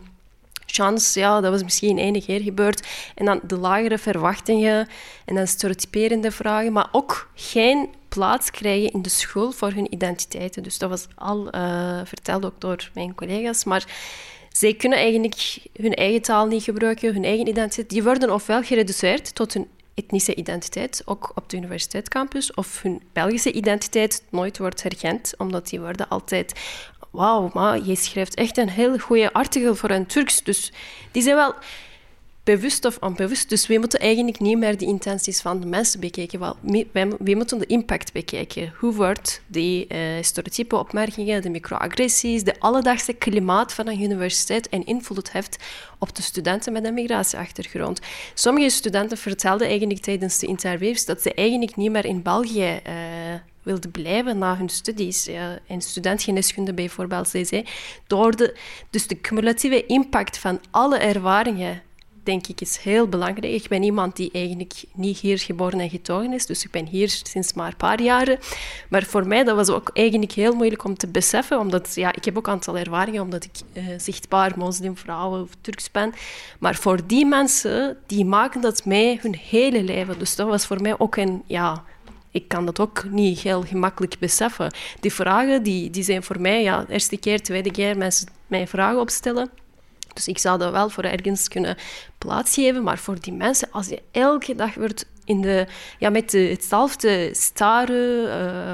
chance, 0.71 1.19
ja, 1.19 1.41
dat 1.41 1.51
was 1.51 1.63
misschien 1.63 1.97
één 1.97 2.21
keer 2.21 2.41
gebeurd. 2.41 2.87
En 3.15 3.25
dan 3.25 3.39
de 3.43 3.57
lagere 3.57 3.97
verwachtingen 3.97 4.87
en 5.25 5.35
dan 5.35 5.47
stereotyperende 5.47 6.31
vragen, 6.31 6.73
maar 6.73 6.89
ook 6.91 7.29
geen 7.35 7.89
plaats 8.09 8.51
krijgen 8.51 8.91
in 8.91 9.01
de 9.01 9.09
school 9.09 9.51
voor 9.51 9.71
hun 9.71 9.93
identiteiten. 9.93 10.63
Dus 10.63 10.77
dat 10.77 10.89
was 10.89 11.07
al 11.15 11.55
uh, 11.55 11.99
verteld 12.03 12.45
ook 12.45 12.61
door 12.61 12.89
mijn 12.93 13.15
collega's. 13.15 13.63
Maar 13.63 13.87
zij 14.51 14.73
kunnen 14.73 14.97
eigenlijk 14.97 15.57
hun 15.73 15.93
eigen 15.93 16.21
taal 16.21 16.45
niet 16.45 16.63
gebruiken, 16.63 17.13
hun 17.13 17.23
eigen 17.23 17.47
identiteit. 17.47 17.89
Die 17.89 18.03
worden 18.03 18.33
ofwel 18.33 18.63
gereduceerd 18.63 19.35
tot 19.35 19.53
hun 19.53 19.67
etnische 19.93 20.35
identiteit, 20.35 21.01
ook 21.05 21.31
op 21.35 21.49
de 21.49 21.57
universiteitscampus, 21.57 22.53
of 22.53 22.81
hun 22.81 23.01
Belgische 23.13 23.51
identiteit 23.51 24.23
nooit 24.29 24.57
wordt 24.57 24.83
herkend, 24.83 25.33
omdat 25.37 25.69
die 25.69 25.79
worden 25.79 26.09
altijd 26.09 26.53
wauw, 27.11 27.49
maar 27.53 27.85
je 27.85 27.95
schrijft 27.95 28.35
echt 28.35 28.57
een 28.57 28.69
heel 28.69 28.97
goede 28.97 29.33
artikel 29.33 29.75
voor 29.75 29.89
een 29.89 30.05
Turks. 30.05 30.43
Dus 30.43 30.71
die 31.11 31.21
zijn 31.21 31.35
wel 31.35 31.53
bewust 32.55 32.85
of 32.85 32.97
onbewust. 32.99 33.49
Dus 33.49 33.67
we 33.67 33.77
moeten 33.77 33.99
eigenlijk 33.99 34.39
niet 34.39 34.57
meer 34.57 34.77
de 34.77 34.85
intenties 34.85 35.41
van 35.41 35.59
de 35.59 35.67
mensen 35.67 35.99
bekijken. 35.99 36.39
Wel, 36.39 36.55
we, 37.19 37.35
moeten 37.35 37.59
de 37.59 37.65
impact 37.65 38.13
bekijken. 38.13 38.73
Hoe 38.77 38.93
wordt 38.93 39.41
die 39.47 39.87
uh, 39.91 39.99
stereotype 40.21 40.75
opmerkingen, 40.75 41.41
de 41.41 41.49
microagressies, 41.49 42.43
de 42.43 42.59
alledaagse 42.59 43.13
klimaat 43.13 43.73
van 43.73 43.87
een 43.87 44.01
universiteit 44.01 44.69
en 44.69 44.85
invloed 44.85 45.31
heeft 45.31 45.57
op 45.99 46.15
de 46.15 46.21
studenten 46.21 46.73
met 46.73 46.85
een 46.85 46.93
migratieachtergrond. 46.93 47.99
Sommige 48.33 48.69
studenten 48.69 49.17
vertelden 49.17 49.67
eigenlijk 49.67 49.99
tijdens 49.99 50.39
de 50.39 50.47
interviews 50.47 51.05
dat 51.05 51.21
ze 51.21 51.33
eigenlijk 51.33 51.75
niet 51.75 51.91
meer 51.91 52.05
in 52.05 52.21
België 52.21 52.79
uh, 52.87 52.93
wilde 53.63 53.89
blijven 53.89 54.37
na 54.37 54.57
hun 54.57 54.69
studies. 54.69 55.29
En 55.67 55.81
studentgeneeskunde 55.81 56.73
bijvoorbeeld, 56.73 57.27
zei. 57.27 57.65
Door 58.07 58.35
de, 58.35 58.57
dus 58.89 59.07
de 59.07 59.21
cumulatieve 59.21 59.85
impact 59.85 60.37
van 60.37 60.59
alle 60.71 60.97
ervaringen 60.97 61.81
denk 62.23 62.47
ik, 62.47 62.61
is 62.61 62.77
heel 62.77 63.07
belangrijk. 63.07 63.53
Ik 63.53 63.67
ben 63.67 63.83
iemand 63.83 64.15
die 64.15 64.31
eigenlijk 64.31 64.83
niet 64.93 65.19
hier 65.19 65.39
geboren 65.39 65.79
en 65.79 65.89
getogen 65.89 66.33
is, 66.33 66.45
dus 66.45 66.63
ik 66.63 66.71
ben 66.71 66.85
hier 66.85 67.09
sinds 67.09 67.53
maar 67.53 67.67
een 67.67 67.77
paar 67.77 68.01
jaren. 68.01 68.39
Maar 68.89 69.03
voor 69.03 69.27
mij 69.27 69.43
dat 69.43 69.55
was 69.55 69.69
ook 69.69 69.89
eigenlijk 69.93 70.31
heel 70.31 70.55
moeilijk 70.55 70.83
om 70.83 70.97
te 70.97 71.07
beseffen, 71.07 71.59
omdat 71.59 71.95
ja, 71.95 72.13
ik 72.13 72.25
heb 72.25 72.37
ook 72.37 72.47
een 72.47 72.53
aantal 72.53 72.77
ervaringen, 72.77 73.21
omdat 73.21 73.43
ik 73.43 73.51
uh, 73.73 73.83
zichtbaar 73.97 74.53
moslimvrouw 74.57 75.41
of 75.41 75.49
Turks 75.61 75.91
ben. 75.91 76.13
Maar 76.59 76.75
voor 76.75 77.07
die 77.07 77.25
mensen, 77.25 77.97
die 78.07 78.25
maken 78.25 78.61
dat 78.61 78.85
mee 78.85 79.19
hun 79.21 79.35
hele 79.35 79.83
leven. 79.83 80.19
Dus 80.19 80.35
dat 80.35 80.47
was 80.47 80.65
voor 80.65 80.81
mij 80.81 80.99
ook 80.99 81.15
een 81.15 81.43
ja, 81.45 81.83
ik 82.31 82.47
kan 82.47 82.65
dat 82.65 82.79
ook 82.79 83.03
niet 83.09 83.39
heel 83.39 83.61
gemakkelijk 83.61 84.19
beseffen. 84.19 84.73
Die 84.99 85.13
vragen 85.13 85.63
die, 85.63 85.89
die 85.89 86.03
zijn 86.03 86.23
voor 86.23 86.41
mij, 86.41 86.63
ja, 86.63 86.83
de 86.83 86.93
eerste 86.93 87.17
keer, 87.17 87.41
tweede 87.41 87.71
keer 87.71 87.97
mensen 87.97 88.27
mij 88.47 88.67
vragen 88.67 88.99
opstellen. 88.99 89.49
Dus 90.13 90.27
ik 90.27 90.37
zou 90.37 90.57
dat 90.57 90.71
wel 90.71 90.89
voor 90.89 91.03
ergens 91.03 91.47
kunnen 91.47 91.77
plaatsgeven. 92.17 92.83
Maar 92.83 92.97
voor 92.97 93.19
die 93.19 93.33
mensen, 93.33 93.71
als 93.71 93.87
je 93.87 94.01
elke 94.11 94.55
dag 94.55 94.75
wordt 94.75 95.05
in 95.25 95.41
de, 95.41 95.67
ja, 95.99 96.09
met 96.09 96.29
de, 96.29 96.39
hetzelfde 96.39 97.29
staren, 97.33 98.27
uh, 98.27 98.73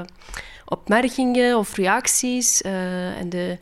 opmerkingen 0.64 1.58
of 1.58 1.74
reacties 1.76 2.62
uh, 2.62 3.18
en 3.18 3.28
de 3.28 3.58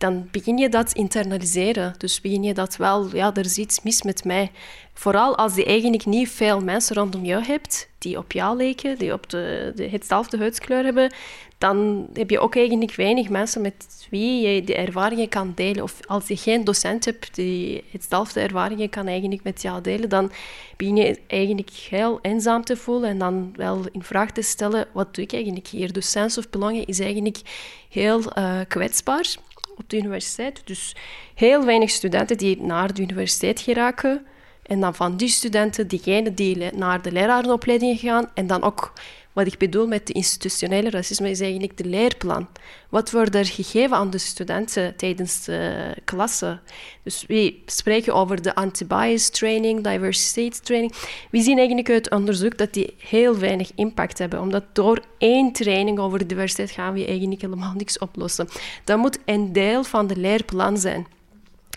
dan 0.00 0.28
begin 0.30 0.58
je 0.58 0.68
dat 0.68 0.92
internaliseren. 0.92 1.94
Dus 1.98 2.20
begin 2.20 2.42
je 2.42 2.54
dat 2.54 2.76
wel, 2.76 3.16
ja, 3.16 3.34
er 3.34 3.44
is 3.44 3.58
iets 3.58 3.82
mis 3.82 4.02
met 4.02 4.24
mij. 4.24 4.50
Vooral 4.94 5.36
als 5.36 5.54
je 5.54 5.64
eigenlijk 5.64 6.06
niet 6.06 6.30
veel 6.30 6.60
mensen 6.60 6.96
rondom 6.96 7.24
jou 7.24 7.44
hebt 7.44 7.88
die 7.98 8.18
op 8.18 8.32
jou 8.32 8.56
lijken, 8.56 8.98
die 8.98 9.12
op 9.12 9.30
de, 9.30 9.72
de, 9.74 9.88
hetzelfde 9.88 10.38
huidskleur 10.38 10.84
hebben, 10.84 11.12
dan 11.58 12.06
heb 12.12 12.30
je 12.30 12.38
ook 12.38 12.56
eigenlijk 12.56 12.94
weinig 12.94 13.28
mensen 13.28 13.62
met 13.62 14.06
wie 14.10 14.48
je 14.48 14.64
die 14.64 14.74
ervaringen 14.74 15.28
kan 15.28 15.52
delen. 15.54 15.82
Of 15.82 16.00
als 16.06 16.28
je 16.28 16.36
geen 16.36 16.64
docent 16.64 17.04
hebt 17.04 17.34
die 17.34 17.84
hetzelfde 17.90 18.40
ervaringen 18.40 18.90
kan 18.90 19.06
eigenlijk 19.06 19.42
met 19.42 19.62
jou 19.62 19.80
delen, 19.80 20.08
dan 20.08 20.32
begin 20.76 20.96
je 20.96 21.18
eigenlijk 21.26 21.70
heel 21.70 22.18
eenzaam 22.22 22.64
te 22.64 22.76
voelen 22.76 23.10
en 23.10 23.18
dan 23.18 23.52
wel 23.56 23.84
in 23.92 24.02
vraag 24.02 24.30
te 24.30 24.42
stellen, 24.42 24.86
wat 24.92 25.14
doe 25.14 25.24
ik 25.24 25.32
eigenlijk 25.32 25.66
hier? 25.66 25.92
Dus 25.92 26.10
sense 26.10 26.38
of 26.38 26.50
belonging 26.50 26.86
is 26.86 27.00
eigenlijk 27.00 27.40
heel 27.88 28.22
uh, 28.38 28.60
kwetsbaar 28.68 29.36
op 29.80 29.90
de 29.90 29.96
universiteit. 29.96 30.62
Dus 30.64 30.96
heel 31.34 31.64
weinig 31.64 31.90
studenten 31.90 32.38
die 32.38 32.62
naar 32.62 32.94
de 32.94 33.02
universiteit 33.02 33.60
geraken. 33.60 34.26
En 34.62 34.80
dan 34.80 34.94
van 34.94 35.16
die 35.16 35.28
studenten, 35.28 35.88
diegenen 35.88 36.34
die 36.34 36.72
naar 36.74 37.02
de 37.02 37.12
lerarenopleiding 37.12 38.00
gaan 38.00 38.30
en 38.34 38.46
dan 38.46 38.62
ook 38.62 38.92
wat 39.32 39.46
ik 39.46 39.58
bedoel 39.58 39.86
met 39.86 40.06
de 40.06 40.12
institutionele 40.12 40.90
racisme 40.90 41.30
is 41.30 41.40
eigenlijk 41.40 41.76
de 41.76 41.84
leerplan. 41.84 42.48
Wat 42.88 43.10
wordt 43.10 43.34
er 43.34 43.46
gegeven 43.46 43.96
aan 43.96 44.10
de 44.10 44.18
studenten 44.18 44.96
tijdens 44.96 45.44
de 45.44 45.94
klasse? 46.04 46.58
Dus 47.02 47.24
we 47.28 47.60
spreken 47.66 48.14
over 48.14 48.42
de 48.42 48.54
anti-bias 48.54 49.28
training, 49.28 49.84
diversity 49.84 50.60
training. 50.62 50.92
We 51.30 51.40
zien 51.40 51.56
eigenlijk 51.56 51.90
uit 51.90 52.10
onderzoek 52.10 52.58
dat 52.58 52.72
die 52.72 52.94
heel 52.98 53.38
weinig 53.38 53.70
impact 53.74 54.18
hebben, 54.18 54.40
omdat 54.40 54.64
door 54.72 55.02
één 55.18 55.52
training 55.52 55.98
over 55.98 56.26
diversiteit 56.26 56.70
gaan 56.70 56.94
we 56.94 57.06
eigenlijk 57.06 57.40
helemaal 57.40 57.74
niks 57.76 57.98
oplossen. 57.98 58.48
Dat 58.84 58.98
moet 58.98 59.18
een 59.24 59.52
deel 59.52 59.84
van 59.84 60.06
de 60.06 60.16
leerplan 60.16 60.78
zijn. 60.78 61.06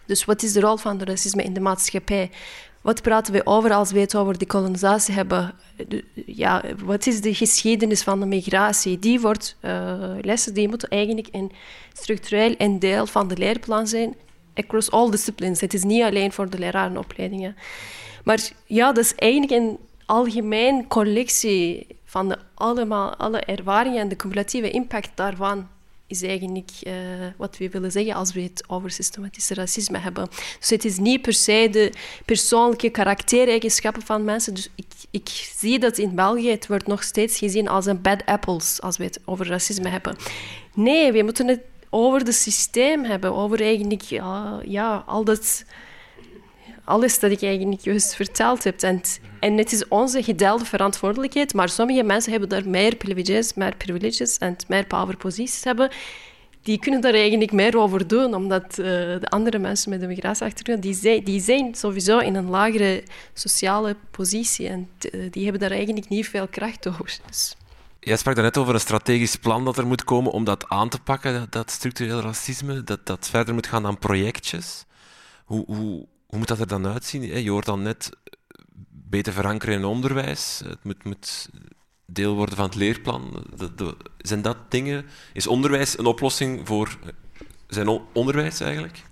Dus 0.05 0.25
wat 0.25 0.43
is 0.43 0.53
de 0.53 0.59
rol 0.59 0.77
van 0.77 0.97
de 0.97 1.05
racisme 1.05 1.43
in 1.43 1.53
de 1.53 1.59
maatschappij? 1.59 2.29
Wat 2.83 3.01
praten 3.01 3.33
we 3.33 3.45
over 3.45 3.73
als 3.73 3.91
we 3.91 3.99
het 3.99 4.15
over 4.15 4.37
de 4.37 4.45
kolonisatie 4.45 5.13
hebben? 5.13 5.53
Ja, 6.25 6.63
wat 6.83 7.07
is 7.07 7.21
de 7.21 7.33
geschiedenis 7.33 8.03
van 8.03 8.19
de 8.19 8.25
migratie? 8.25 8.99
Die 8.99 9.19
wordt, 9.19 9.57
uh, 9.61 9.93
lessen 10.21 10.53
die 10.53 10.67
moeten 10.67 10.89
eigenlijk 10.89 11.27
een 11.31 11.51
structureel 11.93 12.55
een 12.57 12.79
deel 12.79 13.05
van 13.05 13.27
de 13.27 13.37
leerplan 13.37 13.87
zijn, 13.87 14.15
across 14.53 14.91
all 14.91 15.09
disciplines. 15.09 15.61
Het 15.61 15.73
is 15.73 15.83
niet 15.83 16.03
alleen 16.03 16.31
voor 16.31 16.49
de 16.49 16.59
lerarenopleidingen. 16.59 17.55
Maar 18.23 18.51
ja, 18.65 18.91
dat 18.91 19.03
is 19.03 19.15
eigenlijk 19.15 19.51
een 19.51 19.77
algemeen 20.05 20.87
collectie 20.87 21.87
van 22.05 22.29
de 22.29 22.37
allemaal, 22.53 23.15
alle 23.15 23.39
ervaringen 23.39 24.01
en 24.01 24.07
de 24.07 24.15
cumulatieve 24.15 24.69
impact 24.69 25.11
daarvan 25.15 25.67
is 26.13 26.21
eigenlijk 26.21 26.69
uh, 26.83 26.93
wat 27.37 27.57
we 27.57 27.69
willen 27.69 27.91
zeggen 27.91 28.13
als 28.13 28.33
we 28.33 28.41
het 28.41 28.63
over 28.67 28.91
systematische 28.91 29.53
racisme 29.53 29.97
hebben. 29.97 30.27
Dus 30.59 30.69
het 30.69 30.85
is 30.85 30.97
niet 30.97 31.21
per 31.21 31.33
se 31.33 31.67
de 31.71 31.93
persoonlijke 32.25 32.89
karaktereigenschappen 32.89 34.01
van 34.01 34.23
mensen. 34.23 34.53
Dus 34.53 34.69
ik, 34.75 34.85
ik 35.11 35.29
zie 35.57 35.79
dat 35.79 35.97
in 35.97 36.15
België 36.15 36.49
het 36.49 36.67
wordt 36.67 36.87
nog 36.87 37.03
steeds 37.03 37.37
gezien 37.37 37.67
als 37.67 37.85
een 37.85 38.01
bad 38.01 38.25
apples 38.25 38.81
als 38.81 38.97
we 38.97 39.03
het 39.03 39.19
over 39.25 39.47
racisme 39.47 39.89
hebben. 39.89 40.15
Nee, 40.73 41.11
we 41.11 41.23
moeten 41.23 41.47
het 41.47 41.61
over 41.89 42.19
het 42.19 42.35
systeem 42.35 43.03
hebben, 43.03 43.33
over 43.33 43.61
eigenlijk 43.61 44.01
ja, 44.65 45.03
al 45.05 45.23
dat 45.23 45.65
alles 46.83 47.19
dat 47.19 47.31
ik 47.31 47.41
eigenlijk 47.41 47.81
juist 47.81 48.15
verteld 48.15 48.63
heb. 48.63 48.81
En, 48.81 49.01
en 49.39 49.57
het 49.57 49.71
is 49.71 49.87
onze 49.87 50.23
gedeelde 50.23 50.65
verantwoordelijkheid, 50.65 51.53
maar 51.53 51.69
sommige 51.69 52.03
mensen 52.03 52.31
hebben 52.31 52.49
daar 52.49 52.69
meer 52.69 52.95
privileges, 52.95 53.53
meer 53.53 53.75
privileges 53.75 54.37
en 54.37 54.55
meer 54.67 54.85
powerposities 54.85 55.63
hebben. 55.63 55.91
Die 56.61 56.79
kunnen 56.79 57.01
daar 57.01 57.13
eigenlijk 57.13 57.51
meer 57.51 57.77
over 57.77 58.07
doen, 58.07 58.33
omdat 58.33 58.63
uh, 58.63 58.85
de 58.85 59.27
andere 59.29 59.59
mensen 59.59 59.89
met 59.89 60.01
een 60.01 60.07
migratieachtergrond, 60.07 60.81
die 60.81 60.93
zijn, 60.93 61.23
die 61.23 61.41
zijn 61.41 61.75
sowieso 61.75 62.17
in 62.17 62.35
een 62.35 62.49
lagere 62.49 63.03
sociale 63.33 63.95
positie 64.11 64.67
en 64.67 64.89
uh, 65.11 65.31
die 65.31 65.43
hebben 65.43 65.61
daar 65.61 65.71
eigenlijk 65.71 66.09
niet 66.09 66.27
veel 66.27 66.47
kracht 66.47 66.87
over. 66.87 67.17
Dus. 67.27 67.55
Jij 67.99 68.17
sprak 68.17 68.35
net 68.35 68.57
over 68.57 68.73
een 68.73 68.79
strategisch 68.79 69.35
plan 69.35 69.65
dat 69.65 69.77
er 69.77 69.87
moet 69.87 70.03
komen 70.03 70.31
om 70.31 70.43
dat 70.43 70.69
aan 70.69 70.89
te 70.89 70.99
pakken, 70.99 71.33
dat, 71.33 71.51
dat 71.51 71.71
structureel 71.71 72.21
racisme, 72.21 72.83
dat 72.83 73.05
dat 73.05 73.29
verder 73.29 73.53
moet 73.53 73.67
gaan 73.67 73.83
dan 73.83 73.99
projectjes. 73.99 74.85
Hoe, 75.45 75.63
hoe, 75.65 76.07
hoe 76.33 76.41
moet 76.41 76.51
dat 76.51 76.59
er 76.59 76.67
dan 76.67 76.87
uitzien? 76.87 77.43
Je 77.43 77.49
hoort 77.49 77.65
dan 77.65 77.81
net 77.81 78.09
beter 78.89 79.33
verankeren 79.33 79.75
in 79.75 79.85
onderwijs. 79.85 80.61
Het 80.65 81.03
moet, 81.03 81.49
deel 82.05 82.35
worden 82.35 82.55
van 82.55 82.65
het 82.65 82.75
leerplan. 82.75 83.43
zijn 84.17 84.41
dat 84.41 84.57
dingen? 84.69 85.05
Is 85.33 85.47
onderwijs 85.47 85.97
een 85.97 86.05
oplossing 86.05 86.67
voor 86.67 86.97
zijn 87.67 87.99
onderwijs 88.13 88.59
eigenlijk? 88.59 89.03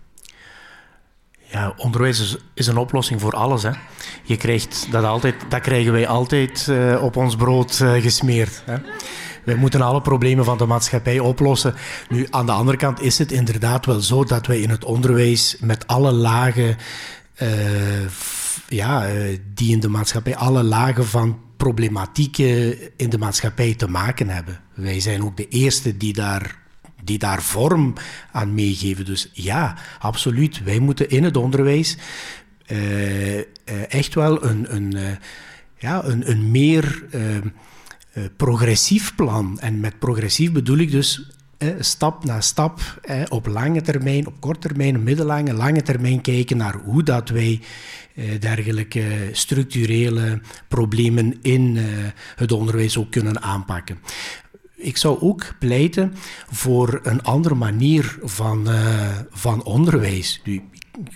Ja, 1.51 1.73
onderwijs 1.77 2.37
is, 2.53 2.67
een 2.67 2.77
oplossing 2.77 3.21
voor 3.21 3.33
alles. 3.33 3.63
Hè. 3.63 3.71
Je 4.23 4.37
krijgt 4.37 4.91
dat, 4.91 5.03
altijd, 5.03 5.35
dat 5.49 5.61
krijgen 5.61 5.91
wij 5.91 6.07
altijd 6.07 6.67
uh, 6.69 7.03
op 7.03 7.15
ons 7.15 7.35
brood 7.35 7.75
gesmeerd. 7.75 8.63
Hè. 8.65 8.77
Wij 9.43 9.55
moeten 9.55 9.81
alle 9.81 10.01
problemen 10.01 10.45
van 10.45 10.57
de 10.57 10.65
maatschappij 10.65 11.19
oplossen. 11.19 11.75
Nu, 12.09 12.27
aan 12.29 12.45
de 12.45 12.51
andere 12.51 12.77
kant 12.77 13.01
is 13.01 13.17
het 13.17 13.31
inderdaad 13.31 13.85
wel 13.85 13.99
zo 13.99 14.23
dat 14.23 14.47
wij 14.47 14.59
in 14.59 14.69
het 14.69 14.85
onderwijs 14.85 15.57
met 15.59 15.87
alle 15.87 16.11
lagen, 16.11 16.77
uh, 17.41 17.49
ja, 18.67 19.13
uh, 19.13 19.37
die 19.53 19.71
in 19.71 19.79
de 19.79 19.89
maatschappij, 19.89 20.35
alle 20.35 20.63
lagen 20.63 21.05
van 21.05 21.39
problematieken 21.57 22.77
in 22.97 23.09
de 23.09 23.17
maatschappij 23.17 23.73
te 23.73 23.87
maken 23.87 24.29
hebben. 24.29 24.59
Wij 24.73 24.99
zijn 24.99 25.23
ook 25.23 25.37
de 25.37 25.47
eerste 25.47 25.97
die 25.97 26.13
daar 26.13 26.59
die 27.03 27.17
daar 27.17 27.41
vorm 27.41 27.93
aan 28.31 28.53
meegeven. 28.53 29.05
Dus 29.05 29.29
ja, 29.33 29.77
absoluut. 29.99 30.63
Wij 30.63 30.79
moeten 30.79 31.09
in 31.09 31.23
het 31.23 31.37
onderwijs 31.37 31.97
uh, 32.67 33.93
echt 33.93 34.13
wel 34.13 34.43
een, 34.45 34.75
een, 34.75 35.17
ja, 35.77 36.03
een, 36.03 36.29
een 36.29 36.51
meer 36.51 37.03
uh, 38.13 38.23
progressief 38.37 39.15
plan. 39.15 39.59
En 39.59 39.79
met 39.79 39.99
progressief 39.99 40.51
bedoel 40.51 40.77
ik 40.77 40.91
dus 40.91 41.31
eh, 41.61 41.69
stap 41.79 42.25
na 42.25 42.41
stap 42.41 42.99
eh, 43.01 43.21
op 43.29 43.47
lange 43.47 43.81
termijn, 43.81 44.27
op 44.27 44.33
korte 44.39 44.67
termijn, 44.67 45.03
middellange, 45.03 45.53
lange 45.53 45.81
termijn 45.81 46.21
kijken 46.21 46.57
naar 46.57 46.75
hoe 46.83 47.03
dat 47.03 47.29
wij 47.29 47.59
eh, 48.15 48.39
dergelijke 48.39 49.29
structurele 49.31 50.41
problemen 50.67 51.37
in 51.41 51.77
eh, 51.77 51.83
het 52.35 52.51
onderwijs 52.51 52.97
ook 52.97 53.11
kunnen 53.11 53.41
aanpakken. 53.41 53.97
Ik 54.75 54.97
zou 54.97 55.19
ook 55.19 55.53
pleiten 55.59 56.13
voor 56.49 56.99
een 57.03 57.23
andere 57.23 57.55
manier 57.55 58.17
van, 58.23 58.69
uh, 58.69 59.09
van 59.29 59.63
onderwijs. 59.63 60.41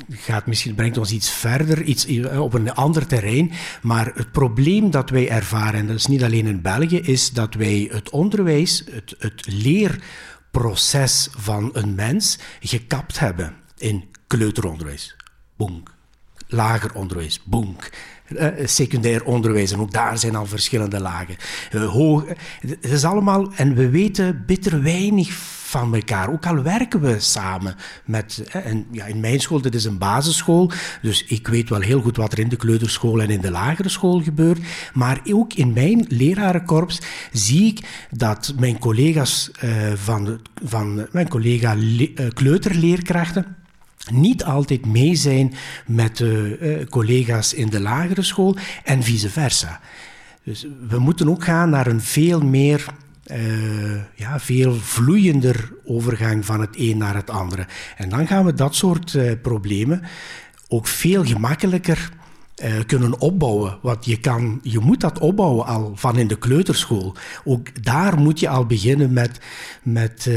Gaat 0.10 0.46
misschien, 0.46 0.76
brengt 0.76 0.98
ons 0.98 1.12
iets 1.12 1.32
verder, 1.32 1.84
iets 1.84 2.06
eh, 2.06 2.42
op 2.42 2.54
een 2.54 2.74
ander 2.74 3.08
terrein. 3.08 3.52
Maar 3.82 4.12
het 4.16 4.32
probleem 4.32 4.92
dat 4.92 5.10
wij 5.10 5.30
ervaren, 5.30 5.80
en 5.80 5.88
dat 5.88 5.96
is 5.96 6.06
niet 6.06 6.24
alleen 6.24 6.46
in 6.46 6.62
België, 6.62 7.00
is 7.00 7.32
dat 7.32 7.54
wij 7.54 7.90
het 7.92 8.10
onderwijs, 8.10 8.84
het, 8.92 9.16
het 9.20 9.46
leerproces 9.46 11.30
van 11.38 11.70
een 11.74 11.96
mens 11.96 12.40
gekapt 12.60 13.20
hebben 13.20 13.54
in 13.78 14.04
kleuteronderwijs. 14.28 15.16
Boonk. 15.58 15.94
Lager 16.48 16.94
onderwijs. 16.94 17.42
Boonk. 17.44 17.90
Uh, 18.30 18.48
secundair 18.64 19.24
onderwijs. 19.24 19.72
En 19.72 19.80
ook 19.80 19.92
daar 19.92 20.18
zijn 20.18 20.36
al 20.36 20.46
verschillende 20.46 21.00
lagen. 21.00 21.36
Hoog, 21.72 22.26
het 22.60 22.92
is 22.92 23.04
allemaal, 23.04 23.52
en 23.56 23.76
we 23.76 23.90
weten 23.90 24.44
bitter 24.46 24.82
weinig 24.82 25.32
van 25.76 25.96
elkaar. 25.96 26.32
Ook 26.32 26.46
al 26.46 26.64
werken 26.64 27.02
we 27.02 27.20
samen 27.20 27.76
met... 28.06 28.44
En 28.52 28.86
ja, 28.92 29.06
in 29.06 29.20
mijn 29.20 29.40
school, 29.40 29.62
dit 29.62 29.76
is 29.76 29.86
een 29.86 29.98
basisschool, 29.98 30.72
dus 31.02 31.24
ik 31.24 31.48
weet 31.48 31.70
wel 31.70 31.80
heel 31.80 32.02
goed 32.02 32.18
wat 32.18 32.32
er 32.32 32.40
in 32.40 32.50
de 32.50 32.56
kleuterschool 32.56 33.22
en 33.22 33.30
in 33.30 33.42
de 33.42 33.52
lagere 33.52 33.90
school 33.90 34.22
gebeurt. 34.22 34.60
Maar 34.94 35.22
ook 35.32 35.54
in 35.54 35.74
mijn 35.74 36.06
lerarenkorps 36.08 37.02
zie 37.32 37.66
ik 37.66 38.08
dat 38.12 38.54
mijn 38.60 38.80
collega's 38.80 39.52
uh, 39.64 39.72
van, 39.96 40.40
van 40.64 41.08
mijn 41.12 41.28
collega 41.28 41.74
le, 41.78 42.12
uh, 42.16 42.28
kleuterleerkrachten 42.34 43.56
niet 44.12 44.44
altijd 44.44 44.86
mee 44.86 45.16
zijn 45.16 45.54
met 45.86 46.20
uh, 46.20 46.86
collega's 46.90 47.54
in 47.54 47.70
de 47.70 47.80
lagere 47.80 48.24
school 48.24 48.56
en 48.84 49.04
vice 49.04 49.30
versa. 49.30 49.80
Dus 50.44 50.66
we 50.88 51.00
moeten 51.00 51.30
ook 51.30 51.44
gaan 51.44 51.70
naar 51.70 51.88
een 51.88 52.02
veel 52.02 52.42
meer 52.42 52.86
uh, 53.32 54.02
ja, 54.16 54.40
veel 54.40 54.74
vloeiender 54.74 55.74
overgang 55.86 56.46
van 56.46 56.62
het 56.62 56.76
een 56.78 56.98
naar 56.98 57.16
het 57.16 57.30
andere. 57.30 57.68
En 57.98 58.10
dan 58.10 58.28
gaan 58.28 58.46
we 58.46 58.54
dat 58.54 58.76
soort 58.76 59.14
uh, 59.14 59.32
problemen 59.42 60.02
ook 60.68 60.88
veel 60.88 61.26
gemakkelijker 61.26 62.10
uh, 62.64 62.74
kunnen 62.86 63.20
opbouwen. 63.20 63.78
Want 63.82 64.06
je, 64.06 64.20
kan, 64.20 64.60
je 64.64 64.80
moet 64.80 65.00
dat 65.00 65.20
opbouwen 65.20 65.66
al 65.66 65.92
van 65.96 66.18
in 66.18 66.28
de 66.28 66.38
kleuterschool. 66.38 67.16
Ook 67.44 67.84
daar 67.84 68.20
moet 68.20 68.40
je 68.40 68.50
al 68.50 68.66
beginnen 68.66 69.14
met, 69.14 69.40
met 69.84 70.30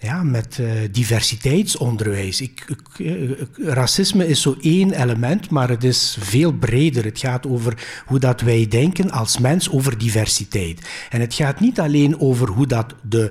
ja, 0.00 0.22
met 0.22 0.58
uh, 0.60 0.70
diversiteitsonderwijs. 0.90 2.40
Ik, 2.40 2.64
ik, 2.96 3.48
racisme 3.56 4.26
is 4.26 4.42
zo 4.42 4.56
één 4.60 4.92
element, 4.92 5.50
maar 5.50 5.68
het 5.68 5.84
is 5.84 6.16
veel 6.20 6.52
breder. 6.52 7.04
Het 7.04 7.18
gaat 7.18 7.46
over 7.46 8.02
hoe 8.06 8.18
dat 8.18 8.40
wij 8.40 8.66
denken 8.68 9.10
als 9.10 9.38
mens 9.38 9.70
over 9.70 9.98
diversiteit. 9.98 10.88
En 11.10 11.20
het 11.20 11.34
gaat 11.34 11.60
niet 11.60 11.80
alleen 11.80 12.20
over 12.20 12.48
hoe 12.48 12.66
dat 12.66 12.94
de 13.08 13.30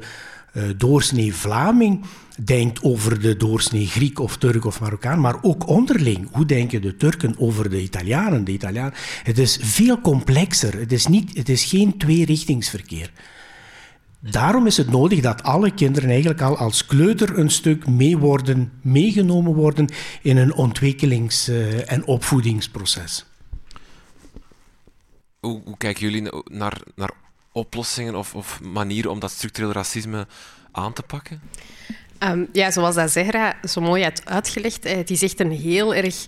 uh, 0.53 0.63
doorsnee 0.77 1.35
Vlaming 1.35 2.05
denkt 2.43 2.83
over 2.83 3.21
de 3.21 3.37
doorsnee 3.37 3.87
Griek 3.87 4.19
of 4.19 4.37
Turk 4.37 4.65
of 4.65 4.79
Marokkaan, 4.79 5.19
maar 5.19 5.43
ook 5.43 5.67
onderling. 5.67 6.27
Hoe 6.31 6.45
denken 6.45 6.81
de 6.81 6.97
Turken 6.97 7.35
over 7.37 7.69
de 7.69 7.81
Italianen? 7.81 8.43
De 8.43 8.51
Italianen? 8.51 8.93
Het 9.23 9.37
is 9.37 9.59
veel 9.61 10.01
complexer. 10.01 10.79
Het 10.79 10.91
is, 10.91 11.07
niet, 11.07 11.37
het 11.37 11.49
is 11.49 11.63
geen 11.63 11.97
tweerichtingsverkeer. 11.97 13.11
Daarom 14.19 14.65
is 14.65 14.77
het 14.77 14.89
nodig 14.89 15.21
dat 15.21 15.43
alle 15.43 15.71
kinderen 15.71 16.09
eigenlijk 16.09 16.41
al 16.41 16.57
als 16.57 16.85
kleuter 16.85 17.37
een 17.37 17.49
stuk 17.49 17.87
mee 17.87 18.17
worden, 18.17 18.71
meegenomen 18.81 19.53
worden 19.53 19.89
in 20.21 20.37
een 20.37 20.53
ontwikkelings- 20.53 21.49
uh, 21.49 21.91
en 21.91 22.05
opvoedingsproces. 22.05 23.25
Hoe, 25.39 25.61
hoe, 25.65 25.77
kijken 25.77 26.09
jullie 26.09 26.31
naar, 26.43 26.81
naar 26.95 27.11
oplossingen 27.51 28.15
of, 28.15 28.35
of 28.35 28.61
manieren 28.61 29.11
om 29.11 29.19
dat 29.19 29.31
structureel 29.31 29.71
racisme 29.71 30.27
aan 30.71 30.93
te 30.93 31.03
pakken? 31.03 31.41
Um, 32.19 32.47
ja, 32.51 32.71
zoals 32.71 32.95
dat 32.95 33.11
Zehra 33.11 33.55
zo 33.63 33.81
mooi 33.81 34.03
had 34.03 34.25
uitgelegd, 34.25 34.83
het 34.83 35.09
is 35.09 35.21
echt 35.21 35.39
een 35.39 35.51
heel 35.51 35.95
erg 35.95 36.25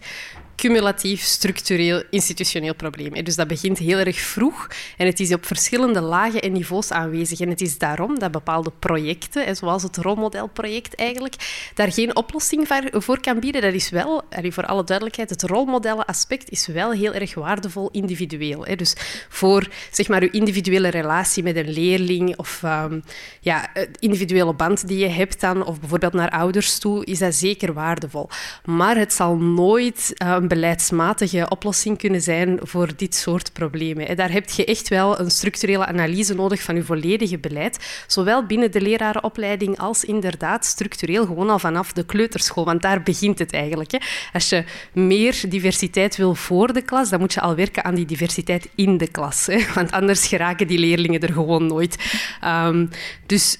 cumulatief, 0.60 1.22
structureel, 1.22 2.04
institutioneel 2.10 2.76
probleem. 2.76 3.24
Dus 3.24 3.36
dat 3.36 3.48
begint 3.48 3.78
heel 3.78 3.98
erg 3.98 4.20
vroeg 4.20 4.68
en 4.98 5.06
het 5.06 5.20
is 5.20 5.34
op 5.34 5.46
verschillende 5.46 6.02
lagen 6.02 6.42
en 6.42 6.52
niveaus 6.52 6.92
aanwezig. 6.92 7.40
En 7.40 7.50
het 7.50 7.62
is 7.62 7.78
daarom 7.78 8.20
dat 8.20 8.32
bepaalde 8.32 8.72
projecten, 8.80 9.56
zoals 9.56 9.84
het 9.84 9.98
rolmodelproject 9.98 10.96
eigenlijk, 10.96 11.36
daar 11.74 11.92
geen 11.92 12.16
oplossing 12.16 12.68
voor 12.92 13.20
kan 13.20 13.40
bieden. 13.40 13.62
Dat 13.62 13.74
is 13.74 13.90
wel, 13.90 14.22
voor 14.30 14.66
alle 14.66 14.84
duidelijkheid, 14.84 15.30
het 15.30 15.44
rolmodellenaspect 15.44 16.50
is 16.50 16.68
wel 16.68 16.92
heel 16.92 17.14
erg 17.14 17.34
waardevol 17.34 17.90
individueel. 17.92 18.66
Dus 18.76 18.96
voor 19.30 19.68
zeg 19.92 20.08
maar, 20.08 20.22
uw 20.22 20.32
individuele 20.32 20.88
relatie 20.90 21.44
met 21.44 21.56
een 21.56 21.70
leerling 21.70 22.38
of 22.38 22.62
um, 22.66 23.04
ja, 23.42 23.70
individuele 24.00 24.54
band 24.54 24.88
die 24.88 24.98
je 24.98 25.08
hebt 25.08 25.42
dan, 25.42 25.66
of 25.66 25.80
bijvoorbeeld 25.80 26.14
naar 26.14 26.30
ouders 26.30 26.80
toe, 26.80 27.06
is 27.06 27.20
dat 27.20 27.36
zeker 27.36 27.74
waardevol. 27.74 28.30
Maar 28.66 28.98
het 28.98 29.14
zal 29.14 29.36
nooit 29.36 30.14
um, 30.24 30.48
beleidsmatige 30.50 31.46
oplossing 31.50 31.98
kunnen 31.98 32.22
zijn 32.22 32.60
voor 32.62 32.90
dit 32.96 33.16
soort 33.16 33.54
problemen. 33.54 34.16
Daar 34.16 34.32
heb 34.32 34.50
je 34.50 34.66
echt 34.66 34.88
wel 34.88 35.20
een 35.20 35.32
structurele 35.32 35.86
analyse 35.86 36.34
nodig 36.34 36.62
van 36.62 36.76
je 36.76 36.84
volledige 36.84 37.38
beleid, 37.38 38.04
zowel 38.08 38.46
binnen 38.46 38.72
de 38.72 38.82
lerarenopleiding 38.82 39.78
als 39.78 40.04
inderdaad 40.04 40.66
structureel 40.66 41.26
gewoon 41.26 41.50
al 41.50 41.60
vanaf 41.60 41.94
de 41.94 42.06
kleuterschool, 42.06 42.66
want 42.66 42.82
daar 42.82 43.04
begint 43.04 43.40
het 43.40 43.54
eigenlijk. 43.54 43.92
Als 44.34 44.50
je 44.50 44.64
meer 44.94 45.42
diversiteit 45.50 46.16
wil 46.18 46.36
voor 46.36 46.74
de 46.74 46.82
klas, 46.82 47.10
dan 47.10 47.20
moet 47.20 47.34
je 47.34 47.42
al 47.42 47.56
werken 47.56 47.84
aan 47.84 47.96
die 47.96 48.06
diversiteit 48.06 48.70
in 48.76 48.98
de 48.98 49.08
klas, 49.08 49.48
want 49.76 49.92
anders 49.92 50.28
geraken 50.28 50.68
die 50.68 50.80
leerlingen 50.80 51.22
er 51.22 51.34
gewoon 51.34 51.66
nooit. 51.66 51.98
Um, 52.46 52.90
dus 53.26 53.58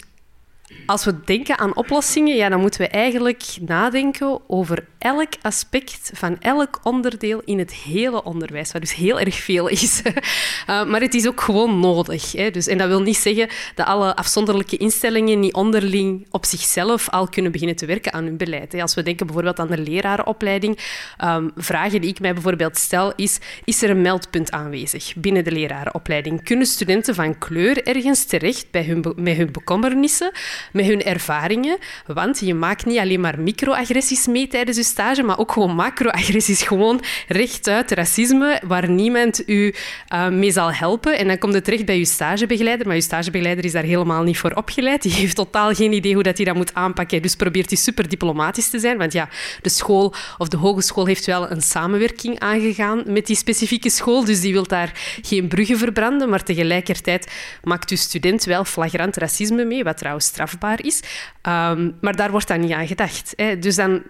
als 0.86 1.06
we 1.06 1.24
denken 1.26 1.58
aan 1.58 1.76
oplossingen, 1.76 2.36
ja, 2.36 2.50
dan 2.50 2.60
moeten 2.60 2.82
we 2.82 2.88
eigenlijk 2.88 3.44
nadenken 3.62 4.40
over 4.48 4.86
elk 5.00 5.34
aspect 5.42 6.12
van 6.14 6.38
elk 6.40 6.80
onderdeel 6.84 7.42
in 7.46 7.60
het 7.60 7.74
hele 7.74 8.24
onderwijs, 8.24 8.72
wat 8.72 8.82
dus 8.82 8.94
heel 8.94 9.20
erg 9.20 9.36
veel 9.36 9.68
is. 9.68 10.02
Uh, 10.06 10.86
maar 10.90 11.02
het 11.02 11.14
is 11.14 11.28
ook 11.28 11.42
gewoon 11.42 11.80
nodig. 11.80 12.32
Hè. 12.32 12.52
Dus, 12.52 12.68
en 12.68 12.78
dat 12.78 12.88
wil 12.88 13.02
niet 13.02 13.18
zeggen 13.18 13.50
dat 13.76 13.86
alle 13.86 14.16
afzonderlijke 14.16 14.78
instellingen 14.78 15.40
niet 15.40 15.54
onderling 15.54 16.28
op 16.32 16.46
zichzelf 16.46 17.10
al 17.10 17.28
kunnen 17.28 17.52
beginnen 17.52 17.76
te 17.76 17.86
werken 17.86 18.14
aan 18.14 18.24
hun 18.24 18.38
beleid. 18.38 18.72
Hè. 18.72 18.82
Als 18.82 18.94
we 18.94 19.04
denken 19.04 19.26
bijvoorbeeld 19.26 19.60
aan 19.60 19.68
de 19.68 19.78
lerarenopleiding, 19.78 20.80
um, 21.24 21.52
vragen 21.56 22.02
die 22.02 22.10
ik 22.10 22.20
mij 22.20 22.34
bijvoorbeeld 22.34 22.78
stel 22.78 23.14
is, 23.16 23.40
is 23.64 23.82
er 23.82 23.90
een 23.90 24.02
meldpunt 24.02 24.52
aanwezig 24.52 25.14
binnen 25.16 25.44
de 25.44 25.52
lerarenopleiding? 25.52 26.44
Kunnen 26.44 26.66
studenten 26.66 27.16
van 27.16 27.38
kleur 27.38 27.88
ergens 27.88 28.26
terecht 28.26 28.72
bij 28.72 28.84
hun 28.84 29.14
met 29.16 29.38
hun 29.38 29.52
bekommernissen, 29.52 30.32
met 30.72 30.86
hun 30.86 31.04
ervaringen? 31.04 31.78
Want 32.06 32.40
je 32.40 32.54
maakt 32.54 32.86
niet 32.86 32.98
alleen 32.98 33.22
maar 33.22 33.40
microagressies 33.40 34.28
mee 34.28 34.48
tijdens 34.48 34.78
je 34.78 34.84
stage, 34.90 35.24
maar 35.24 35.40
ook 35.40 35.52
gewoon 35.52 35.76
macroagressies. 35.76 36.62
Gewoon 36.62 37.02
rechtuit 37.28 37.92
racisme, 37.92 38.62
waar 38.68 38.90
niemand 38.90 39.50
u 39.50 39.74
uh, 40.14 40.28
mee 40.30 40.52
zal 40.52 40.74
helpen. 40.74 41.18
En 41.18 41.28
dan 41.28 41.38
komt 41.38 41.54
het 41.54 41.64
terecht 41.64 41.86
bij 41.86 41.98
uw 41.98 42.06
stagebegeleider, 42.06 42.88
maar 42.88 42.96
uw 42.96 43.02
stagebegeleider 43.02 43.66
is 43.66 43.72
daar 43.72 43.84
helemaal 43.84 44.24
niet 44.24 44.38
voor 44.38 44.52
opgeleid. 44.52 45.02
Die 45.02 45.12
heeft 45.12 45.36
totaal 45.36 45.74
geen 45.74 45.94
idee 45.94 46.14
hoe 46.14 46.24
dat 46.24 46.38
hij 46.38 46.46
dat 46.46 46.56
moet 46.56 46.74
aanpakken. 46.74 47.22
Dus 47.22 47.36
probeert 47.36 47.70
hij 47.70 47.78
super 47.78 48.10
diplomatisch 48.10 48.70
te 48.70 48.80
zijn. 48.80 48.98
Want 48.98 49.14
ja, 49.14 49.30
de 49.62 49.70
school 49.70 50.14
of 50.38 50.48
de 50.48 50.58
hogeschool 50.58 51.06
heeft 51.06 51.26
wel 51.26 51.52
een 51.52 51.62
samenwerking 51.62 52.40
aangegaan 52.40 53.04
met 53.08 53.28
die 53.28 53.36
specifieke 53.36 53.90
school. 53.90 54.26
Dus 54.26 54.42
die 54.42 54.54
wil 54.54 54.68
daar 54.68 54.92
geen 55.22 55.48
bruggen 55.48 55.78
verbranden. 55.78 56.30
Maar 56.30 56.44
tegelijkertijd 56.44 57.32
maakt 57.64 57.90
uw 57.90 57.98
student 57.98 58.44
wel 58.44 58.66
flagrant 58.66 59.18
racisme 59.18 59.66
mee, 59.66 59.84
wat 59.84 59.98
trouwens 59.98 60.26
strafbaar 60.26 60.86
is. 60.86 61.02
Um, 61.44 61.98
maar 62.02 62.16
daar 62.16 62.32
wordt 62.32 62.48
dan 62.48 62.60
niet 62.60 62.72
aan 62.72 62.88
gedacht. 62.88 63.34
Hè. 63.36 63.60
Dus 63.60 63.76
dan 63.76 64.04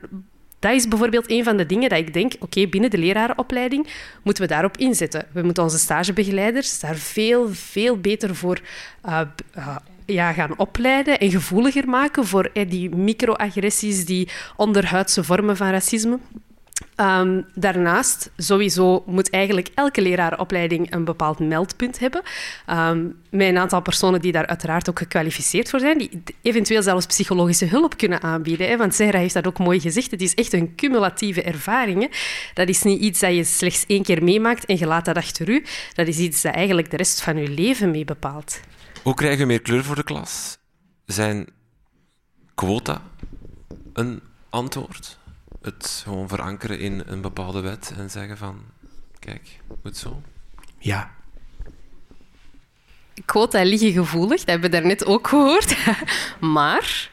dat 0.60 0.72
is 0.72 0.88
bijvoorbeeld 0.88 1.32
een 1.32 1.44
van 1.44 1.58
de 1.58 1.66
dingen 1.66 1.90
dat 1.90 1.98
ik 1.98 2.14
denk, 2.14 2.34
oké, 2.40 2.68
binnen 2.68 2.90
de 2.90 2.98
lerarenopleiding 2.98 3.88
moeten 4.24 4.44
we 4.44 4.50
daarop 4.50 4.78
inzetten. 4.78 5.28
We 5.32 5.42
moeten 5.42 5.64
onze 5.64 5.78
stagebegeleiders 5.78 6.80
daar 6.80 6.96
veel, 6.96 7.50
veel 7.54 7.98
beter 7.98 8.36
voor 8.36 8.60
uh, 9.06 9.22
uh, 9.58 9.76
ja, 10.06 10.34
gaan 10.34 10.58
opleiden 10.58 11.20
en 11.20 11.32
gevoeliger 11.32 11.90
maken 11.90 12.26
voor 12.26 12.50
uh, 12.54 12.70
die 12.70 12.96
microagressies, 12.96 14.06
die 14.06 14.30
onderhuidse 14.56 15.24
vormen 15.24 15.58
van 15.58 15.70
racisme. 15.70 16.20
Um, 16.96 17.46
daarnaast, 17.54 18.32
sowieso 18.38 19.04
moet 19.06 19.30
eigenlijk 19.30 19.70
elke 19.76 20.02
lerarenopleiding 20.02 20.94
een 20.94 21.04
bepaald 21.04 21.40
meldpunt 21.40 22.00
hebben. 22.00 22.22
Um, 22.70 23.22
met 23.30 23.48
een 23.48 23.58
aantal 23.58 23.82
personen 23.82 24.22
die 24.22 24.32
daar 24.32 24.48
uiteraard 24.48 24.90
ook 24.90 24.98
gekwalificeerd 24.98 25.70
voor 25.70 25.80
zijn, 25.80 25.98
die 25.98 26.24
eventueel 26.42 26.82
zelfs 26.82 27.06
psychologische 27.06 27.66
hulp 27.66 27.98
kunnen 27.98 28.22
aanbieden. 28.22 28.68
Hè. 28.68 28.78
Want 28.78 28.96
Sarah 28.96 29.22
heeft 29.22 29.34
dat 29.34 29.48
ook 29.48 29.60
mooi 29.60 29.80
gezegd. 29.80 30.12
Het 30.12 30.22
is 30.22 30.34
echt 30.34 30.54
een 30.54 30.76
cumulatieve 30.76 31.44
ervaring. 31.44 32.02
Hè. 32.02 32.08
Dat 32.54 32.70
is 32.70 32.84
niet 32.84 33.02
iets 33.02 33.20
dat 33.20 33.36
je 33.36 33.44
slechts 33.44 33.86
één 33.88 34.04
keer 34.04 34.24
meemaakt 34.24 34.66
en 34.66 34.78
je 34.78 34.86
laat 34.86 35.06
dat 35.06 35.16
achter 35.16 35.50
u. 35.50 35.66
Dat 35.94 36.08
is 36.08 36.18
iets 36.18 36.42
dat 36.42 36.54
eigenlijk 36.54 36.92
de 36.92 36.98
rest 36.98 37.22
van 37.22 37.38
je 37.38 37.50
leven 37.50 37.92
mee 37.92 38.06
bepaalt. 38.06 38.60
Hoe 39.04 39.14
krijgen 39.14 39.40
we 39.40 39.46
meer 39.46 39.62
kleur 39.62 39.84
voor 39.84 39.96
de 39.96 40.04
klas? 40.04 40.58
Zijn 41.06 41.48
quota 42.56 43.02
een 43.94 44.22
antwoord? 44.50 45.18
Het 45.62 46.02
gewoon 46.04 46.28
verankeren 46.28 46.80
in 46.80 47.04
een 47.06 47.22
bepaalde 47.22 47.60
wet 47.60 47.94
en 47.98 48.10
zeggen 48.10 48.38
van, 48.38 48.62
kijk, 49.20 49.60
moet 49.84 49.98
zo? 49.98 50.22
Ja. 50.78 51.12
Quota 53.26 53.64
liggen 53.64 53.92
gevoelig, 53.92 54.38
dat 54.38 54.48
hebben 54.48 54.72
we 54.72 54.78
daarnet 54.78 55.06
ook 55.06 55.28
gehoord. 55.28 55.78
maar 56.40 57.12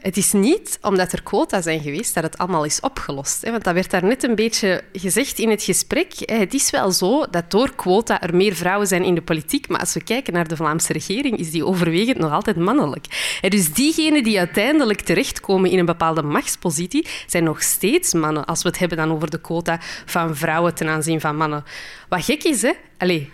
het 0.00 0.16
is 0.16 0.32
niet 0.32 0.78
omdat 0.82 1.12
er 1.12 1.22
quota 1.22 1.60
zijn 1.60 1.80
geweest 1.80 2.14
dat 2.14 2.22
het 2.22 2.38
allemaal 2.38 2.64
is 2.64 2.80
opgelost. 2.80 3.50
Want 3.50 3.64
dat 3.64 3.74
werd 3.74 3.90
daar 3.90 4.04
net 4.04 4.22
een 4.22 4.34
beetje 4.34 4.82
gezegd 4.92 5.38
in 5.38 5.50
het 5.50 5.62
gesprek. 5.62 6.12
Het 6.24 6.54
is 6.54 6.70
wel 6.70 6.90
zo 6.90 7.26
dat 7.30 7.50
door 7.50 7.74
quota 7.74 8.22
er 8.22 8.34
meer 8.34 8.54
vrouwen 8.54 8.86
zijn 8.86 9.04
in 9.04 9.14
de 9.14 9.22
politiek, 9.22 9.68
maar 9.68 9.80
als 9.80 9.94
we 9.94 10.02
kijken 10.02 10.32
naar 10.32 10.48
de 10.48 10.56
Vlaamse 10.56 10.92
regering, 10.92 11.38
is 11.38 11.50
die 11.50 11.66
overwegend 11.66 12.18
nog 12.18 12.32
altijd 12.32 12.56
mannelijk. 12.56 13.06
Dus 13.48 13.72
diegenen 13.72 14.22
die 14.22 14.38
uiteindelijk 14.38 15.00
terechtkomen 15.00 15.70
in 15.70 15.78
een 15.78 15.86
bepaalde 15.86 16.22
machtspositie, 16.22 17.06
zijn 17.26 17.44
nog 17.44 17.62
steeds 17.62 18.12
mannen, 18.12 18.44
als 18.44 18.62
we 18.62 18.68
het 18.68 18.78
hebben 18.78 18.98
dan 18.98 19.12
over 19.12 19.30
de 19.30 19.40
quota 19.40 19.78
van 20.06 20.36
vrouwen 20.36 20.74
ten 20.74 20.88
aanzien 20.88 21.20
van 21.20 21.36
mannen. 21.36 21.64
Wat 22.08 22.24
gek 22.24 22.44
is, 22.44 22.62
hè? 22.62 22.72
Allee, 22.98 23.30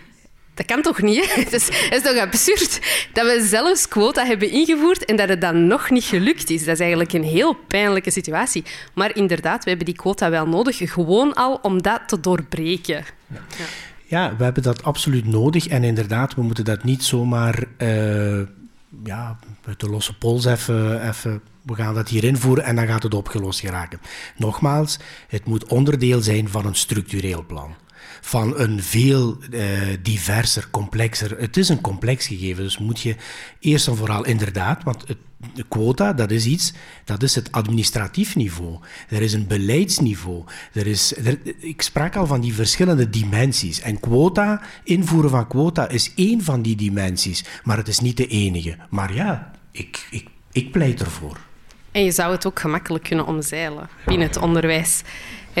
dat 0.57 0.65
kan 0.65 0.81
toch 0.81 1.01
niet? 1.01 1.33
Het 1.43 1.53
is, 1.53 1.69
is 1.89 2.01
toch 2.01 2.17
absurd 2.17 2.79
dat 3.13 3.25
we 3.25 3.45
zelfs 3.47 3.87
quota 3.87 4.25
hebben 4.25 4.51
ingevoerd 4.51 5.05
en 5.05 5.15
dat 5.15 5.29
het 5.29 5.41
dan 5.41 5.67
nog 5.67 5.89
niet 5.89 6.03
gelukt 6.03 6.49
is. 6.49 6.65
Dat 6.65 6.73
is 6.73 6.79
eigenlijk 6.79 7.13
een 7.13 7.23
heel 7.23 7.53
pijnlijke 7.53 8.11
situatie. 8.11 8.63
Maar 8.93 9.15
inderdaad, 9.15 9.63
we 9.63 9.69
hebben 9.69 9.85
die 9.87 9.95
quota 9.95 10.29
wel 10.29 10.47
nodig, 10.47 10.93
gewoon 10.93 11.33
al 11.33 11.59
om 11.61 11.81
dat 11.81 12.01
te 12.07 12.19
doorbreken. 12.19 13.03
Ja. 13.27 13.39
ja 14.05 14.35
we 14.37 14.43
hebben 14.43 14.63
dat 14.63 14.83
absoluut 14.83 15.25
nodig. 15.25 15.67
En 15.67 15.83
inderdaad, 15.83 16.35
we 16.35 16.41
moeten 16.41 16.65
dat 16.65 16.83
niet 16.83 17.03
zomaar 17.03 17.63
uh, 17.77 18.41
ja, 19.03 19.39
uit 19.65 19.79
de 19.79 19.89
losse 19.89 20.17
pols 20.17 20.45
even, 20.45 21.07
even 21.09 21.41
we 21.61 21.75
gaan 21.75 21.93
dat 21.93 22.09
hier 22.09 22.23
invoeren 22.23 22.63
en 22.63 22.75
dan 22.75 22.87
gaat 22.87 23.03
het 23.03 23.13
opgelost 23.13 23.59
geraken. 23.59 23.99
Nogmaals, 24.35 24.99
het 25.27 25.45
moet 25.45 25.65
onderdeel 25.65 26.21
zijn 26.21 26.49
van 26.49 26.65
een 26.65 26.75
structureel 26.75 27.45
plan 27.45 27.75
van 28.21 28.59
een 28.59 28.83
veel 28.83 29.37
uh, 29.51 29.63
diverser, 30.01 30.67
complexer. 30.71 31.39
Het 31.39 31.57
is 31.57 31.69
een 31.69 31.81
complex 31.81 32.27
gegeven, 32.27 32.63
dus 32.63 32.77
moet 32.77 33.01
je 33.01 33.15
eerst 33.59 33.87
en 33.87 33.97
vooral 33.97 34.25
inderdaad, 34.25 34.83
want 34.83 35.07
het, 35.07 35.17
de 35.53 35.65
quota, 35.67 36.13
dat 36.13 36.31
is 36.31 36.45
iets, 36.45 36.73
dat 37.05 37.23
is 37.23 37.35
het 37.35 37.51
administratief 37.51 38.35
niveau. 38.35 38.79
Er 39.09 39.21
is 39.21 39.33
een 39.33 39.47
beleidsniveau. 39.47 40.43
Er 40.73 40.87
is, 40.87 41.17
er, 41.17 41.39
ik 41.59 41.81
sprak 41.81 42.15
al 42.15 42.27
van 42.27 42.41
die 42.41 42.53
verschillende 42.53 43.09
dimensies. 43.09 43.81
En 43.81 43.99
quota, 43.99 44.61
invoeren 44.83 45.29
van 45.29 45.47
quota 45.47 45.89
is 45.89 46.11
één 46.15 46.43
van 46.43 46.61
die 46.61 46.75
dimensies, 46.75 47.43
maar 47.63 47.77
het 47.77 47.87
is 47.87 47.99
niet 47.99 48.17
de 48.17 48.27
enige. 48.27 48.77
Maar 48.89 49.13
ja, 49.13 49.51
ik, 49.71 50.07
ik, 50.11 50.27
ik 50.51 50.71
pleit 50.71 51.01
ervoor. 51.01 51.37
En 51.91 52.03
je 52.03 52.11
zou 52.11 52.31
het 52.31 52.45
ook 52.45 52.59
gemakkelijk 52.59 53.03
kunnen 53.03 53.25
omzeilen 53.25 53.89
binnen 54.05 54.27
het 54.27 54.37
onderwijs 54.37 55.01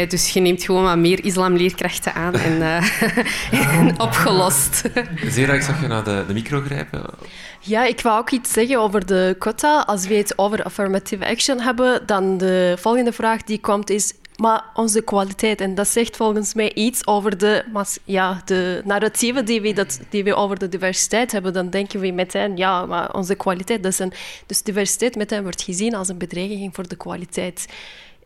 dus 0.05 0.29
je 0.29 0.39
neemt 0.39 0.63
gewoon 0.63 0.83
wat 0.83 0.97
meer 0.97 1.25
islamleerkrachten 1.25 2.13
aan 2.13 2.33
en, 2.33 2.57
uh, 3.53 3.87
opgelost. 3.97 4.81
Zera, 5.29 5.53
ik 5.53 5.61
zag 5.61 5.81
je 5.81 5.87
naar 5.87 6.03
de, 6.03 6.23
de 6.27 6.33
micro 6.33 6.61
grijpen. 6.61 7.05
Ja, 7.59 7.85
ik 7.85 8.01
wou 8.01 8.19
ook 8.19 8.29
iets 8.29 8.53
zeggen 8.53 8.79
over 8.79 9.05
de 9.05 9.35
quota. 9.39 9.81
Als 9.81 10.07
we 10.07 10.15
het 10.15 10.37
over 10.37 10.63
affirmative 10.63 11.27
action 11.27 11.59
hebben, 11.59 12.05
dan 12.05 12.37
de 12.37 12.75
volgende 12.79 13.11
vraag 13.11 13.43
die 13.43 13.59
komt 13.59 13.89
is... 13.89 14.13
maar 14.35 14.63
onze 14.73 15.01
kwaliteit. 15.01 15.61
En 15.61 15.75
dat 15.75 15.87
zegt 15.87 16.15
volgens 16.15 16.53
mij 16.53 16.73
iets 16.73 17.07
over 17.07 17.37
de, 17.37 17.63
ja, 18.03 18.41
de 18.45 18.81
narratieven 18.85 19.45
die 19.45 19.61
we, 19.61 19.73
dat, 19.73 19.99
die 20.09 20.23
we 20.23 20.35
over 20.35 20.59
de 20.59 20.69
diversiteit 20.69 21.31
hebben. 21.31 21.53
Dan 21.53 21.69
denken 21.69 21.99
we 21.99 22.11
meteen, 22.11 22.57
ja, 22.57 22.85
maar 22.85 23.13
onze 23.13 23.35
kwaliteit. 23.35 23.83
Dat 23.83 23.91
is 23.91 23.99
een, 23.99 24.13
dus 24.45 24.61
diversiteit 24.61 25.15
meteen 25.15 25.43
wordt 25.43 25.61
gezien 25.61 25.95
als 25.95 26.07
een 26.07 26.17
bedreiging 26.17 26.75
voor 26.75 26.87
de 26.87 26.97
kwaliteit. 26.97 27.65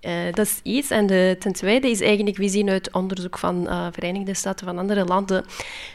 Uh, 0.01 0.33
dat 0.33 0.45
is 0.45 0.59
iets. 0.63 0.89
En 0.89 1.07
de, 1.07 1.35
ten 1.39 1.53
tweede 1.53 1.89
is 1.89 2.01
eigenlijk, 2.01 2.37
we 2.37 2.47
zien 2.47 2.69
uit 2.69 2.91
onderzoek 2.91 3.37
van 3.37 3.63
uh, 3.67 3.87
Verenigde 3.91 4.33
Staten 4.33 4.65
van 4.65 4.77
andere 4.77 5.05
landen, 5.05 5.45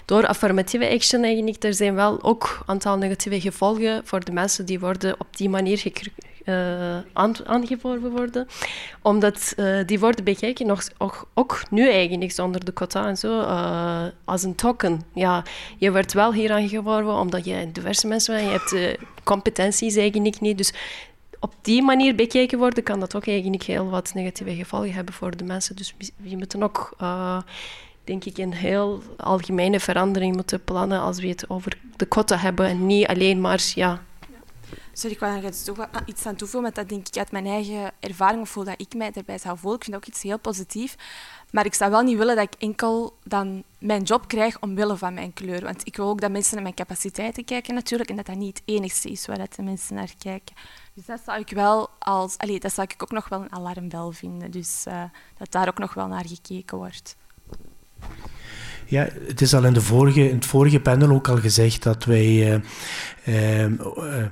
door 0.04 0.26
affirmatieve 0.26 0.90
action 0.90 1.22
eigenlijk, 1.22 1.64
er 1.64 1.74
zijn 1.74 1.94
wel 1.94 2.22
ook 2.22 2.58
een 2.60 2.66
aantal 2.66 2.96
negatieve 2.96 3.40
gevolgen 3.40 4.00
voor 4.04 4.24
de 4.24 4.32
mensen 4.32 4.66
die 4.66 4.80
worden 4.80 5.14
op 5.18 5.36
die 5.36 5.48
manier 5.48 5.92
uh, 6.44 6.98
aangeworven 7.44 8.10
worden. 8.10 8.46
Omdat 9.02 9.54
die 9.86 9.98
worden 9.98 10.24
bekeken, 10.24 10.66
nog, 10.66 10.82
ook, 10.98 11.28
ook, 11.34 11.62
nu 11.70 11.90
eigenlijk, 11.90 12.32
zonder 12.32 12.64
de 12.64 12.72
quota 12.72 13.08
en 13.08 13.16
zo, 13.16 13.40
als 14.24 14.42
een 14.42 14.54
token. 14.54 15.02
Ja, 15.14 15.44
je 15.78 15.90
wordt 15.90 16.12
wel 16.12 16.32
hier 16.32 16.52
aangeworven 16.52 17.18
omdat 17.18 17.44
je 17.44 17.72
diverse 17.72 18.06
mensen 18.06 18.34
bent, 18.34 18.70
je 18.70 18.76
hebt 18.76 18.98
competenties 19.24 19.96
eigenlijk 19.96 20.40
niet. 20.40 20.58
Dus 20.58 20.72
op 21.46 21.54
die 21.62 21.82
manier 21.82 22.14
bekeken 22.14 22.58
worden, 22.58 22.82
kan 22.82 23.00
dat 23.00 23.16
ook 23.16 23.26
eigenlijk 23.26 23.62
heel 23.62 23.90
wat 23.90 24.14
negatieve 24.14 24.54
gevolgen 24.54 24.92
hebben 24.92 25.14
voor 25.14 25.36
de 25.36 25.44
mensen. 25.44 25.76
Dus 25.76 25.94
we 26.16 26.36
moeten 26.36 26.62
ook, 26.62 26.94
uh, 27.02 27.38
denk 28.04 28.24
ik, 28.24 28.38
een 28.38 28.54
heel 28.54 29.02
algemene 29.16 29.80
verandering 29.80 30.34
moeten 30.34 30.64
plannen 30.64 31.00
als 31.00 31.20
we 31.20 31.28
het 31.28 31.50
over 31.50 31.78
de 31.96 32.06
quota 32.06 32.36
hebben 32.36 32.66
en 32.66 32.86
niet 32.86 33.06
alleen 33.06 33.40
maar, 33.40 33.72
ja... 33.74 34.02
Sorry, 34.98 35.14
ik 35.14 35.20
wou 35.20 35.40
nog 35.40 35.52
iets 36.06 36.26
aan 36.26 36.36
toevoegen, 36.36 36.62
met 36.62 36.74
dat 36.74 36.88
denk 36.88 37.08
ik 37.08 37.16
uit 37.16 37.30
mijn 37.30 37.46
eigen 37.46 37.92
ervaring 38.00 38.42
of 38.42 38.54
hoe 38.54 38.64
dat 38.64 38.80
ik 38.80 38.94
mij 38.94 39.10
erbij 39.12 39.38
zou 39.38 39.58
voelen. 39.58 39.78
Ik 39.78 39.84
vind 39.84 39.96
dat 39.96 40.06
ook 40.06 40.14
iets 40.14 40.22
heel 40.22 40.38
positiefs. 40.38 40.94
Maar 41.50 41.64
ik 41.64 41.74
zou 41.74 41.90
wel 41.90 42.02
niet 42.02 42.18
willen 42.18 42.36
dat 42.36 42.44
ik 42.44 42.62
enkel 42.62 43.18
dan 43.24 43.62
mijn 43.78 44.02
job 44.02 44.28
krijg 44.28 44.60
omwille 44.60 44.96
van 44.96 45.14
mijn 45.14 45.32
kleur. 45.32 45.62
Want 45.62 45.86
ik 45.86 45.96
wil 45.96 46.08
ook 46.08 46.20
dat 46.20 46.30
mensen 46.30 46.54
naar 46.54 46.62
mijn 46.62 46.74
capaciteiten 46.74 47.44
kijken 47.44 47.74
natuurlijk 47.74 48.10
en 48.10 48.16
dat 48.16 48.26
dat 48.26 48.36
niet 48.36 48.58
het 48.58 48.74
enigste 48.74 49.10
is 49.10 49.26
waar 49.26 49.38
dat 49.38 49.54
de 49.54 49.62
mensen 49.62 49.94
naar 49.94 50.14
kijken. 50.18 50.54
Dus 50.94 51.06
dat 51.06 51.20
zou 51.24 51.40
ik 51.40 51.50
wel 51.50 51.88
als... 51.98 52.38
Allee, 52.38 52.60
dat 52.60 52.72
zou 52.72 52.88
ik 52.90 53.02
ook 53.02 53.12
nog 53.12 53.28
wel 53.28 53.40
een 53.40 53.52
alarmbel 53.52 54.12
vinden. 54.12 54.50
Dus 54.50 54.84
uh, 54.88 55.02
dat 55.38 55.52
daar 55.52 55.68
ook 55.68 55.78
nog 55.78 55.94
wel 55.94 56.06
naar 56.06 56.26
gekeken 56.26 56.76
wordt. 56.76 57.16
Ja, 58.86 59.08
het 59.26 59.40
is 59.40 59.54
al 59.54 59.64
in, 59.64 59.72
de 59.72 59.80
vorige, 59.80 60.28
in 60.28 60.34
het 60.34 60.46
vorige 60.46 60.80
panel 60.80 61.10
ook 61.10 61.28
al 61.28 61.38
gezegd 61.38 61.82
dat 61.82 62.04
wij 62.04 62.60
uh, 63.26 63.66
uh, 63.66 64.26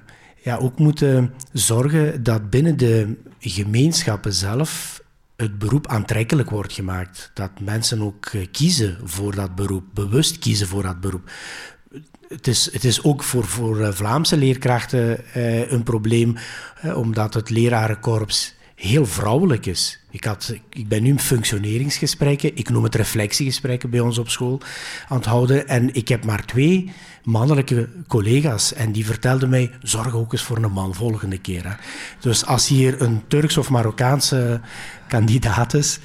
ja, 0.44 0.56
ook 0.56 0.78
moeten 0.78 1.34
zorgen 1.52 2.22
dat 2.22 2.50
binnen 2.50 2.76
de 2.76 3.16
gemeenschappen 3.38 4.32
zelf 4.32 5.02
het 5.36 5.58
beroep 5.58 5.86
aantrekkelijk 5.86 6.50
wordt 6.50 6.72
gemaakt. 6.72 7.30
Dat 7.34 7.50
mensen 7.60 8.02
ook 8.02 8.30
kiezen 8.50 8.98
voor 9.04 9.34
dat 9.34 9.54
beroep, 9.54 9.84
bewust 9.92 10.38
kiezen 10.38 10.66
voor 10.66 10.82
dat 10.82 11.00
beroep 11.00 11.30
het, 12.28 12.46
is, 12.46 12.72
het 12.72 12.84
is 12.84 13.02
ook 13.02 13.22
voor, 13.22 13.44
voor 13.44 13.80
eh, 13.80 13.92
Vlaamse 13.92 14.36
leerkrachten 14.36 15.32
eh, 15.32 15.70
een 15.70 15.82
probleem, 15.82 16.36
eh, 16.80 16.98
omdat 16.98 17.34
het 17.34 17.50
lerarenkorps 17.50 18.54
heel 18.84 19.06
vrouwelijk 19.06 19.66
is. 19.66 20.00
Ik, 20.10 20.24
had, 20.24 20.54
ik 20.70 20.88
ben 20.88 21.02
nu 21.02 21.18
functioneringsgesprekken, 21.18 22.56
ik 22.56 22.68
noem 22.68 22.84
het 22.84 22.94
reflectiegesprekken 22.94 23.90
bij 23.90 24.00
ons 24.00 24.18
op 24.18 24.28
school, 24.28 24.60
aan 25.08 25.16
het 25.16 25.26
houden. 25.26 25.68
En 25.68 25.94
ik 25.94 26.08
heb 26.08 26.24
maar 26.24 26.44
twee 26.44 26.92
mannelijke 27.22 27.88
collega's. 28.08 28.72
En 28.74 28.92
die 28.92 29.06
vertelden 29.06 29.48
mij, 29.48 29.70
zorg 29.82 30.14
ook 30.14 30.32
eens 30.32 30.42
voor 30.42 30.56
een 30.56 30.72
man 30.72 30.94
volgende 30.94 31.38
keer. 31.38 31.64
Hè. 31.64 31.74
Dus 32.20 32.46
als 32.46 32.68
hier 32.68 33.02
een 33.02 33.22
Turks 33.28 33.56
of 33.56 33.70
Marokkaanse 33.70 34.60
kandidaat 35.08 35.74
is, 35.74 36.00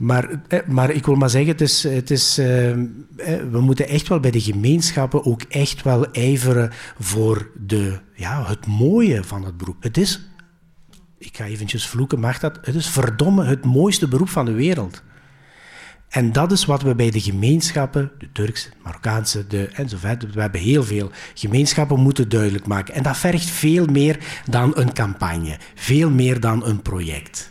maar, 0.00 0.40
eh, 0.48 0.58
maar 0.66 0.90
ik 0.90 1.06
wil 1.06 1.14
maar 1.14 1.30
zeggen, 1.30 1.50
het 1.50 1.60
is, 1.60 1.82
het 1.82 2.10
is, 2.10 2.38
eh, 2.38 2.70
eh, 2.70 2.78
we 3.50 3.60
moeten 3.60 3.88
echt 3.88 4.08
wel 4.08 4.20
bij 4.20 4.30
de 4.30 4.40
gemeenschappen 4.40 5.24
ook 5.24 5.42
echt 5.42 5.82
wel 5.82 6.10
ijveren 6.10 6.70
voor 6.98 7.50
de, 7.66 7.98
ja, 8.14 8.46
het 8.46 8.66
mooie 8.66 9.24
van 9.24 9.44
het 9.44 9.56
beroep. 9.56 9.82
Het 9.82 9.96
is, 9.96 10.29
ik 11.20 11.36
ga 11.36 11.44
eventjes 11.44 11.86
vloeken, 11.86 12.20
mag 12.20 12.38
dat? 12.38 12.58
Het 12.62 12.74
is 12.74 12.88
verdomme 12.88 13.44
het 13.44 13.64
mooiste 13.64 14.08
beroep 14.08 14.28
van 14.28 14.44
de 14.44 14.52
wereld. 14.52 15.02
En 16.08 16.32
dat 16.32 16.52
is 16.52 16.64
wat 16.64 16.82
we 16.82 16.94
bij 16.94 17.10
de 17.10 17.20
gemeenschappen, 17.20 18.10
de 18.18 18.32
Turkse, 18.32 18.68
de 18.68 18.76
Marokkaanse, 18.82 19.46
de, 19.46 19.68
enzovoort, 19.68 20.34
we 20.34 20.40
hebben 20.40 20.60
heel 20.60 20.84
veel 20.84 21.10
gemeenschappen 21.34 22.00
moeten 22.00 22.28
duidelijk 22.28 22.66
maken. 22.66 22.94
En 22.94 23.02
dat 23.02 23.16
vergt 23.16 23.50
veel 23.50 23.86
meer 23.86 24.18
dan 24.50 24.72
een 24.76 24.92
campagne, 24.92 25.58
veel 25.74 26.10
meer 26.10 26.40
dan 26.40 26.66
een 26.66 26.82
project. 26.82 27.50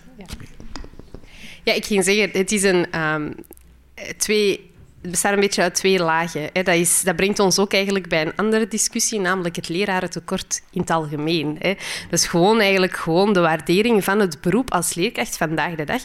Ja, 1.63 1.73
ik 1.73 1.85
ging 1.85 2.03
zeggen, 2.03 2.29
het 2.31 2.51
is 2.51 2.63
een 2.63 2.99
um, 2.99 3.35
twee 4.17 4.71
het 5.01 5.11
bestaat 5.11 5.33
een 5.33 5.39
beetje 5.39 5.61
uit 5.61 5.75
twee 5.75 5.99
lagen. 5.99 6.49
Dat, 6.53 6.67
is, 6.67 7.01
dat, 7.01 7.15
brengt 7.15 7.39
ons 7.39 7.59
ook 7.59 7.73
eigenlijk 7.73 8.09
bij 8.09 8.21
een 8.21 8.35
andere 8.35 8.67
discussie, 8.67 9.19
namelijk 9.19 9.55
het 9.55 9.69
lerarentekort 9.69 10.61
in 10.71 10.81
het 10.81 10.89
algemeen. 10.89 11.59
Dus 12.09 12.27
gewoon 12.27 12.59
eigenlijk 12.59 12.95
gewoon 12.95 13.33
de 13.33 13.39
waardering 13.39 14.03
van 14.03 14.19
het 14.19 14.41
beroep 14.41 14.71
als 14.71 14.93
leerkracht 14.93 15.37
vandaag 15.37 15.75
de 15.75 15.83
dag 15.83 16.01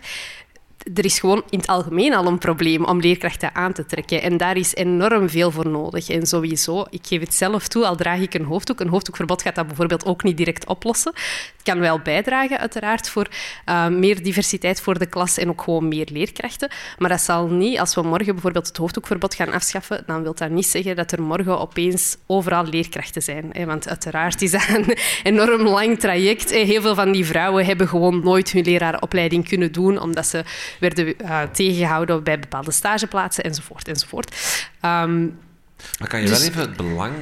er 0.94 1.04
is 1.04 1.18
gewoon 1.18 1.42
in 1.50 1.58
het 1.58 1.66
algemeen 1.66 2.14
al 2.14 2.26
een 2.26 2.38
probleem 2.38 2.84
om 2.84 3.00
leerkrachten 3.00 3.54
aan 3.54 3.72
te 3.72 3.86
trekken. 3.86 4.22
En 4.22 4.36
daar 4.36 4.56
is 4.56 4.74
enorm 4.74 5.28
veel 5.28 5.50
voor 5.50 5.68
nodig. 5.68 6.08
En 6.08 6.26
sowieso, 6.26 6.84
ik 6.90 7.06
geef 7.06 7.20
het 7.20 7.34
zelf 7.34 7.68
toe, 7.68 7.86
al 7.86 7.96
draag 7.96 8.20
ik 8.20 8.34
een 8.34 8.44
hoofddoek. 8.44 8.80
Een 8.80 8.88
hoofddoekverbod 8.88 9.42
gaat 9.42 9.54
dat 9.54 9.66
bijvoorbeeld 9.66 10.04
ook 10.04 10.22
niet 10.22 10.36
direct 10.36 10.66
oplossen. 10.66 11.12
Het 11.14 11.62
kan 11.62 11.78
wel 11.78 11.98
bijdragen, 11.98 12.58
uiteraard, 12.58 13.08
voor 13.08 13.28
uh, 13.68 13.88
meer 13.88 14.22
diversiteit 14.22 14.80
voor 14.80 14.98
de 14.98 15.06
klas 15.06 15.38
en 15.38 15.48
ook 15.48 15.62
gewoon 15.62 15.88
meer 15.88 16.08
leerkrachten. 16.12 16.70
Maar 16.98 17.08
dat 17.08 17.20
zal 17.20 17.46
niet, 17.46 17.78
als 17.78 17.94
we 17.94 18.02
morgen 18.02 18.32
bijvoorbeeld 18.32 18.66
het 18.66 18.76
hoofddoekverbod 18.76 19.34
gaan 19.34 19.52
afschaffen, 19.52 20.02
dan 20.06 20.22
wil 20.22 20.34
dat 20.34 20.50
niet 20.50 20.66
zeggen 20.66 20.96
dat 20.96 21.12
er 21.12 21.22
morgen 21.22 21.60
opeens 21.60 22.16
overal 22.26 22.64
leerkrachten 22.64 23.22
zijn. 23.22 23.48
Hè? 23.52 23.64
Want 23.64 23.88
uiteraard 23.88 24.42
is 24.42 24.50
dat 24.50 24.68
een 24.68 24.96
enorm 25.22 25.62
lang 25.62 25.98
traject. 25.98 26.50
Heel 26.50 26.82
veel 26.82 26.94
van 26.94 27.12
die 27.12 27.24
vrouwen 27.24 27.64
hebben 27.64 27.88
gewoon 27.88 28.20
nooit 28.24 28.50
hun 28.50 28.64
lerarenopleiding 28.64 29.48
kunnen 29.48 29.72
doen, 29.72 30.00
omdat 30.00 30.26
ze 30.26 30.44
werden 30.80 31.22
uh, 31.22 31.42
tegengehouden 31.42 32.22
bij 32.22 32.38
bepaalde 32.38 32.72
stageplaatsen 32.72 33.44
enzovoort. 33.44 33.88
enzovoort. 33.88 34.36
Um, 34.82 35.38
maar 35.98 36.08
kan 36.08 36.20
je 36.20 36.28
wel 36.28 36.38
dus- 36.38 36.48
even 36.48 36.60
het 36.60 36.76
belang 36.76 37.14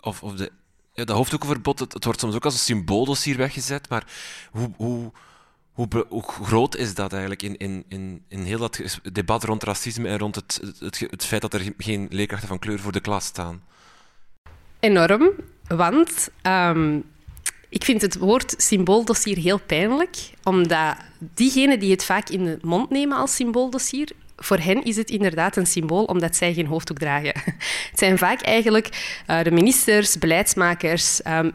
of, 0.00 0.22
of 0.22 0.34
de, 0.34 0.52
ja, 0.92 1.04
de 1.04 1.12
hoofddoekenverbod, 1.12 1.78
het, 1.78 1.92
het, 1.92 2.04
wordt 2.04 2.20
soms 2.20 2.34
ook 2.34 2.44
als 2.44 2.54
een 2.54 2.60
symbooldossier 2.60 3.36
weggezet, 3.36 3.88
maar 3.88 4.04
hoe, 4.50 4.70
hoe, 4.76 5.12
hoe, 5.72 5.88
hoe, 6.08 6.22
groot 6.22 6.76
is 6.76 6.94
dat 6.94 7.10
eigenlijk 7.12 7.42
in, 7.42 7.56
in, 7.56 7.84
in, 7.88 8.24
in 8.28 8.42
heel 8.42 8.58
dat 8.58 9.00
debat 9.12 9.44
rond 9.44 9.62
racisme 9.62 10.08
en 10.08 10.18
rond 10.18 10.34
het, 10.34 10.60
het, 10.78 10.98
het, 11.10 11.24
feit 11.24 11.42
dat 11.42 11.54
er 11.54 11.72
geen 11.78 12.06
leerkrachten 12.10 12.48
van 12.48 12.58
kleur 12.58 12.78
voor 12.78 12.92
de 12.92 13.00
klas 13.00 13.24
staan? 13.24 13.62
Enorm, 14.80 15.30
want 15.66 16.28
um, 16.42 17.04
ik 17.68 17.84
vind 17.84 18.02
het 18.02 18.18
woord 18.18 18.54
symbooldossier 18.56 19.36
heel 19.36 19.60
pijnlijk, 19.60 20.16
omdat 20.42 20.96
diegenen 21.18 21.78
die 21.78 21.90
het 21.90 22.04
vaak 22.04 22.28
in 22.28 22.44
de 22.44 22.58
mond 22.62 22.90
nemen 22.90 23.16
als 23.16 23.34
symbooldossier, 23.34 24.08
voor 24.38 24.58
hen 24.58 24.84
is 24.84 24.96
het 24.96 25.10
inderdaad 25.10 25.56
een 25.56 25.66
symbool 25.66 26.04
omdat 26.04 26.36
zij 26.36 26.54
geen 26.54 26.66
hoofddoek 26.66 26.98
dragen. 26.98 27.32
Het 27.90 27.98
zijn 27.98 28.18
vaak 28.18 28.40
eigenlijk 28.42 29.20
uh, 29.26 29.42
de 29.42 29.50
ministers, 29.50 30.18
beleidsmakers, 30.18 31.20
um, 31.26 31.52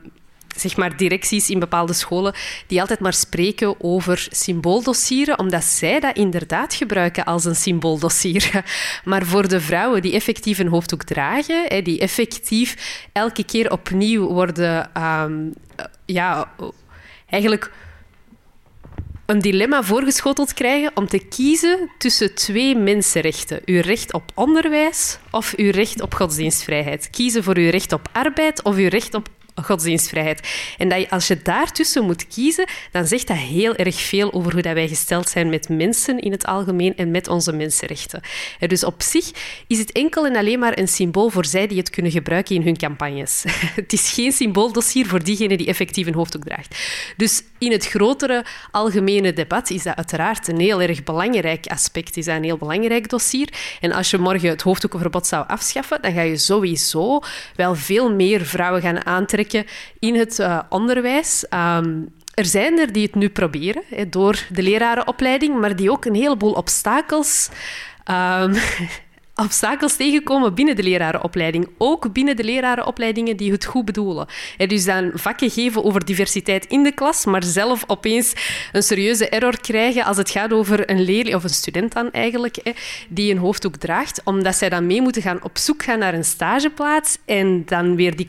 zeg 0.55 0.77
maar, 0.77 0.97
directies 0.97 1.49
in 1.49 1.59
bepaalde 1.59 1.93
scholen 1.93 2.33
die 2.67 2.79
altijd 2.79 2.99
maar 2.99 3.13
spreken 3.13 3.75
over 3.83 4.27
symbooldossieren, 4.31 5.39
omdat 5.39 5.63
zij 5.63 5.99
dat 5.99 6.17
inderdaad 6.17 6.73
gebruiken 6.73 7.25
als 7.25 7.45
een 7.45 7.55
symbooldossier. 7.55 8.51
Maar 9.03 9.25
voor 9.25 9.47
de 9.47 9.61
vrouwen 9.61 10.01
die 10.01 10.13
effectief 10.13 10.59
een 10.59 10.67
hoofddoek 10.67 11.03
dragen, 11.03 11.83
die 11.83 11.99
effectief 11.99 13.01
elke 13.11 13.43
keer 13.43 13.71
opnieuw 13.71 14.27
worden, 14.27 15.03
um, 15.03 15.53
ja, 16.05 16.51
eigenlijk 17.29 17.71
een 19.25 19.39
dilemma 19.39 19.83
voorgeschoteld 19.83 20.53
krijgen 20.53 20.91
om 20.93 21.07
te 21.07 21.19
kiezen 21.19 21.89
tussen 21.97 22.35
twee 22.35 22.75
mensenrechten. 22.75 23.61
Uw 23.65 23.81
recht 23.81 24.13
op 24.13 24.23
onderwijs 24.33 25.17
of 25.31 25.53
uw 25.55 25.71
recht 25.71 26.01
op 26.01 26.13
godsdienstvrijheid. 26.13 27.09
Kiezen 27.09 27.43
voor 27.43 27.57
uw 27.57 27.69
recht 27.69 27.91
op 27.91 28.09
arbeid 28.11 28.63
of 28.63 28.75
uw 28.75 28.87
recht 28.87 29.13
op 29.13 29.29
godsdienstvrijheid. 29.55 30.47
En 30.77 30.89
dat 30.89 30.99
je, 30.99 31.09
als 31.09 31.27
je 31.27 31.41
daartussen 31.41 32.05
moet 32.05 32.27
kiezen, 32.27 32.67
dan 32.91 33.07
zegt 33.07 33.27
dat 33.27 33.37
heel 33.37 33.75
erg 33.75 34.01
veel 34.01 34.33
over 34.33 34.51
hoe 34.51 34.61
dat 34.61 34.73
wij 34.73 34.87
gesteld 34.87 35.29
zijn 35.29 35.49
met 35.49 35.69
mensen 35.69 36.19
in 36.19 36.31
het 36.31 36.45
algemeen 36.45 36.95
en 36.95 37.11
met 37.11 37.27
onze 37.27 37.51
mensenrechten. 37.53 38.21
dus 38.67 38.83
op 38.83 39.01
zich 39.01 39.31
is 39.67 39.77
het 39.77 39.91
enkel 39.91 40.25
en 40.25 40.35
alleen 40.35 40.59
maar 40.59 40.77
een 40.77 40.87
symbool 40.87 41.29
voor 41.29 41.45
zij 41.45 41.67
die 41.67 41.77
het 41.77 41.89
kunnen 41.89 42.11
gebruiken 42.11 42.55
in 42.55 42.61
hun 42.61 42.77
campagnes. 42.77 43.43
het 43.81 43.93
is 43.93 44.11
geen 44.11 44.31
symbooldossier 44.31 45.05
voor 45.05 45.23
diegene 45.23 45.57
die 45.57 45.67
effectief 45.67 46.07
een 46.07 46.13
hoofddoek 46.13 46.43
draagt. 46.43 46.75
Dus 47.17 47.43
in 47.65 47.71
het 47.71 47.87
grotere 47.87 48.45
algemene 48.71 49.33
debat 49.33 49.69
is 49.69 49.83
dat 49.83 49.95
uiteraard 49.95 50.47
een 50.47 50.59
heel 50.59 50.81
erg 50.81 51.03
belangrijk 51.03 51.67
aspect, 51.67 52.17
is 52.17 52.25
een 52.25 52.43
heel 52.43 52.57
belangrijk 52.57 53.09
dossier. 53.09 53.49
En 53.81 53.91
als 53.91 54.09
je 54.09 54.17
morgen 54.17 54.49
het 54.49 54.61
hoofddoekenverbod 54.61 55.27
zou 55.27 55.47
afschaffen, 55.47 56.01
dan 56.01 56.13
ga 56.13 56.21
je 56.21 56.37
sowieso 56.37 57.19
wel 57.55 57.75
veel 57.75 58.13
meer 58.13 58.45
vrouwen 58.45 58.81
gaan 58.81 59.05
aantrekken 59.05 59.65
in 59.99 60.15
het 60.15 60.39
uh, 60.39 60.59
onderwijs. 60.69 61.45
Um, 61.49 62.13
er 62.33 62.45
zijn 62.45 62.79
er 62.79 62.93
die 62.93 63.05
het 63.05 63.15
nu 63.15 63.29
proberen 63.29 63.83
door 64.09 64.45
de 64.49 64.61
lerarenopleiding, 64.61 65.59
maar 65.59 65.75
die 65.75 65.91
ook 65.91 66.05
een 66.05 66.15
heleboel 66.15 66.51
obstakels 66.51 67.49
um, 68.11 68.53
obstakels 69.35 69.95
tegenkomen 69.95 70.53
binnen 70.53 70.75
de 70.75 70.83
lerarenopleiding. 70.83 71.69
Ook 71.77 72.13
binnen 72.13 72.35
de 72.35 72.43
lerarenopleidingen 72.43 73.37
die 73.37 73.51
het 73.51 73.65
goed 73.65 73.85
bedoelen. 73.85 74.27
En 74.57 74.67
dus 74.67 74.85
dan 74.85 75.11
vakken 75.13 75.49
geven 75.49 75.83
over 75.83 76.05
diversiteit 76.05 76.65
in 76.65 76.83
de 76.83 76.91
klas, 76.91 77.25
maar 77.25 77.43
zelf 77.43 77.83
opeens 77.87 78.33
een 78.71 78.83
serieuze 78.83 79.29
error 79.29 79.61
krijgen 79.61 80.05
als 80.05 80.17
het 80.17 80.29
gaat 80.29 80.53
over 80.53 80.89
een 80.89 81.01
leerling, 81.01 81.35
of 81.35 81.43
een 81.43 81.49
student 81.49 81.93
dan 81.93 82.11
eigenlijk, 82.11 82.75
die 83.09 83.31
een 83.31 83.37
hoofddoek 83.37 83.75
draagt, 83.75 84.21
omdat 84.23 84.55
zij 84.55 84.69
dan 84.69 84.87
mee 84.87 85.01
moeten 85.01 85.21
gaan 85.21 85.43
op 85.43 85.57
zoek 85.57 85.83
gaan 85.83 85.99
naar 85.99 86.13
een 86.13 86.25
stageplaats 86.25 87.17
en 87.25 87.63
dan 87.65 87.95
weer 87.95 88.15
die 88.15 88.25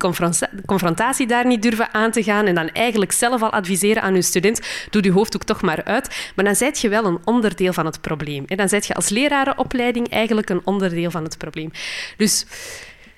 confrontatie 0.66 1.26
daar 1.26 1.47
niet 1.47 1.62
durven 1.62 1.94
aan 1.94 2.10
te 2.10 2.22
gaan 2.22 2.47
en 2.47 2.55
dan 2.55 2.68
eigenlijk 2.68 3.12
zelf 3.12 3.43
al 3.43 3.52
adviseren 3.52 4.02
aan 4.02 4.12
hun 4.12 4.22
student, 4.22 4.60
doe 4.90 5.02
die 5.02 5.12
hoofddoek 5.12 5.44
toch 5.44 5.62
maar 5.62 5.85
uit. 5.85 6.31
Maar 6.35 6.44
dan 6.44 6.56
zijt 6.56 6.81
je 6.81 6.89
wel 6.89 7.05
een 7.05 7.18
onderdeel 7.24 7.72
van 7.72 7.86
het 7.86 8.01
probleem. 8.01 8.44
Dan 8.47 8.68
zijt 8.68 8.86
je 8.86 8.94
als 8.94 9.09
lerarenopleiding 9.09 10.09
eigenlijk 10.09 10.51
een 10.51 10.60
onderdeel 10.64 10.93
deel 10.95 11.11
van 11.11 11.25
het 11.25 11.39
probleem. 11.39 11.71
Dus 12.16 12.45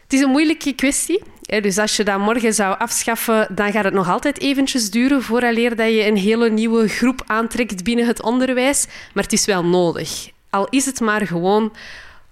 het 0.03 0.13
is 0.13 0.21
een 0.21 0.31
moeilijke 0.31 0.73
kwestie. 0.73 1.23
Dus 1.41 1.79
als 1.79 1.97
je 1.97 2.05
dat 2.05 2.19
morgen 2.19 2.55
zou 2.55 2.79
afschaffen, 2.79 3.49
dan 3.51 3.73
gaat 3.73 3.85
het 3.85 3.95
nog 3.95 4.09
altijd 4.09 4.41
eventjes 4.41 4.91
duren 4.91 5.23
vooraleer 5.23 5.77
dat 5.77 5.89
je 5.89 6.07
een 6.07 6.17
hele 6.17 6.51
nieuwe 6.51 6.89
groep 6.89 7.23
aantrekt 7.27 7.85
binnen 7.85 8.07
het 8.07 8.23
onderwijs. 8.23 8.87
Maar 9.15 9.23
het 9.23 9.33
is 9.33 9.45
wel 9.45 9.65
nodig. 9.65 10.31
Al 10.51 10.67
is 10.71 10.87
het 10.87 11.01
maar 11.01 11.27
gewoon 11.27 11.73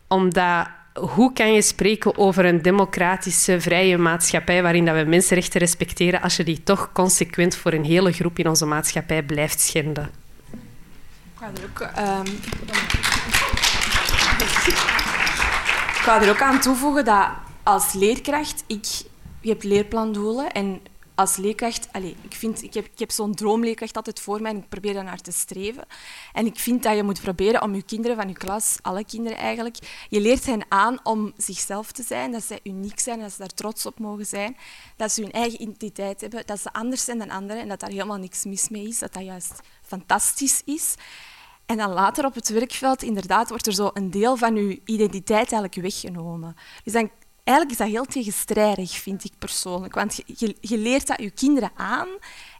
omdat 0.09 0.67
hoe 0.95 1.33
kan 1.33 1.53
je 1.53 1.63
spreken 1.63 2.19
over 2.19 2.45
een 2.45 2.63
democratische, 2.63 3.61
vrije 3.61 3.99
maatschappij 3.99 4.63
waarin 4.63 4.85
dat 4.85 4.97
we 4.97 5.05
mensenrechten 5.05 5.61
respecteren 5.61 6.21
als 6.21 6.37
je 6.37 6.45
die 6.45 6.63
toch 6.63 6.93
consequent 6.93 7.57
voor 7.57 7.73
een 7.73 7.85
hele 7.85 8.13
groep 8.13 8.39
in 8.39 8.49
onze 8.49 8.67
maatschappij 8.67 9.23
blijft 9.23 9.61
schenden? 9.61 10.11
Ook... 11.43 11.81
Um... 11.81 12.23
Ik 16.05 16.11
ga 16.11 16.23
er 16.23 16.31
ook 16.31 16.43
aan 16.43 16.61
toevoegen 16.61 17.05
dat 17.05 17.29
als 17.63 17.93
leerkracht, 17.93 18.65
ik, 18.67 18.87
je 19.41 19.49
hebt 19.49 19.65
leerplandoelen 19.65 20.53
en 20.53 20.81
als 21.15 21.37
leerkracht, 21.37 21.89
allez, 21.93 22.15
ik, 22.23 22.35
vind, 22.35 22.63
ik 22.63 22.75
heb, 22.75 22.85
ik 22.85 22.99
heb 22.99 23.11
zo'n 23.11 23.35
droomleerkracht 23.35 23.97
altijd 23.97 24.21
voor 24.21 24.43
mij 24.43 24.51
en 24.51 24.57
ik 24.57 24.69
probeer 24.69 24.95
daar 24.95 25.05
naar 25.05 25.21
te 25.21 25.33
streven. 25.33 25.85
En 26.33 26.47
ik 26.47 26.59
vind 26.59 26.83
dat 26.83 26.97
je 26.97 27.03
moet 27.03 27.21
proberen 27.21 27.63
om 27.63 27.75
je 27.75 27.83
kinderen 27.83 28.17
van 28.17 28.29
je 28.29 28.35
klas, 28.35 28.77
alle 28.83 29.05
kinderen 29.05 29.39
eigenlijk, 29.39 29.77
je 30.09 30.21
leert 30.21 30.47
hen 30.47 30.65
aan 30.69 30.99
om 31.03 31.33
zichzelf 31.37 31.93
te 31.93 32.03
zijn, 32.03 32.33
dat 32.33 32.45
zij 32.45 32.61
uniek 32.63 33.01
zijn, 33.01 33.21
dat 33.21 33.33
ze 33.33 33.39
daar 33.39 33.55
trots 33.55 33.87
op 33.87 33.99
mogen 33.99 34.27
zijn, 34.27 34.57
dat 34.97 35.13
ze 35.13 35.23
hun 35.23 35.33
eigen 35.33 35.63
identiteit 35.63 36.21
hebben, 36.21 36.47
dat 36.47 36.61
ze 36.61 36.73
anders 36.73 37.05
zijn 37.05 37.19
dan 37.19 37.31
anderen 37.31 37.63
en 37.63 37.69
dat 37.69 37.81
daar 37.81 37.91
helemaal 37.91 38.19
niks 38.19 38.45
mis 38.45 38.69
mee 38.69 38.89
is, 38.89 38.99
dat 38.99 39.13
dat 39.13 39.25
juist 39.25 39.61
fantastisch 39.83 40.63
is. 40.65 40.95
En 41.67 41.77
dan 41.77 41.93
later 41.93 42.25
op 42.25 42.35
het 42.35 42.49
werkveld, 42.49 43.03
inderdaad, 43.03 43.49
wordt 43.49 43.67
er 43.67 43.73
zo 43.73 43.91
een 43.93 44.11
deel 44.11 44.37
van 44.37 44.57
je 44.57 44.81
identiteit 44.85 45.53
eigenlijk 45.53 45.75
weggenomen. 45.75 46.55
Dus 46.85 46.93
dan, 46.93 47.11
eigenlijk 47.45 47.71
is 47.79 47.85
dat 47.85 47.95
heel 47.95 48.05
tegenstrijdig, 48.05 48.91
vind 48.91 49.25
ik 49.25 49.33
persoonlijk. 49.39 49.95
Want 49.95 50.23
je, 50.27 50.57
je, 50.61 50.79
leert 50.79 51.07
dat 51.07 51.21
je 51.21 51.31
kinderen 51.31 51.71
aan. 51.77 52.09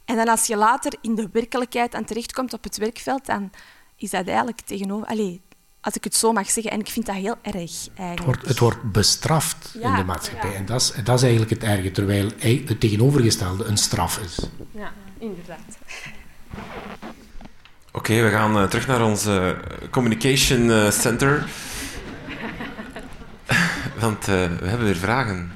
En 0.05 0.15
dan 0.15 0.27
als 0.27 0.47
je 0.47 0.55
later 0.55 0.93
in 1.01 1.15
de 1.15 1.29
werkelijkheid 1.31 1.95
aan 1.95 2.05
terechtkomt 2.05 2.53
op 2.53 2.63
het 2.63 2.77
werkveld, 2.77 3.25
dan 3.25 3.51
is 3.95 4.09
dat 4.09 4.27
eigenlijk 4.27 4.61
tegenover... 4.61 5.07
Allez, 5.07 5.37
als 5.85 5.95
ik 5.95 6.03
het 6.03 6.15
zo 6.15 6.31
mag 6.31 6.49
zeggen. 6.49 6.71
En 6.71 6.79
ik 6.79 6.89
vind 6.89 7.05
dat 7.05 7.15
heel 7.15 7.35
erg. 7.41 7.55
Eigenlijk. 7.55 8.15
Het, 8.15 8.23
wordt, 8.25 8.47
het 8.47 8.59
wordt 8.59 8.91
bestraft 8.91 9.75
in 9.79 9.95
de 9.95 10.03
maatschappij. 10.03 10.55
En 10.55 10.65
dat 10.65 10.81
is, 10.81 10.93
dat 11.03 11.15
is 11.15 11.21
eigenlijk 11.21 11.51
het 11.51 11.63
erge, 11.63 11.91
terwijl 11.91 12.31
het 12.39 12.79
tegenovergestelde 12.79 13.63
een 13.63 13.77
straf 13.77 14.17
is. 14.17 14.39
Ja, 14.71 14.93
inderdaad. 15.19 15.77
Oké, 17.95 18.21
we 18.21 18.29
gaan 18.29 18.57
uh, 18.57 18.63
terug 18.63 18.87
naar 18.87 19.03
ons 19.03 19.25
uh, 19.25 19.49
communication 19.89 20.69
uh, 20.69 20.89
center. 20.91 21.43
Want 24.01 24.25
we 24.25 24.57
hebben 24.63 24.85
weer 24.85 24.95
vragen. 24.95 25.51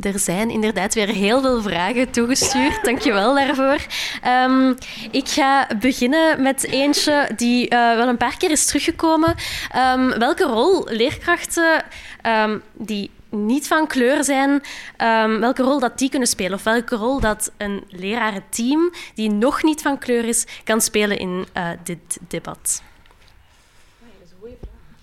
Er 0.00 0.18
zijn 0.18 0.50
inderdaad 0.50 0.94
weer 0.94 1.08
heel 1.08 1.40
veel 1.40 1.62
vragen 1.62 2.10
toegestuurd. 2.10 2.78
Dankjewel 2.88 3.34
daarvoor. 3.34 3.78
Um, 4.26 4.76
ik 5.10 5.28
ga 5.28 5.68
beginnen 5.80 6.42
met 6.42 6.64
eentje 6.64 7.30
die 7.36 7.68
wel 7.68 8.08
een 8.08 8.16
paar 8.16 8.36
keer 8.36 8.50
is 8.50 8.66
teruggekomen. 8.66 9.34
Um, 9.76 10.18
welke 10.18 10.44
rol 10.44 10.86
leerkrachten 10.88 11.84
um, 12.26 12.62
die 12.72 13.10
niet 13.30 13.66
van 13.66 13.86
kleur 13.86 14.24
zijn, 14.24 14.50
um, 14.50 15.40
welke 15.40 15.62
rol 15.62 15.80
dat 15.80 15.98
die 15.98 16.10
kunnen 16.10 16.28
spelen. 16.28 16.52
Of 16.52 16.62
welke 16.62 16.96
rol 16.96 17.20
dat 17.20 17.52
een 17.56 17.84
lerarenteam 17.88 18.92
die 19.14 19.30
nog 19.30 19.62
niet 19.62 19.82
van 19.82 19.98
kleur 19.98 20.24
is, 20.24 20.46
kan 20.64 20.80
spelen 20.80 21.18
in 21.18 21.46
uh, 21.56 21.68
dit 21.84 22.18
debat. 22.28 22.82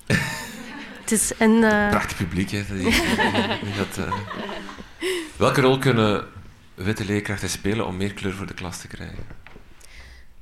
Het 1.02 1.12
is 1.12 1.32
een... 1.38 1.56
Uh... 1.64 1.90
Prachtig 1.90 2.18
publiek, 2.18 2.52
hè. 2.52 2.64
dat, 3.78 3.98
uh... 3.98 4.14
Welke 5.36 5.62
rol 5.62 5.78
kunnen 5.78 6.26
witte 6.74 7.06
leerkrachten 7.06 7.50
spelen 7.50 7.86
om 7.86 7.98
meer 7.98 8.14
kleur 8.14 8.34
voor 8.34 8.46
de 8.46 8.54
klas 8.54 8.82
te 8.82 8.88
krijgen? 8.88 9.26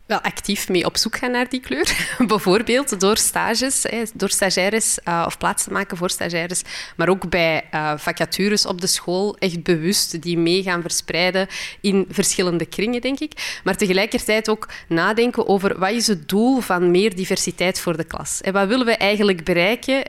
Wel 0.05 0.21
actief 0.21 0.69
mee 0.69 0.85
op 0.85 0.97
zoek 0.97 1.17
gaan 1.17 1.31
naar 1.31 1.49
die 1.49 1.59
kleur. 1.59 2.07
Bijvoorbeeld 2.27 2.99
door 2.99 3.17
stages, 3.17 3.85
door 4.13 4.29
stagiaires 4.29 4.99
uh, 5.07 5.23
of 5.25 5.37
plaats 5.37 5.63
te 5.63 5.71
maken 5.71 5.97
voor 5.97 6.09
stagiaires, 6.09 6.61
maar 6.95 7.09
ook 7.09 7.29
bij 7.29 7.63
uh, 7.73 7.93
vacatures 7.97 8.65
op 8.65 8.81
de 8.81 8.87
school 8.87 9.37
echt 9.37 9.63
bewust 9.63 10.21
die 10.21 10.37
mee 10.37 10.63
gaan 10.63 10.81
verspreiden 10.81 11.47
in 11.81 12.05
verschillende 12.09 12.65
kringen, 12.65 13.01
denk 13.01 13.19
ik. 13.19 13.59
Maar 13.63 13.77
tegelijkertijd 13.77 14.49
ook 14.49 14.69
nadenken 14.87 15.47
over 15.47 15.79
wat 15.79 15.91
is 15.91 16.07
het 16.07 16.29
doel 16.29 16.59
van 16.59 16.91
meer 16.91 17.15
diversiteit 17.15 17.79
voor 17.79 17.97
de 17.97 18.03
klas? 18.03 18.41
En 18.41 18.53
wat 18.53 18.67
willen 18.67 18.85
we 18.85 18.95
eigenlijk 18.95 19.43
bereiken? 19.43 20.03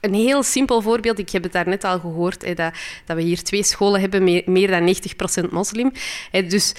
Een 0.00 0.14
heel 0.14 0.42
simpel 0.42 0.82
voorbeeld, 0.82 1.18
ik 1.18 1.30
heb 1.30 1.42
het 1.42 1.52
daarnet 1.52 1.84
al 1.84 2.00
gehoord, 2.00 2.56
dat, 2.56 2.72
we 3.06 3.22
hier 3.22 3.42
twee 3.42 3.62
scholen 3.62 4.00
hebben, 4.00 4.24
meer, 4.24 4.42
meer 4.46 4.68
dan 4.68 4.94
90% 5.46 5.50
moslim. 5.50 5.92
Dus 6.48 6.74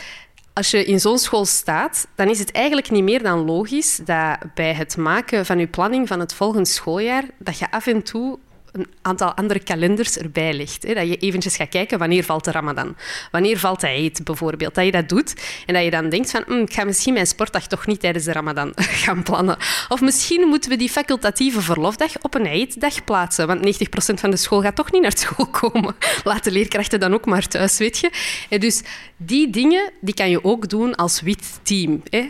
als 0.60 0.72
je 0.72 0.86
in 0.86 1.00
zo'n 1.00 1.18
school 1.18 1.46
staat, 1.46 2.08
dan 2.16 2.30
is 2.30 2.40
het 2.40 2.52
eigenlijk 2.52 2.90
niet 2.90 3.04
meer 3.04 3.24
dan 3.24 3.46
logisch 3.46 4.00
dat 4.06 4.38
bij 4.54 4.74
het 4.74 4.98
maken 4.98 5.46
van 5.46 5.60
je 5.60 5.68
planning 5.68 6.08
van 6.08 6.20
het 6.20 6.34
volgende 6.34 6.70
schooljaar, 6.70 7.24
dat 7.38 7.60
je 7.60 7.72
af 7.72 7.88
en 7.88 8.04
toe 8.04 8.40
een 8.72 8.88
aantal 9.02 9.34
andere 9.34 9.60
kalenders 9.60 10.18
erbij 10.18 10.54
legt. 10.54 10.84
Hè? 10.84 10.94
Dat 10.94 11.08
je 11.08 11.18
eventjes 11.18 11.56
gaat 11.56 11.70
kijken 11.70 12.00
wanneer 12.00 12.24
valt 12.24 12.46
de 12.46 12.52
Ramadan, 12.52 12.96
wanneer 13.32 13.60
valt 13.60 13.82
de 13.82 13.88
Eid 13.88 14.22
bijvoorbeeld. 14.24 14.76
Dat 14.76 14.86
je 14.86 14.92
dat 14.92 15.10
doet 15.10 15.34
en 15.66 15.74
dat 15.74 15.84
je 15.84 15.92
dan 15.92 16.10
denkt 16.10 16.32
van 16.32 16.44
hm, 16.46 16.54
ik 16.54 16.74
ga 16.74 16.84
misschien 16.84 17.14
mijn 17.14 17.28
sportdag 17.28 17.68
toch 17.68 17.88
niet 17.88 18.00
tijdens 18.00 18.26
de 18.26 18.32
Ramadan 18.32 18.72
gaan 19.04 19.24
plannen. 19.24 19.58
Of 19.88 20.02
misschien 20.02 20.48
moeten 20.48 20.70
we 20.70 20.78
die 20.78 20.90
facultatieve 20.90 21.62
verlofdag 21.62 22.22
op 22.22 22.36
een 22.36 22.46
Eiddag 22.46 23.04
plaatsen, 23.04 23.48
want 23.48 23.66
90% 23.66 24.14
van 24.14 24.30
de 24.30 24.38
school 24.38 24.62
gaat 24.62 24.76
toch 24.76 24.92
niet 24.92 25.02
naar 25.02 25.18
school 25.18 25.48
komen. 25.62 25.96
Laat 26.24 26.44
de 26.44 26.52
leerkrachten 26.52 27.00
dan 27.00 27.14
ook 27.14 27.26
maar 27.26 27.48
thuis, 27.48 27.78
weet 27.78 27.98
je. 27.98 28.12
Dus 28.58 28.84
die 29.18 29.50
dingen 29.50 29.92
die 30.02 30.14
kan 30.14 30.30
je 30.30 30.44
ook 30.44 30.70
doen 30.70 30.96
als 30.96 31.22
wit 31.22 31.60
team. 31.64 32.02
Hè? 32.10 32.28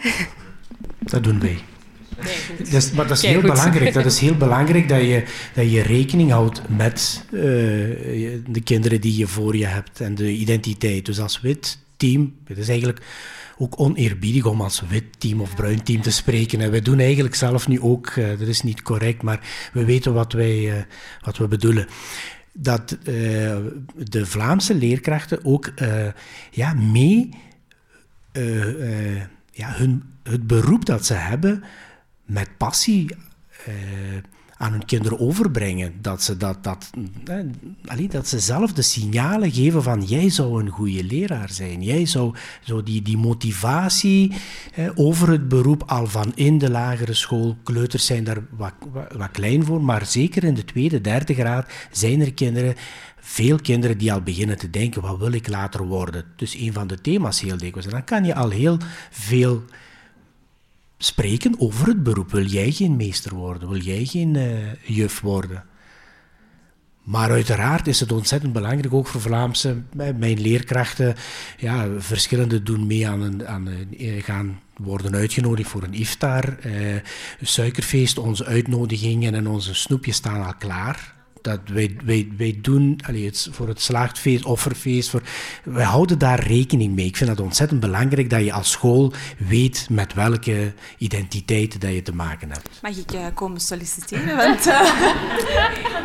Dat 0.99 1.23
doen 1.23 1.39
wij. 1.39 1.59
Nee, 2.23 2.81
maar 2.95 3.07
dat 3.07 3.17
is 3.17 3.23
heel 3.23 3.41
belangrijk. 3.41 3.93
Dat 3.93 4.05
is 4.05 4.19
heel 4.19 4.35
belangrijk 4.35 4.89
dat 4.89 5.01
je, 5.01 5.23
dat 5.53 5.71
je 5.71 5.81
rekening 5.81 6.31
houdt 6.31 6.61
met 6.69 7.23
uh, 7.31 7.41
de 8.47 8.61
kinderen 8.63 9.01
die 9.01 9.17
je 9.17 9.27
voor 9.27 9.57
je 9.57 9.65
hebt 9.65 10.01
en 10.01 10.15
de 10.15 10.31
identiteit. 10.31 11.05
Dus 11.05 11.19
als 11.19 11.41
wit 11.41 11.79
team, 11.97 12.35
het 12.45 12.57
is 12.57 12.69
eigenlijk 12.69 13.01
ook 13.57 13.79
oneerbiedig 13.79 14.45
om 14.45 14.61
als 14.61 14.83
wit 14.89 15.05
team 15.17 15.41
of 15.41 15.55
bruin 15.55 15.83
team 15.83 16.01
te 16.01 16.11
spreken. 16.11 16.61
En 16.61 16.71
wij 16.71 16.81
doen 16.81 16.99
eigenlijk 16.99 17.35
zelf 17.35 17.67
nu 17.67 17.81
ook, 17.81 18.09
uh, 18.09 18.29
dat 18.29 18.47
is 18.47 18.61
niet 18.61 18.81
correct, 18.81 19.21
maar 19.21 19.39
we 19.73 19.85
weten 19.85 20.13
wat, 20.13 20.33
wij, 20.33 20.59
uh, 20.59 20.73
wat 21.21 21.37
we 21.37 21.47
bedoelen 21.47 21.87
dat 22.53 22.97
uh, 22.99 23.05
de 23.95 24.25
Vlaamse 24.25 24.75
leerkrachten 24.75 25.45
ook 25.45 25.71
uh, 25.81 26.07
ja, 26.51 26.73
mee 26.73 27.29
uh, 28.33 29.15
ja, 29.51 29.73
hun, 29.73 30.03
het 30.23 30.47
beroep 30.47 30.85
dat 30.85 31.05
ze 31.05 31.13
hebben 31.13 31.63
met 32.29 32.57
passie 32.57 33.15
uh, 33.67 33.73
aan 34.57 34.71
hun 34.71 34.85
kinderen 34.85 35.19
overbrengen. 35.19 35.93
Dat 36.01 36.23
ze, 36.23 36.37
dat, 36.37 36.63
dat, 36.63 36.89
eh, 37.25 38.09
dat 38.09 38.27
ze 38.27 38.39
zelf 38.39 38.73
de 38.73 38.81
signalen 38.81 39.51
geven 39.51 39.83
van 39.83 40.01
jij 40.01 40.29
zou 40.29 40.61
een 40.61 40.69
goede 40.69 41.03
leraar 41.03 41.49
zijn. 41.49 41.83
Jij 41.83 42.05
zou 42.05 42.35
zo 42.63 42.83
die, 42.83 43.01
die 43.01 43.17
motivatie 43.17 44.33
eh, 44.73 44.89
over 44.95 45.29
het 45.29 45.47
beroep 45.47 45.83
al 45.85 46.07
van 46.07 46.31
in 46.35 46.57
de 46.57 46.69
lagere 46.69 47.13
school. 47.13 47.57
Kleuters 47.63 48.05
zijn 48.05 48.23
daar 48.23 48.43
wat, 48.49 48.73
wat, 48.91 49.13
wat 49.13 49.31
klein 49.31 49.65
voor, 49.65 49.83
maar 49.83 50.05
zeker 50.05 50.43
in 50.43 50.53
de 50.53 50.65
tweede, 50.65 51.01
derde 51.01 51.33
graad 51.33 51.71
zijn 51.91 52.21
er 52.21 52.33
kinderen 52.33 52.75
veel 53.21 53.57
kinderen 53.61 53.97
die 53.97 54.13
al 54.13 54.21
beginnen 54.21 54.57
te 54.57 54.69
denken, 54.69 55.01
wat 55.01 55.17
wil 55.17 55.31
ik 55.31 55.47
later 55.47 55.85
worden? 55.85 56.25
Dus 56.35 56.55
een 56.55 56.73
van 56.73 56.87
de 56.87 57.01
thema's 57.01 57.41
heel 57.41 57.57
dikwijls. 57.57 57.85
En 57.85 57.91
dan 57.91 58.03
kan 58.03 58.25
je 58.25 58.35
al 58.35 58.49
heel 58.49 58.77
veel 59.09 59.63
spreken 61.01 61.59
over 61.59 61.87
het 61.87 62.03
beroep. 62.03 62.31
Wil 62.31 62.45
jij 62.45 62.71
geen 62.71 62.95
meester 62.95 63.35
worden? 63.35 63.69
Wil 63.69 63.81
jij 63.81 64.05
geen 64.05 64.35
uh, 64.35 64.73
juf 64.83 65.19
worden? 65.19 65.63
Maar 67.03 67.29
uiteraard 67.29 67.87
is 67.87 67.99
het 67.99 68.11
ontzettend 68.11 68.53
belangrijk, 68.53 68.93
ook 68.93 69.07
voor 69.07 69.21
Vlaamse, 69.21 69.81
mijn 69.93 70.41
leerkrachten, 70.41 71.15
ja, 71.57 71.87
verschillende 71.97 72.63
doen 72.63 72.87
mee 72.87 73.07
aan 73.07 73.21
een, 73.21 73.47
aan 73.47 73.65
een, 73.65 73.97
eh, 73.97 74.23
gaan 74.23 74.59
worden 74.77 75.15
uitgenodigd 75.15 75.69
voor 75.69 75.83
een 75.83 75.93
iftar, 75.93 76.57
eh, 76.59 76.95
suikerfeest, 77.41 78.17
onze 78.17 78.45
uitnodigingen 78.45 79.33
en 79.33 79.47
onze 79.47 79.73
snoepjes 79.73 80.15
staan 80.15 80.45
al 80.45 80.55
klaar 80.55 81.18
dat 81.41 81.59
wij, 81.65 81.97
wij, 82.05 82.27
wij 82.37 82.59
doen 82.61 82.99
allee, 83.07 83.25
het, 83.25 83.47
voor 83.51 83.67
het 83.67 83.81
slaagfeest, 83.81 84.45
offerfeest, 84.45 85.09
voor, 85.09 85.21
wij 85.63 85.85
houden 85.85 86.17
daar 86.17 86.39
rekening 86.43 86.95
mee. 86.95 87.05
Ik 87.05 87.17
vind 87.17 87.29
het 87.29 87.39
ontzettend 87.39 87.79
belangrijk 87.79 88.29
dat 88.29 88.43
je 88.43 88.53
als 88.53 88.71
school 88.71 89.13
weet 89.37 89.87
met 89.89 90.13
welke 90.13 90.73
identiteiten 90.97 91.79
dat 91.79 91.93
je 91.93 92.01
te 92.01 92.15
maken 92.15 92.51
hebt. 92.51 92.69
Mag 92.81 92.97
ik 92.97 93.13
uh, 93.13 93.25
komen 93.33 93.59
solliciteren? 93.61 94.35
Want, 94.35 94.67
uh... 94.67 94.81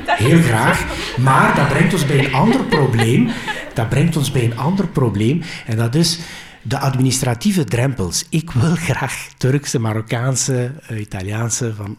Heel 0.07 0.43
graag, 0.43 0.85
maar 1.19 1.57
dat 1.57 1.69
brengt 1.69 1.93
ons 1.93 2.07
bij 2.07 2.25
een 2.25 2.35
ander 2.35 2.65
probleem. 2.65 3.31
Dat 3.75 3.89
brengt 3.89 4.17
ons 4.17 4.31
bij 4.31 4.45
een 4.45 4.59
ander 4.59 4.89
probleem 4.89 5.43
en 5.67 5.77
dat 5.77 5.95
is 5.95 6.19
de 6.63 6.79
administratieve 6.79 7.65
drempels. 7.65 8.27
Ik 8.29 8.51
wil 8.51 8.75
graag 8.75 9.29
Turkse, 9.37 9.79
Marokkaanse, 9.79 10.73
uh, 10.91 11.01
Italiaanse, 11.01 11.75
van 11.75 11.99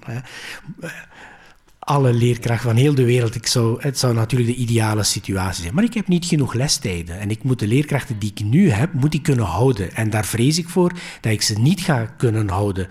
alle 1.86 2.14
leerkrachten 2.14 2.70
van 2.70 2.78
heel 2.78 2.96
de 2.96 3.06
wereld. 3.06 3.36
Ik 3.36 3.48
zou, 3.48 3.82
het 3.82 4.00
zou 4.00 4.14
natuurlijk 4.14 4.56
de 4.56 4.62
ideale 4.62 5.04
situatie 5.04 5.62
zijn. 5.62 5.76
Maar 5.76 5.84
ik 5.84 5.94
heb 5.94 6.08
niet 6.08 6.26
genoeg 6.26 6.54
lestijden. 6.54 7.20
En 7.20 7.30
ik 7.30 7.44
moet 7.44 7.60
de 7.60 7.68
leerkrachten 7.68 8.20
die 8.20 8.32
ik 8.36 8.46
nu 8.46 8.70
heb, 8.70 8.94
moet 8.94 9.14
ik 9.14 9.24
kunnen 9.24 9.46
houden. 9.46 9.96
En 9.96 10.10
daar 10.10 10.26
vrees 10.26 10.58
ik 10.58 10.70
voor 10.70 10.92
dat 11.22 11.32
ik 11.32 11.42
ze 11.42 11.60
niet 11.60 11.82
ga 11.82 12.06
kunnen 12.18 12.50
houden. 12.50 12.88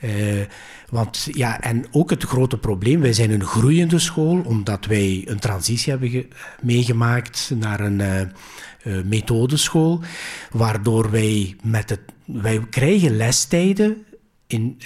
Uh, 0.00 0.10
want 0.90 1.28
ja, 1.32 1.60
en 1.60 1.84
ook 1.90 2.10
het 2.10 2.22
grote 2.22 2.58
probleem, 2.58 3.00
wij 3.00 3.12
zijn 3.12 3.30
een 3.30 3.44
groeiende 3.44 3.98
school, 3.98 4.42
omdat 4.44 4.86
wij 4.86 5.22
een 5.26 5.38
transitie 5.38 5.92
hebben 5.92 6.26
meegemaakt 6.60 7.52
naar 7.54 7.80
een 7.80 7.98
uh, 7.98 8.20
uh, 8.84 9.04
methodeschool, 9.04 10.00
waardoor 10.50 11.10
wij 11.10 11.56
met 11.62 11.90
het, 11.90 12.00
wij 12.24 12.60
krijgen 12.70 13.16
lestijden 13.16 14.04
in, 14.52 14.76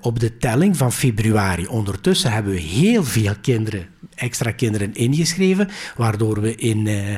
op 0.00 0.20
de 0.20 0.36
telling 0.36 0.76
van 0.76 0.92
februari. 0.92 1.66
Ondertussen 1.66 2.32
hebben 2.32 2.52
we 2.52 2.60
heel 2.60 3.04
veel 3.04 3.34
kinderen, 3.40 3.86
extra 4.14 4.50
kinderen 4.50 4.94
ingeschreven, 4.94 5.68
waardoor 5.96 6.40
we 6.40 6.54
in 6.54 6.86
uh, 6.86 7.10
uh, 7.10 7.16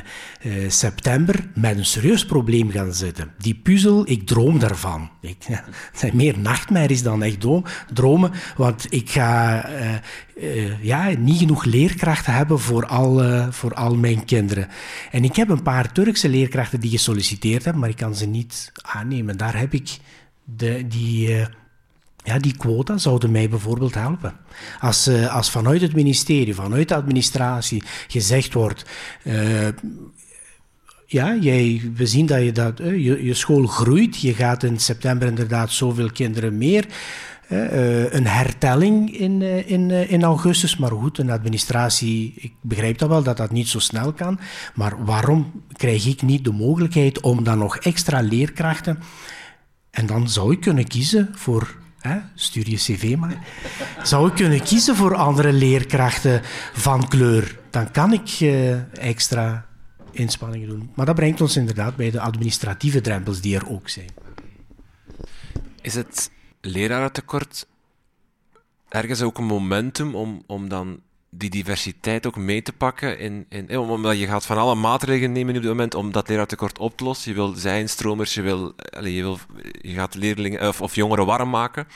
september 0.67 1.49
met 1.55 1.77
een 1.77 1.85
serieus 1.85 2.25
probleem 2.25 2.71
gaan 2.71 2.93
zitten. 2.93 3.31
Die 3.37 3.55
puzzel, 3.55 4.09
ik 4.09 4.27
droom 4.27 4.59
daarvan. 4.59 5.09
Het 5.21 5.47
zijn 5.93 6.15
meer 6.15 6.39
nachtmerries 6.39 7.03
dan 7.03 7.23
echt 7.23 7.45
dromen, 7.93 8.31
want 8.57 8.85
ik 8.89 9.09
ga 9.09 9.69
uh, 10.39 10.83
ja, 10.83 11.09
niet 11.17 11.37
genoeg 11.37 11.63
leerkrachten 11.65 12.33
hebben 12.33 12.59
voor 12.59 12.85
al, 12.85 13.23
voor 13.51 13.73
al 13.73 13.95
mijn 13.95 14.25
kinderen. 14.25 14.67
En 15.11 15.23
ik 15.23 15.35
heb 15.35 15.49
een 15.49 15.63
paar 15.63 15.91
Turkse 15.91 16.29
leerkrachten 16.29 16.79
die 16.79 16.91
gesolliciteerd 16.91 17.63
hebben, 17.63 17.81
maar 17.81 17.89
ik 17.89 17.97
kan 17.97 18.15
ze 18.15 18.25
niet 18.25 18.71
aannemen. 18.81 19.37
Daar 19.37 19.59
heb 19.59 19.73
ik 19.73 19.97
de, 20.43 20.87
die 20.87 21.45
ja, 22.27 22.39
die 22.39 22.57
quota 22.57 22.97
zouden 22.97 23.31
mij 23.31 23.49
bijvoorbeeld 23.49 23.93
helpen. 23.93 24.33
Als, 24.79 25.07
uh, 25.07 25.35
als 25.35 25.49
vanuit 25.49 25.81
het 25.81 25.95
ministerie, 25.95 26.55
vanuit 26.55 26.87
de 26.87 26.95
administratie 26.95 27.83
gezegd 28.07 28.53
wordt. 28.53 28.85
Uh, 29.23 29.67
ja, 31.05 31.35
jij, 31.35 31.91
we 31.95 32.05
zien 32.05 32.25
dat, 32.25 32.41
je, 32.43 32.51
dat 32.51 32.79
uh, 32.79 33.05
je, 33.05 33.23
je 33.23 33.33
school 33.33 33.67
groeit. 33.67 34.21
Je 34.21 34.33
gaat 34.33 34.63
in 34.63 34.79
september 34.79 35.27
inderdaad 35.27 35.71
zoveel 35.71 36.11
kinderen 36.11 36.57
meer. 36.57 36.85
een 38.09 38.27
hertelling 38.27 39.17
in, 39.17 39.41
in, 39.67 39.91
in 39.91 40.23
augustus. 40.23 40.77
Maar 40.77 40.91
goed, 40.91 41.17
een 41.17 41.31
administratie, 41.31 42.33
ik 42.35 42.53
begrijp 42.61 42.97
dat 42.97 43.09
wel 43.09 43.23
dat 43.23 43.37
dat 43.37 43.51
niet 43.51 43.67
zo 43.67 43.79
snel 43.79 44.13
kan. 44.13 44.39
Maar 44.75 45.05
waarom 45.05 45.63
krijg 45.71 46.05
ik 46.05 46.21
niet 46.21 46.43
de 46.43 46.51
mogelijkheid 46.51 47.21
om 47.21 47.43
dan 47.43 47.57
nog 47.57 47.77
extra 47.77 48.21
leerkrachten. 48.21 48.99
En 49.91 50.05
dan 50.05 50.29
zou 50.29 50.51
ik 50.51 50.59
kunnen 50.59 50.87
kiezen 50.87 51.29
voor 51.33 51.85
stuur 52.35 52.69
je 52.69 52.75
cv 52.75 53.15
maar, 53.17 53.37
zou 54.03 54.27
ik 54.27 54.35
kunnen 54.35 54.63
kiezen 54.63 54.95
voor 54.95 55.15
andere 55.15 55.53
leerkrachten 55.53 56.41
van 56.73 57.07
kleur. 57.07 57.59
Dan 57.69 57.91
kan 57.91 58.13
ik 58.13 58.39
uh, 58.39 58.97
extra 59.03 59.65
inspanningen 60.11 60.67
doen. 60.67 60.91
Maar 60.95 61.05
dat 61.05 61.15
brengt 61.15 61.41
ons 61.41 61.57
inderdaad 61.57 61.95
bij 61.95 62.11
de 62.11 62.19
administratieve 62.19 63.01
drempels 63.01 63.41
die 63.41 63.55
er 63.55 63.69
ook 63.69 63.89
zijn. 63.89 64.09
Is 65.81 65.95
het 65.95 66.31
lerarentekort 66.61 67.67
ergens 68.89 69.21
ook 69.21 69.37
een 69.37 69.45
momentum 69.45 70.15
om, 70.15 70.43
om 70.47 70.69
dan 70.69 70.99
die 71.37 71.49
diversiteit 71.49 72.27
ook 72.27 72.35
mee 72.35 72.61
te 72.61 72.73
pakken. 72.73 73.19
In, 73.19 73.45
in, 73.49 73.77
omdat 73.77 74.19
je 74.19 74.27
gaat 74.27 74.45
van 74.45 74.57
alle 74.57 74.75
maatregelen 74.75 75.31
nemen 75.31 75.55
op 75.55 75.61
dit 75.61 75.69
moment 75.69 75.95
om 75.95 76.11
dat 76.11 76.27
leraartekort 76.27 76.79
op 76.79 76.97
te 76.97 77.03
lossen. 77.03 77.31
Je 77.31 77.37
wil 77.37 77.53
zijnstromers, 77.53 78.33
je, 78.33 78.41
wil, 78.41 78.73
je, 79.01 79.21
wil, 79.21 79.37
je 79.81 79.93
gaat 79.93 80.15
leerlingen 80.15 80.67
of, 80.67 80.81
of 80.81 80.95
jongeren 80.95 81.25
warm 81.25 81.49
maken. 81.49 81.87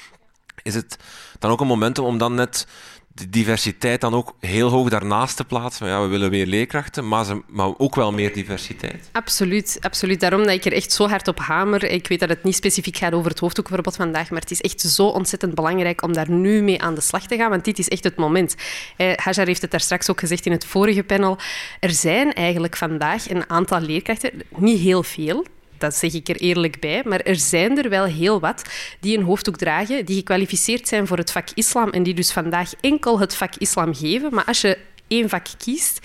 Is 0.64 0.76
het 0.76 0.98
dan 1.40 1.52
ook 1.52 1.62
een 1.62 1.68
momentum 1.68 2.04
om 2.04 2.18
dan 2.18 2.34
net 2.34 2.68
de 3.14 3.30
diversiteit 3.30 4.02
dan 4.02 4.14
ook 4.14 4.36
heel 4.40 4.70
hoog 4.70 4.90
daarnaast 4.90 5.36
te 5.36 5.44
plaatsen. 5.44 5.88
Ja, 5.88 6.02
we 6.02 6.08
willen 6.08 6.30
meer 6.30 6.46
leerkrachten, 6.46 7.08
maar, 7.08 7.26
ze, 7.26 7.42
maar 7.48 7.78
ook 7.78 7.96
wel 7.96 8.12
meer 8.12 8.34
diversiteit. 8.34 9.10
Absoluut, 9.12 9.78
absoluut. 9.82 10.20
Daarom 10.20 10.44
dat 10.44 10.54
ik 10.54 10.66
er 10.66 10.74
echt 10.74 10.92
zo 10.92 11.08
hard 11.08 11.28
op 11.28 11.40
hamer. 11.40 11.84
Ik 11.84 12.08
weet 12.08 12.20
dat 12.20 12.30
het 12.30 12.44
niet 12.44 12.56
specifiek 12.56 12.98
gaat 12.98 13.14
over 13.14 13.30
het 13.30 13.40
hoofddoekverbod 13.40 13.96
vandaag, 13.96 14.30
maar 14.30 14.42
het 14.42 14.52
is 14.52 14.62
echt 14.62 14.82
zo 14.82 15.08
ontzettend 15.08 15.56
belangrijk 15.56 16.02
om 16.02 16.14
daar 16.14 16.30
nu 16.30 16.62
mee 16.62 16.82
aan 16.82 16.96
de 16.96 17.02
slag 17.02 17.28
te 17.28 17.36
gaan, 17.36 17.50
want 17.50 17.66
dit 17.66 17.80
is 17.80 17.88
echt 17.88 18.04
het 18.04 18.16
moment. 18.16 18.56
Eh, 18.98 19.14
Hajar 19.16 19.46
heeft 19.46 19.62
het 19.62 19.72
daar 19.72 19.80
straks 19.80 20.10
ook 20.10 20.20
gezegd 20.20 20.46
in 20.46 20.52
het 20.52 20.66
vorige 20.66 21.04
panel. 21.04 21.38
Er 21.80 21.92
zijn 21.92 22.34
eigenlijk 22.34 22.78
vandaag 22.78 23.30
een 23.30 23.50
aantal 23.50 23.80
leerkrachten, 23.80 24.32
niet 24.58 24.80
heel 24.80 25.04
veel, 25.04 25.46
dat 25.82 25.96
zeg 25.96 26.14
ik 26.14 26.30
er 26.30 26.36
eerlijk 26.36 26.80
bij. 26.80 27.02
Maar 27.06 27.20
er 27.20 27.36
zijn 27.36 27.78
er 27.78 27.90
wel 27.90 28.06
heel 28.06 28.40
wat 28.40 28.64
die 29.00 29.18
een 29.18 29.24
hoofddoek 29.24 29.58
dragen, 29.58 30.06
die 30.06 30.16
gekwalificeerd 30.16 30.88
zijn 30.88 31.08
voor 31.08 31.18
het 31.18 31.32
vak 31.32 31.48
islam 31.54 31.90
en 31.90 32.04
die 32.04 32.14
dus 32.14 32.32
vandaag 32.32 32.74
enkel 32.82 33.20
het 33.20 33.36
vak 33.36 33.56
islam 33.56 33.96
geven. 33.96 34.34
Maar 34.34 34.46
als 34.46 34.62
je 34.62 34.78
één 35.08 35.30
vak 35.30 35.46
kiest, 35.58 36.00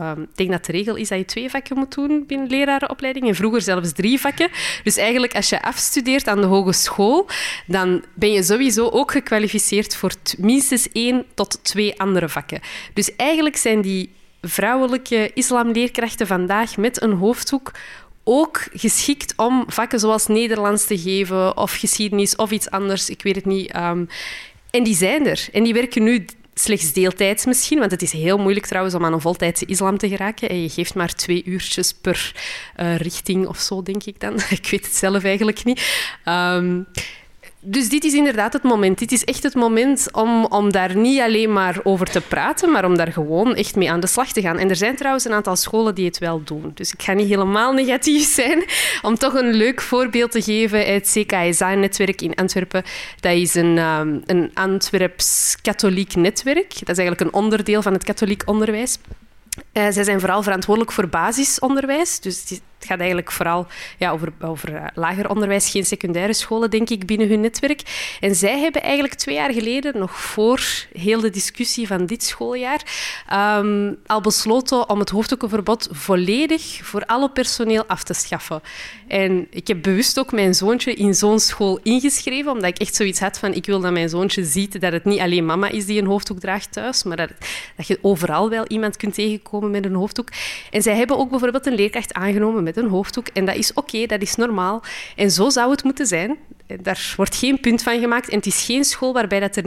Um, 0.00 0.22
ik 0.22 0.36
denk 0.36 0.50
dat 0.50 0.64
de 0.64 0.72
regel 0.72 0.94
is 0.94 1.08
dat 1.08 1.18
je 1.18 1.24
twee 1.24 1.50
vakken 1.50 1.78
moet 1.78 1.94
doen 1.94 2.24
binnen 2.26 2.48
lerarenopleiding 2.48 3.28
en 3.28 3.34
vroeger 3.34 3.62
zelfs 3.62 3.92
drie 3.92 4.20
vakken. 4.20 4.48
Dus 4.84 4.96
eigenlijk 4.96 5.34
als 5.34 5.48
je 5.48 5.62
afstudeert 5.62 6.28
aan 6.28 6.40
de 6.40 6.46
hogeschool, 6.46 7.26
dan 7.66 8.04
ben 8.14 8.32
je 8.32 8.42
sowieso 8.42 8.88
ook 8.88 9.10
gekwalificeerd 9.10 9.96
voor 9.96 10.12
minstens 10.38 10.88
één 10.92 11.24
tot 11.34 11.64
twee 11.64 12.00
andere 12.00 12.28
vakken. 12.28 12.60
Dus 12.94 13.16
eigenlijk 13.16 13.56
zijn 13.56 13.80
die 13.80 14.12
vrouwelijke 14.40 15.30
islamleerkrachten 15.34 16.26
vandaag 16.26 16.76
met 16.76 17.02
een 17.02 17.12
hoofddoek 17.12 17.72
ook 18.24 18.66
geschikt 18.72 19.32
om 19.36 19.64
vakken 19.66 20.00
zoals 20.00 20.26
Nederlands 20.26 20.86
te 20.86 20.98
geven 20.98 21.56
of 21.56 21.72
geschiedenis 21.72 22.36
of 22.36 22.50
iets 22.50 22.70
anders, 22.70 23.10
ik 23.10 23.22
weet 23.22 23.36
het 23.36 23.44
niet. 23.44 23.76
Um, 23.76 24.08
en 24.70 24.82
die 24.82 24.96
zijn 24.96 25.26
er. 25.26 25.48
En 25.52 25.62
die 25.62 25.74
werken 25.74 26.02
nu 26.02 26.24
slechts 26.54 26.92
deeltijds 26.92 27.44
misschien, 27.44 27.78
want 27.78 27.90
het 27.90 28.02
is 28.02 28.12
heel 28.12 28.38
moeilijk 28.38 28.66
trouwens 28.66 28.94
om 28.94 29.04
aan 29.04 29.12
een 29.12 29.20
voltijdse 29.20 29.66
islam 29.66 29.98
te 29.98 30.08
geraken. 30.08 30.48
En 30.48 30.62
je 30.62 30.68
geeft 30.68 30.94
maar 30.94 31.14
twee 31.14 31.42
uurtjes 31.44 31.92
per 31.92 32.34
uh, 32.80 32.96
richting 32.96 33.46
of 33.46 33.58
zo, 33.58 33.82
denk 33.82 34.04
ik 34.04 34.20
dan. 34.20 34.34
ik 34.58 34.68
weet 34.70 34.84
het 34.84 34.94
zelf 34.94 35.24
eigenlijk 35.24 35.64
niet. 35.64 36.08
Um, 36.24 36.86
dus 37.66 37.88
dit 37.88 38.04
is 38.04 38.12
inderdaad 38.12 38.52
het 38.52 38.62
moment. 38.62 38.98
Dit 38.98 39.12
is 39.12 39.24
echt 39.24 39.42
het 39.42 39.54
moment 39.54 40.08
om, 40.12 40.44
om 40.44 40.72
daar 40.72 40.96
niet 40.96 41.20
alleen 41.20 41.52
maar 41.52 41.80
over 41.82 42.06
te 42.06 42.20
praten, 42.20 42.70
maar 42.70 42.84
om 42.84 42.96
daar 42.96 43.12
gewoon 43.12 43.54
echt 43.54 43.76
mee 43.76 43.90
aan 43.90 44.00
de 44.00 44.06
slag 44.06 44.32
te 44.32 44.40
gaan. 44.40 44.58
En 44.58 44.68
er 44.68 44.76
zijn 44.76 44.96
trouwens 44.96 45.24
een 45.24 45.32
aantal 45.32 45.56
scholen 45.56 45.94
die 45.94 46.06
het 46.06 46.18
wel 46.18 46.42
doen. 46.44 46.70
Dus 46.74 46.92
ik 46.92 47.02
ga 47.02 47.12
niet 47.12 47.28
helemaal 47.28 47.72
negatief 47.72 48.28
zijn. 48.34 48.64
Om 49.02 49.14
toch 49.14 49.34
een 49.34 49.52
leuk 49.52 49.80
voorbeeld 49.80 50.30
te 50.30 50.42
geven, 50.42 50.92
het 50.92 51.16
CKSA-netwerk 51.18 52.22
in 52.22 52.34
Antwerpen. 52.34 52.82
Dat 53.20 53.32
is 53.32 53.54
een, 53.54 53.78
um, 53.78 54.22
een 54.26 54.50
Antwerps 54.54 55.56
katholiek 55.62 56.14
netwerk. 56.14 56.68
Dat 56.68 56.88
is 56.88 56.98
eigenlijk 56.98 57.20
een 57.20 57.40
onderdeel 57.40 57.82
van 57.82 57.92
het 57.92 58.04
katholiek 58.04 58.42
onderwijs. 58.46 58.98
Uh, 59.72 59.86
zij 59.90 60.04
zijn 60.04 60.20
vooral 60.20 60.42
verantwoordelijk 60.42 60.92
voor 60.92 61.08
basisonderwijs. 61.08 62.20
Dus 62.20 62.60
het 62.84 62.92
gaat 62.92 63.02
eigenlijk 63.02 63.32
vooral 63.32 63.66
ja, 63.98 64.10
over, 64.10 64.32
over 64.40 64.74
eh, 64.74 64.84
lager 64.94 65.28
onderwijs, 65.28 65.70
geen 65.70 65.84
secundaire 65.84 66.32
scholen, 66.32 66.70
denk 66.70 66.90
ik, 66.90 67.06
binnen 67.06 67.28
hun 67.28 67.40
netwerk. 67.40 67.82
En 68.20 68.34
zij 68.34 68.58
hebben 68.58 68.82
eigenlijk 68.82 69.14
twee 69.14 69.34
jaar 69.34 69.52
geleden, 69.52 69.98
nog 69.98 70.20
voor 70.20 70.60
heel 70.92 71.20
de 71.20 71.30
discussie 71.30 71.86
van 71.86 72.06
dit 72.06 72.22
schooljaar, 72.22 72.80
um, 73.58 73.98
al 74.06 74.20
besloten 74.20 74.88
om 74.88 74.98
het 74.98 75.10
hoofddoekenverbod 75.10 75.88
volledig 75.90 76.80
voor 76.82 77.06
alle 77.06 77.30
personeel 77.30 77.84
af 77.86 78.02
te 78.02 78.14
schaffen. 78.14 78.62
En 79.08 79.46
ik 79.50 79.66
heb 79.66 79.82
bewust 79.82 80.18
ook 80.18 80.32
mijn 80.32 80.54
zoontje 80.54 80.94
in 80.94 81.14
zo'n 81.14 81.40
school 81.40 81.80
ingeschreven, 81.82 82.52
omdat 82.52 82.70
ik 82.70 82.78
echt 82.78 82.94
zoiets 82.94 83.20
had 83.20 83.38
van 83.38 83.52
ik 83.52 83.66
wil 83.66 83.80
dat 83.80 83.92
mijn 83.92 84.08
zoontje 84.08 84.44
ziet 84.44 84.80
dat 84.80 84.92
het 84.92 85.04
niet 85.04 85.20
alleen 85.20 85.46
mama 85.46 85.68
is 85.68 85.86
die 85.86 86.00
een 86.00 86.06
hoofddoek 86.06 86.40
draagt 86.40 86.72
thuis, 86.72 87.02
maar 87.02 87.16
dat, 87.16 87.30
dat 87.76 87.86
je 87.86 87.98
overal 88.02 88.50
wel 88.50 88.66
iemand 88.66 88.96
kunt 88.96 89.14
tegenkomen 89.14 89.70
met 89.70 89.84
een 89.84 89.94
hoofddoek. 89.94 90.28
En 90.70 90.82
zij 90.82 90.96
hebben 90.96 91.18
ook 91.18 91.30
bijvoorbeeld 91.30 91.66
een 91.66 91.74
leerkracht 91.74 92.12
aangenomen 92.12 92.62
met 92.62 92.73
een 92.76 92.88
hoofddoek. 92.88 93.28
En 93.28 93.44
dat 93.44 93.56
is 93.56 93.72
oké, 93.72 94.06
dat 94.06 94.22
is 94.22 94.34
normaal. 94.34 94.82
En 95.16 95.30
zo 95.30 95.50
zou 95.50 95.70
het 95.70 95.84
moeten 95.84 96.06
zijn. 96.06 96.38
Daar 96.82 97.14
wordt 97.16 97.36
geen 97.36 97.60
punt 97.60 97.82
van 97.82 98.00
gemaakt. 98.00 98.28
En 98.28 98.36
het 98.36 98.46
is 98.46 98.64
geen 98.64 98.84
school 98.84 99.12
waarbij 99.12 99.40
dat 99.40 99.56
er 99.56 99.64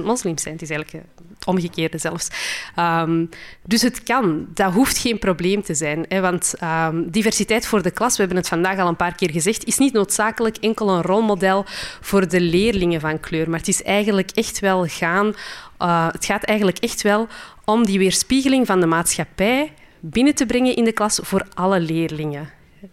90% 0.00 0.04
moslims 0.04 0.42
zijn. 0.42 0.54
Het 0.54 0.62
is 0.62 0.70
eigenlijk 0.70 1.04
omgekeerde 1.46 1.98
zelfs. 1.98 2.28
Ehm, 2.74 3.24
dus 3.64 3.82
het 3.82 4.02
kan. 4.02 4.46
Dat 4.54 4.72
hoeft 4.72 4.98
geen 4.98 5.18
probleem 5.18 5.62
te 5.62 5.74
zijn. 5.74 6.04
Hè, 6.08 6.20
want 6.20 6.54
ehm, 6.58 7.02
diversiteit 7.06 7.66
voor 7.66 7.82
de 7.82 7.90
klas, 7.90 8.12
we 8.12 8.18
hebben 8.18 8.36
het 8.36 8.48
vandaag 8.48 8.78
al 8.78 8.88
een 8.88 8.96
paar 8.96 9.14
keer 9.14 9.30
gezegd, 9.30 9.64
is 9.64 9.78
niet 9.78 9.92
noodzakelijk 9.92 10.56
enkel 10.56 10.88
een 10.90 11.02
rolmodel 11.02 11.64
voor 12.00 12.28
de 12.28 12.40
leerlingen 12.40 13.00
van 13.00 13.20
kleur. 13.20 13.50
Maar 13.50 13.58
het 13.58 13.68
is 13.68 13.82
eigenlijk 13.82 14.30
echt 14.30 14.60
wel 14.60 14.86
gaan... 14.86 15.34
Uh, 15.82 16.08
het 16.12 16.24
gaat 16.24 16.44
eigenlijk 16.44 16.78
echt 16.78 17.02
wel 17.02 17.28
om 17.64 17.86
die 17.86 17.98
weerspiegeling 17.98 18.66
van 18.66 18.80
de 18.80 18.86
maatschappij 18.86 19.72
binnen 20.10 20.34
te 20.34 20.46
brengen 20.46 20.76
in 20.76 20.84
de 20.84 20.92
klas 20.92 21.20
voor 21.22 21.46
alle 21.54 21.80
leerlingen. 21.80 22.50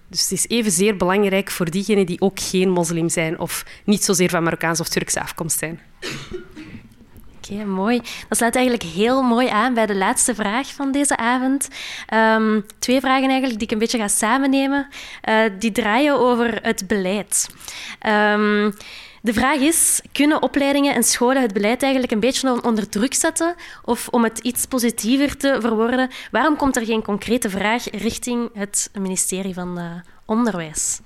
Dus 0.08 0.22
het 0.22 0.32
is 0.32 0.48
evenzeer 0.48 0.98
belangrijk 0.98 1.52
voor 1.52 1.70
diegenen 1.70 2.06
die 2.06 2.22
ook 2.22 2.40
geen 2.40 2.70
moslim 2.70 3.10
zijn 3.10 3.40
of 3.40 3.66
niet 3.84 4.04
zozeer 4.04 4.30
van 4.30 4.44
Marokkaanse 4.44 4.82
of 4.82 4.88
Turkse 4.88 5.22
afkomst 5.22 5.60
zijn. 5.60 5.80
Oké, 7.38 7.66
mooi. 7.66 8.02
Dat 8.28 8.38
sluit 8.38 8.56
eigenlijk 8.56 8.86
heel 8.86 9.22
mooi 9.22 9.48
aan 9.48 9.74
bij 9.74 9.86
de 9.86 9.96
laatste 9.96 10.36
vraag 10.36 10.68
van 10.68 10.92
deze 10.92 11.18
avond. 11.18 11.68
Um, 12.14 12.66
twee 12.80 13.00
vragen 13.00 13.30
eigenlijk 13.30 13.60
die 13.60 13.68
ik 13.68 13.74
een 13.74 13.80
beetje 13.80 13.98
ga 13.98 14.08
samennemen. 14.08 14.88
Uh, 15.30 15.44
die 15.60 15.72
draaien 15.72 16.20
over 16.20 16.60
het 16.62 16.88
beleid. 16.88 17.50
Um, 18.08 18.74
de 19.24 19.34
vraag 19.34 19.60
is, 19.60 20.02
kunnen 20.12 20.42
opleidingen 20.42 20.96
en 20.96 21.04
scholen 21.04 21.42
het 21.42 21.54
beleid 21.54 21.82
eigenlijk 21.84 22.12
een 22.12 22.20
beetje 22.20 22.64
onder 22.64 22.90
druk 22.90 23.14
zetten? 23.14 23.56
Of 23.84 24.08
om 24.08 24.24
het 24.24 24.40
iets 24.40 24.66
positiever 24.66 25.38
te 25.38 25.58
verwoorden, 25.60 26.10
waarom 26.32 26.56
komt 26.56 26.76
er 26.76 26.86
geen 26.86 27.04
concrete 27.04 27.50
vraag 27.50 27.90
richting 27.90 28.50
het 28.54 28.90
ministerie 29.00 29.54
van 29.54 29.80
uh, 29.80 29.86
Onderwijs 30.26 31.00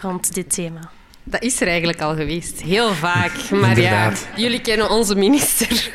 rond 0.00 0.34
dit 0.34 0.54
thema? 0.54 0.90
Dat 1.24 1.42
is 1.42 1.60
er 1.60 1.68
eigenlijk 1.68 2.00
al 2.00 2.14
geweest, 2.14 2.62
heel 2.62 2.92
vaak. 2.92 3.50
Maar 3.50 3.80
ja, 3.80 4.12
jullie 4.36 4.60
kennen 4.60 4.90
onze 4.90 5.14
minister. 5.14 5.90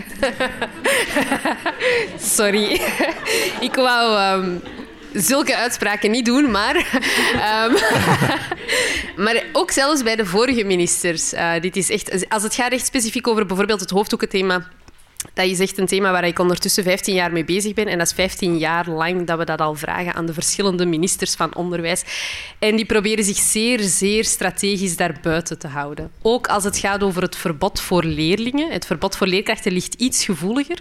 Sorry. 2.35 2.81
Ik 3.59 3.75
wou 3.75 4.39
um, 4.41 4.61
zulke 5.13 5.55
uitspraken 5.55 6.11
niet 6.11 6.25
doen, 6.25 6.51
maar... 6.51 6.75
um, 7.65 7.77
maar 9.25 9.43
ook 9.53 9.71
zelfs 9.71 10.03
bij 10.03 10.15
de 10.15 10.25
vorige 10.25 10.63
ministers. 10.63 11.33
Uh, 11.33 11.51
dit 11.59 11.75
is 11.75 11.89
echt, 11.89 12.29
als 12.29 12.43
het 12.43 12.55
gaat 12.55 12.71
echt 12.71 12.85
specifiek 12.85 13.27
over 13.27 13.45
bijvoorbeeld 13.45 13.79
het 13.79 13.89
hoofddoekenthema 13.89 14.67
dat 15.33 15.45
is 15.45 15.59
echt 15.59 15.77
een 15.77 15.85
thema 15.85 16.11
waar 16.11 16.27
ik 16.27 16.39
ondertussen 16.39 16.83
15 16.83 17.13
jaar 17.13 17.31
mee 17.31 17.45
bezig 17.45 17.73
ben. 17.73 17.87
En 17.87 17.97
dat 17.97 18.07
is 18.07 18.13
15 18.13 18.57
jaar 18.57 18.89
lang 18.89 19.27
dat 19.27 19.37
we 19.37 19.45
dat 19.45 19.61
al 19.61 19.75
vragen 19.75 20.13
aan 20.13 20.25
de 20.25 20.33
verschillende 20.33 20.85
ministers 20.85 21.35
van 21.35 21.55
onderwijs. 21.55 22.03
En 22.59 22.75
die 22.75 22.85
proberen 22.85 23.23
zich 23.23 23.37
zeer, 23.37 23.79
zeer 23.79 24.25
strategisch 24.25 24.97
daarbuiten 24.97 25.59
te 25.59 25.67
houden. 25.67 26.11
Ook 26.21 26.47
als 26.47 26.63
het 26.63 26.77
gaat 26.77 27.03
over 27.03 27.21
het 27.21 27.35
verbod 27.35 27.81
voor 27.81 28.03
leerlingen. 28.03 28.71
Het 28.71 28.85
verbod 28.85 29.17
voor 29.17 29.27
leerkrachten 29.27 29.71
ligt 29.71 29.93
iets 29.93 30.25
gevoeliger. 30.25 30.79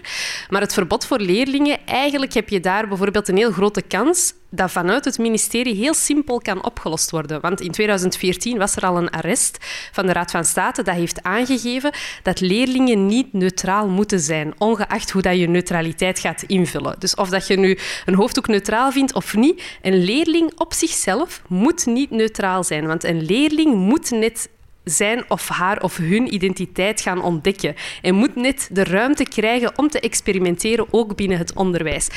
Maar 0.48 0.60
het 0.60 0.72
verbod 0.72 1.06
voor 1.06 1.18
leerlingen, 1.18 1.78
eigenlijk 1.86 2.32
heb 2.32 2.48
je 2.48 2.60
daar 2.60 2.88
bijvoorbeeld 2.88 3.28
een 3.28 3.36
heel 3.36 3.52
grote 3.52 3.82
kans 3.82 4.32
dat 4.50 4.70
vanuit 4.70 5.04
het 5.04 5.18
ministerie 5.18 5.74
heel 5.74 5.94
simpel 5.94 6.40
kan 6.40 6.64
opgelost 6.64 7.10
worden. 7.10 7.40
Want 7.40 7.60
in 7.60 7.70
2014 7.70 8.58
was 8.58 8.76
er 8.76 8.82
al 8.82 8.96
een 8.96 9.10
arrest 9.10 9.58
van 9.92 10.06
de 10.06 10.12
Raad 10.12 10.30
van 10.30 10.44
State 10.44 10.82
dat 10.82 10.94
heeft 10.94 11.22
aangegeven 11.22 11.92
dat 12.22 12.40
leerlingen 12.40 13.06
niet 13.06 13.32
neutraal 13.32 13.88
moeten 13.88 14.20
zijn, 14.20 14.54
ongeacht 14.58 15.10
hoe 15.10 15.22
dat 15.22 15.38
je 15.38 15.48
neutraliteit 15.48 16.18
gaat 16.18 16.42
invullen. 16.42 16.96
Dus 16.98 17.14
of 17.14 17.28
dat 17.28 17.46
je 17.46 17.56
nu 17.56 17.78
een 18.04 18.14
hoofddoek 18.14 18.46
neutraal 18.46 18.92
vindt 18.92 19.14
of 19.14 19.34
niet, 19.34 19.62
een 19.82 20.04
leerling 20.04 20.52
op 20.56 20.72
zichzelf 20.72 21.42
moet 21.48 21.86
niet 21.86 22.10
neutraal 22.10 22.64
zijn. 22.64 22.86
Want 22.86 23.04
een 23.04 23.22
leerling 23.22 23.74
moet 23.74 24.10
net 24.10 24.48
zijn 24.90 25.24
of 25.28 25.48
haar 25.48 25.82
of 25.82 25.96
hun 25.96 26.34
identiteit 26.34 27.00
gaan 27.00 27.22
ontdekken. 27.22 27.74
En 28.02 28.14
moet 28.14 28.34
net 28.34 28.68
de 28.72 28.84
ruimte 28.84 29.24
krijgen 29.24 29.78
om 29.78 29.88
te 29.88 30.00
experimenteren, 30.00 30.86
ook 30.90 31.16
binnen 31.16 31.38
het 31.38 31.54
onderwijs. 31.54 32.08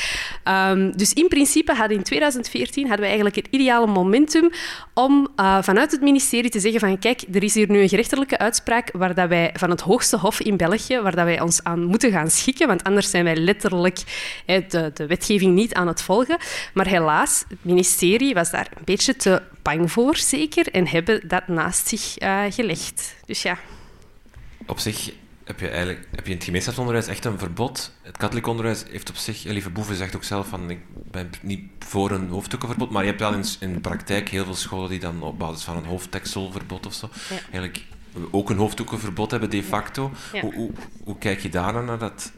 Um, 0.48 0.98
dus 0.98 1.14
in 1.14 1.28
principe 1.28 1.74
hadden 1.74 1.98
in 1.98 2.04
2014 2.04 2.82
hadden 2.82 3.02
we 3.02 3.06
eigenlijk 3.06 3.36
het 3.36 3.48
ideale 3.50 3.88
momentum 3.88 4.50
om 4.94 5.28
uh, 5.36 5.58
vanuit 5.62 5.92
het 5.92 6.02
ministerie 6.02 6.50
te 6.50 6.60
zeggen 6.60 6.80
van 6.80 7.00
kijk, 7.00 7.22
er 7.34 7.44
is 7.44 7.54
hier 7.54 7.70
nu 7.70 7.82
een 7.82 7.90
gerechtelijke 7.90 8.38
uitspraak 8.38 8.90
waar 8.94 9.16
dat 9.16 9.28
wij 9.28 9.50
van 9.54 9.70
het 9.70 9.82
hoogste 9.82 10.18
hof 10.18 10.40
in 10.40 10.58
België, 10.58 11.00
waar 11.00 11.16
dat 11.16 11.26
wij 11.26 11.42
ons 11.42 11.64
aan 11.64 11.84
moeten 11.84 12.12
gaan 12.12 12.30
schikken, 12.30 12.68
want 12.68 12.84
anders 12.84 13.10
zijn 13.10 13.24
wij 13.24 13.36
letterlijk 13.36 14.00
de, 14.46 14.92
de 14.94 15.08
wetgeving 15.08 15.54
niet 15.54 15.74
aan 15.74 15.88
het 15.88 16.02
volgen. 16.02 16.38
Maar 16.74 16.88
helaas, 16.88 17.46
het 17.50 17.58
ministerie 17.62 18.34
was 18.34 18.52
daar 18.52 18.68
een 18.76 18.86
beetje 18.86 19.16
te 19.16 19.42
bang 19.62 19.92
voor, 19.92 20.16
zeker, 20.16 20.72
en 20.72 20.88
hebben 20.88 21.28
dat 21.28 21.48
naast 21.48 21.88
zich 21.88 22.22
uh, 22.22 22.44
gelegd. 22.64 23.16
Dus 23.26 23.42
ja. 23.42 23.58
Op 24.66 24.80
zich 24.80 25.14
heb 25.44 25.60
je, 25.60 25.68
eigenlijk, 25.68 26.08
heb 26.12 26.26
je 26.26 26.32
in 26.32 26.38
het 26.38 26.46
gemeenschapsonderwijs 26.46 27.08
echt 27.08 27.26
een 27.26 27.40
verbod. 27.40 27.92
Het 28.02 28.18
katholiek 28.18 28.48
onderwijs 28.48 28.84
heeft 28.90 29.10
op 29.10 29.16
zich, 29.16 29.44
Lieve 29.44 29.70
Boeven 29.70 29.96
zegt 29.96 30.16
ook 30.16 30.24
zelf 30.24 30.48
van 30.48 30.70
ik 30.70 30.80
ben 31.12 31.30
niet 31.42 31.62
voor 31.80 32.12
een 32.12 32.30
hoofddoekenverbod, 32.30 32.90
maar 32.90 33.04
je 33.04 33.10
hebt 33.10 33.22
wel 33.22 33.34
in, 33.34 33.46
in 33.60 33.74
de 33.74 33.80
praktijk 33.80 34.30
heel 34.30 34.46
veel 34.46 34.56
scholen 34.56 34.90
die 34.90 35.00
dan 35.00 35.22
op 35.22 35.40
basis 35.40 35.64
van 35.64 35.78
een 35.78 35.86
hoofdtekselverbod 35.86 36.86
of 36.86 36.94
zo, 36.94 37.10
ja. 37.30 37.36
eigenlijk 37.36 37.84
ook 38.32 38.50
een 38.50 38.58
hoofddoekenverbod 38.58 39.32
hebben 39.32 39.50
de 39.50 39.64
facto. 39.64 40.12
Ja. 40.34 40.42
Hoe, 40.42 40.54
hoe, 40.54 40.72
hoe, 41.04 41.18
kijk 41.18 41.40
je 41.40 41.50
daar 41.50 41.84
naar 41.84 42.00
dat? 42.00 42.32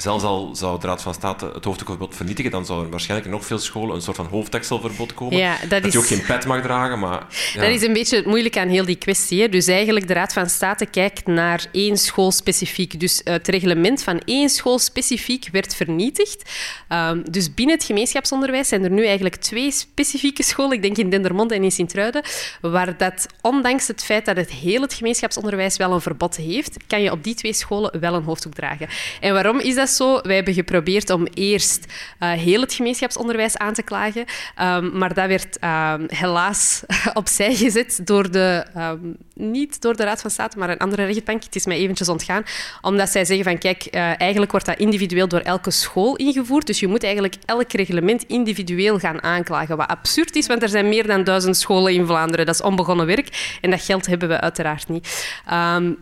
Zelfs 0.00 0.24
al 0.24 0.50
zou 0.54 0.80
de 0.80 0.86
Raad 0.86 1.02
van 1.02 1.14
State 1.14 1.50
het 1.54 1.64
hoofddoekverbod 1.64 2.16
vernietigen, 2.16 2.50
dan 2.50 2.66
zouden 2.66 2.90
waarschijnlijk 2.90 3.28
in 3.28 3.34
nog 3.34 3.46
veel 3.46 3.58
scholen 3.58 3.94
een 3.94 4.02
soort 4.02 4.16
van 4.16 4.26
hoofdtekselverbod 4.26 5.14
komen. 5.14 5.38
Ja, 5.38 5.56
dat, 5.68 5.84
is... 5.84 5.92
je 5.92 5.98
ook 5.98 6.06
geen 6.06 6.24
pet 6.26 6.46
mag 6.46 6.62
dragen. 6.62 6.98
Maar, 6.98 7.26
ja. 7.54 7.60
Dat 7.60 7.70
is 7.70 7.82
een 7.82 7.92
beetje 7.92 8.16
het 8.16 8.26
moeilijke 8.26 8.60
aan 8.60 8.68
heel 8.68 8.84
die 8.84 8.96
kwestie. 8.96 9.40
Hè. 9.40 9.48
Dus 9.48 9.66
eigenlijk, 9.66 10.08
de 10.08 10.14
Raad 10.14 10.32
van 10.32 10.48
State 10.48 10.86
kijkt 10.86 11.26
naar 11.26 11.66
één 11.72 11.96
school 11.96 12.32
specifiek. 12.32 13.00
Dus 13.00 13.20
het 13.24 13.48
reglement 13.48 14.02
van 14.02 14.20
één 14.24 14.48
school 14.48 14.78
specifiek 14.78 15.48
werd 15.52 15.74
vernietigd. 15.74 16.50
Um, 16.88 17.30
dus 17.30 17.54
binnen 17.54 17.74
het 17.74 17.84
gemeenschapsonderwijs 17.84 18.68
zijn 18.68 18.84
er 18.84 18.90
nu 18.90 19.04
eigenlijk 19.06 19.36
twee 19.36 19.70
specifieke 19.70 20.42
scholen, 20.42 20.76
ik 20.76 20.82
denk 20.82 20.96
in 20.96 21.10
Dendermonde 21.10 21.54
en 21.54 21.64
in 21.64 21.72
Sint-Truiden, 21.72 22.22
waar 22.60 22.96
dat, 22.96 23.26
ondanks 23.40 23.86
het 23.86 24.04
feit 24.04 24.24
dat 24.24 24.36
het 24.36 24.50
heel 24.50 24.82
het 24.82 24.94
gemeenschapsonderwijs 24.94 25.76
wel 25.76 25.92
een 25.92 26.00
verbod 26.00 26.36
heeft, 26.36 26.76
kan 26.86 27.02
je 27.02 27.12
op 27.12 27.24
die 27.24 27.34
twee 27.34 27.52
scholen 27.52 28.00
wel 28.00 28.14
een 28.14 28.22
hoofddoek 28.22 28.54
dragen. 28.54 28.88
En 29.20 29.32
waarom 29.32 29.60
is 29.60 29.74
dat 29.74 29.89
zo. 29.90 30.20
Wij 30.22 30.34
hebben 30.34 30.54
geprobeerd 30.54 31.10
om 31.10 31.26
eerst 31.34 31.84
uh, 32.20 32.30
heel 32.32 32.60
het 32.60 32.72
gemeenschapsonderwijs 32.72 33.56
aan 33.56 33.72
te 33.72 33.82
klagen, 33.82 34.24
um, 34.60 34.98
maar 34.98 35.14
dat 35.14 35.26
werd 35.26 35.58
um, 35.64 36.06
helaas 36.06 36.82
opzij 37.14 37.54
gezet 37.54 38.00
door 38.04 38.30
de, 38.30 38.66
um, 38.76 39.16
niet 39.34 39.80
door 39.80 39.96
de 39.96 40.04
Raad 40.04 40.20
van 40.20 40.30
State, 40.30 40.58
maar 40.58 40.70
een 40.70 40.78
andere 40.78 41.04
rechtbank. 41.04 41.44
Het 41.44 41.56
is 41.56 41.66
mij 41.66 41.76
eventjes 41.76 42.08
ontgaan, 42.08 42.42
omdat 42.80 43.10
zij 43.10 43.24
zeggen 43.24 43.44
van 43.44 43.58
kijk, 43.58 43.86
uh, 43.90 44.20
eigenlijk 44.20 44.50
wordt 44.50 44.66
dat 44.66 44.78
individueel 44.78 45.28
door 45.28 45.40
elke 45.40 45.70
school 45.70 46.16
ingevoerd, 46.16 46.66
dus 46.66 46.80
je 46.80 46.88
moet 46.88 47.04
eigenlijk 47.04 47.34
elk 47.44 47.72
reglement 47.72 48.24
individueel 48.26 48.98
gaan 48.98 49.22
aanklagen, 49.22 49.76
wat 49.76 49.88
absurd 49.88 50.36
is, 50.36 50.46
want 50.46 50.62
er 50.62 50.68
zijn 50.68 50.88
meer 50.88 51.06
dan 51.06 51.24
duizend 51.24 51.56
scholen 51.56 51.92
in 51.92 52.06
Vlaanderen. 52.06 52.46
Dat 52.46 52.54
is 52.54 52.62
onbegonnen 52.62 53.06
werk 53.06 53.58
en 53.60 53.70
dat 53.70 53.82
geld 53.82 54.06
hebben 54.06 54.28
we 54.28 54.40
uiteraard 54.40 54.88
niet. 54.88 55.38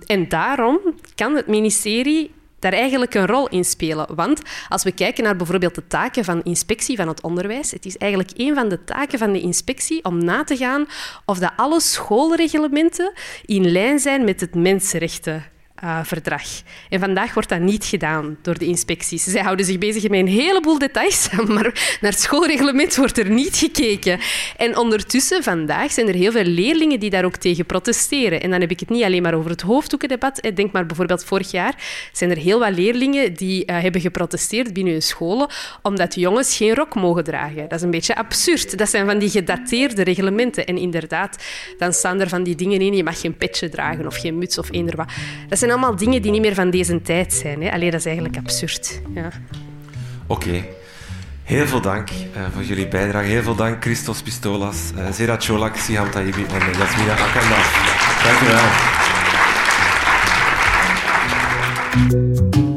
en 0.06 0.28
daarom 0.28 0.78
kan 1.14 1.34
het 1.34 1.46
ministerie 1.46 2.36
daar 2.58 2.72
eigenlijk 2.72 3.14
een 3.14 3.26
rol 3.26 3.48
in 3.48 3.64
spelen. 3.64 4.14
Want 4.14 4.42
als 4.68 4.82
we 4.82 4.92
kijken 4.92 5.24
naar 5.24 5.36
bijvoorbeeld 5.36 5.74
de 5.74 5.86
taken 5.86 6.24
van 6.24 6.42
inspectie 6.42 6.96
van 6.96 7.08
het 7.08 7.22
onderwijs, 7.22 7.70
het 7.70 7.86
is 7.86 7.96
eigenlijk 7.96 8.32
een 8.36 8.54
van 8.54 8.68
de 8.68 8.84
taken 8.84 9.18
van 9.18 9.32
de 9.32 9.40
inspectie 9.40 10.04
om 10.04 10.24
na 10.24 10.44
te 10.44 10.56
gaan 10.56 10.86
of 11.24 11.38
dat 11.38 11.52
alle 11.56 11.80
schoolreglementen 11.80 13.12
in 13.44 13.70
lijn 13.70 13.98
zijn 13.98 14.24
met 14.24 14.40
het 14.40 14.54
mensenrechten 14.54 15.56
uh, 15.84 15.98
verdrag. 16.02 16.42
En 16.88 17.00
vandaag 17.00 17.34
wordt 17.34 17.48
dat 17.48 17.60
niet 17.60 17.84
gedaan 17.84 18.36
door 18.42 18.58
de 18.58 18.64
inspecties. 18.64 19.24
Zij 19.24 19.42
houden 19.42 19.66
zich 19.66 19.78
bezig 19.78 20.02
met 20.08 20.20
een 20.20 20.28
heleboel 20.28 20.78
details, 20.78 21.28
maar 21.46 21.96
naar 22.00 22.10
het 22.10 22.20
schoolreglement 22.20 22.96
wordt 22.96 23.18
er 23.18 23.30
niet 23.30 23.56
gekeken. 23.56 24.18
En 24.56 24.76
ondertussen, 24.76 25.42
vandaag, 25.42 25.92
zijn 25.92 26.08
er 26.08 26.14
heel 26.14 26.32
veel 26.32 26.44
leerlingen 26.44 27.00
die 27.00 27.10
daar 27.10 27.24
ook 27.24 27.36
tegen 27.36 27.66
protesteren. 27.66 28.40
En 28.42 28.50
dan 28.50 28.60
heb 28.60 28.70
ik 28.70 28.80
het 28.80 28.90
niet 28.90 29.04
alleen 29.04 29.22
maar 29.22 29.34
over 29.34 29.50
het 29.50 29.60
hoofddoekendebat. 29.60 30.48
Denk 30.54 30.72
maar 30.72 30.86
bijvoorbeeld 30.86 31.24
vorig 31.24 31.50
jaar 31.50 31.74
zijn 32.12 32.30
er 32.30 32.36
heel 32.36 32.58
wat 32.58 32.74
leerlingen 32.74 33.34
die 33.34 33.62
uh, 33.66 33.80
hebben 33.80 34.00
geprotesteerd 34.00 34.72
binnen 34.72 34.92
hun 34.92 35.02
scholen 35.02 35.48
omdat 35.82 36.14
jongens 36.14 36.56
geen 36.56 36.74
rok 36.74 36.94
mogen 36.94 37.24
dragen. 37.24 37.68
Dat 37.68 37.78
is 37.78 37.82
een 37.82 37.90
beetje 37.90 38.16
absurd. 38.16 38.78
Dat 38.78 38.88
zijn 38.88 39.06
van 39.06 39.18
die 39.18 39.30
gedateerde 39.30 40.02
reglementen. 40.02 40.66
En 40.66 40.76
inderdaad, 40.76 41.44
dan 41.78 41.92
staan 41.92 42.20
er 42.20 42.28
van 42.28 42.42
die 42.42 42.54
dingen 42.54 42.80
in. 42.80 42.94
Je 42.94 43.04
mag 43.04 43.20
geen 43.20 43.36
petje 43.36 43.68
dragen 43.68 44.06
of 44.06 44.16
geen 44.16 44.38
muts 44.38 44.58
of 44.58 44.72
eender 44.72 44.96
wat. 44.96 45.08
Dat 45.48 45.58
zijn 45.58 45.67
zijn 45.68 45.80
allemaal 45.80 45.98
dingen 45.98 46.22
die 46.22 46.30
niet 46.30 46.40
meer 46.40 46.54
van 46.54 46.70
deze 46.70 47.02
tijd 47.02 47.32
zijn. 47.32 47.62
Hè. 47.62 47.72
Allee, 47.72 47.90
dat 47.90 48.00
is 48.00 48.06
eigenlijk 48.06 48.36
absurd. 48.36 49.00
Ja. 49.14 49.28
Oké. 50.26 50.64
Heel 51.42 51.66
veel 51.66 51.80
dank 51.80 52.10
uh, 52.10 52.42
voor 52.54 52.62
jullie 52.62 52.88
bijdrage. 52.88 53.26
Heel 53.26 53.42
veel 53.42 53.54
dank, 53.54 53.82
Christos 53.82 54.22
Pistolas, 54.22 54.76
uh, 54.96 55.10
Zera 55.12 55.36
Cholak, 55.38 55.76
Siham 55.76 56.10
Taibi 56.10 56.44
en 56.44 56.78
Jasmina 56.78 57.12
Akanda. 57.12 57.56
Dank 58.24 58.38
je 58.38 58.46
wel. 62.52 62.67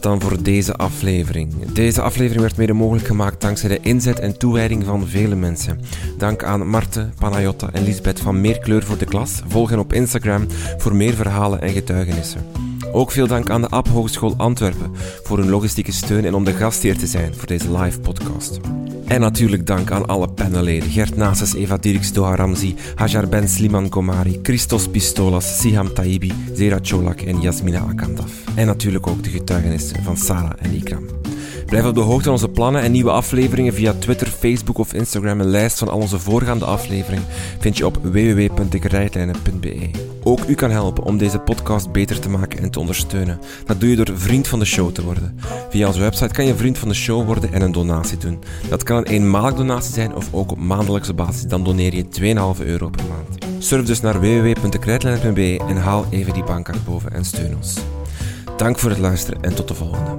Dan 0.00 0.20
voor 0.20 0.42
deze 0.42 0.76
aflevering. 0.76 1.72
Deze 1.72 2.02
aflevering 2.02 2.40
werd 2.42 2.56
mede 2.56 2.72
mogelijk 2.72 3.06
gemaakt 3.06 3.40
dankzij 3.40 3.68
de 3.68 3.80
inzet 3.80 4.18
en 4.18 4.38
toewijding 4.38 4.84
van 4.84 5.08
vele 5.08 5.34
mensen. 5.34 5.80
Dank 6.18 6.44
aan 6.44 6.68
Marte, 6.68 7.08
Panayotta 7.18 7.70
en 7.72 7.84
Lisbeth 7.84 8.20
van 8.20 8.40
Meer 8.40 8.58
Kleur 8.58 8.82
voor 8.82 8.98
de 8.98 9.04
Klas. 9.04 9.42
Volg 9.46 9.70
hen 9.70 9.78
op 9.78 9.92
Instagram 9.92 10.46
voor 10.78 10.96
meer 10.96 11.14
verhalen 11.14 11.60
en 11.60 11.72
getuigenissen. 11.72 12.69
Ook 12.92 13.10
veel 13.10 13.26
dank 13.26 13.50
aan 13.50 13.60
de 13.60 13.68
App 13.68 13.88
Hogeschool 13.88 14.34
Antwerpen 14.36 14.92
voor 15.22 15.38
hun 15.38 15.48
logistieke 15.50 15.92
steun 15.92 16.24
en 16.24 16.34
om 16.34 16.44
de 16.44 16.52
gastheer 16.52 16.98
te 16.98 17.06
zijn 17.06 17.34
voor 17.34 17.46
deze 17.46 17.78
live 17.78 18.00
podcast. 18.00 18.60
En 19.06 19.20
natuurlijk 19.20 19.66
dank 19.66 19.90
aan 19.90 20.06
alle 20.06 20.28
panelleden. 20.28 20.90
Gert 20.90 21.16
Nases, 21.16 21.54
Eva 21.54 21.76
Dirks, 21.76 22.12
Doha 22.12 22.34
Ramzi, 22.34 22.74
Hajar 22.94 23.28
Ben 23.28 23.48
Sliman 23.48 23.88
Komari, 23.88 24.38
Christos 24.42 24.88
Pistolas, 24.88 25.60
Siham 25.60 25.94
Taibi, 25.94 26.32
Zera 26.54 26.78
Cholak 26.82 27.20
en 27.20 27.40
Yasmina 27.40 27.80
Akandaf. 27.80 28.32
En 28.54 28.66
natuurlijk 28.66 29.06
ook 29.06 29.22
de 29.22 29.30
getuigenissen 29.30 30.02
van 30.02 30.16
Sarah 30.16 30.52
en 30.58 30.74
Ikram. 30.74 31.04
Blijf 31.70 31.86
op 31.86 31.94
de 31.94 32.00
hoogte 32.00 32.24
van 32.24 32.32
onze 32.32 32.48
plannen 32.48 32.82
en 32.82 32.92
nieuwe 32.92 33.10
afleveringen 33.10 33.74
via 33.74 33.92
Twitter, 33.98 34.26
Facebook 34.26 34.78
of 34.78 34.92
Instagram. 34.92 35.40
Een 35.40 35.50
lijst 35.50 35.78
van 35.78 35.88
al 35.88 35.98
onze 35.98 36.18
voorgaande 36.18 36.64
afleveringen 36.64 37.26
vind 37.58 37.76
je 37.76 37.86
op 37.86 37.98
www.dekrijtlijnen.be. 38.02 39.90
Ook 40.22 40.44
u 40.46 40.54
kan 40.54 40.70
helpen 40.70 41.04
om 41.04 41.18
deze 41.18 41.38
podcast 41.38 41.92
beter 41.92 42.20
te 42.20 42.28
maken 42.28 42.58
en 42.58 42.70
te 42.70 42.80
ondersteunen. 42.80 43.40
Dat 43.66 43.80
doe 43.80 43.90
je 43.90 43.96
door 43.96 44.18
vriend 44.18 44.48
van 44.48 44.58
de 44.58 44.64
show 44.64 44.92
te 44.92 45.04
worden. 45.04 45.38
Via 45.68 45.86
onze 45.86 46.00
website 46.00 46.34
kan 46.34 46.44
je 46.46 46.54
vriend 46.54 46.78
van 46.78 46.88
de 46.88 46.94
show 46.94 47.26
worden 47.26 47.52
en 47.52 47.62
een 47.62 47.72
donatie 47.72 48.18
doen. 48.18 48.38
Dat 48.68 48.82
kan 48.82 48.96
een 48.96 49.06
eenmalige 49.06 49.56
donatie 49.56 49.92
zijn 49.92 50.14
of 50.14 50.28
ook 50.30 50.50
op 50.50 50.58
maandelijkse 50.58 51.14
basis. 51.14 51.42
Dan 51.42 51.64
doneer 51.64 51.94
je 51.94 52.04
2,5 52.58 52.66
euro 52.66 52.88
per 52.88 53.04
maand. 53.08 53.64
Surf 53.64 53.86
dus 53.86 54.00
naar 54.00 54.20
www.dekrijtlijnen.be 54.20 55.60
en 55.68 55.76
haal 55.76 56.06
even 56.10 56.32
die 56.32 56.44
bankkaart 56.44 56.84
boven 56.84 57.12
en 57.12 57.24
steun 57.24 57.56
ons. 57.56 57.74
Dank 58.56 58.78
voor 58.78 58.90
het 58.90 58.98
luisteren 58.98 59.42
en 59.42 59.54
tot 59.54 59.68
de 59.68 59.74
volgende. 59.74 60.10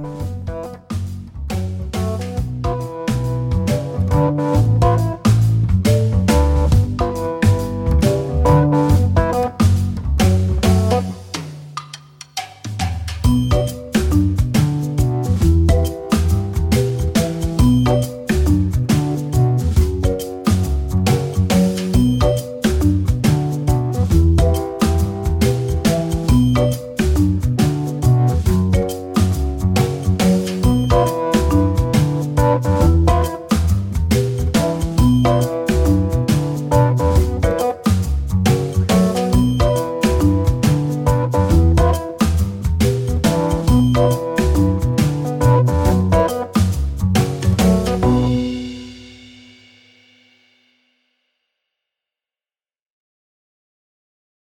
Thank 4.12 4.40
you. 4.40 4.61